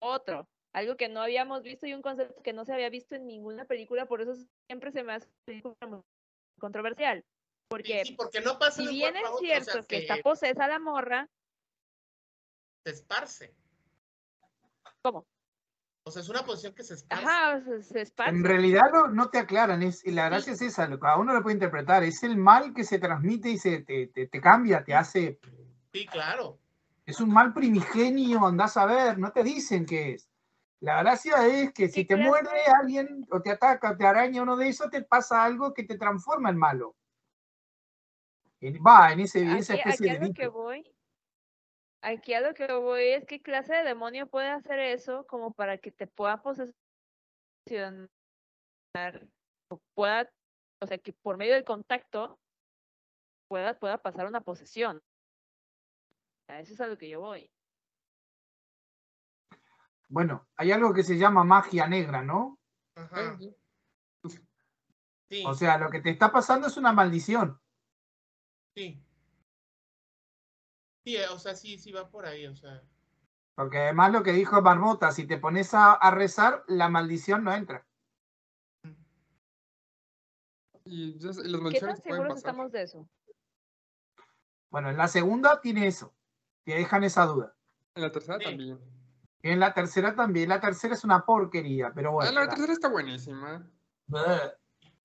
otro. 0.00 0.48
Algo 0.74 0.96
que 0.96 1.08
no 1.08 1.20
habíamos 1.20 1.62
visto 1.62 1.86
y 1.86 1.94
un 1.94 2.02
concepto 2.02 2.42
que 2.42 2.52
no 2.52 2.64
se 2.64 2.72
había 2.72 2.88
visto 2.88 3.14
en 3.14 3.26
ninguna 3.26 3.66
película, 3.66 4.06
por 4.06 4.22
eso 4.22 4.34
siempre 4.66 4.90
se 4.90 5.02
me 5.02 5.14
hace 5.14 5.28
controversial. 6.58 7.24
Porque, 7.68 8.02
porque 8.16 8.40
no 8.40 8.58
pasa 8.58 8.82
si 8.82 8.88
bien 8.88 9.16
es 9.16 9.28
cierto 9.38 9.86
que 9.86 9.98
está 9.98 10.18
posesa 10.18 10.68
la 10.68 10.78
morra, 10.78 11.28
se 12.84 12.92
esparce. 12.92 13.54
¿Cómo? 15.02 15.26
O 16.04 16.10
sea, 16.10 16.22
es 16.22 16.28
una 16.28 16.44
posición 16.44 16.74
que 16.74 16.82
se 16.82 16.94
esparce. 16.94 17.24
Ajá, 17.24 17.60
se, 17.80 18.00
esparce. 18.00 18.34
En 18.34 18.42
realidad 18.42 18.90
no, 18.92 19.08
no 19.08 19.30
te 19.30 19.38
aclaran, 19.38 19.82
es, 19.82 20.04
y 20.04 20.10
la 20.10 20.28
gracia 20.28 20.52
es 20.52 20.62
esa, 20.62 20.88
cada 20.98 21.16
uno 21.16 21.32
lo 21.32 21.42
puede 21.42 21.54
interpretar, 21.54 22.02
es 22.02 22.22
el 22.24 22.36
mal 22.36 22.74
que 22.74 22.82
se 22.82 22.98
transmite 22.98 23.50
y 23.50 23.58
se 23.58 23.82
te, 23.82 24.08
te, 24.08 24.40
cambia, 24.40 24.82
te 24.82 24.94
hace... 24.94 25.38
Sí, 25.92 26.06
claro. 26.06 26.58
Es 27.06 27.20
un 27.20 27.30
mal 27.30 27.52
primigenio, 27.52 28.44
andás 28.46 28.76
a 28.76 28.86
ver, 28.86 29.18
no 29.18 29.30
te 29.30 29.44
dicen 29.44 29.86
qué 29.86 30.14
es. 30.14 30.28
La 30.80 31.00
gracia 31.02 31.46
es 31.46 31.72
que 31.72 31.88
si 31.88 32.04
te 32.04 32.16
muerde 32.16 32.50
alguien 32.80 33.24
o 33.30 33.40
te 33.40 33.52
ataca, 33.52 33.96
te 33.96 34.04
araña 34.04 34.42
uno 34.42 34.56
de 34.56 34.68
esos, 34.68 34.90
te 34.90 35.02
pasa 35.02 35.44
algo 35.44 35.72
que 35.72 35.84
te 35.84 35.96
transforma 35.96 36.50
en 36.50 36.56
malo. 36.56 36.96
Va, 38.84 39.12
en, 39.12 39.20
ese, 39.20 39.44
esa 39.56 39.74
especie 39.74 40.18
de... 40.18 40.32
que 40.32 40.48
voy 40.48 40.84
Aquí 42.02 42.34
a 42.34 42.40
lo 42.40 42.52
que 42.52 42.66
voy 42.72 43.10
es 43.10 43.24
qué 43.26 43.40
clase 43.40 43.74
de 43.74 43.84
demonio 43.84 44.26
puede 44.26 44.50
hacer 44.50 44.80
eso 44.80 45.24
como 45.28 45.52
para 45.52 45.78
que 45.78 45.92
te 45.92 46.08
pueda 46.08 46.42
posesionar 46.42 46.74
o 49.68 49.80
pueda, 49.94 50.28
o 50.80 50.86
sea, 50.86 50.98
que 50.98 51.12
por 51.12 51.36
medio 51.36 51.54
del 51.54 51.64
contacto 51.64 52.40
pueda, 53.48 53.78
pueda 53.78 53.98
pasar 53.98 54.26
una 54.26 54.40
posesión. 54.40 55.00
A 56.48 56.58
eso 56.58 56.74
es 56.74 56.80
a 56.80 56.88
lo 56.88 56.98
que 56.98 57.08
yo 57.08 57.20
voy. 57.20 57.48
Bueno, 60.08 60.48
hay 60.56 60.72
algo 60.72 60.92
que 60.92 61.04
se 61.04 61.16
llama 61.16 61.44
magia 61.44 61.86
negra, 61.86 62.22
¿no? 62.22 62.58
Ajá. 62.96 63.38
Sí. 65.30 65.44
O 65.46 65.54
sea, 65.54 65.78
lo 65.78 65.88
que 65.88 66.00
te 66.00 66.10
está 66.10 66.30
pasando 66.30 66.66
es 66.66 66.76
una 66.76 66.92
maldición. 66.92 67.58
Sí. 68.74 69.02
Sí, 71.04 71.16
o 71.16 71.38
sea, 71.38 71.54
sí, 71.54 71.78
sí 71.78 71.92
va 71.92 72.08
por 72.08 72.26
ahí, 72.26 72.46
o 72.46 72.54
sea. 72.54 72.82
Porque 73.54 73.78
además 73.78 74.12
lo 74.12 74.22
que 74.22 74.32
dijo 74.32 74.62
Marmota, 74.62 75.12
si 75.12 75.26
te 75.26 75.38
pones 75.38 75.74
a, 75.74 75.98
rezar, 76.10 76.64
la 76.68 76.88
maldición 76.88 77.44
no 77.44 77.52
entra. 77.52 77.86
Y 80.84 81.18
las 81.20 81.38
¿Qué 81.70 81.80
tan 81.80 81.96
seguros 81.96 82.36
estamos 82.36 82.72
de 82.72 82.82
eso? 82.82 83.08
Bueno, 84.70 84.90
en 84.90 84.96
la 84.96 85.08
segunda 85.08 85.60
tiene 85.60 85.86
eso. 85.86 86.14
Te 86.64 86.74
dejan 86.74 87.04
esa 87.04 87.26
duda. 87.26 87.54
En 87.94 88.02
la 88.02 88.10
tercera 88.10 88.38
también. 88.38 88.80
Y 89.42 89.50
en 89.50 89.60
la 89.60 89.74
tercera 89.74 90.14
también. 90.14 90.48
La 90.48 90.60
tercera 90.60 90.94
es 90.94 91.04
una 91.04 91.24
porquería, 91.24 91.92
pero 91.94 92.12
bueno. 92.12 92.30
Ah, 92.30 92.44
la 92.44 92.48
tercera 92.48 92.72
está 92.72 92.88
buenísima. 92.88 93.70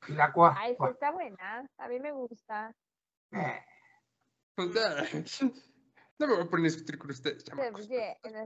Y 0.07 0.13
la 0.13 0.31
cuarta. 0.31 0.61
Ay, 0.61 0.77
está 0.89 1.11
buena. 1.11 1.69
A 1.77 1.87
mí 1.87 1.99
me 1.99 2.11
gusta. 2.11 2.73
Eh. 3.31 3.65
No 6.19 6.27
me 6.27 6.33
voy 6.33 6.43
a 6.43 6.49
poner 6.49 6.65
a 6.65 6.69
discutir 6.69 6.97
con 6.97 7.11
ustedes. 7.11 7.45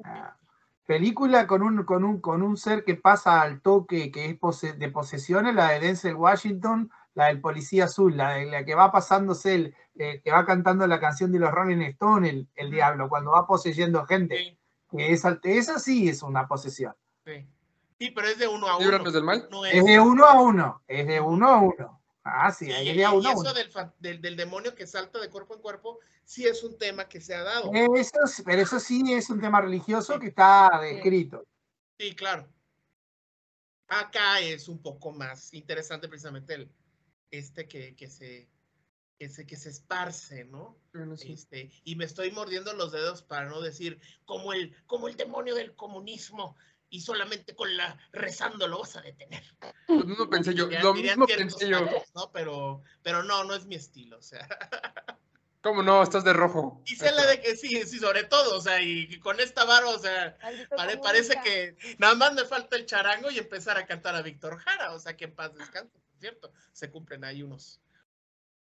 Ah, 0.04 0.38
película 0.86 1.48
con 1.48 1.62
un, 1.62 1.84
con, 1.84 2.04
un, 2.04 2.20
con 2.20 2.42
un 2.42 2.58
ser 2.58 2.84
que 2.84 2.96
pasa 2.96 3.42
al 3.42 3.62
toque, 3.62 4.12
que 4.12 4.26
es 4.26 4.80
de 4.80 4.90
posesiones, 4.90 5.56
la 5.56 5.70
de 5.70 5.80
Denzel 5.80 6.16
Washington, 6.16 6.92
la 7.14 7.28
del 7.28 7.40
policía 7.40 7.86
azul, 7.86 8.18
la, 8.18 8.34
de, 8.34 8.46
la 8.46 8.66
que 8.66 8.76
va 8.76 8.92
pasándose, 8.92 9.56
el, 9.56 9.76
que 10.22 10.32
va 10.32 10.46
cantando 10.46 10.86
la 10.88 11.00
canción 11.00 11.32
de 11.32 11.40
los 11.40 11.52
Rolling 11.52 11.82
Stones, 11.82 12.30
el, 12.30 12.50
el 12.56 12.72
diablo, 12.72 13.08
cuando 13.08 13.32
va 13.32 13.48
poseyendo 13.48 14.06
gente. 14.06 14.58
esa, 14.98 15.80
sí 15.80 16.10
es 16.10 16.24
una 16.24 16.48
posesión. 16.48 16.94
Sí. 17.26 18.12
pero 18.14 18.28
es 18.28 18.38
de 18.38 18.48
uno 18.48 18.68
a 18.68 18.78
uno. 18.78 19.12
del 19.12 19.24
mal? 19.24 19.48
es 19.72 19.86
de 19.86 20.00
uno 20.00 20.26
a 20.26 20.42
uno, 20.42 20.84
es 20.88 21.08
de 21.08 21.22
uno 21.22 21.48
a 21.48 21.58
uno. 21.58 22.01
Ah, 22.24 22.52
sí, 22.52 22.72
ahí 22.72 22.90
y, 22.90 23.04
uno. 23.06 23.30
Y 23.30 23.34
eso 23.34 23.54
del, 24.00 24.22
del, 24.22 24.36
demonio 24.36 24.76
que 24.76 24.86
salta 24.86 25.20
de 25.20 25.30
cuerpo 25.30 25.56
en 25.56 25.62
cuerpo, 25.62 26.00
sí 26.24 26.46
es 26.46 26.64
un 26.64 26.78
tema 26.78 27.10
que 27.10 27.20
se 27.20 27.34
ha 27.34 27.44
dado. 27.44 27.72
Eso, 27.74 28.44
pero 28.46 28.62
eso 28.62 28.80
sí 28.80 29.04
es 29.12 29.30
un 29.30 29.42
tema 29.42 29.62
religioso 29.62 30.20
que 30.20 30.28
está 30.28 30.80
descrito. 30.82 31.46
Sí, 31.98 32.16
claro. 32.16 32.48
Acá 33.88 34.40
es 34.40 34.68
un 34.68 34.82
poco 34.82 35.12
más 35.12 35.54
interesante 35.54 36.08
precisamente 36.08 36.54
el, 36.54 36.72
este 37.32 37.68
que, 37.68 37.96
que 37.96 38.08
se, 38.08 38.50
que 39.18 39.30
se, 39.30 39.46
que 39.46 39.56
se 39.58 39.70
esparce, 39.70 40.46
¿no? 40.46 40.80
Este, 41.24 41.72
y 41.84 41.96
me 41.96 42.06
estoy 42.06 42.32
mordiendo 42.32 42.74
los 42.74 42.92
dedos 42.92 43.22
para 43.22 43.50
no 43.50 43.62
decir 43.62 44.00
como 44.26 44.54
el, 44.54 44.76
como 44.86 45.08
el 45.08 45.16
demonio 45.16 45.56
del 45.56 45.76
comunismo 45.76 46.56
y 46.92 47.00
solamente 47.00 47.56
con 47.56 47.76
la 47.76 47.98
rezando 48.12 48.68
lo 48.68 48.80
vas 48.80 48.98
a 48.98 49.02
detener. 49.02 49.44
Lo 49.88 50.04
mismo 50.06 50.30
pensé 50.30 50.54
yo, 50.54 50.68
lo 50.68 50.94
mismo 50.94 51.26
pensé 51.26 51.70
yo. 51.70 51.80
¿no? 52.14 52.32
Pero, 52.32 52.84
pero 53.02 53.24
no, 53.24 53.46
no 53.46 53.56
es 53.56 53.66
mi 53.66 53.76
estilo, 53.76 54.20
o 54.20 54.22
sea. 54.22 54.48
¿Cómo 55.64 55.84
no? 55.84 56.04
Estás 56.04 56.24
de 56.24 56.34
rojo. 56.34 56.82
Y 56.86 56.96
sé 56.96 57.12
la 57.12 57.26
de 57.28 57.40
que 57.40 57.56
sí, 57.56 57.84
sí, 57.86 58.00
sobre 58.00 58.26
todo, 58.26 58.58
o 58.58 58.62
sea, 58.62 58.82
y 58.82 59.20
con 59.20 59.40
esta 59.40 59.64
vara, 59.64 59.88
o 59.88 60.00
sea, 60.00 60.38
parece 61.02 61.40
que 61.44 61.78
nada 61.98 62.16
más 62.16 62.34
me 62.34 62.46
falta 62.46 62.76
el 62.76 62.86
charango 62.86 63.32
y 63.32 63.38
empezar 63.38 63.78
a 63.78 63.86
cantar 63.86 64.16
a 64.16 64.22
Víctor 64.22 64.58
Jara, 64.58 64.94
o 64.94 65.00
sea, 65.00 65.16
que 65.16 65.26
en 65.26 65.36
paz 65.36 65.54
descanse, 65.54 65.98
por 65.98 66.20
cierto. 66.20 66.52
Se 66.74 66.90
cumplen 66.90 67.24
ahí 67.24 67.42
unos, 67.42 67.80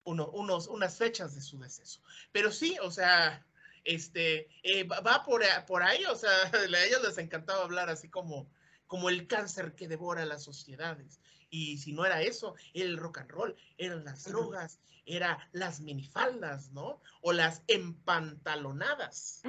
uno, 0.04 0.30
unos, 0.30 0.68
unas 0.68 0.98
fechas 0.98 1.36
de 1.36 1.42
su 1.42 1.60
deceso. 1.60 2.02
Pero 2.32 2.52
sí, 2.52 2.78
o 2.82 2.92
sea, 2.92 3.46
este, 3.86 4.50
eh, 4.64 4.84
va 4.84 5.24
por, 5.24 5.44
por 5.68 5.84
ahí, 5.84 6.04
o 6.06 6.16
sea, 6.16 6.32
a 6.54 6.84
ellos 6.84 7.02
les 7.04 7.18
encantaba 7.18 7.64
hablar 7.64 7.90
así 7.90 8.10
como, 8.10 8.52
como 8.88 9.10
el 9.10 9.28
cáncer 9.28 9.76
que 9.76 9.88
devora 9.88 10.26
las 10.26 10.44
sociedades. 10.44 11.22
Y 11.50 11.78
si 11.78 11.94
no 11.94 12.06
era 12.06 12.22
eso, 12.22 12.56
era 12.74 12.86
el 12.86 12.98
rock 12.98 13.20
and 13.20 13.32
roll, 13.32 13.56
eran 13.78 14.04
las 14.04 14.26
drogas, 14.26 14.80
eran 15.06 15.38
las 15.54 15.80
minifaldas, 15.80 16.72
¿no? 16.72 17.02
O 17.22 17.32
las 17.32 17.62
empantalonadas. 17.68 19.42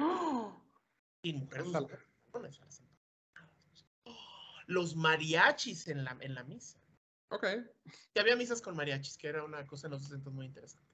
Y 1.21 1.33
mujeres, 1.33 1.67
los 4.67 4.95
mariachis 4.95 5.87
en 5.87 6.03
la, 6.03 6.15
en 6.21 6.35
la 6.35 6.43
misa. 6.43 6.79
Ok. 7.29 7.45
Y 8.13 8.19
había 8.19 8.35
misas 8.35 8.61
con 8.61 8.75
mariachis, 8.75 9.17
que 9.17 9.27
era 9.27 9.43
una 9.43 9.65
cosa 9.65 9.87
en 9.87 9.91
los 9.91 10.03
60 10.03 10.29
muy 10.29 10.45
interesante. 10.45 10.86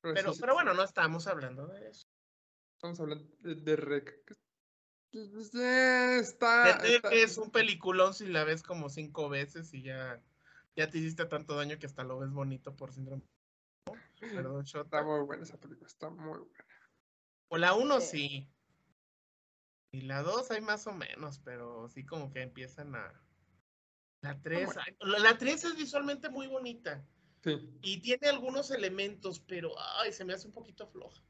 Pero, 0.00 0.32
pero, 0.40 0.54
bueno, 0.54 0.74
no 0.74 0.82
estamos 0.82 1.26
hablando 1.26 1.66
de 1.66 1.88
eso. 1.88 2.06
Estamos 2.76 3.00
hablando 3.00 3.26
de, 3.40 3.76
Rec. 3.76 4.36
Está, 5.10 6.78
es 7.10 7.38
un 7.38 7.50
peliculón 7.50 8.14
si 8.14 8.26
la 8.26 8.44
ves 8.44 8.62
como 8.62 8.88
cinco 8.88 9.28
veces 9.28 9.72
y 9.74 9.82
ya, 9.82 10.22
ya 10.76 10.88
te 10.88 10.98
hiciste 10.98 11.24
tanto 11.26 11.56
daño 11.56 11.78
que 11.78 11.86
hasta 11.86 12.04
lo 12.04 12.18
ves 12.18 12.30
bonito 12.30 12.76
por 12.76 12.92
síndrome. 12.92 13.24
Perdón, 14.20 14.64
Está 14.64 15.02
muy 15.02 15.24
buena 15.24 15.42
esa 15.42 15.58
película, 15.58 15.86
está 15.86 16.10
muy 16.10 16.38
buena. 16.38 16.64
O 17.48 17.56
la 17.56 17.74
uno 17.74 18.00
sí. 18.00 18.48
Y 19.90 20.02
la 20.02 20.22
dos 20.22 20.50
hay 20.50 20.60
más 20.60 20.86
o 20.86 20.92
menos, 20.92 21.40
pero 21.40 21.88
sí 21.88 22.04
como 22.04 22.30
que 22.30 22.42
empiezan 22.42 22.94
a... 22.94 23.12
La 24.20 24.40
tres, 24.42 24.70
la 25.00 25.38
tres 25.38 25.64
es 25.64 25.76
visualmente 25.76 26.28
muy 26.28 26.46
bonita. 26.48 27.06
Y 27.82 28.00
tiene 28.00 28.28
algunos 28.28 28.70
elementos, 28.70 29.40
pero 29.40 29.72
ay, 30.00 30.12
se 30.12 30.24
me 30.24 30.34
hace 30.34 30.46
un 30.46 30.52
poquito 30.52 30.86
floja. 30.86 31.22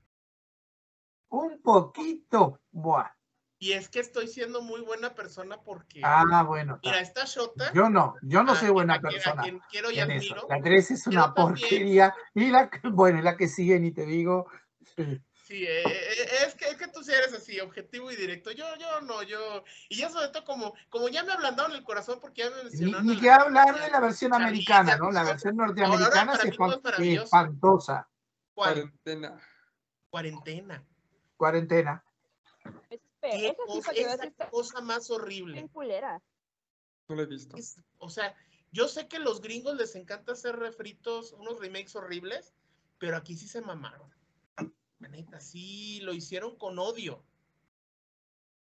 Un 1.30 1.60
poquito, 1.60 2.60
buah. 2.70 3.10
Y 3.60 3.72
es 3.72 3.88
que 3.88 3.98
estoy 3.98 4.28
siendo 4.28 4.62
muy 4.62 4.80
buena 4.82 5.14
persona 5.14 5.60
porque. 5.60 6.00
Ah, 6.04 6.44
bueno. 6.44 6.78
Mira, 6.82 7.00
esta 7.00 7.24
Shota. 7.24 7.72
Yo 7.72 7.90
no, 7.90 8.14
yo 8.22 8.44
no 8.44 8.54
soy 8.54 8.70
buena 8.70 9.00
persona. 9.00 9.42
quiero 9.68 9.90
y 9.90 9.98
admiro. 9.98 10.46
La 10.48 10.62
3 10.62 10.90
es 10.92 11.06
una 11.08 11.34
porquería. 11.34 12.14
Y 12.34 12.50
la, 12.50 12.70
bueno, 12.92 13.20
la 13.20 13.36
que 13.36 13.48
sigue, 13.48 13.80
ni 13.80 13.90
te 13.90 14.06
digo. 14.06 14.46
Sí, 14.96 15.20
eh, 15.54 15.82
eh, 15.86 16.28
es, 16.46 16.54
que, 16.54 16.68
es 16.68 16.76
que 16.76 16.88
tú 16.88 17.02
sí 17.02 17.12
eres 17.12 17.32
así, 17.32 17.58
objetivo 17.60 18.10
y 18.10 18.16
directo. 18.16 18.50
Yo, 18.50 18.66
yo 18.76 19.00
no, 19.02 19.22
yo. 19.22 19.64
Y 19.88 19.96
ya 19.96 20.10
sobre 20.10 20.28
todo, 20.28 20.44
como, 20.44 20.74
como 20.90 21.08
ya 21.08 21.24
me 21.24 21.32
ablandaron 21.32 21.72
el 21.72 21.84
corazón, 21.84 22.18
porque 22.20 22.42
ya 22.42 22.50
me 22.50 22.64
mencionaron. 22.64 23.06
Ni, 23.06 23.14
ni 23.14 23.20
que 23.20 23.30
hablar 23.30 23.80
de 23.80 23.90
la 23.90 24.00
versión 24.00 24.34
americana, 24.34 24.96
¿no? 24.96 25.10
La 25.10 25.24
versión 25.24 25.56
norteamericana 25.56 26.34
es, 26.34 27.22
espantosa. 27.22 28.08
Cuarentena. 28.54 29.40
Cuarentena. 30.10 30.84
Cuarentena. 31.36 32.04
¿Qué 33.20 33.56
cosa, 33.66 33.92
cosa 34.50 34.80
más 34.80 35.10
horrible? 35.10 35.68
No 37.08 37.14
lo 37.14 37.22
he 37.22 37.26
visto. 37.26 37.56
o 37.98 38.10
sea, 38.10 38.34
yo 38.70 38.88
sé 38.88 39.08
que 39.08 39.18
los 39.18 39.40
gringos 39.40 39.76
les 39.76 39.94
encanta 39.94 40.32
hacer 40.32 40.56
refritos, 40.56 41.32
unos 41.32 41.58
remakes 41.58 41.96
horribles, 41.96 42.54
pero 42.98 43.16
aquí 43.16 43.34
sí 43.34 43.48
se 43.48 43.60
mamaron. 43.60 44.17
La 45.00 45.40
sí, 45.40 46.00
lo 46.00 46.12
hicieron 46.12 46.56
con 46.56 46.78
odio. 46.78 47.24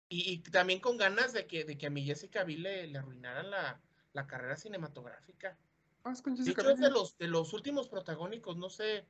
Y, 0.09 0.39
también 0.39 0.81
con 0.81 0.99
ganas 0.99 1.33
de 1.33 1.47
que, 1.47 1.65
de 1.65 1.79
que 1.79 1.87
a 1.87 1.91
mi 1.91 2.05
Jessica 2.05 2.45
Biel 2.45 2.63
le, 2.63 2.99
arruinaran 2.99 3.51
la, 3.51 3.81
la, 4.13 4.27
carrera 4.27 4.57
cinematográfica. 4.57 5.57
Ah, 6.05 6.13
es 6.13 6.23
de 6.23 6.51
hecho, 6.51 6.71
es 6.71 6.81
de 6.81 6.91
los, 6.91 7.17
de 7.17 7.29
los 7.29 7.53
últimos 7.55 7.89
protagónicos, 7.89 8.57
no 8.57 8.69
sé. 8.69 9.07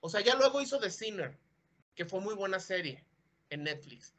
O 0.00 0.08
sea, 0.08 0.22
ya 0.22 0.36
luego 0.36 0.62
hizo 0.62 0.78
The 0.78 0.90
Sinner, 0.90 1.38
que 1.94 2.06
fue 2.06 2.20
muy 2.20 2.34
buena 2.34 2.60
serie 2.60 3.04
en 3.50 3.64
Netflix. 3.64 4.14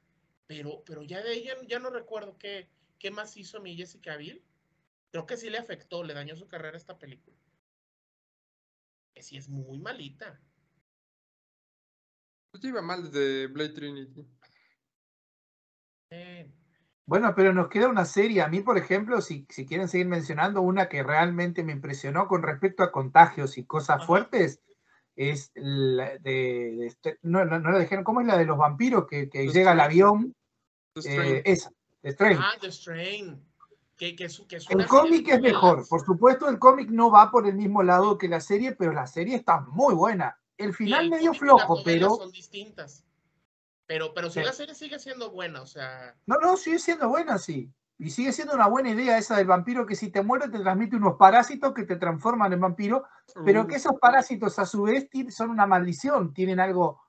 Pero, 0.45 0.83
pero 0.85 1.01
ya 1.03 1.23
de 1.23 1.33
ella 1.33 1.55
ya 1.67 1.79
no 1.79 1.89
recuerdo 1.89 2.37
qué, 2.37 2.69
qué 2.99 3.09
más 3.09 3.35
hizo 3.37 3.59
mi 3.59 3.75
Jessica 3.75 4.17
Biel. 4.17 4.43
Creo 5.11 5.25
que 5.25 5.37
sí 5.37 5.49
le 5.49 5.57
afectó, 5.57 6.03
le 6.03 6.13
dañó 6.13 6.35
su 6.35 6.47
carrera 6.47 6.77
esta 6.77 6.99
película. 6.99 7.37
Que 9.13 9.23
sí 9.23 9.37
es 9.37 9.49
muy 9.49 9.79
malita. 9.79 10.39
Pues 12.51 12.63
iba 12.63 12.81
mal 12.81 13.11
de 13.11 13.47
Blade 13.47 13.69
Trinity. 13.69 14.27
Bueno, 17.05 17.33
pero 17.35 17.53
nos 17.53 17.69
queda 17.69 17.87
una 17.87 18.05
serie. 18.05 18.41
A 18.41 18.47
mí, 18.47 18.61
por 18.61 18.77
ejemplo, 18.77 19.21
si, 19.21 19.45
si 19.49 19.65
quieren 19.65 19.87
seguir 19.87 20.07
mencionando, 20.07 20.61
una 20.61 20.89
que 20.89 21.03
realmente 21.03 21.63
me 21.63 21.71
impresionó 21.71 22.27
con 22.27 22.43
respecto 22.43 22.83
a 22.83 22.91
contagios 22.91 23.57
y 23.57 23.65
cosas 23.65 24.05
fuertes, 24.05 24.61
es 25.15 25.51
la 25.55 26.17
de, 26.19 26.85
este, 26.85 27.19
no, 27.23 27.43
no, 27.45 27.59
la 27.59 27.79
dijeron, 27.79 28.03
¿cómo 28.03 28.21
es 28.21 28.27
la 28.27 28.37
de 28.37 28.45
los 28.45 28.57
vampiros 28.57 29.05
que, 29.07 29.29
que 29.29 29.47
llega 29.47 29.71
al 29.71 29.79
avión? 29.79 30.35
Eh, 31.03 31.41
esa, 31.45 31.71
The 32.01 32.11
Strain. 32.11 32.37
Ah, 32.39 32.53
The 32.59 32.71
Strain. 32.71 33.45
Que, 33.97 34.15
que, 34.15 34.27
el 34.69 34.87
cómic 34.87 35.27
es 35.27 35.41
mejor, 35.41 35.85
por 35.89 36.05
supuesto 36.05 36.47
el 36.47 36.57
cómic 36.57 36.89
no 36.89 37.11
va 37.11 37.29
por 37.29 37.45
el 37.45 37.55
mismo 37.55 37.83
lado 37.83 38.17
que 38.17 38.29
la 38.29 38.39
serie, 38.39 38.71
pero 38.71 38.93
la 38.93 39.05
serie 39.07 39.35
está 39.35 39.59
muy 39.59 39.93
buena 39.93 40.38
el 40.59 40.73
final 40.73 41.09
medio 41.09 41.33
flojo, 41.33 41.81
pero. 41.83 42.15
Son 42.15 42.31
distintas. 42.31 43.05
Pero, 43.87 44.13
pero 44.13 44.29
si 44.29 44.41
la 44.41 44.53
serie 44.53 44.75
sigue 44.75 44.99
siendo 44.99 45.31
buena, 45.31 45.63
o 45.63 45.65
sea. 45.65 46.15
No, 46.27 46.35
no, 46.39 46.57
sigue 46.57 46.77
siendo 46.77 47.09
buena, 47.09 47.39
sí. 47.39 47.73
Y 47.97 48.11
sigue 48.11 48.31
siendo 48.31 48.53
una 48.53 48.67
buena 48.67 48.91
idea 48.91 49.17
esa 49.17 49.35
del 49.35 49.47
vampiro 49.47 49.85
que 49.85 49.95
si 49.95 50.09
te 50.09 50.21
muere 50.21 50.47
te 50.47 50.59
transmite 50.59 50.95
unos 50.95 51.17
parásitos 51.17 51.73
que 51.73 51.83
te 51.83 51.97
transforman 51.97 52.53
en 52.53 52.61
vampiro, 52.61 53.03
pero 53.43 53.67
que 53.67 53.75
esos 53.75 53.99
parásitos 53.99 54.57
a 54.57 54.65
su 54.65 54.83
vez 54.83 55.09
son 55.29 55.49
una 55.49 55.65
maldición, 55.67 56.33
tienen 56.33 56.61
algo, 56.61 57.01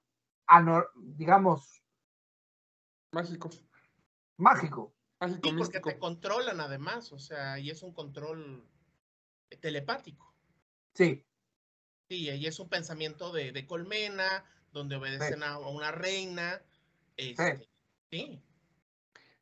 digamos... 0.97 1.81
Mágico. 3.13 3.51
Mágico. 4.39 4.93
Mágico, 5.21 5.49
sí, 5.49 5.55
porque 5.57 5.81
te 5.81 5.99
controlan 5.99 6.61
además, 6.61 7.13
o 7.13 7.21
sea, 7.21 7.59
y 7.59 7.71
es 7.71 7.83
un 7.85 7.93
control 7.93 8.67
telepático. 9.61 10.35
Sí. 10.95 11.25
Sí, 12.11 12.29
y 12.29 12.47
es 12.49 12.59
un 12.59 12.69
pensamiento 12.69 13.31
de, 13.31 13.65
colmena, 13.69 14.45
donde 14.73 14.97
obedecen 14.97 15.45
a, 15.45 15.59
una 15.61 15.93
reina. 15.93 16.61
Este, 17.17 17.69
sí. 18.11 18.43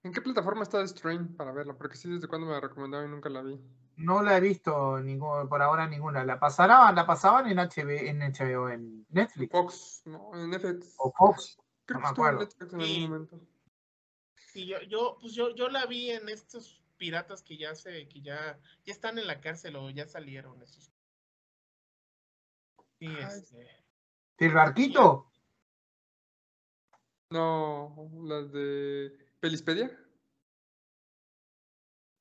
¿En 0.02 0.12
qué 0.12 0.20
plataforma 0.20 0.64
está 0.64 0.86
Strain 0.86 1.34
para 1.34 1.52
verla? 1.52 1.72
Porque 1.78 1.96
sí, 1.96 2.10
desde 2.10 2.28
cuando 2.28 2.46
me 2.46 2.52
la 2.52 2.60
recomendaron 2.60 3.08
y 3.08 3.10
nunca 3.10 3.30
la 3.30 3.40
vi. 3.40 3.58
No 3.96 4.22
la 4.22 4.36
he 4.36 4.42
visto 4.42 5.00
por 5.48 5.62
ahora 5.62 5.88
ninguna. 5.88 6.26
La 6.26 6.38
pasaban, 6.38 6.94
la 6.94 7.06
pasaban 7.06 7.46
en 7.46 7.56
HBO, 7.56 7.88
en 7.88 8.18
HBO, 8.18 8.68
en 8.68 9.06
Netflix. 9.08 9.50
Fox, 9.50 10.02
no, 10.04 10.30
en 10.34 10.50
Netflix. 10.50 10.94
O 10.98 11.10
Fox. 11.10 11.56
Creo 11.86 12.02
que 12.02 12.06
estuvo 12.06 12.28
en 12.28 12.38
Netflix 12.38 12.74
en 12.74 12.80
algún 12.82 13.02
momento. 13.02 13.40
Sí, 14.52 14.66
yo, 14.66 14.82
yo, 14.82 15.16
pues 15.22 15.32
yo, 15.32 15.54
yo 15.54 15.70
la 15.70 15.86
vi 15.86 16.10
en 16.10 16.28
estos 16.28 16.82
piratas 16.98 17.42
que 17.42 17.56
ya 17.56 17.74
se, 17.74 18.06
que 18.08 18.20
ya, 18.20 18.60
ya 18.84 18.92
están 18.92 19.18
en 19.18 19.26
la 19.26 19.40
cárcel 19.40 19.76
o 19.76 19.88
ya 19.88 20.06
salieron 20.06 20.60
esos 20.60 20.92
este. 23.00 23.68
¿El 24.38 24.52
barquito? 24.52 25.30
No, 27.30 28.10
las 28.24 28.52
de 28.52 29.12
Pelispedia. 29.40 29.90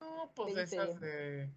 No, 0.01 0.31
pues 0.35 0.57
esas 0.57 0.99
de 0.99 1.49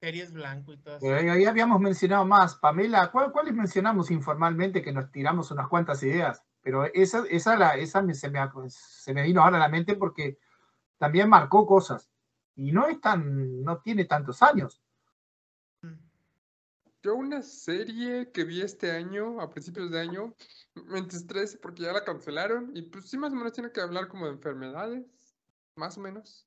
series 0.00 0.32
blanco 0.32 0.72
y 0.72 0.78
todas. 0.78 1.02
ahí 1.02 1.44
habíamos 1.44 1.80
mencionado 1.80 2.24
más. 2.24 2.56
Pamela, 2.56 3.10
¿cuáles 3.10 3.54
mencionamos 3.54 4.10
informalmente 4.10 4.82
que 4.82 4.92
nos 4.92 5.10
tiramos 5.10 5.50
unas 5.50 5.68
cuantas 5.68 6.02
ideas? 6.02 6.44
Pero 6.60 6.84
esa, 6.84 7.24
esa, 7.30 7.56
la, 7.56 7.76
esa 7.76 8.04
se, 8.12 8.30
me, 8.30 8.40
se 8.68 9.14
me 9.14 9.22
vino 9.22 9.42
ahora 9.42 9.56
a 9.56 9.60
la 9.60 9.68
mente 9.68 9.96
porque 9.96 10.38
también 10.98 11.28
marcó 11.28 11.66
cosas. 11.66 12.10
Y 12.54 12.72
no 12.72 12.86
es 12.88 13.00
tan, 13.00 13.62
no 13.62 13.78
tiene 13.80 14.04
tantos 14.04 14.42
años. 14.42 14.82
Yo 17.02 17.16
una 17.16 17.42
serie 17.42 18.30
que 18.30 18.44
vi 18.44 18.60
este 18.60 18.92
año, 18.92 19.40
a 19.40 19.50
principios 19.50 19.90
de 19.90 19.98
año, 19.98 20.36
me 20.86 21.00
estresé 21.00 21.58
porque 21.58 21.82
ya 21.82 21.92
la 21.92 22.04
cancelaron 22.04 22.70
y 22.76 22.82
pues 22.82 23.10
sí 23.10 23.18
más 23.18 23.32
o 23.32 23.36
menos 23.36 23.52
tiene 23.52 23.72
que 23.72 23.80
hablar 23.80 24.06
como 24.06 24.26
de 24.26 24.32
enfermedades, 24.32 25.04
más 25.74 25.98
o 25.98 26.00
menos. 26.00 26.46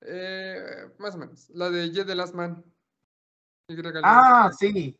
Eh, 0.00 0.90
más 0.98 1.14
o 1.14 1.18
menos. 1.18 1.50
La 1.50 1.68
de 1.68 1.90
Ye 1.90 2.04
de 2.04 2.14
Last 2.14 2.34
Man. 2.34 2.64
Ah, 4.02 4.50
sí. 4.58 4.98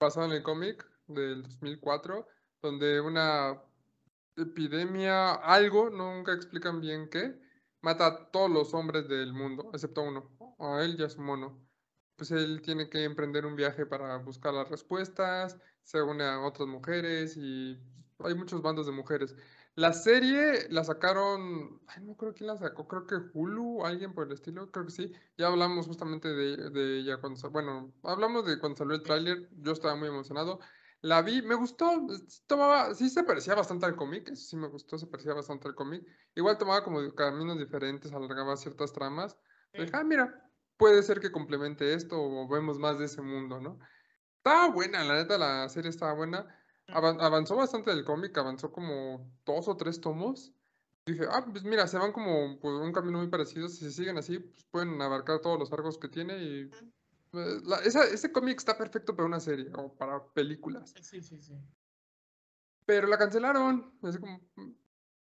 Basado 0.00 0.26
en 0.26 0.32
el 0.32 0.42
cómic 0.42 0.86
del 1.06 1.42
2004, 1.42 2.26
donde 2.62 3.02
una 3.02 3.62
epidemia, 4.36 5.34
algo, 5.34 5.90
nunca 5.90 6.32
explican 6.32 6.80
bien 6.80 7.10
qué, 7.10 7.38
mata 7.82 8.06
a 8.06 8.30
todos 8.30 8.50
los 8.50 8.72
hombres 8.72 9.06
del 9.06 9.34
mundo, 9.34 9.70
excepto 9.74 10.02
uno, 10.02 10.56
a 10.58 10.82
él 10.82 10.96
y 10.98 11.02
a 11.02 11.10
su 11.10 11.20
mono 11.20 11.63
pues 12.16 12.30
él 12.30 12.62
tiene 12.62 12.88
que 12.88 13.04
emprender 13.04 13.46
un 13.46 13.56
viaje 13.56 13.86
para 13.86 14.16
buscar 14.18 14.54
las 14.54 14.68
respuestas, 14.70 15.58
se 15.82 16.02
une 16.02 16.24
a 16.24 16.40
otras 16.40 16.68
mujeres 16.68 17.36
y 17.36 17.78
hay 18.18 18.34
muchos 18.34 18.62
bandos 18.62 18.86
de 18.86 18.92
mujeres. 18.92 19.34
La 19.76 19.92
serie 19.92 20.68
la 20.70 20.84
sacaron, 20.84 21.82
ay, 21.88 22.02
no 22.04 22.16
creo 22.16 22.32
quién 22.32 22.46
la 22.48 22.56
sacó, 22.56 22.86
creo 22.86 23.06
que 23.06 23.16
Hulu, 23.32 23.84
alguien 23.84 24.14
por 24.14 24.26
el 24.26 24.32
estilo, 24.32 24.70
creo 24.70 24.86
que 24.86 24.92
sí. 24.92 25.12
Ya 25.36 25.48
hablamos 25.48 25.86
justamente 25.86 26.28
de, 26.28 26.70
de 26.70 26.98
ella 27.00 27.20
cuando, 27.20 27.50
bueno, 27.50 27.92
hablamos 28.04 28.46
de 28.46 28.60
cuando 28.60 28.76
salió 28.78 28.94
el 28.94 29.02
tráiler, 29.02 29.48
yo 29.52 29.72
estaba 29.72 29.96
muy 29.96 30.08
emocionado. 30.08 30.60
La 31.00 31.20
vi, 31.22 31.42
me 31.42 31.54
gustó, 31.56 32.06
tomaba, 32.46 32.94
sí 32.94 33.10
se 33.10 33.24
parecía 33.24 33.54
bastante 33.54 33.84
al 33.86 33.96
cómic, 33.96 34.28
eso 34.30 34.42
sí 34.48 34.56
me 34.56 34.68
gustó, 34.68 34.96
se 34.96 35.06
parecía 35.06 35.34
bastante 35.34 35.68
al 35.68 35.74
cómic. 35.74 36.06
Igual 36.34 36.56
tomaba 36.56 36.82
como 36.84 37.14
caminos 37.14 37.58
diferentes, 37.58 38.12
alargaba 38.12 38.56
ciertas 38.56 38.92
tramas. 38.92 39.36
Dije, 39.76 39.90
ah, 39.92 40.04
mira, 40.04 40.50
puede 40.76 41.02
ser 41.02 41.20
que 41.20 41.32
complemente 41.32 41.94
esto 41.94 42.20
o 42.20 42.48
vemos 42.48 42.78
más 42.78 42.98
de 42.98 43.06
ese 43.06 43.22
mundo, 43.22 43.60
¿no? 43.60 43.78
Estaba 44.38 44.68
buena, 44.70 45.04
la 45.04 45.14
neta, 45.14 45.38
la 45.38 45.68
serie 45.68 45.90
estaba 45.90 46.12
buena. 46.12 46.46
avanzó 46.88 47.56
bastante 47.56 47.90
del 47.90 48.04
cómic, 48.04 48.36
avanzó 48.36 48.72
como 48.72 49.32
dos 49.44 49.68
o 49.68 49.76
tres 49.76 50.00
tomos. 50.00 50.52
Dije, 51.06 51.24
ah, 51.30 51.46
pues 51.50 51.64
mira, 51.64 51.86
se 51.86 51.98
van 51.98 52.12
como 52.12 52.58
por 52.60 52.74
un 52.74 52.92
camino 52.92 53.18
muy 53.18 53.28
parecido. 53.28 53.68
Si 53.68 53.84
se 53.84 53.90
siguen 53.90 54.18
así, 54.18 54.38
pues 54.38 54.64
pueden 54.70 55.00
abarcar 55.00 55.40
todos 55.40 55.58
los 55.58 55.72
arcos 55.72 55.98
que 55.98 56.08
tiene. 56.08 56.36
Y 56.42 56.70
pues, 57.30 57.62
ese 57.84 58.32
cómic 58.32 58.58
está 58.58 58.76
perfecto 58.76 59.14
para 59.14 59.26
una 59.26 59.40
serie 59.40 59.70
o 59.76 59.94
para 59.94 60.24
películas. 60.32 60.94
Sí, 61.00 61.20
sí, 61.20 61.38
sí. 61.40 61.54
Pero 62.86 63.06
la 63.06 63.18
cancelaron. 63.18 63.98
Así 64.02 64.18
como, 64.18 64.40
mm, 64.56 64.72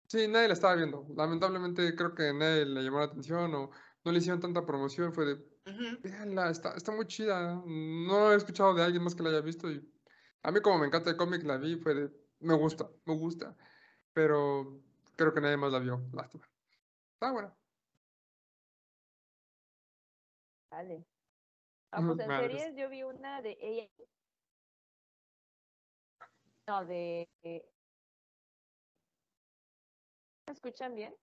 sí, 0.08 0.28
nadie 0.28 0.48
la 0.48 0.54
estaba 0.54 0.76
viendo. 0.76 1.06
Lamentablemente 1.16 1.96
creo 1.96 2.14
que 2.14 2.34
nadie 2.34 2.66
le 2.66 2.84
llamó 2.84 3.00
la 3.00 3.06
atención 3.06 3.54
o 3.56 3.72
no 4.04 4.12
le 4.12 4.20
hicieron 4.20 4.40
tanta 4.40 4.66
promoción, 4.66 5.14
fue 5.14 5.26
de, 5.26 5.98
véanla, 6.02 6.50
está, 6.50 6.74
está 6.76 6.92
muy 6.92 7.06
chida. 7.06 7.62
No 7.66 8.32
he 8.32 8.36
escuchado 8.36 8.74
de 8.74 8.84
alguien 8.84 9.04
más 9.04 9.16
que 9.16 9.24
la 9.24 9.30
haya 9.30 9.42
visto 9.42 9.70
y 9.70 9.88
a 10.44 10.52
mí 10.52 10.62
como 10.62 10.80
me 10.80 10.88
encanta 10.88 11.10
el 11.10 11.18
cómic, 11.18 11.44
la 11.44 11.58
vi, 11.58 11.76
fue 11.76 11.94
de, 11.94 12.12
me 12.40 12.56
gusta, 12.56 12.90
me 13.06 13.16
gusta. 13.16 13.56
Pero 14.14 14.82
creo 15.16 15.34
que 15.34 15.42
nadie 15.42 15.58
más 15.58 15.72
la 15.72 15.80
vio, 15.80 16.02
lástima. 16.14 16.48
Está 17.14 17.32
buena. 17.32 17.56
Vale. 20.72 21.06
Ah, 21.92 22.02
pues 22.06 22.20
en 22.20 22.28
series 22.28 22.76
yo 22.76 22.90
vi 22.90 23.04
una 23.04 23.42
de 23.42 23.58
ella. 23.60 23.90
No, 26.68 26.86
de. 26.86 27.28
escuchan 30.46 30.96
bien? 30.96 31.16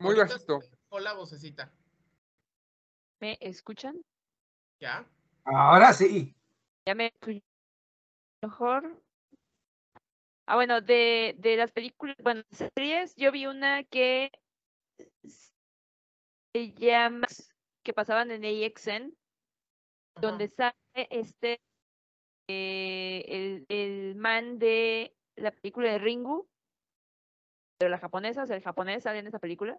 Muy 0.00 0.16
bajito. 0.16 0.60
Hola, 0.92 1.12
vocecita. 1.12 1.72
¿Me 3.20 3.38
escuchan? 3.40 4.04
¿Ya? 4.80 5.06
Ahora 5.44 5.92
sí. 5.92 6.34
Ya 6.84 6.96
me 6.96 7.12
mejor. 8.42 9.00
Ah, 10.46 10.56
bueno, 10.56 10.80
de, 10.80 11.36
de 11.38 11.56
las 11.56 11.70
películas, 11.70 12.16
bueno, 12.24 12.42
series, 12.50 13.14
yo 13.14 13.30
vi 13.30 13.46
una 13.46 13.84
que 13.84 14.32
se 16.52 16.72
llama, 16.72 17.28
que 17.84 17.92
pasaban 17.92 18.32
en 18.32 18.44
AXN, 18.44 19.16
donde 20.20 20.48
sale 20.48 20.74
este, 20.94 21.60
eh, 22.48 23.24
el, 23.28 23.66
el 23.68 24.16
man 24.16 24.58
de 24.58 25.14
la 25.36 25.52
película 25.52 25.92
de 25.92 25.98
Ringu, 25.98 26.48
pero 27.78 27.90
la 27.90 27.98
japonesa, 27.98 28.42
o 28.42 28.46
sea, 28.48 28.56
el 28.56 28.64
japonés 28.64 29.04
sale 29.04 29.20
en 29.20 29.28
esa 29.28 29.38
película. 29.38 29.78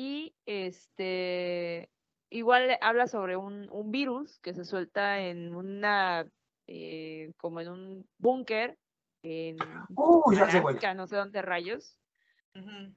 Y 0.00 0.32
este, 0.46 1.90
igual 2.30 2.78
habla 2.82 3.08
sobre 3.08 3.36
un, 3.36 3.68
un 3.72 3.90
virus 3.90 4.38
que 4.38 4.54
se 4.54 4.64
suelta 4.64 5.18
en 5.18 5.56
una, 5.56 6.24
eh, 6.68 7.32
como 7.36 7.58
en 7.60 7.68
un 7.68 8.08
búnker 8.16 8.78
en 9.24 9.56
Uh, 9.96 10.32
ya. 10.32 10.44
Alaska, 10.44 10.94
no 10.94 11.08
sé 11.08 11.16
dónde 11.16 11.42
rayos. 11.42 11.98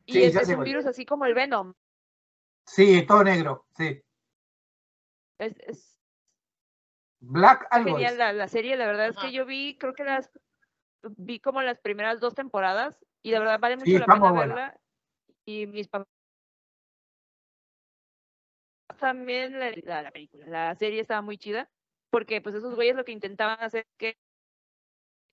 Y 0.05 0.13
Sí, 0.13 0.23
es, 0.25 0.33
ya 0.35 0.41
es 0.41 0.47
sé 0.47 0.55
un 0.55 0.63
virus 0.63 0.85
así 0.85 1.03
como 1.03 1.25
el 1.25 1.33
Venom. 1.33 1.73
Sí, 2.67 3.03
todo 3.07 3.23
negro. 3.23 3.65
Sí. 3.75 3.99
Es, 5.39 5.57
es 5.61 5.99
Black 7.19 7.65
algo. 7.71 7.95
genial 7.95 8.19
la, 8.19 8.31
la 8.31 8.47
serie, 8.47 8.75
la 8.75 8.85
verdad 8.85 9.07
es 9.07 9.17
que 9.17 9.31
yo 9.31 9.47
vi, 9.47 9.75
creo 9.79 9.95
que 9.95 10.03
las 10.03 10.29
vi 11.17 11.39
como 11.39 11.63
las 11.63 11.79
primeras 11.79 12.19
dos 12.19 12.35
temporadas 12.35 13.03
y 13.23 13.31
la 13.31 13.39
verdad 13.39 13.59
vale 13.59 13.77
mucho 13.77 13.85
Sí, 13.85 13.97
la 13.97 14.05
pena 14.05 14.19
buena. 14.19 14.39
verla. 14.39 14.79
Y 15.45 15.65
mis 15.65 15.87
papás 15.87 16.07
también 19.01 19.59
la, 19.59 19.71
la, 19.83 20.03
la 20.03 20.11
película, 20.11 20.45
la 20.47 20.75
serie 20.75 21.01
estaba 21.01 21.21
muy 21.21 21.37
chida, 21.37 21.69
porque 22.09 22.39
pues 22.39 22.55
esos 22.55 22.75
güeyes 22.75 22.95
lo 22.95 23.03
que 23.03 23.11
intentaban 23.11 23.59
hacer 23.59 23.85
es 23.89 23.97
que 23.97 24.17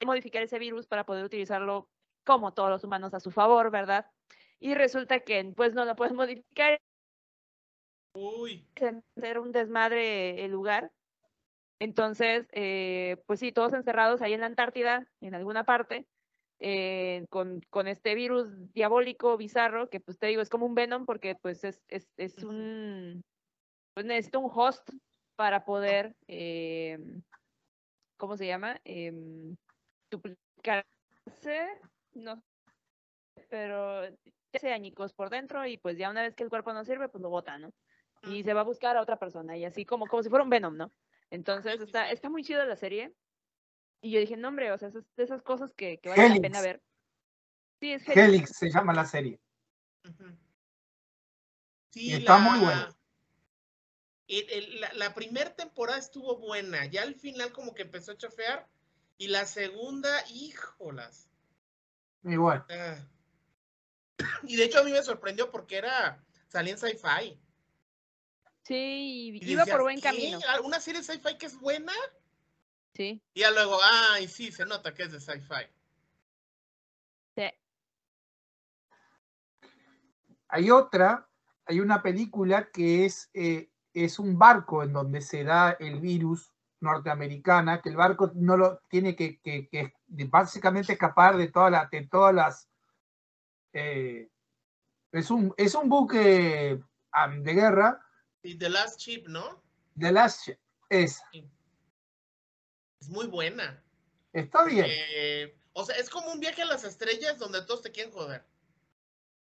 modificar 0.05 0.43
ese 0.43 0.59
virus 0.59 0.87
para 0.87 1.05
poder 1.05 1.25
utilizarlo 1.25 1.89
como 2.25 2.53
todos 2.55 2.71
los 2.71 2.85
humanos 2.85 3.15
a 3.15 3.21
su 3.21 3.31
favor, 3.31 3.71
¿verdad? 3.71 4.07
Y 4.59 4.75
resulta 4.75 5.21
que 5.21 5.53
pues 5.57 5.75
no 5.75 5.85
lo 5.85 5.97
pueden 5.97 6.17
modificar, 6.17 6.81
Uy. 8.15 8.67
ser 9.17 9.39
un 9.39 9.53
desmadre 9.53 10.45
el 10.45 10.51
lugar. 10.51 10.91
Entonces, 11.79 12.49
eh, 12.53 13.23
pues 13.27 13.39
sí, 13.39 13.53
todos 13.53 13.73
encerrados 13.73 14.21
ahí 14.21 14.33
en 14.33 14.41
la 14.41 14.47
Antártida, 14.47 15.07
en 15.21 15.35
alguna 15.35 15.65
parte, 15.65 16.09
eh, 16.59 17.25
con, 17.31 17.61
con 17.71 17.87
este 17.87 18.17
virus 18.17 18.73
diabólico, 18.73 19.37
bizarro, 19.37 19.89
que 19.89 20.01
pues 20.01 20.19
te 20.19 20.27
digo, 20.27 20.43
es 20.43 20.49
como 20.49 20.67
un 20.67 20.75
Venom 20.75 21.07
porque 21.07 21.37
pues 21.37 21.63
es, 21.63 21.85
es, 21.87 22.09
es 22.17 22.43
un, 22.43 23.23
pues 23.99 24.07
necesita 24.07 24.39
un 24.39 24.49
host 24.55 24.89
para 25.35 25.65
poder, 25.65 26.15
eh, 26.29 27.01
¿cómo 28.17 28.37
se 28.37 28.47
llama? 28.47 28.81
Em, 28.85 29.57
duplicarse, 30.09 31.67
no 32.15 32.41
pero 33.51 34.09
ya 34.09 34.61
sea 34.61 34.77
añicos 34.77 35.13
por 35.15 35.31
dentro 35.31 35.67
y 35.67 35.79
pues 35.79 35.99
ya 35.99 36.11
una 36.11 36.23
vez 36.23 36.37
que 36.37 36.45
el 36.45 36.49
cuerpo 36.49 36.73
no 36.73 36.85
sirve, 36.85 37.09
pues 37.09 37.21
lo 37.23 37.29
bota, 37.29 37.59
¿no? 37.59 37.73
Y 38.23 38.45
se 38.45 38.55
va 38.55 38.61
a 38.61 38.65
buscar 38.65 38.97
a 38.97 39.03
otra 39.03 39.19
persona 39.19 39.57
y 39.57 39.65
así 39.65 39.85
como, 39.85 40.07
como 40.07 40.23
si 40.23 40.29
fuera 40.29 40.45
un 40.45 40.51
Venom, 40.51 40.77
¿no? 40.77 40.93
Entonces 41.31 41.79
sí, 41.79 41.83
está, 41.83 42.07
sí. 42.07 42.15
está 42.15 42.29
muy 42.29 42.45
chida 42.45 42.67
la 42.67 42.77
serie. 42.77 43.13
Y 44.01 44.13
yo 44.13 44.21
dije, 44.21 44.37
no, 44.37 44.47
hombre, 44.47 44.71
o 44.71 44.79
sea, 44.79 44.91
esas, 44.91 45.13
de 45.17 45.25
esas 45.25 45.43
cosas 45.43 45.75
que, 45.75 45.99
que 45.99 46.09
vale 46.09 46.29
la 46.29 46.41
pena 46.41 46.61
ver. 46.61 46.81
Sí, 47.81 47.93
es 47.93 48.09
Helix. 48.09 48.29
Helix 48.29 48.57
se 48.57 48.71
llama 48.71 48.93
la 48.93 49.07
serie. 49.07 49.41
Ujú. 50.05 50.39
Y 51.95 52.11
Sí, 52.11 52.13
está 52.13 52.39
muy 52.39 52.61
buena. 52.61 52.98
El- 54.29 54.51
el- 54.51 54.81
la, 54.81 54.93
la 54.95 55.15
primera 55.15 55.55
temporada 55.57 55.99
estuvo 55.99 56.37
buena, 56.37 56.85
ya 56.87 57.03
al 57.03 57.15
final 57.15 57.53
como 57.53 57.75
que 57.75 57.83
empezó 57.83 58.13
a 58.13 58.17
chafear 58.19 58.69
y 59.17 59.29
la 59.29 59.47
segunda, 59.47 60.11
híjolas. 60.29 61.29
Bueno. 62.23 62.65
Ah. 62.71 62.97
Y 64.43 64.57
de 64.57 64.65
hecho 64.65 64.81
a 64.81 64.85
mí 64.85 64.93
me 64.93 65.03
sorprendió 65.03 65.51
porque 65.51 65.77
era, 65.77 66.23
salía 66.49 66.73
en 66.75 66.79
sci-fi. 66.79 67.41
Sí, 68.65 69.31
y 69.41 69.51
iba 69.51 69.61
decías, 69.63 69.69
por 69.77 69.83
buen 69.83 69.97
¿qué? 69.97 70.03
camino. 70.03 70.39
¿Una 70.65 70.79
serie 70.81 71.03
sci-fi 71.03 71.39
que 71.39 71.47
es 71.47 71.59
buena? 71.59 71.93
Sí, 72.95 73.23
Y 73.33 73.41
ya 73.41 73.51
luego, 73.51 73.79
ay, 73.83 74.29
sí, 74.29 74.51
se 74.53 74.67
nota 74.67 74.93
que 74.93 75.05
es 75.05 75.13
de 75.13 75.21
sci-fi. 75.21 75.67
sí. 77.37 77.51
Hay 80.49 80.71
otra, 80.71 81.29
hay 81.67 81.81
una 81.81 82.03
película 82.03 82.71
que 82.71 83.05
es, 83.07 83.31
eh, 83.35 83.71
es 84.05 84.19
un 84.19 84.39
barco 84.39 84.83
en 84.83 84.93
donde 84.93 85.21
se 85.21 85.45
da 85.45 85.73
el 85.73 86.01
virus 86.01 86.53
norteamericana, 86.81 87.81
que 87.83 87.89
el 87.89 87.97
barco 87.97 88.31
no 88.35 88.57
lo 88.57 88.79
tiene 88.89 89.17
que, 89.17 89.41
que- 89.41 89.69
que 89.69 89.93
básicamente 90.27 90.93
escapar 90.93 91.37
de, 91.37 91.49
toda 91.49 91.71
la, 91.71 91.89
de 91.91 92.07
todas 92.07 92.35
las... 92.35 92.69
eh, 93.73 94.29
es, 95.13 95.31
un, 95.31 95.53
es 95.57 95.75
un 95.75 95.89
buque 95.89 96.81
de 97.43 97.55
guerra, 97.55 98.01
Y 98.43 98.57
The 98.57 98.69
Last 98.71 99.01
Ship, 99.01 99.25
¿no? 99.27 99.63
de 99.95 100.13
las... 100.13 100.51
Es, 100.89 101.21
Es 103.01 103.09
muy 103.09 103.27
buena. 103.27 103.83
está 104.33 104.65
bien, 104.65 104.87
Eh, 104.89 105.59
o 105.73 105.85
sea, 105.85 105.97
es 105.97 106.09
como 106.11 106.33
un 106.33 106.41
viaje 106.41 106.63
a 106.63 106.67
las 106.67 106.85
estrellas 106.85 107.39
donde 107.39 107.63
todos 107.65 107.83
te 107.83 107.91
quieren 107.93 108.13
joder. 108.13 108.45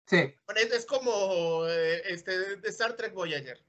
sí, 0.06 0.34
Bueno, 0.46 0.62
es, 0.62 0.72
es 0.72 0.86
como 0.86 1.66
eh, 1.68 2.02
este, 2.12 2.60
Star 2.70 2.94
Trek 2.96 3.14
Voyager. 3.14 3.64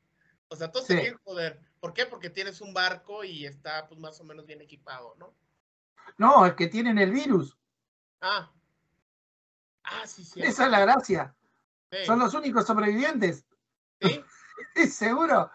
O 0.52 0.56
sea, 0.56 0.70
todos 0.70 0.86
Sí. 0.86 0.94
quieren 0.94 1.18
joder. 1.24 1.58
¿Por 1.80 1.94
qué? 1.94 2.04
Porque 2.04 2.28
tienes 2.28 2.60
un 2.60 2.74
barco 2.74 3.24
y 3.24 3.46
está 3.46 3.88
pues 3.88 3.98
más 3.98 4.20
o 4.20 4.24
menos 4.24 4.44
bien 4.46 4.60
equipado, 4.60 5.14
¿no? 5.18 5.34
no, 6.18 6.44
es 6.44 6.52
que 6.54 6.66
tienen 6.66 6.98
el 6.98 7.10
virus, 7.10 7.56
Ah. 8.20 8.52
Ah, 9.82 10.06
sí, 10.06 10.24
sí. 10.24 10.42
esa 10.42 10.66
es 10.66 10.70
la 10.70 10.80
gracia, 10.80 11.34
Sí, 11.90 12.04
son 12.04 12.18
los 12.18 12.34
únicos 12.34 12.66
sobrevivientes, 12.66 13.46
sí, 14.00 14.24
seguro, 14.90 15.50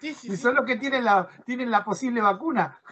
sí, 0.00 0.14
sí, 0.14 0.32
y 0.32 0.36
son 0.36 0.56
los 0.56 0.66
que 0.66 0.76
tienen 0.76 1.04
la, 1.04 1.28
tienen 1.46 1.70
la 1.70 1.84
posible 1.84 2.20
vacuna. 2.20 2.82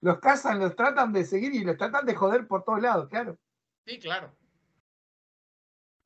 Los 0.00 0.18
cazan, 0.18 0.58
los 0.58 0.74
tratan 0.74 1.12
de 1.12 1.24
seguir 1.24 1.54
y 1.54 1.64
los 1.64 1.76
tratan 1.76 2.04
de 2.04 2.14
joder 2.14 2.46
por 2.48 2.64
todos 2.64 2.82
lados, 2.82 3.08
claro. 3.08 3.38
Sí, 3.86 3.98
claro. 3.98 4.34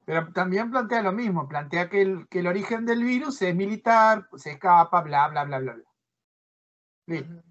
Pero 0.05 0.32
también 0.32 0.70
plantea 0.70 1.02
lo 1.02 1.12
mismo, 1.12 1.48
plantea 1.48 1.89
que 1.89 2.02
el, 2.02 2.28
que 2.28 2.40
el 2.40 2.47
origen 2.47 2.86
del 2.86 3.05
virus 3.05 3.43
es 3.43 3.55
militar, 3.55 4.28
se 4.36 4.52
escapa, 4.52 5.02
bla, 5.02 5.28
bla, 5.28 5.44
bla, 5.44 5.59
bla, 5.59 5.72
bla. 5.74 5.85
Listo. 7.06 7.43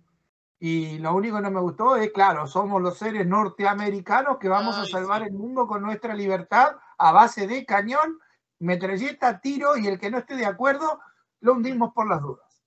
Y 0.62 0.98
lo 1.00 1.16
único 1.16 1.38
que 1.38 1.44
no 1.44 1.52
me 1.52 1.62
gustó 1.62 1.96
es, 1.96 2.12
claro, 2.12 2.46
somos 2.46 2.82
los 2.82 2.98
seres 2.98 3.26
norteamericanos 3.26 4.40
que 4.40 4.50
vamos 4.50 4.78
a 4.78 4.86
salvar 4.86 5.22
sí. 5.22 5.28
el 5.30 5.34
mundo 5.34 5.68
con 5.68 5.82
nuestra 5.82 6.14
libertad 6.14 6.76
a 6.98 7.14
base 7.14 7.48
de 7.48 7.66
cañón, 7.66 8.20
metralleta, 8.60 9.40
tiro 9.40 9.78
y 9.78 9.88
el 9.88 9.98
que 9.98 10.12
no 10.12 10.18
esté 10.18 10.36
de 10.36 10.46
acuerdo 10.46 11.00
lo 11.40 11.54
hundimos 11.54 11.94
por 11.94 12.10
las 12.10 12.22
dudas. 12.22 12.66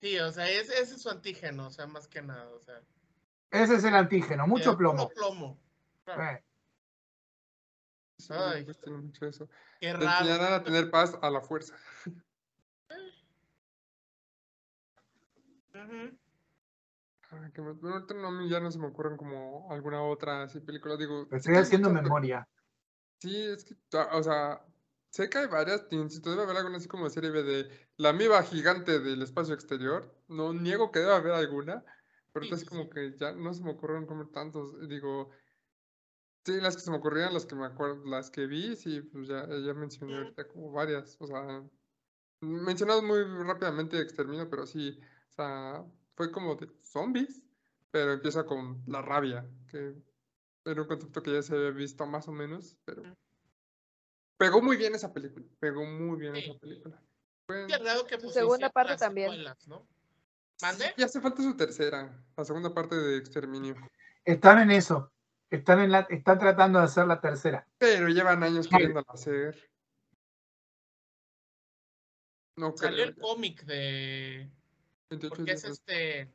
Sí, 0.00 0.16
o 0.20 0.30
sea, 0.30 0.48
ese, 0.48 0.80
ese 0.80 0.94
es 0.94 1.02
su 1.02 1.10
antígeno, 1.10 1.66
o 1.66 1.70
sea, 1.70 1.88
más 1.88 2.06
que 2.06 2.22
nada. 2.22 2.48
O 2.50 2.60
sea, 2.60 2.80
Ese 3.50 3.74
es 3.74 3.84
el 3.84 3.96
antígeno, 3.96 4.46
mucho 4.46 4.72
eh, 4.72 4.76
plomo. 4.76 5.08
plomo. 5.08 5.58
Claro. 6.04 6.22
Eh, 6.22 6.44
Ay. 8.30 8.66
mucho 8.90 9.26
eso. 9.26 9.48
Qué 9.80 9.86
Te 9.88 10.04
enseñarán 10.04 10.38
raro. 10.40 10.54
a 10.56 10.62
tener 10.64 10.90
paz 10.90 11.16
a 11.22 11.30
la 11.30 11.40
fuerza. 11.40 11.76
Ah, 17.30 17.50
que 17.52 17.60
me- 17.60 17.72
bueno, 17.72 17.96
ahorita 17.96 18.14
no, 18.14 18.46
ya 18.46 18.58
no 18.60 18.70
se 18.70 18.78
me 18.78 18.86
ocurren 18.86 19.16
como 19.16 19.70
alguna 19.70 20.02
otra 20.02 20.44
así 20.44 20.60
película. 20.60 20.96
Digo, 20.96 21.26
sí 21.30 21.36
estoy 21.36 21.56
haciendo 21.56 21.90
pero- 21.90 22.02
memoria. 22.02 22.48
Sí, 23.18 23.36
es 23.46 23.64
que, 23.64 23.76
o 24.12 24.22
sea, 24.22 24.64
sé 25.10 25.28
que 25.28 25.38
hay 25.38 25.46
varias. 25.46 25.84
Si 25.90 26.20
debe 26.20 26.42
haber 26.42 26.56
alguna 26.56 26.78
así 26.78 26.88
como 26.88 27.10
serie 27.10 27.30
B 27.30 27.42
de 27.42 27.88
la 27.96 28.10
amiba 28.10 28.42
gigante 28.42 29.00
del 29.00 29.22
espacio 29.22 29.54
exterior. 29.54 30.14
No 30.28 30.52
niego 30.52 30.90
que 30.92 31.00
debe 31.00 31.14
haber 31.14 31.32
alguna, 31.32 31.82
pero 32.32 32.44
Sí, 32.46 32.50
ahorita 32.52 32.54
es 32.54 32.60
sí, 32.62 32.66
como 32.66 32.88
que 32.88 33.16
ya 33.18 33.32
no 33.32 33.52
se 33.52 33.62
me 33.62 33.72
ocurrieron 33.72 34.06
como 34.06 34.28
tantos. 34.28 34.88
Digo, 34.88 35.30
sí, 36.48 36.60
las 36.60 36.74
que 36.76 36.82
se 36.82 36.90
me 36.90 36.96
ocurrían, 36.96 37.34
las 37.34 37.44
que 37.46 37.54
me 37.54 37.66
acuerdo, 37.66 38.04
las 38.06 38.30
que 38.30 38.46
vi, 38.46 38.74
sí, 38.76 39.02
pues 39.02 39.28
ya, 39.28 39.46
ya 39.46 39.74
mencioné 39.74 40.16
ahorita 40.16 40.48
como 40.48 40.72
varias. 40.72 41.16
O 41.20 41.26
sea, 41.26 41.62
mencionado 42.40 43.02
muy 43.02 43.22
rápidamente 43.44 44.00
Exterminio, 44.00 44.48
pero 44.48 44.66
sí, 44.66 44.98
o 45.28 45.32
sea, 45.32 45.84
fue 46.16 46.32
como 46.32 46.54
de 46.56 46.68
zombies, 46.82 47.42
pero 47.90 48.12
empieza 48.12 48.44
con 48.44 48.82
la 48.86 49.02
rabia, 49.02 49.46
que 49.70 49.94
era 50.64 50.82
un 50.82 50.88
concepto 50.88 51.22
que 51.22 51.32
ya 51.32 51.42
se 51.42 51.54
había 51.54 51.70
visto 51.70 52.06
más 52.06 52.26
o 52.28 52.32
menos, 52.32 52.76
pero 52.84 53.02
pegó 54.38 54.62
muy 54.62 54.76
bien 54.76 54.94
esa 54.94 55.12
película, 55.12 55.44
pegó 55.60 55.84
muy 55.84 56.18
bien 56.18 56.34
Sí. 56.34 56.40
esa 56.50 56.58
película. 56.58 57.02
Raro 57.48 58.04
que 58.06 58.16
Su 58.16 58.22
pues, 58.22 58.34
segunda 58.34 58.70
parte 58.70 58.92
las 58.92 59.00
también. 59.00 59.30
secuelas, 59.30 59.66
¿no? 59.68 59.86
¿Mande? 60.62 60.92
Y 60.96 61.02
hace 61.02 61.20
falta 61.20 61.42
su 61.42 61.56
tercera, 61.56 62.24
la 62.36 62.44
segunda 62.44 62.74
parte 62.74 62.96
de 62.96 63.16
Exterminio. 63.16 63.76
Están 64.24 64.58
en 64.58 64.70
eso. 64.72 65.10
Están, 65.50 65.80
en 65.80 65.92
la, 65.92 66.00
están 66.10 66.38
tratando 66.38 66.78
de 66.78 66.84
hacer 66.84 67.06
la 67.06 67.20
tercera. 67.20 67.66
Pero 67.78 68.08
llevan 68.08 68.42
años 68.42 68.68
queriendo 68.68 69.02
hacer. 69.08 69.70
No 72.56 72.76
Salió 72.76 73.04
el 73.04 73.16
cómic 73.16 73.64
de. 73.64 74.50
Porque 75.28 75.52
es 75.52 75.64
este. 75.64 76.30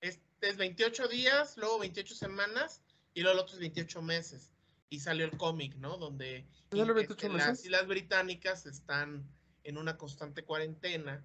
Es, 0.00 0.20
es 0.40 0.56
28 0.56 1.08
días, 1.08 1.56
luego 1.56 1.78
28 1.78 2.14
semanas 2.14 2.82
y 3.14 3.22
luego 3.22 3.36
los 3.36 3.44
otros 3.44 3.60
28 3.60 4.02
meses. 4.02 4.52
Y 4.90 5.00
salió 5.00 5.24
el 5.24 5.36
cómic, 5.36 5.74
¿no? 5.76 5.96
Donde 5.96 6.46
este, 6.70 7.28
las 7.30 7.64
islas 7.64 7.86
británicas 7.86 8.66
están 8.66 9.26
en 9.64 9.78
una 9.78 9.96
constante 9.96 10.44
cuarentena, 10.44 11.24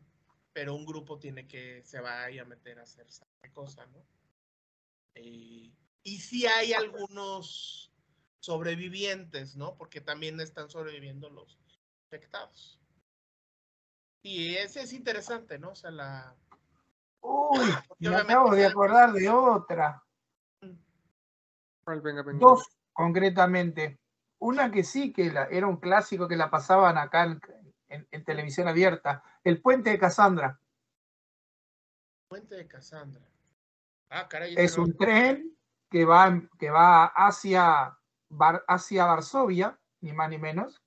pero 0.54 0.74
un 0.74 0.86
grupo 0.86 1.20
tiene 1.20 1.48
que 1.48 1.84
se 1.84 2.00
va 2.00 2.26
a 2.26 2.46
meter 2.46 2.80
a 2.80 2.84
hacer 2.84 3.06
esa 3.08 3.26
cosa, 3.54 3.86
¿no? 3.88 4.04
Y, 5.16 5.74
y 6.04 6.20
sí 6.20 6.48
hay 6.48 6.74
algunos 6.74 7.92
sobrevivientes, 8.40 9.56
¿no? 9.56 9.76
Porque 9.76 10.02
también 10.02 10.40
están 10.40 10.70
sobreviviendo 10.70 11.30
los 11.30 11.60
infectados. 12.06 12.80
Y 14.24 14.56
ese 14.56 14.82
es 14.82 14.94
interesante, 14.94 15.60
¿no? 15.60 15.72
O 15.72 15.76
sea, 15.76 15.92
la... 15.92 16.36
Uy, 17.22 17.72
me 18.00 18.16
acabo 18.16 18.54
de 18.56 18.66
acordar 18.66 19.14
de 19.14 19.30
otra. 19.30 20.04
Dos, 22.40 22.68
concretamente. 22.94 24.00
Una 24.40 24.72
que 24.72 24.84
sí, 24.84 25.14
que 25.14 25.32
era 25.52 25.68
un 25.68 25.78
clásico 25.78 26.28
que 26.28 26.36
la 26.36 26.50
pasaban 26.50 26.98
acá 26.98 27.40
en, 27.90 28.26
televisión 28.26 28.68
abierta. 28.68 29.24
El 29.44 29.62
Puente 29.62 29.92
de 29.92 30.00
Casandra. 30.00 30.60
Puente 32.28 32.56
de 32.56 32.68
Casandra. 32.68 33.28
Ah, 34.10 34.28
caray. 34.28 34.56
Es 34.58 34.78
un 34.78 34.96
tren 34.98 35.56
que 35.92 36.06
va, 36.06 36.42
que 36.58 36.72
va 36.72 37.06
hacia, 37.06 37.98
hacia 38.68 39.06
Varsovia, 39.06 39.78
ni 40.00 40.14
más 40.14 40.30
ni 40.30 40.38
menos, 40.40 40.82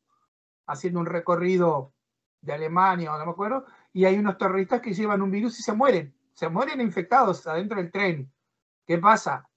haciendo 0.67 0.99
un 0.99 1.07
recorrido 1.07 1.93
de 2.41 2.53
Alemania 2.53 3.11
no 3.17 3.25
me 3.25 3.33
acuerdo, 3.33 3.65
y 3.93 4.05
hay 4.05 4.19
unos 4.19 4.39
terroristas 4.39 4.81
que 4.81 4.93
llevan 4.93 5.23
un 5.23 5.31
virus 5.31 5.59
y 5.61 5.63
se 5.63 5.73
mueren, 5.73 6.15
se 6.35 6.49
mueren 6.49 6.81
infectados 6.81 7.47
adentro 7.47 7.79
del 7.79 7.91
tren. 7.91 8.33
¿Qué 8.87 8.99
pasa? 8.99 9.49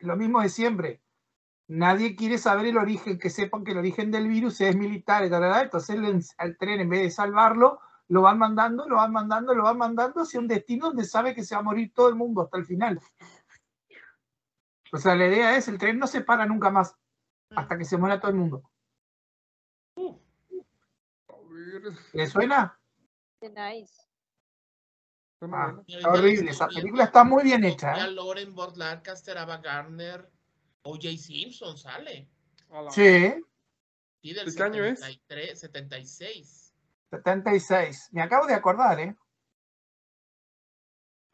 lo 0.00 0.16
mismo 0.16 0.42
de 0.42 0.50
siempre. 0.50 1.02
Nadie 1.68 2.14
quiere 2.14 2.36
saber 2.36 2.66
el 2.66 2.76
origen, 2.76 3.18
que 3.18 3.30
sepan 3.30 3.64
que 3.64 3.72
el 3.72 3.78
origen 3.78 4.10
del 4.10 4.28
virus 4.28 4.60
es 4.60 4.76
militar, 4.76 5.24
entonces 5.24 6.34
al 6.36 6.56
tren 6.58 6.80
en 6.80 6.88
vez 6.90 7.02
de 7.02 7.10
salvarlo, 7.10 7.80
lo 8.08 8.22
van 8.22 8.38
mandando, 8.38 8.86
lo 8.86 8.96
van 8.96 9.12
mandando, 9.12 9.54
lo 9.54 9.64
van 9.64 9.78
mandando 9.78 10.20
hacia 10.20 10.38
un 10.38 10.46
destino 10.46 10.88
donde 10.88 11.04
sabe 11.04 11.34
que 11.34 11.42
se 11.42 11.54
va 11.54 11.62
a 11.62 11.64
morir 11.64 11.92
todo 11.94 12.08
el 12.08 12.14
mundo 12.14 12.42
hasta 12.42 12.58
el 12.58 12.66
final. 12.66 13.00
O 14.92 14.98
sea, 14.98 15.14
la 15.14 15.26
idea 15.26 15.56
es, 15.56 15.68
el 15.68 15.78
tren 15.78 15.98
no 15.98 16.06
se 16.06 16.20
para 16.20 16.46
nunca 16.46 16.70
más, 16.70 16.94
hasta 17.50 17.76
que 17.76 17.84
se 17.84 17.96
muera 17.96 18.20
todo 18.20 18.30
el 18.30 18.36
mundo. 18.36 18.62
¿Le 22.12 22.26
suena? 22.26 22.78
Nice. 23.40 24.06
Ah, 25.42 25.74
horrible, 26.08 26.50
esa 26.50 26.66
película 26.68 27.04
está 27.04 27.22
muy 27.22 27.44
bien 27.44 27.64
hecha. 27.64 27.92
¿eh? 27.94 28.10
Lauren 28.10 28.54
Bord 28.54 28.76
Lancaster, 28.76 29.36
Ava 29.36 29.58
Garner, 29.58 30.30
O.J. 30.82 31.16
Simpson 31.18 31.76
sale. 31.76 32.28
Sí. 32.90 33.34
Sí, 34.22 34.32
del 34.32 34.54
¿Qué 34.54 34.62
año 34.62 34.84
es? 34.84 35.00
76. 35.54 36.74
76. 37.10 38.08
Me 38.12 38.22
acabo 38.22 38.46
de 38.46 38.54
acordar, 38.54 38.98
¿eh? 38.98 39.16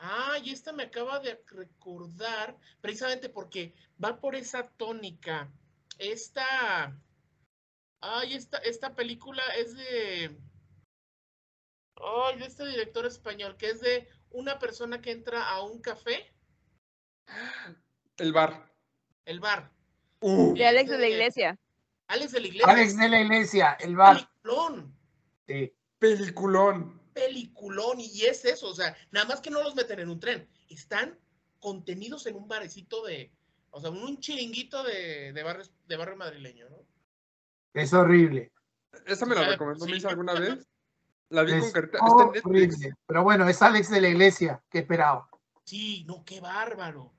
Ah, 0.04 0.36
y 0.42 0.50
esta 0.50 0.72
me 0.72 0.82
acaba 0.82 1.20
de 1.20 1.40
recordar, 1.46 2.58
precisamente 2.80 3.28
porque 3.28 3.72
va 4.02 4.20
por 4.20 4.34
esa 4.34 4.68
tónica. 4.70 5.48
Esta. 5.96 7.00
Ay, 8.00 8.34
esta, 8.34 8.58
esta 8.58 8.96
película 8.96 9.44
es 9.56 9.76
de. 9.76 10.36
Ay, 11.94 12.38
de 12.40 12.46
este 12.46 12.66
director 12.66 13.06
español, 13.06 13.56
que 13.56 13.70
es 13.70 13.80
de 13.80 14.08
una 14.30 14.58
persona 14.58 15.00
que 15.00 15.12
entra 15.12 15.48
a 15.48 15.62
un 15.62 15.80
café. 15.80 16.34
El 18.16 18.32
bar. 18.32 18.74
El 19.24 19.38
bar. 19.38 19.70
Uh. 20.18 20.52
De 20.54 20.66
Alex 20.66 20.90
de 20.90 20.98
la 20.98 21.06
Iglesia. 21.06 21.60
Alex 22.08 22.32
de 22.32 22.40
la 22.40 22.46
Iglesia. 22.48 22.72
Alex 22.72 22.96
de 22.96 23.08
la 23.08 23.20
Iglesia, 23.20 23.72
el 23.78 23.94
bar. 23.94 24.16
Peliculón. 24.16 24.98
Sí. 25.46 25.72
Peliculón 26.00 27.01
peliculón 27.12 28.00
y 28.00 28.22
es 28.22 28.44
eso, 28.44 28.68
o 28.68 28.74
sea, 28.74 28.96
nada 29.10 29.26
más 29.26 29.40
que 29.40 29.50
no 29.50 29.62
los 29.62 29.74
meten 29.74 30.00
en 30.00 30.08
un 30.08 30.20
tren, 30.20 30.48
están 30.68 31.18
contenidos 31.60 32.26
en 32.26 32.36
un 32.36 32.48
barecito 32.48 33.04
de, 33.04 33.32
o 33.70 33.80
sea, 33.80 33.90
un 33.90 34.18
chiringuito 34.18 34.82
de, 34.82 35.32
de, 35.32 35.42
barrio, 35.42 35.64
de 35.86 35.96
barrio 35.96 36.16
madrileño, 36.16 36.68
¿no? 36.68 36.84
Es 37.74 37.92
horrible. 37.92 38.52
¿Esa 39.06 39.26
me 39.26 39.34
la 39.34 39.48
recomendó 39.48 39.86
Misa 39.86 40.10
alguna 40.10 40.34
vez? 40.34 40.66
La 41.30 41.42
vi 41.44 41.58
con 41.58 41.72
carta. 41.72 41.98
Horrible. 42.44 42.94
Pero 43.06 43.22
bueno, 43.22 43.48
es 43.48 43.62
Alex 43.62 43.90
de 43.90 44.00
la 44.02 44.08
iglesia, 44.08 44.62
¿qué 44.70 44.80
esperaba? 44.80 45.28
Sí, 45.64 46.04
no, 46.06 46.24
qué 46.24 46.40
bárbaro. 46.40 47.12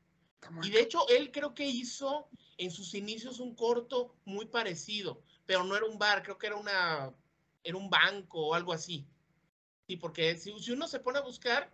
Y 0.61 0.69
de 0.69 0.81
hecho, 0.81 1.07
él 1.09 1.31
creo 1.31 1.53
que 1.53 1.65
hizo 1.65 2.27
en 2.57 2.69
sus 2.69 2.93
inicios 2.93 3.39
un 3.39 3.55
corto 3.55 4.15
muy 4.25 4.45
parecido, 4.45 5.23
pero 5.45 5.63
no 5.63 5.75
era 5.75 5.85
un 5.85 5.97
bar, 5.97 6.21
creo 6.21 6.37
que 6.37 6.47
era 6.47 6.57
una, 6.57 7.11
era 7.63 7.77
un 7.77 7.89
banco 7.89 8.47
o 8.47 8.53
algo 8.53 8.73
así. 8.73 9.07
Sí, 9.87 9.97
porque 9.97 10.37
si, 10.37 10.51
uno 10.71 10.87
se 10.87 10.99
pone 10.99 11.19
a 11.19 11.23
buscar, 11.23 11.71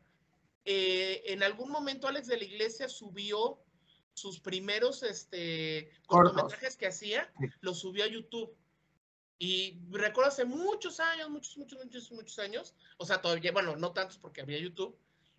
eh, 0.65 1.23
en 1.25 1.43
algún 1.43 1.69
momento 1.71 2.07
Alex 2.07 2.27
de 2.27 2.37
la 2.37 2.43
Iglesia 2.43 2.89
subió 2.89 3.59
sus 4.13 4.39
primeros 4.39 5.03
este, 5.03 5.91
cortometrajes 6.07 6.75
que 6.75 6.87
hacía, 6.87 7.31
los 7.61 7.79
subió 7.79 8.03
a 8.03 8.07
YouTube. 8.07 8.55
Y 9.37 9.79
recuerdo 9.91 10.29
hace 10.29 10.43
muchos 10.43 10.99
años, 10.99 11.29
muchos, 11.29 11.57
muchos, 11.57 11.79
muchos, 11.83 12.11
muchos 12.11 12.39
años, 12.39 12.75
o 12.97 13.05
sea, 13.05 13.21
todavía, 13.21 13.53
bueno, 13.53 13.77
no 13.77 13.93
tantos 13.93 14.17
porque 14.17 14.41
había 14.41 14.59
YouTube, 14.59 14.97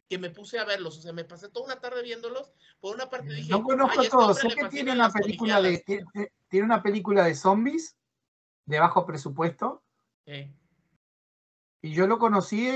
que 0.09 0.19
me 0.19 0.31
puse 0.31 0.59
a 0.59 0.65
verlos, 0.65 0.99
o 0.99 1.03
sea, 1.03 1.13
me 1.13 1.25
pasé 1.25 1.49
toda 1.51 1.67
una 1.67 1.81
tarde 1.81 2.03
viéndolos. 2.03 2.53
Por 2.81 2.95
una 2.95 3.11
parte 3.11 3.33
dije, 3.33 3.51
no 3.51 3.63
conozco 3.63 4.01
este 4.01 4.11
todos, 4.11 4.39
sé 4.39 4.49
que 4.49 4.69
tiene 4.69 4.93
una 4.93 5.11
película 5.11 5.61
de 5.61 5.79
tiene, 6.49 6.65
una 6.65 6.83
película 6.83 7.25
de 7.25 7.35
zombies 7.35 7.97
de 8.65 8.81
bajo 8.81 9.07
presupuesto. 9.07 9.85
Sí. 10.27 10.51
Y 11.83 11.93
yo 11.93 12.07
lo 12.07 12.19
conocí 12.19 12.71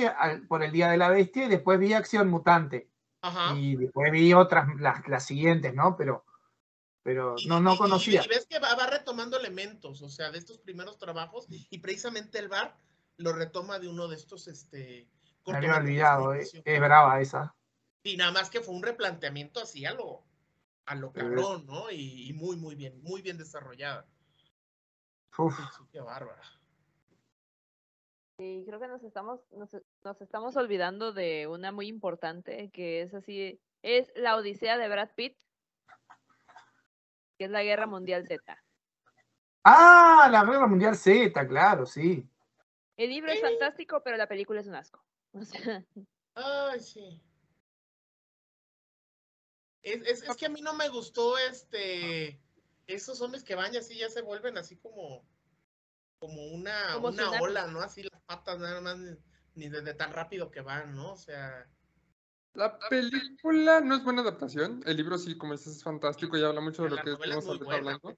por 0.48 0.62
el 0.62 0.72
Día 0.72 0.90
de 0.90 0.97
la 0.97 1.10
Bestia 1.10 1.44
y 1.44 1.48
después 1.48 1.78
vi 1.78 1.93
Acción 1.93 2.28
Mutante. 2.28 2.90
Ajá. 3.20 3.55
Y 3.56 3.76
después 3.76 4.10
vi 4.12 4.32
otras, 4.32 4.68
las, 4.78 5.06
las 5.09 5.26
siguientes, 5.26 5.74
¿no? 5.74 5.97
Pero, 5.97 6.24
pero 7.02 7.36
no, 7.47 7.60
no 7.60 7.76
conocía. 7.76 8.22
Y, 8.24 8.28
ves 8.28 8.47
que 8.47 8.59
va, 8.59 8.74
retomando 8.86 9.39
elementos, 9.39 10.02
o 10.02 10.09
sea, 10.09 10.31
de 10.31 10.39
estos 10.39 10.59
primeros 10.59 10.98
trabajos, 10.98 11.47
y 11.48 11.78
precisamente 11.78 12.39
el 12.39 12.48
bar 12.48 12.76
lo 13.16 13.32
retoma 13.32 13.78
de 13.78 13.89
uno 13.89 14.09
de 14.09 14.16
estos, 14.16 14.48
este... 14.48 15.09
Me 15.47 15.59
había 15.59 15.76
olvidado, 15.76 16.35
eh, 16.35 16.48
es, 16.64 16.81
brava 16.81 17.20
esa. 17.20 17.55
Y 18.02 18.16
nada 18.16 18.32
más 18.32 18.48
que 18.48 18.60
fue 18.60 18.74
un 18.74 18.82
replanteamiento 18.82 19.60
así 19.60 19.85
a 19.85 19.93
lo, 19.93 20.24
a 20.86 20.94
lo 20.94 21.12
cabrón, 21.12 21.66
¿no? 21.66 21.90
Y, 21.90 22.32
muy, 22.32 22.56
muy 22.56 22.74
bien, 22.74 23.02
muy 23.02 23.20
bien 23.20 23.36
desarrollada. 23.36 24.06
Uf. 25.36 25.55
qué 25.93 26.01
bárbara. 26.01 26.43
Sí, 28.36 28.65
creo 28.66 28.81
que 28.81 28.89
nos 28.89 29.02
estamos, 29.05 29.40
nos, 29.52 29.70
nos, 30.02 30.20
estamos 30.20 30.56
olvidando 30.56 31.12
de 31.12 31.47
una 31.47 31.70
muy 31.70 31.86
importante, 31.86 32.70
que 32.73 33.02
es 33.02 33.15
así, 33.15 33.61
es 33.82 34.12
la 34.16 34.36
Odisea 34.36 34.77
de 34.77 34.89
Brad 34.89 35.11
Pitt, 35.15 35.39
que 37.39 37.44
es 37.44 37.51
la 37.51 37.62
Guerra 37.62 37.86
Mundial 37.86 38.27
Z. 38.27 38.43
Ah, 39.62 40.28
la 40.31 40.44
Guerra 40.44 40.66
Mundial 40.66 40.97
Z, 40.97 41.47
claro, 41.47 41.86
sí. 41.86 42.28
El 42.97 43.11
libro 43.11 43.31
es 43.31 43.40
fantástico, 43.40 44.02
pero 44.02 44.16
la 44.16 44.27
película 44.27 44.61
es 44.61 44.66
un 44.66 44.74
asco. 44.74 45.05
Ay, 46.35 46.81
sí. 46.81 47.20
Es, 49.82 50.01
es, 50.06 50.23
es, 50.23 50.36
que 50.36 50.47
a 50.47 50.48
mí 50.48 50.61
no 50.61 50.74
me 50.74 50.89
gustó 50.89 51.36
este 51.39 52.40
esos 52.86 53.20
hombres 53.20 53.44
que 53.44 53.55
van 53.55 53.73
y 53.74 53.77
así 53.77 53.98
ya 53.98 54.09
se 54.09 54.23
vuelven 54.23 54.59
así 54.59 54.77
como 54.77 55.24
como 56.19 56.43
una, 56.49 56.97
una 56.99 57.31
ola, 57.41 57.66
¿no? 57.66 57.81
Así 57.81 58.03
las 58.03 58.20
patas 58.23 58.59
nada 58.59 58.81
más 58.81 58.99
ni, 59.55 59.69
desde 59.69 59.95
tan 59.95 60.12
rápido 60.12 60.51
que 60.51 60.61
van, 60.61 60.95
¿no? 60.95 61.12
O 61.12 61.16
sea... 61.16 61.69
La 62.55 62.78
película 62.89 63.81
no 63.81 63.97
es 63.97 64.05
buena 64.05 64.23
adaptación. 64.23 64.82
El 64.86 64.97
libro 64.97 65.19
sí, 65.19 65.36
como 65.36 65.53
dices, 65.55 65.77
es 65.77 65.82
fantástico 65.82 66.36
y 66.36 66.45
habla 66.45 66.61
mucho 66.61 66.85
de 66.85 66.91
lo 66.91 66.97
que 66.97 67.12
estamos 67.12 67.61
hablando. 67.69 68.16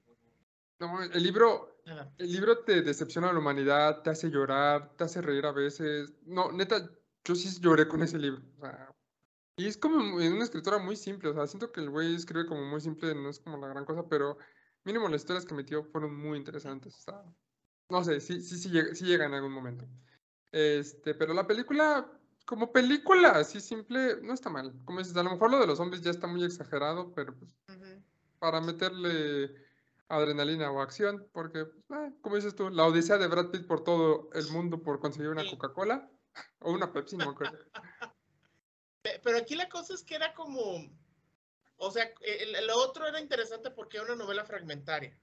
No, 0.79 1.01
el 1.01 1.23
libro, 1.23 1.81
el 2.17 2.31
libro 2.31 2.59
te 2.59 2.83
decepciona 2.83 3.29
a 3.29 3.33
la 3.33 3.39
humanidad, 3.39 4.03
te 4.03 4.11
hace 4.11 4.29
llorar, 4.29 4.95
te 4.95 5.05
hace 5.05 5.23
reír 5.23 5.45
a 5.47 5.51
veces. 5.51 6.13
No, 6.23 6.51
neta, 6.51 6.87
yo 7.23 7.33
sí 7.33 7.49
lloré 7.59 7.87
con 7.87 8.03
ese 8.03 8.19
libro. 8.19 8.43
O 8.57 8.61
sea, 8.61 8.95
y 9.59 9.65
es 9.65 9.75
como 9.75 10.15
una 10.15 10.43
escritora 10.43 10.77
muy 10.77 10.95
simple. 10.95 11.29
O 11.29 11.33
sea, 11.33 11.47
siento 11.47 11.71
que 11.71 11.81
el 11.81 11.89
güey 11.89 12.13
escribe 12.13 12.45
como 12.45 12.63
muy 12.63 12.79
simple, 12.79 13.15
no 13.15 13.29
es 13.29 13.39
como 13.39 13.57
la 13.57 13.67
gran 13.67 13.85
cosa, 13.85 14.07
pero 14.07 14.37
mínimo 14.83 15.09
las 15.09 15.21
historias 15.21 15.45
que 15.45 15.55
metió 15.55 15.83
fueron 15.83 16.15
muy 16.15 16.37
interesantes. 16.37 17.07
O 17.07 17.23
no 17.89 18.03
sé, 18.03 18.19
sí, 18.19 18.41
sí, 18.41 18.57
sí, 18.57 18.69
llega, 18.69 18.95
sí 18.95 19.05
llega 19.05 19.25
en 19.25 19.33
algún 19.33 19.51
momento. 19.51 19.85
Este, 20.51 21.13
pero 21.13 21.33
la 21.33 21.45
película 21.45 22.11
como 22.47 22.71
película 22.71 23.31
así 23.31 23.59
simple, 23.59 24.21
no 24.21 24.33
está 24.33 24.49
mal. 24.49 24.73
Como 24.85 24.99
dices, 24.99 25.17
a 25.17 25.23
lo 25.23 25.31
mejor 25.31 25.51
lo 25.51 25.59
de 25.59 25.67
los 25.67 25.77
zombies 25.77 26.01
ya 26.01 26.11
está 26.11 26.27
muy 26.27 26.45
exagerado, 26.45 27.13
pero 27.13 27.37
pues 27.37 27.53
para 28.39 28.61
meterle 28.61 29.53
adrenalina 30.07 30.71
o 30.71 30.79
acción, 30.79 31.27
porque, 31.33 31.65
pues, 31.65 31.99
eh, 31.99 32.13
como 32.21 32.37
dices 32.37 32.55
tú, 32.55 32.69
la 32.69 32.85
odisea 32.85 33.17
de 33.17 33.27
Brad 33.27 33.49
Pitt 33.49 33.67
por 33.67 33.83
todo 33.83 34.29
el 34.33 34.49
mundo 34.51 34.81
por 34.81 35.01
conseguir 35.01 35.29
una 35.29 35.49
Coca-Cola 35.49 36.09
o 36.59 36.71
una 36.71 36.93
Pepsi, 36.93 37.17
no 37.17 37.33
me 37.33 37.49
Pero 39.21 39.37
aquí 39.37 39.55
la 39.55 39.67
cosa 39.67 39.93
es 39.93 40.03
que 40.03 40.15
era 40.15 40.33
como, 40.33 40.89
o 41.75 41.91
sea, 41.91 42.09
lo 42.65 42.77
otro 42.77 43.05
era 43.07 43.19
interesante 43.19 43.71
porque 43.71 43.97
era 43.97 44.05
una 44.05 44.15
novela 44.15 44.45
fragmentaria. 44.45 45.19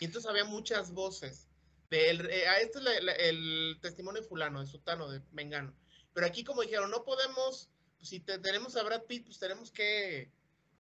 Y 0.00 0.06
entonces 0.06 0.30
había 0.30 0.46
muchas 0.46 0.94
voces. 0.94 1.50
De 1.92 2.08
el, 2.08 2.30
eh, 2.30 2.46
este 2.62 2.78
es 2.78 2.86
el 3.18 3.78
testimonio 3.82 4.22
de 4.22 4.26
fulano, 4.26 4.60
de 4.60 4.66
sutano, 4.66 5.10
de 5.10 5.20
mengano. 5.30 5.74
Pero 6.14 6.26
aquí 6.26 6.42
como 6.42 6.62
dijeron, 6.62 6.90
no 6.90 7.04
podemos, 7.04 7.68
pues, 7.98 8.08
si 8.08 8.20
tenemos 8.20 8.76
a 8.76 8.82
Brad 8.82 9.02
Pitt, 9.02 9.26
pues 9.26 9.38
tenemos 9.38 9.70
que 9.70 10.30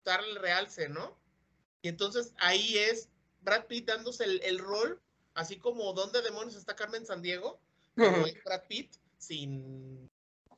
darle 0.03 0.31
el 0.31 0.37
realce, 0.37 0.89
¿no? 0.89 1.21
Y 1.83 1.89
entonces 1.89 2.33
ahí 2.39 2.79
es 2.79 3.11
Brad 3.43 3.67
Pitt 3.67 3.87
dándose 3.87 4.25
el, 4.25 4.59
rol, 4.59 4.99
así 5.35 5.59
como 5.59 5.93
¿dónde 5.93 6.23
demonios 6.23 6.57
está 6.57 6.75
Carmen 6.75 7.05
Sandiego? 7.05 7.61
Como 7.95 8.27
es 8.27 8.43
Brad 8.43 8.63
Pitt, 8.67 8.97
sin, 9.19 10.11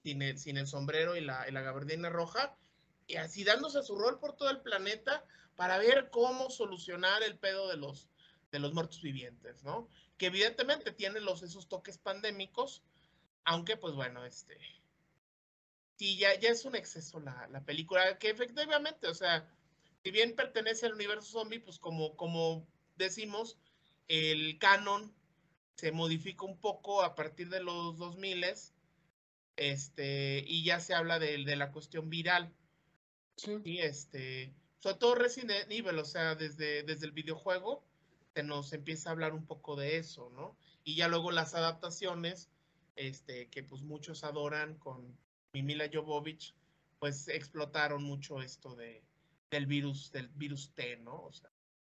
sin, 0.04 0.22
el, 0.22 0.66
sombrero 0.68 1.16
y 1.16 1.22
la, 1.22 1.50
la 1.50 1.62
gabardina 1.62 2.08
roja, 2.08 2.56
y 3.08 3.16
así 3.16 3.42
dándose 3.42 3.82
su 3.82 3.96
rol 3.96 4.20
por 4.20 4.36
todo 4.36 4.50
el 4.50 4.60
planeta 4.60 5.24
para 5.56 5.78
ver 5.78 6.08
cómo 6.10 6.50
solucionar 6.50 7.24
el 7.24 7.36
pedo 7.36 7.66
de 7.66 7.78
los, 7.78 8.08
de 8.52 8.60
los 8.60 8.72
muertos 8.74 9.02
vivientes, 9.02 9.64
¿no? 9.64 9.88
Que 10.16 10.26
evidentemente 10.26 10.92
tiene 10.92 11.20
los, 11.20 11.42
esos 11.42 11.68
toques 11.68 11.98
pandémicos, 11.98 12.82
aunque 13.44 13.76
pues 13.76 13.94
bueno, 13.94 14.24
este, 14.24 14.58
sí, 15.96 16.16
ya, 16.16 16.38
ya 16.38 16.50
es 16.50 16.64
un 16.64 16.74
exceso 16.74 17.20
la, 17.20 17.48
la 17.48 17.64
película, 17.64 18.18
que 18.18 18.30
efectivamente, 18.30 19.08
o 19.08 19.14
sea, 19.14 19.48
si 20.02 20.10
bien 20.10 20.34
pertenece 20.34 20.86
al 20.86 20.94
universo 20.94 21.40
zombie, 21.40 21.60
pues 21.60 21.78
como, 21.78 22.16
como 22.16 22.66
decimos, 22.96 23.58
el 24.08 24.58
canon 24.58 25.12
se 25.74 25.92
modifica 25.92 26.44
un 26.44 26.58
poco 26.58 27.02
a 27.02 27.14
partir 27.14 27.48
de 27.48 27.62
los 27.62 27.98
2000 27.98 28.44
este, 29.56 30.44
y 30.46 30.64
ya 30.64 30.80
se 30.80 30.94
habla 30.94 31.18
de, 31.18 31.44
de 31.44 31.56
la 31.56 31.72
cuestión 31.72 32.08
viral. 32.08 32.54
Sí. 33.36 33.58
Y 33.64 33.78
este, 33.78 34.54
sobre 34.78 34.96
todo 34.96 35.14
Resident 35.14 35.70
Evil, 35.70 35.98
o 35.98 36.04
sea, 36.04 36.34
desde, 36.34 36.82
desde 36.82 37.06
el 37.06 37.12
videojuego 37.12 37.84
se 38.36 38.42
nos 38.42 38.74
empieza 38.74 39.08
a 39.08 39.12
hablar 39.12 39.32
un 39.32 39.46
poco 39.46 39.76
de 39.76 39.96
eso, 39.96 40.30
¿no? 40.36 40.58
Y 40.84 40.94
ya 40.94 41.08
luego 41.08 41.30
las 41.30 41.54
adaptaciones, 41.54 42.50
este, 42.94 43.48
que 43.48 43.62
pues 43.62 43.80
muchos 43.80 44.24
adoran 44.24 44.76
con 44.76 45.16
Mimila 45.54 45.88
Jovovich, 45.90 46.54
pues 46.98 47.28
explotaron 47.28 48.02
mucho 48.02 48.42
esto 48.42 48.76
de, 48.76 49.02
del 49.50 49.64
virus, 49.64 50.12
del 50.12 50.28
virus 50.28 50.74
T, 50.74 50.98
¿no? 50.98 51.14
O 51.14 51.32
sea, 51.32 51.50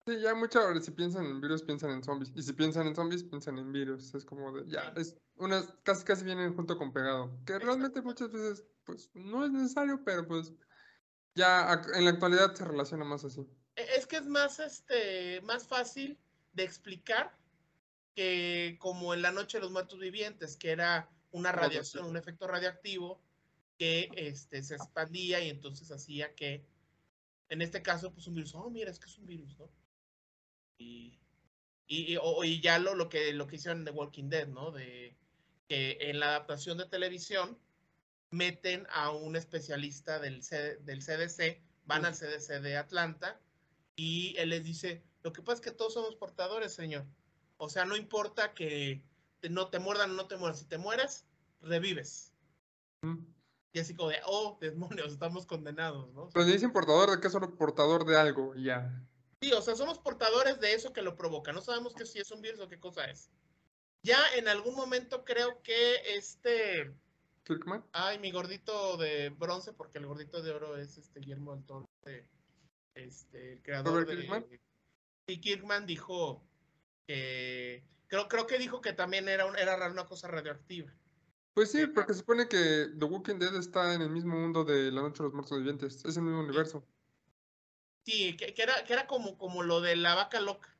Sí, 0.07 0.19
ya 0.19 0.33
muchas 0.33 0.67
veces 0.69 0.85
si 0.85 0.91
piensan 0.91 1.25
en 1.27 1.41
virus, 1.41 1.61
piensan 1.61 1.91
en 1.91 2.03
zombies. 2.03 2.31
Y 2.35 2.41
si 2.41 2.53
piensan 2.53 2.87
en 2.87 2.95
zombies, 2.95 3.23
piensan 3.23 3.59
en 3.59 3.71
virus. 3.71 4.15
Es 4.15 4.25
como 4.25 4.51
de, 4.51 4.67
ya, 4.67 4.91
es 4.97 5.15
unas, 5.35 5.71
casi 5.83 6.03
casi 6.03 6.25
vienen 6.25 6.55
junto 6.55 6.75
con 6.75 6.91
pegado. 6.91 7.37
Que 7.45 7.59
realmente 7.59 8.01
muchas 8.01 8.31
veces, 8.31 8.65
pues, 8.83 9.11
no 9.13 9.45
es 9.45 9.51
necesario, 9.51 10.03
pero 10.03 10.27
pues, 10.27 10.51
ya 11.35 11.79
en 11.93 12.05
la 12.05 12.09
actualidad 12.09 12.55
se 12.55 12.65
relaciona 12.65 13.05
más 13.05 13.23
así. 13.25 13.47
E, 13.75 13.95
es 13.95 14.07
que 14.07 14.17
es 14.17 14.25
más, 14.25 14.59
este, 14.59 15.39
más 15.41 15.67
fácil 15.67 16.17
de 16.53 16.63
explicar 16.63 17.37
que 18.15 18.77
como 18.79 19.13
en 19.13 19.21
la 19.21 19.31
noche 19.31 19.57
de 19.57 19.63
los 19.63 19.71
muertos 19.71 19.99
vivientes, 19.99 20.57
que 20.57 20.71
era 20.71 21.09
una 21.31 21.51
radiación, 21.51 22.05
un 22.05 22.17
efecto 22.17 22.47
radiactivo 22.47 23.21
que 23.77 24.09
este, 24.15 24.61
se 24.61 24.75
expandía 24.75 25.43
y 25.43 25.49
entonces 25.49 25.91
hacía 25.91 26.35
que, 26.35 26.65
en 27.49 27.61
este 27.61 27.81
caso, 27.81 28.13
pues 28.13 28.27
un 28.27 28.35
virus, 28.35 28.53
oh, 28.55 28.69
mira, 28.69 28.91
es 28.91 28.99
que 28.99 29.07
es 29.07 29.17
un 29.17 29.25
virus, 29.25 29.57
¿no? 29.57 29.71
Y, 30.77 31.19
y, 31.87 32.61
ya 32.61 32.79
lo, 32.79 32.95
lo, 32.95 33.09
que, 33.09 33.33
lo 33.33 33.47
que 33.47 33.55
hicieron 33.55 33.79
en 33.79 33.85
The 33.85 33.91
Walking 33.91 34.29
Dead, 34.29 34.47
¿no? 34.47 34.71
De 34.71 35.15
que 35.67 35.97
en 36.01 36.19
la 36.19 36.27
adaptación 36.27 36.77
de 36.77 36.85
televisión 36.85 37.57
meten 38.29 38.87
a 38.91 39.11
un 39.11 39.35
especialista 39.35 40.19
del, 40.19 40.41
del 40.41 40.99
CDC, 40.99 41.61
van 41.85 42.05
al 42.05 42.13
CDC 42.13 42.61
de 42.61 42.77
Atlanta 42.77 43.39
y 43.95 44.35
él 44.37 44.49
les 44.49 44.63
dice, 44.63 45.03
lo 45.23 45.33
que 45.33 45.41
pasa 45.41 45.55
es 45.55 45.61
que 45.61 45.71
todos 45.71 45.93
somos 45.93 46.15
portadores, 46.15 46.73
señor. 46.73 47.05
O 47.57 47.69
sea, 47.69 47.85
no 47.85 47.95
importa 47.95 48.53
que 48.53 49.03
no 49.49 49.69
te 49.69 49.79
muerdan 49.79 50.11
o 50.11 50.13
no 50.13 50.27
te 50.27 50.37
mueras. 50.37 50.59
Si 50.59 50.65
te 50.65 50.77
mueres, 50.77 51.25
revives. 51.61 52.33
Y 53.73 53.79
así 53.79 53.95
como 53.95 54.09
de, 54.09 54.17
oh, 54.25 54.57
demonios, 54.59 55.13
estamos 55.13 55.45
condenados, 55.45 56.11
¿no? 56.13 56.29
Pero 56.33 56.45
dicen 56.45 56.73
portador 56.73 57.11
de 57.11 57.21
qué 57.21 57.29
solo 57.29 57.55
portador 57.55 58.05
de 58.05 58.17
algo, 58.17 58.55
ya. 58.55 59.01
Sí, 59.41 59.51
o 59.53 59.61
sea, 59.61 59.75
somos 59.75 59.97
portadores 59.97 60.59
de 60.59 60.73
eso 60.73 60.93
que 60.93 61.01
lo 61.01 61.15
provoca. 61.15 61.51
No 61.51 61.61
sabemos 61.61 61.93
que 61.95 62.05
si 62.05 62.19
es 62.19 62.31
un 62.31 62.41
virus 62.41 62.59
o 62.59 62.67
qué 62.67 62.79
cosa 62.79 63.05
es. 63.05 63.29
Ya 64.03 64.19
en 64.35 64.47
algún 64.47 64.75
momento 64.75 65.23
creo 65.23 65.61
que 65.61 66.15
este. 66.15 66.93
Kirkman. 67.43 67.83
Ay, 67.91 68.19
mi 68.19 68.31
gordito 68.31 68.97
de 68.97 69.29
bronce, 69.29 69.73
porque 69.73 69.97
el 69.97 70.05
gordito 70.05 70.41
de 70.41 70.51
oro 70.51 70.77
es 70.77 70.97
este 70.97 71.19
Guillermo 71.19 71.55
del 71.55 71.65
Toro, 71.65 71.85
este, 72.95 73.53
el 73.53 73.61
creador 73.61 74.05
de. 74.05 74.17
Kirkman? 74.17 74.45
Y 75.27 75.39
Kirkman 75.39 75.85
dijo 75.85 76.43
que. 77.07 77.83
Creo, 78.07 78.27
creo 78.27 78.45
que 78.45 78.57
dijo 78.57 78.81
que 78.81 78.91
también 78.91 79.29
era, 79.29 79.45
un, 79.45 79.57
era 79.57 79.89
una 79.89 80.05
cosa 80.05 80.27
radioactiva. 80.27 80.91
Pues 81.53 81.71
sí, 81.71 81.87
porque 81.87 82.13
se 82.13 82.19
supone 82.19 82.47
que 82.47 82.87
The 82.97 83.05
Walking 83.05 83.39
Dead 83.39 83.55
está 83.55 83.93
en 83.93 84.01
el 84.01 84.09
mismo 84.09 84.35
mundo 84.35 84.63
de 84.63 84.91
La 84.91 85.01
Noche 85.01 85.17
de 85.17 85.23
los 85.23 85.33
Muertos 85.33 85.57
Vivientes. 85.57 86.03
Es 86.05 86.17
el 86.17 86.23
mismo 86.23 86.39
universo. 86.39 86.85
Sí, 88.05 88.35
que, 88.35 88.53
era, 88.57 88.83
que 88.83 88.93
era 88.93 89.07
como, 89.07 89.37
como 89.37 89.63
lo 89.63 89.79
de 89.79 89.95
la 89.95 90.15
vaca 90.15 90.39
loca. 90.39 90.75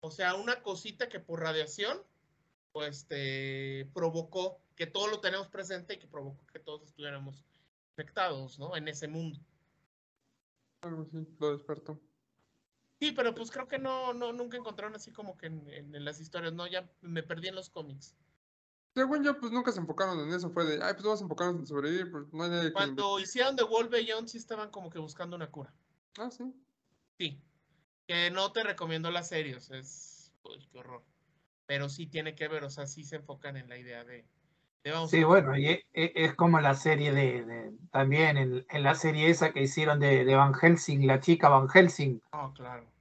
O 0.00 0.10
sea, 0.10 0.34
una 0.34 0.62
cosita 0.62 1.08
que 1.08 1.20
por 1.20 1.40
radiación, 1.40 2.02
pues, 2.72 2.98
este, 2.98 3.88
provocó 3.94 4.60
que 4.76 4.86
todo 4.86 5.06
lo 5.06 5.20
tenemos 5.20 5.48
presente 5.48 5.94
y 5.94 5.98
que 5.98 6.06
provocó 6.06 6.44
que 6.52 6.58
todos 6.58 6.82
estuviéramos 6.82 7.44
infectados, 7.90 8.58
¿no? 8.58 8.76
En 8.76 8.88
ese 8.88 9.08
mundo. 9.08 9.40
Algo 10.82 11.02
así, 11.02 11.26
lo 11.38 11.56
despertó. 11.56 11.98
Sí, 13.04 13.12
pero 13.12 13.34
pues 13.34 13.50
creo 13.50 13.68
que 13.68 13.78
no, 13.78 14.14
no, 14.14 14.32
nunca 14.32 14.56
encontraron 14.56 14.96
así 14.96 15.12
como 15.12 15.36
que 15.36 15.44
en, 15.44 16.04
las 16.06 16.20
historias, 16.20 16.54
¿no? 16.54 16.66
Ya 16.66 16.90
me 17.02 17.22
perdí 17.22 17.48
en 17.48 17.54
los 17.54 17.68
cómics. 17.68 18.16
Según 18.94 19.22
yo, 19.22 19.38
pues 19.38 19.52
nunca 19.52 19.72
se 19.72 19.80
enfocaron 19.80 20.18
en 20.20 20.32
eso, 20.32 20.48
fue 20.48 20.64
de, 20.64 20.82
ay, 20.82 20.94
pues 20.94 21.04
vamos 21.04 21.20
a 21.20 21.24
enfocarnos 21.24 21.56
en 21.60 21.66
sobrevivir, 21.66 22.10
pues 22.10 22.32
no 22.32 22.44
hay 22.44 22.48
nadie 22.48 22.72
Cuando 22.72 23.20
hicieron 23.20 23.56
The 23.56 23.64
Wolf 23.64 23.90
Beyond 23.90 24.28
sí 24.28 24.38
estaban 24.38 24.70
como 24.70 24.88
que 24.88 24.98
buscando 24.98 25.36
una 25.36 25.50
cura. 25.50 25.70
Ah, 26.16 26.30
sí. 26.30 26.44
Sí. 27.18 27.38
Que 28.06 28.30
no 28.30 28.52
te 28.52 28.62
recomiendo 28.62 29.10
las 29.10 29.28
series, 29.28 29.70
es. 29.70 30.32
Uy, 30.42 30.66
qué 30.72 30.78
horror. 30.78 31.02
Pero 31.66 31.90
sí 31.90 32.06
tiene 32.06 32.34
que 32.34 32.48
ver, 32.48 32.64
o 32.64 32.70
sea, 32.70 32.86
sí 32.86 33.04
se 33.04 33.16
enfocan 33.16 33.58
en 33.58 33.68
la 33.68 33.76
idea 33.76 34.02
de. 34.04 34.24
sí, 35.08 35.24
bueno, 35.24 35.58
y 35.58 35.66
e, 35.66 35.86
e, 35.92 36.12
es, 36.14 36.34
como 36.34 36.58
la 36.58 36.74
serie 36.74 37.12
de. 37.12 37.70
también 37.90 38.38
en, 38.38 38.82
la 38.82 38.94
serie 38.94 39.28
esa 39.28 39.52
que 39.52 39.64
hicieron 39.64 40.00
de, 40.00 40.24
de, 40.24 40.34
Van 40.36 40.54
Helsing, 40.54 41.06
la 41.06 41.20
chica 41.20 41.50
Van 41.50 41.68
Helsing. 41.68 42.22
Oh, 42.32 42.50
claro. 42.54 42.93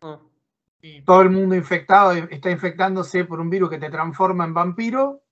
Ah. 0.00 0.20
Todo 1.04 1.22
el 1.22 1.30
mundo 1.30 1.54
infectado, 1.54 2.12
está 2.12 2.50
infectándose 2.50 3.24
por 3.24 3.40
un 3.40 3.50
virus 3.50 3.70
que 3.70 3.78
te 3.78 3.90
transforma 3.90 4.44
en 4.44 4.54
vampiro. 4.54 5.22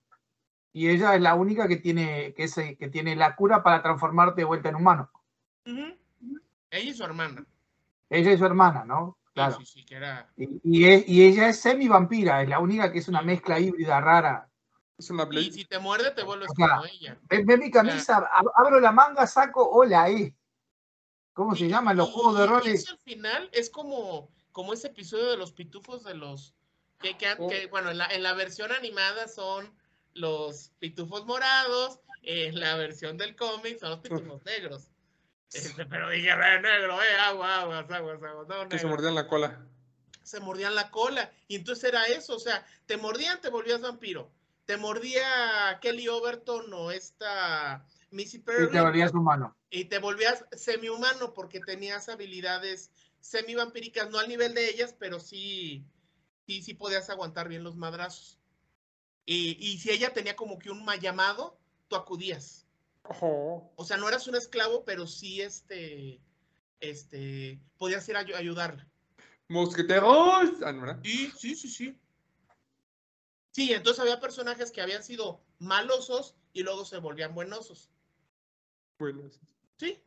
Y 0.73 0.89
ella 0.89 1.15
es 1.15 1.21
la 1.21 1.35
única 1.35 1.67
que 1.67 1.77
tiene, 1.77 2.33
que, 2.33 2.75
que 2.77 2.89
tiene 2.89 3.15
la 3.15 3.35
cura 3.35 3.63
para 3.63 3.81
transformarte 3.81 4.41
de 4.41 4.45
vuelta 4.45 4.69
en 4.69 4.75
humano. 4.75 5.09
Ella 5.65 6.89
y 6.89 6.93
su 6.93 7.03
hermana. 7.03 7.45
Ella 8.09 8.33
y 8.33 8.37
su 8.37 8.45
hermana, 8.45 8.83
¿no? 8.83 9.17
Claro. 9.33 9.57
Sí, 9.59 9.65
sí, 9.65 9.85
que 9.85 9.95
era... 9.95 10.29
y, 10.35 10.85
ella 10.85 11.49
es 11.49 11.59
semi-vampira, 11.59 12.41
es 12.41 12.49
la 12.49 12.59
única 12.59 12.91
que 12.91 12.99
es 12.99 13.07
una 13.07 13.21
mezcla 13.21 13.59
híbrida 13.59 13.99
rara. 14.01 14.49
Es 14.97 15.09
una 15.09 15.27
y 15.31 15.51
si 15.51 15.65
te 15.65 15.77
muerde, 15.77 16.11
te 16.11 16.23
vuelves 16.23 16.47
como 16.47 16.85
ella. 16.85 17.17
Ve, 17.23 17.57
mi 17.57 17.69
camisa, 17.69 18.29
abro 18.55 18.79
la 18.79 18.93
manga, 18.93 19.27
saco, 19.27 19.69
hola, 19.69 20.09
eh. 20.09 20.33
¿Cómo 21.33 21.53
se 21.53 21.67
llaman 21.67 21.97
los 21.97 22.09
juegos 22.09 22.37
de 22.37 22.47
roles? 22.47 22.89
al 22.89 22.97
final 22.99 23.49
es 23.51 23.69
como, 23.69 24.29
como 24.55 24.71
ese 24.71 24.87
episodio 24.87 25.31
de 25.31 25.35
los 25.35 25.51
pitufos 25.51 26.05
de 26.05 26.13
los. 26.15 26.55
Que, 27.01 27.17
que, 27.17 27.35
oh. 27.37 27.49
bueno, 27.71 27.91
en 27.91 27.97
la, 27.97 28.05
en 28.05 28.23
la 28.23 28.33
versión 28.33 28.71
animada 28.71 29.27
son 29.27 29.69
los 30.13 30.71
pitufos 30.79 31.25
morados, 31.25 31.99
en 32.21 32.57
la 32.57 32.77
versión 32.77 33.17
del 33.17 33.35
cómic 33.35 33.77
son 33.79 33.89
los 33.89 33.99
pitufos 33.99 34.41
negros. 34.45 34.87
Este, 35.51 35.85
pero 35.85 36.09
dije, 36.09 36.33
ve, 36.33 36.61
negro, 36.61 37.01
eh, 37.01 37.17
agua, 37.19 37.63
agua, 37.63 37.79
agua, 37.79 38.13
agua. 38.13 38.69
que 38.69 38.79
se 38.79 38.87
mordían 38.87 39.13
la 39.13 39.27
cola. 39.27 39.67
Se 40.23 40.39
mordían 40.39 40.73
la 40.73 40.89
cola. 40.89 41.29
Y 41.49 41.57
entonces 41.57 41.83
era 41.83 42.05
eso, 42.05 42.37
o 42.37 42.39
sea, 42.39 42.65
te 42.85 42.95
mordían, 42.95 43.41
te 43.41 43.49
volvías 43.49 43.81
vampiro. 43.81 44.31
Te 44.63 44.77
mordía 44.77 45.79
Kelly 45.81 46.07
Overton 46.07 46.73
o 46.73 46.91
esta 46.91 47.85
Missy 48.09 48.39
Perry. 48.39 48.67
Y 48.67 48.69
te 48.69 48.79
volvías 48.79 49.13
humano. 49.13 49.53
Y 49.69 49.85
te 49.85 49.99
volvías 49.99 50.45
semi-humano 50.53 51.33
porque 51.33 51.59
tenías 51.59 52.07
habilidades 52.07 52.89
semi-vampíricas, 53.25 54.09
no 54.11 54.19
al 54.19 54.27
nivel 54.27 54.53
de 54.53 54.69
ellas, 54.69 54.95
pero 54.99 55.19
sí, 55.19 55.83
sí, 56.45 56.61
sí 56.61 56.73
podías 56.75 57.09
aguantar 57.09 57.49
bien 57.49 57.63
los 57.63 57.75
madrazos. 57.75 58.37
Y, 59.25 59.57
y 59.59 59.79
si 59.79 59.89
ella 59.89 60.13
tenía 60.13 60.35
como 60.35 60.59
que 60.59 60.69
un 60.69 60.85
llamado, 61.01 61.57
tú 61.87 61.95
acudías. 61.95 62.67
O 63.19 63.85
sea, 63.85 63.97
no 63.97 64.07
eras 64.07 64.27
un 64.27 64.35
esclavo, 64.35 64.83
pero 64.85 65.07
sí 65.07 65.41
este, 65.41 66.21
este, 66.79 67.59
podías 67.77 68.07
ir 68.09 68.15
a 68.17 68.19
ayudarla. 68.19 68.87
Mosqueteros. 69.47 70.61
Ah, 70.63 70.99
sí, 71.03 71.31
sí, 71.35 71.55
sí, 71.55 71.69
sí. 71.69 71.99
Sí, 73.51 73.73
entonces 73.73 74.01
había 74.01 74.19
personajes 74.19 74.71
que 74.71 74.81
habían 74.81 75.03
sido 75.03 75.41
malosos 75.59 76.35
y 76.53 76.63
luego 76.63 76.85
se 76.85 76.97
volvían 76.97 77.33
buenosos. 77.33 77.89
Buenos. 78.99 79.39
Sí. 79.77 79.99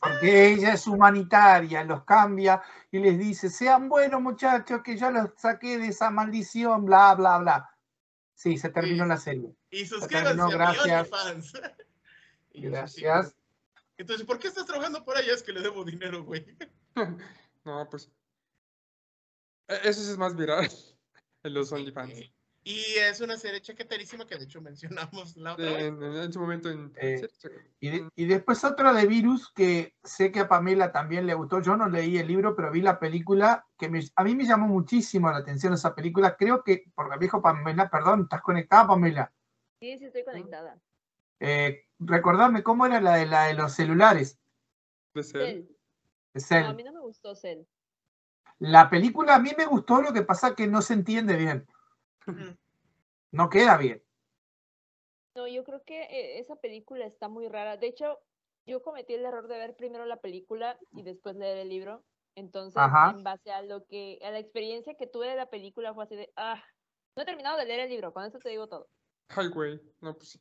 Porque 0.00 0.52
ella 0.52 0.74
es 0.74 0.86
humanitaria, 0.86 1.84
los 1.84 2.04
cambia 2.04 2.62
y 2.90 2.98
les 2.98 3.18
dice, 3.18 3.50
sean 3.50 3.88
buenos 3.88 4.20
muchachos, 4.20 4.82
que 4.82 4.96
yo 4.96 5.10
los 5.10 5.30
saqué 5.36 5.78
de 5.78 5.88
esa 5.88 6.10
maldición, 6.10 6.84
bla, 6.84 7.14
bla, 7.14 7.38
bla. 7.38 7.70
Sí, 8.34 8.56
se 8.56 8.70
terminó 8.70 9.04
la 9.04 9.16
serie. 9.16 9.54
Y 9.70 9.84
suscríbanse 9.84 10.40
a 10.40 10.46
gracias. 10.46 11.08
fans. 11.08 11.52
gracias. 12.54 13.34
Entonces, 13.96 14.24
¿por 14.24 14.38
qué 14.38 14.48
estás 14.48 14.64
trabajando 14.64 15.04
por 15.04 15.16
allá? 15.16 15.34
Es 15.34 15.42
que 15.42 15.52
le 15.52 15.60
debo 15.60 15.84
dinero, 15.84 16.22
güey. 16.22 16.46
no, 17.64 17.88
pues. 17.90 18.10
E, 19.66 19.74
eso 19.88 20.02
sí 20.02 20.10
es 20.10 20.18
más 20.18 20.36
viral 20.36 20.68
en 21.42 21.54
los 21.54 21.72
OnlyFans. 21.72 22.32
Y 22.68 22.98
es 22.98 23.22
una 23.22 23.38
serie 23.38 23.62
chaqueterísima 23.62 24.26
que 24.26 24.36
de 24.36 24.44
hecho 24.44 24.60
mencionamos 24.60 25.38
la 25.38 25.54
otra 25.54 25.72
vez. 25.72 25.84
En, 25.86 26.30
su 26.30 26.38
momento. 26.38 26.68
En, 26.68 26.92
eh, 26.96 27.26
y, 27.80 28.26
después 28.26 28.62
otra 28.62 28.92
de 28.92 29.06
Virus 29.06 29.50
que 29.54 29.94
sé 30.04 30.30
que 30.30 30.40
a 30.40 30.48
Pamela 30.48 30.92
también 30.92 31.26
le 31.26 31.32
gustó. 31.32 31.62
Yo 31.62 31.78
no 31.78 31.88
leí 31.88 32.18
el 32.18 32.28
libro, 32.28 32.54
pero 32.54 32.70
vi 32.70 32.82
la 32.82 32.98
película 32.98 33.66
que 33.78 33.90
a 34.14 34.22
mí 34.24 34.34
me 34.34 34.44
llamó 34.44 34.66
muchísimo 34.68 35.30
la 35.30 35.38
atención 35.38 35.72
esa 35.72 35.94
película. 35.94 36.36
Creo 36.36 36.62
que, 36.62 36.84
porque 36.94 37.16
me 37.16 37.24
dijo 37.24 37.40
Pamela, 37.40 37.88
perdón, 37.88 38.24
¿estás 38.24 38.42
conectada, 38.42 38.88
Pamela? 38.88 39.32
Sí, 39.80 39.98
sí, 39.98 40.04
estoy 40.04 40.24
conectada. 40.24 40.78
Eh, 41.40 41.86
recordame, 41.98 42.62
¿cómo 42.62 42.84
era 42.84 43.00
la 43.00 43.14
de, 43.14 43.24
la 43.24 43.44
de 43.44 43.54
los 43.54 43.72
celulares? 43.72 44.38
De 45.14 45.22
Cell. 45.22 45.64
De 46.34 46.56
a 46.56 46.72
mí 46.74 46.84
no 46.84 46.92
me 46.92 47.00
gustó 47.00 47.34
Cell. 47.34 47.62
La 48.58 48.90
película 48.90 49.36
a 49.36 49.38
mí 49.38 49.52
me 49.56 49.64
gustó, 49.64 50.02
lo 50.02 50.12
que 50.12 50.20
pasa 50.20 50.54
que 50.54 50.66
no 50.66 50.82
se 50.82 50.92
entiende 50.92 51.34
bien. 51.34 51.66
No 53.30 53.50
queda 53.50 53.76
bien. 53.76 54.02
No, 55.34 55.46
yo 55.46 55.62
creo 55.64 55.82
que 55.84 56.02
eh, 56.02 56.38
esa 56.40 56.56
película 56.56 57.06
está 57.06 57.28
muy 57.28 57.48
rara. 57.48 57.76
De 57.76 57.86
hecho, 57.86 58.18
yo 58.66 58.82
cometí 58.82 59.14
el 59.14 59.24
error 59.24 59.48
de 59.48 59.58
ver 59.58 59.76
primero 59.76 60.04
la 60.06 60.16
película 60.16 60.78
y 60.92 61.02
después 61.02 61.36
leer 61.36 61.58
el 61.58 61.68
libro. 61.68 62.04
Entonces, 62.34 62.80
en 63.10 63.24
base 63.24 63.50
a 63.50 63.62
lo 63.62 63.84
que, 63.86 64.18
a 64.22 64.30
la 64.30 64.38
experiencia 64.38 64.94
que 64.94 65.06
tuve 65.06 65.28
de 65.28 65.36
la 65.36 65.50
película 65.50 65.92
fue 65.92 66.04
así 66.04 66.16
de, 66.16 66.32
ah, 66.36 66.62
no 67.16 67.22
he 67.22 67.26
terminado 67.26 67.58
de 67.58 67.64
leer 67.64 67.80
el 67.80 67.90
libro, 67.90 68.12
con 68.12 68.24
eso 68.24 68.38
te 68.38 68.48
digo 68.48 68.68
todo. 68.68 68.88
Ay, 69.28 69.48
güey, 69.48 69.80
no, 70.00 70.14
pues 70.16 70.40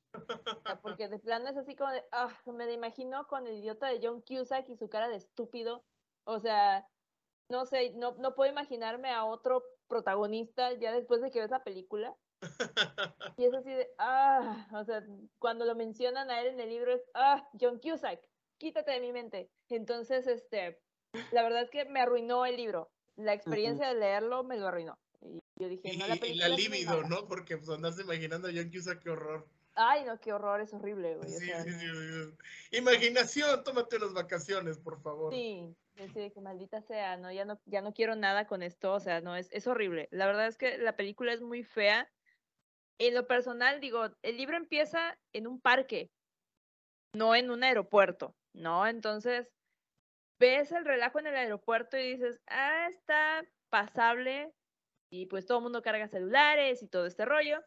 Porque 0.81 1.09
de 1.09 1.19
plano 1.19 1.49
es 1.49 1.57
así 1.57 1.76
como 1.76 1.91
de, 1.91 2.03
ah, 2.11 2.30
me 2.45 2.72
imagino 2.72 3.27
con 3.27 3.47
el 3.47 3.57
idiota 3.57 3.88
de 3.88 3.99
John 4.01 4.22
Cusack 4.22 4.69
y 4.69 4.77
su 4.77 4.88
cara 4.89 5.09
de 5.09 5.18
estúpido. 5.18 5.84
O 6.23 6.39
sea, 6.39 6.88
no 7.49 7.65
sé, 7.65 7.91
no, 7.95 8.15
no 8.19 8.35
puedo 8.35 8.51
imaginarme 8.51 9.11
a 9.11 9.26
otro 9.26 9.64
protagonista 9.88 10.73
ya 10.73 10.91
después 10.91 11.22
de 11.22 11.31
que 11.31 11.39
ves 11.39 11.51
la 11.51 11.64
película. 11.64 12.15
Y 13.38 13.45
es 13.45 13.53
así 13.53 13.69
de, 13.69 13.88
ah, 13.99 14.68
o 14.73 14.84
sea, 14.84 15.05
cuando 15.38 15.65
lo 15.65 15.76
mencionan 15.76 16.31
a 16.31 16.41
él 16.41 16.47
en 16.47 16.59
el 16.59 16.69
libro 16.69 16.91
es, 16.91 17.03
ah, 17.14 17.47
John 17.59 17.80
Cusack, 17.80 18.19
quítate 18.57 18.91
de 18.91 18.99
mi 18.99 19.14
mente. 19.14 19.51
Entonces, 19.69 20.26
este, 20.26 20.80
la 21.31 21.43
verdad 21.43 21.61
es 21.61 21.69
que 21.69 21.85
me 21.85 22.01
arruinó 22.01 22.45
el 22.45 22.57
libro. 22.57 22.89
La 23.15 23.34
experiencia 23.34 23.88
de 23.89 23.95
leerlo 23.95 24.43
me 24.43 24.57
lo 24.57 24.68
arruinó. 24.68 24.97
Y 25.22 25.39
yo 25.55 25.68
dije, 25.69 25.95
no, 25.97 26.07
la 26.07 26.15
Y 26.15 26.35
la 26.35 26.49
libido, 26.49 27.03
¿no? 27.03 27.27
Porque 27.27 27.57
pues 27.57 27.69
andas 27.69 27.99
imaginando 27.99 28.47
a 28.47 28.51
John 28.53 28.72
Cusack, 28.72 29.01
qué 29.01 29.09
horror. 29.09 29.47
Ay, 29.80 30.06
no, 30.06 30.20
qué 30.20 30.34
horror, 30.34 30.60
es 30.60 30.74
horrible, 30.74 31.18
güey. 31.18 31.30
Sí, 31.30 31.52
sí, 31.64 31.72
sí, 31.72 32.78
Imaginación, 32.78 33.64
tómate 33.64 33.98
unas 33.98 34.12
vacaciones, 34.12 34.80
por 34.80 34.99
favor. 34.99 35.32
Sí, 35.32 35.76
decir 35.94 36.34
que 36.34 36.41
maldita 36.41 36.82
sea, 36.82 37.16
no, 37.16 37.32
ya 37.32 37.45
no, 37.45 37.60
ya 37.66 37.82
no 37.82 37.94
quiero 37.94 38.16
nada 38.16 38.48
con 38.48 38.64
esto, 38.64 38.94
o 38.94 38.99
sea, 38.99 39.22
no, 39.22 39.36
es, 39.36 39.49
es 39.52 39.68
horrible. 39.68 40.08
La 40.10 40.26
verdad 40.26 40.48
es 40.48 40.58
que 40.58 40.80
la 40.80 40.95
película 40.95 41.32
es 41.32 41.41
muy 41.41 41.64
fea. 41.64 42.12
En 42.99 43.14
lo 43.14 43.28
personal, 43.28 43.80
digo, 43.80 44.10
el 44.24 44.38
libro 44.38 44.58
empieza 44.58 45.16
en 45.32 45.45
un 45.45 45.62
parque, 45.62 46.10
no 47.14 47.36
en 47.36 47.52
un 47.52 47.64
aeropuerto, 47.64 48.36
¿no? 48.54 48.88
Entonces, 48.88 49.48
ves 50.40 50.72
el 50.72 50.86
relajo 50.86 51.20
en 51.20 51.28
el 51.28 51.36
aeropuerto 51.36 51.98
y 51.98 52.14
dices, 52.14 52.41
ah, 52.48 52.88
está 52.90 53.45
pasable, 53.70 54.52
y 55.12 55.28
pues 55.28 55.45
todo 55.45 55.60
el 55.60 55.66
mundo 55.66 55.84
carga 55.84 56.08
celulares 56.08 56.82
y 56.82 56.88
todo 56.88 57.06
este 57.06 57.26
rollo. 57.26 57.62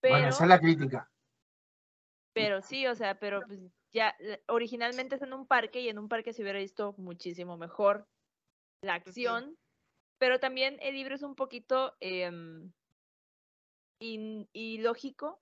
Pero, 0.00 0.14
bueno, 0.14 0.28
esa 0.28 0.44
es 0.44 0.48
la 0.48 0.60
crítica. 0.60 1.11
Pero 2.32 2.62
sí, 2.62 2.86
o 2.86 2.94
sea, 2.94 3.18
pero 3.18 3.42
pues 3.46 3.60
ya 3.92 4.16
originalmente 4.48 5.16
es 5.16 5.22
en 5.22 5.32
un 5.32 5.46
parque 5.46 5.80
y 5.80 5.88
en 5.88 5.98
un 5.98 6.08
parque 6.08 6.32
se 6.32 6.42
hubiera 6.42 6.58
visto 6.58 6.94
muchísimo 6.96 7.56
mejor 7.56 8.08
la 8.82 8.94
acción, 8.94 9.56
pero 10.18 10.40
también 10.40 10.78
el 10.80 10.94
libro 10.94 11.14
es 11.14 11.22
un 11.22 11.34
poquito 11.34 11.94
eh, 12.00 12.30
ilógico, 14.00 15.38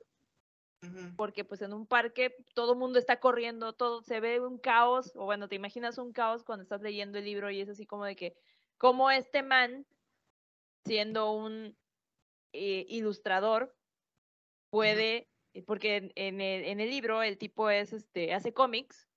porque 1.17 1.45
pues 1.45 1.63
en 1.63 1.73
un 1.73 1.87
parque 1.87 2.35
todo 2.55 2.73
el 2.73 2.79
mundo 2.79 2.99
está 2.99 3.21
corriendo, 3.21 3.75
todo 3.75 4.03
se 4.03 4.21
ve 4.21 4.41
un 4.41 4.59
caos, 4.59 5.13
o 5.15 5.25
bueno, 5.25 5.49
te 5.49 5.57
imaginas 5.57 5.99
un 5.99 6.13
caos 6.13 6.43
cuando 6.43 6.63
estás 6.63 6.81
leyendo 6.81 7.19
el 7.19 7.25
libro 7.25 7.51
y 7.51 7.61
es 7.61 7.69
así 7.69 7.87
como 7.87 8.05
de 8.05 8.17
que, 8.17 8.35
como 8.79 9.11
este 9.11 9.43
man, 9.43 9.87
siendo 10.87 11.33
un 11.33 11.77
eh, 12.53 12.87
ilustrador, 12.89 13.77
puede 14.71 15.17
eh, 15.17 15.30
porque 15.67 16.13
en, 16.15 16.41
el, 16.41 16.91
libro 16.91 17.23
el 17.23 17.39
tipo 17.39 17.71
es, 17.71 17.93
este, 17.93 18.35
hace 18.35 18.53
cómics, 18.53 19.09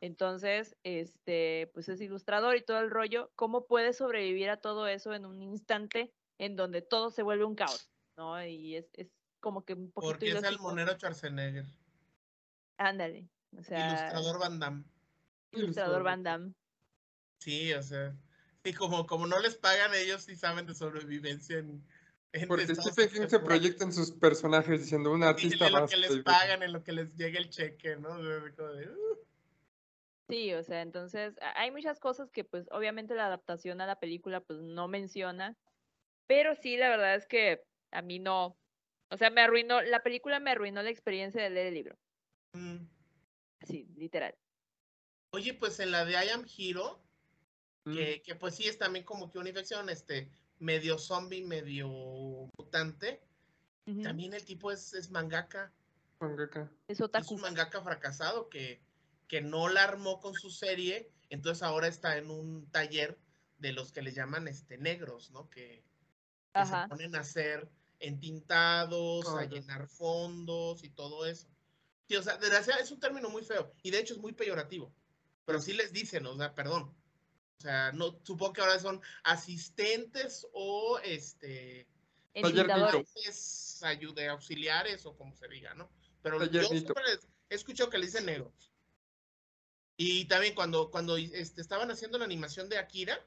entonces, 0.00 0.76
este, 0.82 1.70
pues 1.74 1.88
es 1.88 2.00
ilustrador 2.00 2.56
y 2.56 2.64
todo 2.64 2.80
el 2.80 2.90
rollo, 2.90 3.30
¿cómo 3.36 3.66
puede 3.66 3.92
sobrevivir 3.92 4.50
a 4.50 4.56
todo 4.56 4.88
eso 4.88 5.14
en 5.14 5.26
un 5.26 5.42
instante 5.42 6.12
en 6.38 6.56
donde 6.56 6.82
todo 6.82 7.10
se 7.10 7.22
vuelve 7.22 7.44
un 7.44 7.54
caos? 7.54 7.90
¿No? 8.16 8.44
Y 8.44 8.76
es, 8.76 8.90
es 8.94 9.08
como 9.40 9.64
que 9.64 9.74
un 9.74 9.90
poquito... 9.92 10.12
Porque 10.12 10.30
es 10.30 10.42
el 10.42 10.58
monero 10.58 10.92
Schwarzenegger. 10.94 11.66
Ándale. 12.78 13.28
O 13.56 13.62
sea, 13.62 13.88
ilustrador 13.88 14.40
Van 14.40 14.58
Damme. 14.58 14.84
Ilustrador 15.52 16.02
Van 16.02 16.22
Damme. 16.22 16.54
Sí, 17.38 17.72
o 17.74 17.82
sea, 17.82 18.14
y 18.64 18.72
como, 18.72 19.06
como 19.06 19.26
no 19.26 19.38
les 19.40 19.56
pagan 19.56 19.94
ellos 19.94 20.22
sí 20.22 20.36
saben 20.36 20.66
de 20.66 20.74
sobrevivencia 20.74 21.58
en, 21.58 21.84
porque 22.48 22.74
Stephen 22.74 23.10
King 23.10 23.28
se 23.28 23.38
proyecta 23.40 23.84
en 23.84 23.92
sus 23.92 24.10
personajes 24.10 24.80
diciendo 24.80 25.12
un 25.12 25.22
artista 25.22 25.66
en 25.66 25.72
lo 25.74 25.86
que 25.86 25.96
les 25.96 26.18
pagan, 26.20 26.62
en 26.62 26.72
lo 26.72 26.82
que 26.82 26.92
les 26.92 27.14
llega 27.14 27.38
el 27.38 27.50
cheque, 27.50 27.96
¿no? 27.96 28.10
Uh". 28.18 29.18
Sí, 30.28 30.54
o 30.54 30.62
sea, 30.62 30.80
entonces 30.80 31.34
hay 31.56 31.70
muchas 31.70 32.00
cosas 32.00 32.30
que 32.30 32.44
pues 32.44 32.66
obviamente 32.70 33.14
la 33.14 33.26
adaptación 33.26 33.82
a 33.82 33.86
la 33.86 34.00
película 34.00 34.40
pues 34.40 34.60
no 34.60 34.88
menciona, 34.88 35.56
pero 36.26 36.54
sí, 36.56 36.78
la 36.78 36.88
verdad 36.88 37.16
es 37.16 37.26
que 37.26 37.62
a 37.90 38.00
mí 38.00 38.18
no, 38.18 38.56
o 39.10 39.16
sea, 39.18 39.28
me 39.28 39.42
arruinó, 39.42 39.82
la 39.82 40.02
película 40.02 40.40
me 40.40 40.52
arruinó 40.52 40.82
la 40.82 40.90
experiencia 40.90 41.42
de 41.42 41.50
leer 41.50 41.66
el 41.66 41.74
libro. 41.74 41.98
Mm. 42.54 42.78
Sí, 43.66 43.86
literal. 43.96 44.34
Oye, 45.32 45.52
pues 45.52 45.80
en 45.80 45.90
la 45.90 46.06
de 46.06 46.12
I 46.12 46.30
Am 46.30 46.46
Hero, 46.58 46.98
que, 47.84 48.20
mm. 48.20 48.22
que, 48.24 48.34
pues 48.34 48.54
sí 48.54 48.68
es 48.68 48.78
también 48.78 49.04
como 49.04 49.30
que 49.30 49.38
una 49.38 49.50
infección, 49.50 49.90
este, 49.90 50.30
medio 50.62 50.96
zombie, 50.96 51.44
medio 51.44 51.88
mutante. 52.56 53.20
También 54.02 54.32
el 54.32 54.44
tipo 54.44 54.70
es, 54.70 54.94
es 54.94 55.10
mangaka. 55.10 55.72
Mangaka. 56.20 56.70
Es, 56.86 57.00
un 57.00 57.40
mangaka 57.40 57.82
fracasado 57.82 58.48
que, 58.48 58.80
que 59.26 59.40
no 59.40 59.68
la 59.68 59.82
armó 59.82 60.20
con 60.20 60.34
su 60.34 60.50
serie, 60.50 61.10
entonces 61.30 61.64
ahora 61.64 61.88
está 61.88 62.16
en 62.16 62.30
un 62.30 62.70
taller 62.70 63.18
de 63.58 63.72
los 63.72 63.92
que 63.92 64.02
le 64.02 64.12
llaman 64.12 64.46
este 64.46 64.78
negros, 64.78 65.30
¿no? 65.32 65.50
Que, 65.50 65.84
se 66.54 66.88
ponen 66.88 67.16
a 67.16 67.20
hacer 67.20 67.68
entintados, 67.98 69.26
a 69.26 69.46
llenar 69.46 69.88
fondos 69.88 70.84
y 70.84 70.90
todo 70.90 71.26
eso. 71.26 71.48
Sí, 72.06 72.16
o 72.16 72.22
sea, 72.22 72.38
es 72.80 72.90
un 72.90 73.00
término 73.00 73.30
muy 73.30 73.42
feo 73.42 73.72
y 73.82 73.90
de 73.90 73.98
hecho 73.98 74.14
es 74.14 74.20
muy 74.20 74.32
peyorativo, 74.32 74.94
pero 75.44 75.60
sí 75.60 75.72
les 75.72 75.92
dicen, 75.92 76.26
o 76.26 76.36
sea, 76.36 76.54
perdón, 76.54 76.94
o 77.62 77.64
sea, 77.64 77.92
no, 77.92 78.18
supongo 78.24 78.54
que 78.54 78.60
ahora 78.60 78.80
son 78.80 79.00
asistentes 79.22 80.44
o 80.52 80.98
este 81.04 81.86
ayude, 83.82 84.26
auxiliares 84.28 85.06
o 85.06 85.16
como 85.16 85.36
se 85.36 85.46
diga, 85.46 85.72
¿no? 85.74 85.88
Pero 86.22 86.44
yo 86.46 86.64
siempre 86.64 87.04
he 87.48 87.54
escuchado 87.54 87.88
que 87.88 87.98
le 87.98 88.06
dicen 88.06 88.26
negros. 88.26 88.72
Y 89.96 90.24
también 90.24 90.56
cuando, 90.56 90.90
cuando 90.90 91.16
este, 91.16 91.60
estaban 91.60 91.88
haciendo 91.92 92.18
la 92.18 92.24
animación 92.24 92.68
de 92.68 92.78
Akira, 92.78 93.24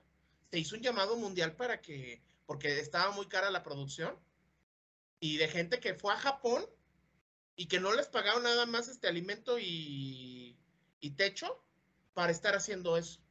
se 0.51 0.59
hizo 0.59 0.75
un 0.75 0.81
llamado 0.81 1.15
mundial 1.15 1.55
para 1.55 1.79
que, 1.79 2.21
porque 2.45 2.77
estaba 2.77 3.11
muy 3.11 3.27
cara 3.27 3.49
la 3.49 3.63
producción, 3.63 4.19
y 5.21 5.37
de 5.37 5.47
gente 5.47 5.79
que 5.79 5.93
fue 5.93 6.11
a 6.11 6.17
Japón 6.17 6.65
y 7.55 7.67
que 7.67 7.79
no 7.79 7.93
les 7.93 8.07
pagaron 8.07 8.43
nada 8.43 8.65
más 8.65 8.89
este 8.89 9.07
alimento 9.07 9.57
y, 9.59 10.57
y 10.99 11.11
techo 11.11 11.63
para 12.13 12.33
estar 12.33 12.53
haciendo 12.53 12.97
eso. 12.97 13.24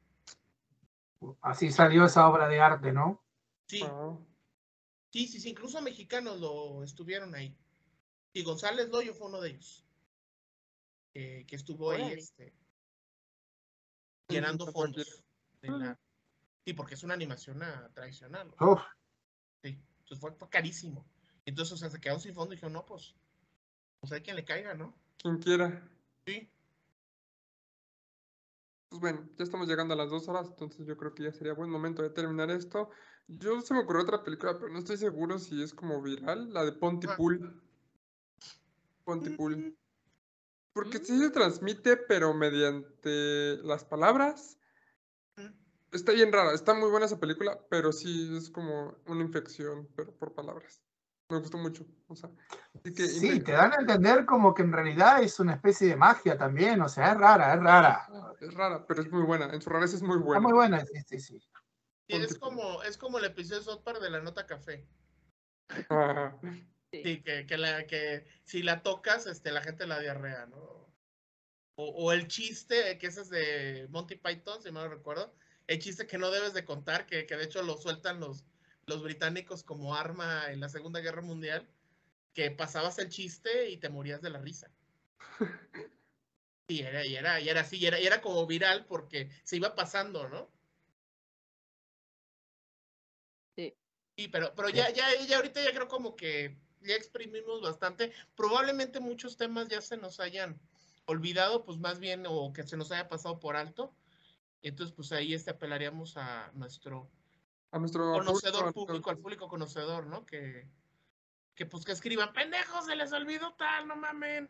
Así 1.41 1.71
salió 1.71 2.05
esa 2.05 2.29
obra 2.29 2.49
de 2.49 2.61
arte, 2.61 2.93
¿no? 2.93 3.23
Sí. 3.67 3.83
Ah. 3.85 4.17
Sí, 5.11 5.29
sí, 5.29 5.41
sí, 5.41 5.51
incluso 5.51 5.81
mexicanos 5.81 6.41
lo 6.41 6.83
estuvieron 6.83 7.35
ahí. 7.35 7.57
Y 8.33 8.43
González 8.43 8.89
Loyo 8.89 9.15
fue 9.15 9.29
uno 9.29 9.41
de 9.41 9.51
ellos. 9.51 9.85
que 11.13 11.47
estuvo 11.51 11.93
ahí 11.93 12.15
este, 12.15 12.53
llenando 14.29 14.67
fondos. 14.73 15.23
Sí, 16.65 16.73
porque 16.73 16.95
es 16.95 17.03
una 17.05 17.15
animación 17.15 17.61
tradicional. 17.95 18.53
Sí, 19.63 19.81
entonces 20.01 20.19
fue, 20.19 20.49
carísimo. 20.49 21.07
Entonces, 21.45 21.75
o 21.75 21.77
sea, 21.77 21.91
se 21.91 22.01
quedaron 22.01 22.21
sin 22.21 22.35
fondo 22.35 22.55
y 22.55 22.57
dijeron, 22.57 22.73
no, 22.73 22.85
pues, 22.87 23.15
pues 24.01 24.13
hay 24.13 24.23
quien 24.23 24.37
le 24.37 24.45
caiga, 24.45 24.75
¿no? 24.75 24.95
Quien 25.19 25.39
quiera. 25.39 25.87
Sí. 26.27 26.51
Pues 28.95 29.01
bueno, 29.01 29.29
ya 29.37 29.43
estamos 29.43 29.67
llegando 29.67 29.93
a 29.95 29.97
las 29.97 30.09
dos 30.09 30.29
horas, 30.29 30.47
entonces 30.47 30.87
yo 30.87 30.97
creo 30.97 31.13
que 31.17 31.25
ya 31.25 31.33
sería 31.33 31.53
buen 31.53 31.69
momento 31.69 32.01
de 32.01 32.11
terminar 32.11 32.49
esto. 32.53 32.91
Yo 33.27 33.61
se 33.61 33.75
me 33.75 33.81
ocurrió 33.81 34.03
otra 34.03 34.23
película, 34.23 34.57
pero 34.57 34.73
no 34.73 34.79
estoy 34.79 34.97
seguro 34.97 35.41
si 35.41 35.61
es 35.65 35.75
como 35.75 36.01
viral, 36.01 36.55
la 36.55 36.65
de 36.65 36.71
Pontypool. 36.71 37.61
Pontypool. 39.03 39.57
Mm. 39.57 39.77
Porque 40.75 40.99
sí 40.99 41.19
se 41.19 41.31
transmite, 41.31 41.97
pero 41.97 42.35
mediante 42.35 43.57
las 43.65 43.85
palabras. 43.85 44.61
Está 45.91 46.13
bien 46.13 46.33
rara, 46.33 46.55
está 46.55 46.73
muy 46.73 46.89
buena 46.89 47.07
esa 47.07 47.19
película, 47.19 47.59
pero 47.69 47.91
sí 47.91 48.33
es 48.37 48.49
como 48.49 48.97
una 49.07 49.23
infección, 49.23 49.89
pero 49.97 50.13
por 50.13 50.35
palabras. 50.35 50.85
Me 51.31 51.39
gustó 51.39 51.59
mucho. 51.59 51.85
O 52.07 52.15
sea, 52.15 52.31
sí, 52.85 53.41
te 53.41 53.51
dan 53.51 53.73
a 53.73 53.81
entender 53.81 54.25
como 54.25 54.55
que 54.55 54.63
en 54.63 54.73
realidad 54.73 55.21
es 55.21 55.41
una 55.41 55.55
especie 55.55 55.89
de 55.89 55.97
magia 55.97 56.39
también, 56.39 56.81
o 56.81 56.89
sea, 56.89 57.11
es 57.11 57.19
rara, 57.19 57.55
es 57.55 57.61
rara. 57.61 58.09
Es 58.41 58.55
rara, 58.55 58.87
pero 58.87 59.03
es 59.03 59.11
muy 59.11 59.23
buena, 59.23 59.53
en 59.53 59.61
su 59.61 59.71
rareza 59.71 59.97
es 59.97 60.03
muy 60.03 60.19
buena. 60.19 60.39
Está 60.39 60.41
muy 60.41 60.53
buena, 60.53 60.85
sí, 60.85 61.01
sí, 61.07 61.21
sí. 61.21 61.49
es 62.09 62.39
como, 62.39 62.83
es 62.83 62.97
como 62.97 63.19
el 63.19 63.25
episodio 63.25 63.61
de 63.61 63.65
South 63.65 64.01
de 64.01 64.11
la 64.11 64.21
nota 64.21 64.47
café. 64.47 64.87
Sí, 66.93 67.23
que, 67.23 67.47
que, 67.47 67.59
la, 67.59 67.87
que 67.87 68.27
si 68.45 68.63
la 68.63 68.83
tocas, 68.83 69.27
este, 69.27 69.51
la 69.51 69.63
gente 69.63 69.87
la 69.87 69.99
diarrea, 69.99 70.47
¿no? 70.47 70.85
O, 71.77 71.89
o, 71.89 72.13
el 72.13 72.29
chiste, 72.29 72.99
que 72.99 73.09
ese 73.09 73.23
es 73.23 73.31
de 73.31 73.89
Monty 73.91 74.15
Python, 74.15 74.63
si 74.63 74.71
me 74.71 74.81
lo 74.81 74.89
recuerdo, 74.89 75.35
el 75.67 75.81
chiste 75.81 76.07
que 76.07 76.19
no 76.19 76.31
debes 76.31 76.55
de 76.55 76.65
contar, 76.65 77.07
que, 77.07 77.27
que 77.27 77.37
de 77.37 77.45
hecho 77.45 77.63
lo 77.63 77.77
sueltan 77.77 78.21
los, 78.21 78.45
los 78.87 79.03
británicos 79.03 79.65
como 79.65 79.97
arma 79.97 80.53
en 80.53 80.61
la 80.61 80.69
Segunda 80.69 81.01
Guerra 81.01 81.23
Mundial, 81.23 81.69
que 82.33 82.51
pasabas 82.51 82.99
el 82.99 83.09
chiste 83.09 83.71
y 83.71 83.77
te 83.79 83.89
morías 83.89 84.23
de 84.23 84.31
la 84.31 84.39
risa. 84.39 84.71
Y 86.67 86.81
era, 86.81 87.05
y 87.05 87.15
era, 87.15 87.41
y 87.41 87.49
era 87.49 87.61
así, 87.61 87.77
y 87.77 87.87
era, 87.87 88.01
y 88.01 88.07
era 88.07 88.23
como 88.23 88.47
viral 88.47 88.87
porque 88.87 89.31
se 89.43 89.57
iba 89.57 89.75
pasando, 89.75 90.29
¿no? 90.29 90.51
Sí. 93.57 93.75
Sí, 94.17 94.29
pero, 94.29 94.55
pero 94.55 94.71
ya, 94.71 94.91
ya, 94.91 95.07
ya 95.27 95.37
ahorita 95.37 95.63
ya 95.63 95.73
creo 95.73 95.89
como 95.89 96.17
que 96.17 96.57
ya 96.81 96.95
exprimimos 96.95 97.61
bastante. 97.61 98.13
Probablemente 98.35 99.01
muchos 99.01 99.37
temas 99.37 99.69
ya 99.69 99.81
se 99.83 99.97
nos 99.99 100.21
hayan 100.21 100.59
olvidado, 101.07 101.65
pues 101.65 101.79
más 101.79 101.99
bien, 101.99 102.25
o 102.27 102.53
que 102.53 102.63
se 102.63 102.77
nos 102.79 102.91
haya 102.93 103.09
pasado 103.09 103.41
por 103.41 103.57
alto. 103.57 103.95
Entonces, 104.63 104.95
pues 104.95 105.13
ahí 105.13 105.35
este 105.35 105.51
apelaríamos 105.51 106.17
a 106.17 106.51
nuestro, 106.55 107.11
a 107.71 107.79
nuestro 107.79 108.13
conocedor 108.13 108.73
público, 108.73 109.11
al 109.11 109.19
público 109.19 109.49
conocedor, 109.49 110.07
¿no? 110.07 110.25
Que, 110.25 110.67
que 111.55 111.67
pues 111.67 111.85
que 111.85 111.93
escriban, 111.93 112.33
pendejos, 112.33 112.87
se 112.87 112.97
les 112.97 113.13
olvidó 113.13 113.55
tal, 113.55 113.87
no 113.87 113.97
mamen. 113.97 114.49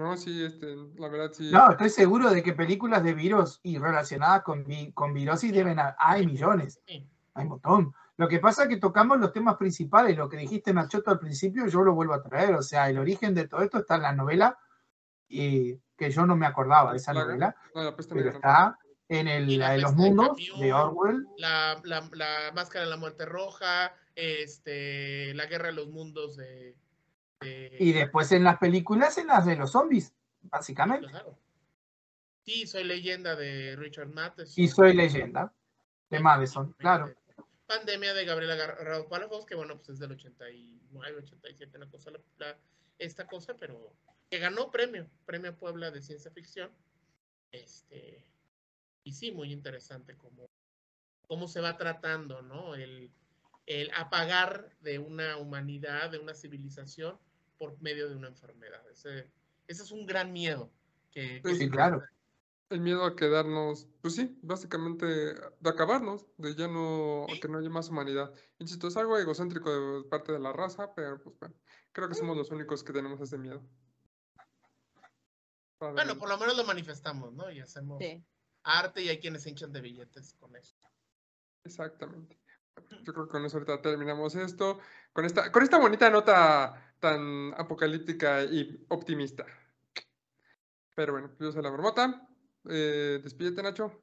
No, 0.00 0.16
sí, 0.16 0.42
este, 0.42 0.76
la 0.96 1.08
verdad 1.08 1.30
sí. 1.30 1.50
No, 1.52 1.72
estoy 1.72 1.90
seguro 1.90 2.30
de 2.30 2.42
que 2.42 2.54
películas 2.54 3.02
de 3.02 3.12
virus 3.12 3.60
y 3.62 3.76
relacionadas 3.76 4.42
con, 4.42 4.64
con 4.94 5.12
virosis 5.12 5.52
deben 5.52 5.78
hay 5.98 6.26
millones. 6.26 6.80
Hay 6.86 7.44
un 7.44 7.48
montón. 7.48 7.94
Lo 8.16 8.26
que 8.26 8.38
pasa 8.38 8.62
es 8.62 8.70
que 8.70 8.78
tocamos 8.78 9.20
los 9.20 9.30
temas 9.30 9.58
principales, 9.58 10.16
lo 10.16 10.30
que 10.30 10.38
dijiste 10.38 10.72
Nachoto 10.72 11.10
al 11.10 11.18
principio, 11.18 11.66
yo 11.66 11.82
lo 11.82 11.92
vuelvo 11.92 12.14
a 12.14 12.22
traer, 12.22 12.54
o 12.54 12.62
sea, 12.62 12.88
el 12.88 12.96
origen 12.96 13.34
de 13.34 13.46
todo 13.46 13.60
esto 13.60 13.80
está 13.80 13.96
en 13.96 14.02
la 14.02 14.14
novela, 14.14 14.58
y 15.28 15.76
que 15.98 16.10
yo 16.10 16.24
no 16.24 16.34
me 16.34 16.46
acordaba 16.46 16.92
de 16.92 16.96
esa 16.96 17.12
novela, 17.12 17.54
pero 17.74 18.30
está 18.30 18.78
en 19.06 19.28
el, 19.28 19.58
la 19.58 19.72
de 19.72 19.78
los 19.82 19.94
mundos 19.94 20.38
de 20.58 20.72
Orwell. 20.72 21.26
La, 21.36 21.78
la, 21.84 22.52
máscara 22.54 22.86
de 22.86 22.90
la 22.90 22.96
muerte 22.96 23.26
roja, 23.26 23.94
este, 24.14 25.34
la 25.34 25.44
guerra 25.44 25.66
de 25.66 25.74
los 25.74 25.88
mundos 25.88 26.38
de, 26.38 26.74
Y 27.42 27.92
después 27.92 28.30
en 28.32 28.44
las 28.44 28.58
películas, 28.58 29.16
en 29.18 29.28
las 29.28 29.46
de 29.46 29.56
los 29.56 29.72
zombies, 29.72 30.12
básicamente. 30.42 31.08
Claro. 31.08 31.38
Sí, 32.44 32.66
soy 32.66 32.84
leyenda 32.84 33.36
de 33.36 33.76
Richard 33.76 34.08
Matheson. 34.08 34.62
Y 34.62 34.68
soy 34.68 34.94
leyenda 34.94 35.52
de 36.10 36.20
Madison, 36.20 36.72
claro. 36.74 37.14
Pandemia 37.66 38.12
de 38.14 38.24
Gabriela 38.24 38.56
Garrado 38.56 39.08
Palafox, 39.08 39.46
que 39.46 39.54
bueno, 39.54 39.76
pues 39.76 39.90
es 39.90 39.98
del 40.00 40.12
89, 40.12 41.18
87, 41.18 41.78
la 41.78 41.88
cosa, 41.88 42.10
esta 42.98 43.26
cosa, 43.26 43.54
pero 43.54 43.94
que 44.28 44.38
ganó 44.38 44.70
premio, 44.70 45.08
premio 45.24 45.56
Puebla 45.56 45.90
de 45.90 46.02
ciencia 46.02 46.30
ficción. 46.32 46.70
Este, 47.52 48.26
y 49.04 49.12
sí, 49.12 49.30
muy 49.30 49.52
interesante 49.52 50.16
cómo, 50.16 50.50
cómo 51.28 51.48
se 51.48 51.60
va 51.60 51.76
tratando, 51.76 52.42
¿no? 52.42 52.74
El, 52.74 53.12
el 53.66 53.90
apagar 53.94 54.74
de 54.80 54.98
una 54.98 55.36
humanidad, 55.36 56.10
de 56.10 56.18
una 56.18 56.34
civilización 56.34 57.18
por 57.60 57.78
medio 57.82 58.08
de 58.08 58.16
una 58.16 58.28
enfermedad. 58.28 58.82
Ese, 58.90 59.30
ese 59.68 59.82
es 59.82 59.90
un 59.90 60.06
gran 60.06 60.32
miedo. 60.32 60.72
Que, 61.10 61.42
sí, 61.44 61.68
claro. 61.68 62.02
El 62.70 62.80
miedo 62.80 63.04
a 63.04 63.16
quedarnos, 63.16 63.86
pues 64.00 64.14
sí, 64.14 64.38
básicamente 64.40 65.04
de 65.04 65.68
acabarnos, 65.68 66.24
de 66.38 66.54
ya 66.54 66.68
no, 66.68 67.26
que 67.40 67.48
no 67.48 67.58
haya 67.58 67.68
más 67.68 67.90
humanidad. 67.90 68.32
Insisto, 68.58 68.88
es 68.88 68.96
algo 68.96 69.18
egocéntrico 69.18 69.70
de 70.02 70.08
parte 70.08 70.32
de 70.32 70.38
la 70.38 70.52
raza, 70.52 70.94
pero 70.94 71.20
pues 71.22 71.38
bueno, 71.38 71.54
creo 71.92 72.08
que 72.08 72.14
somos 72.14 72.36
los 72.36 72.50
únicos 72.50 72.82
que 72.82 72.94
tenemos 72.94 73.20
ese 73.20 73.36
miedo. 73.36 73.62
Bueno, 75.80 76.16
por 76.16 76.28
lo 76.28 76.38
menos 76.38 76.56
lo 76.56 76.64
manifestamos, 76.64 77.34
¿no? 77.34 77.50
Y 77.50 77.60
hacemos, 77.60 78.02
arte 78.62 79.02
y 79.02 79.08
hay 79.08 79.18
quienes 79.18 79.42
se 79.42 79.50
hinchan 79.50 79.72
de 79.72 79.80
billetes 79.82 80.34
con 80.34 80.56
esto. 80.56 80.88
Exactamente. 81.64 82.38
Yo 83.04 83.12
creo 83.12 83.26
que 83.26 83.32
con 83.32 83.44
eso 83.44 83.56
ahorita 83.56 83.80
terminamos 83.82 84.34
esto, 84.34 84.78
con 85.12 85.24
esta, 85.24 85.50
con 85.52 85.62
esta 85.62 85.78
bonita 85.78 86.10
nota 86.10 86.94
tan 87.00 87.54
apocalíptica 87.56 88.44
y 88.44 88.84
optimista. 88.88 89.46
Pero 90.94 91.12
bueno, 91.12 91.30
yo 91.38 91.50
soy 91.50 91.62
la 91.62 91.70
marmota. 91.70 92.28
Eh, 92.68 93.20
despídete, 93.22 93.62
Nacho. 93.62 94.02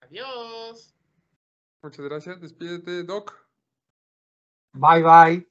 Adiós. 0.00 0.94
Muchas 1.82 2.04
gracias. 2.04 2.40
Despídete, 2.40 3.04
Doc. 3.04 3.32
Bye, 4.72 5.02
bye. 5.02 5.48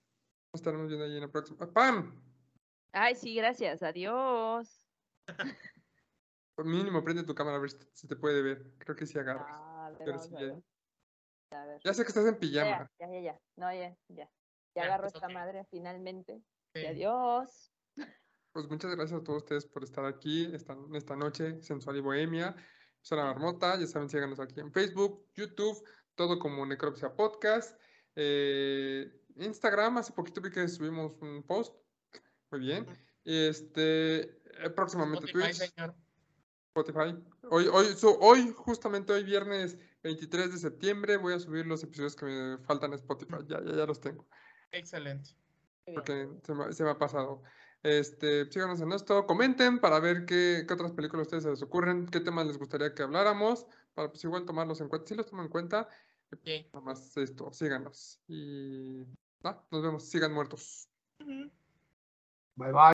Nos 0.51 0.61
estaremos 0.61 0.87
viendo 0.87 1.05
ahí 1.05 1.15
en 1.15 1.21
la 1.21 1.31
próxima. 1.31 1.71
¡Pam! 1.71 2.21
Ay, 2.91 3.15
sí, 3.15 3.35
gracias. 3.35 3.81
Adiós. 3.81 4.85
mínimo 6.65 7.03
prende 7.03 7.23
tu 7.23 7.35
cámara 7.35 7.57
a 7.57 7.59
ver 7.61 7.71
si 7.93 8.07
te 8.07 8.15
puede 8.15 8.41
ver. 8.41 8.73
Creo 8.79 8.95
que 8.95 9.05
sí 9.05 9.17
agarras. 9.19 9.47
Ah, 9.49 9.91
ya. 10.39 10.59
Sé 11.93 12.03
que 12.03 12.09
estás 12.09 12.25
en 12.25 12.37
pijama. 12.37 12.89
Ya, 12.99 13.07
ya, 13.09 13.19
ya. 13.19 13.39
No, 13.55 13.73
ya, 13.73 13.95
ya. 14.09 14.29
Ya 14.75 14.83
agarro 14.83 15.07
esta 15.07 15.27
madre 15.29 15.65
finalmente. 15.71 16.41
adiós. 16.73 17.71
Pues 18.51 18.67
muchas 18.69 18.95
gracias 18.95 19.21
a 19.21 19.23
todos 19.23 19.43
ustedes 19.43 19.65
por 19.65 19.83
estar 19.83 20.05
aquí 20.05 20.49
esta, 20.53 20.75
esta 20.93 21.15
noche, 21.15 21.61
Sensual 21.61 21.97
y 21.97 22.01
Bohemia. 22.01 22.55
Soy 23.01 23.17
la 23.19 23.25
marmota, 23.25 23.79
ya 23.79 23.87
saben, 23.87 24.09
síganos 24.09 24.39
aquí 24.39 24.59
en 24.59 24.71
Facebook, 24.71 25.27
YouTube, 25.35 25.83
todo 26.15 26.39
como 26.39 26.65
Necropsia 26.65 27.15
Podcast. 27.15 27.79
Eh, 28.15 29.11
Instagram, 29.35 29.99
hace 29.99 30.13
poquito 30.13 30.41
vi 30.41 30.49
que 30.49 30.67
subimos 30.67 31.21
un 31.21 31.43
post. 31.43 31.75
Muy 32.51 32.61
bien. 32.61 32.87
Este, 33.23 34.21
eh, 34.21 34.69
próximamente 34.75 35.31
Twitch. 35.31 35.61
Spotify. 36.73 37.15
Hoy, 37.49 37.67
hoy, 37.67 37.87
hoy, 38.19 38.53
justamente 38.57 39.13
hoy, 39.13 39.23
viernes 39.23 39.77
23 40.03 40.51
de 40.51 40.57
septiembre, 40.57 41.17
voy 41.17 41.33
a 41.33 41.39
subir 41.39 41.65
los 41.65 41.83
episodios 41.83 42.15
que 42.15 42.25
me 42.25 42.57
faltan 42.59 42.91
en 42.91 42.99
Spotify. 42.99 43.37
Ya, 43.47 43.61
ya, 43.63 43.75
ya 43.75 43.85
los 43.85 43.99
tengo. 43.99 44.25
Excelente. 44.71 45.31
Porque 45.85 46.29
se 46.43 46.53
me, 46.53 46.73
se 46.73 46.83
me, 46.83 46.91
ha 46.91 46.97
pasado. 46.97 47.41
Este, 47.83 48.51
síganos 48.51 48.81
en 48.81 48.91
esto, 48.91 49.25
comenten 49.25 49.79
para 49.79 49.99
ver 49.99 50.25
qué, 50.25 50.65
qué, 50.67 50.73
otras 50.73 50.91
películas 50.91 51.21
a 51.21 51.27
ustedes 51.27 51.43
se 51.43 51.49
les 51.51 51.61
ocurren, 51.61 52.07
qué 52.07 52.19
temas 52.19 52.47
les 52.47 52.57
gustaría 52.57 52.93
que 52.93 53.03
habláramos, 53.03 53.67
para 53.93 54.09
pues 54.09 54.23
igual 54.23 54.45
tomarlos 54.45 54.81
en 54.81 54.89
cuenta. 54.89 55.07
Si 55.07 55.15
los 55.15 55.27
tomo 55.27 55.43
en 55.43 55.49
cuenta, 55.49 55.87
sí. 56.43 56.67
nada 56.73 56.85
más 56.85 57.15
esto, 57.15 57.51
síganos. 57.53 58.19
Y 58.27 59.05
nos 59.43 59.81
vemos, 59.81 60.09
sigan 60.09 60.33
muertos. 60.33 60.89
Bye 61.19 62.71
bye. 62.71 62.81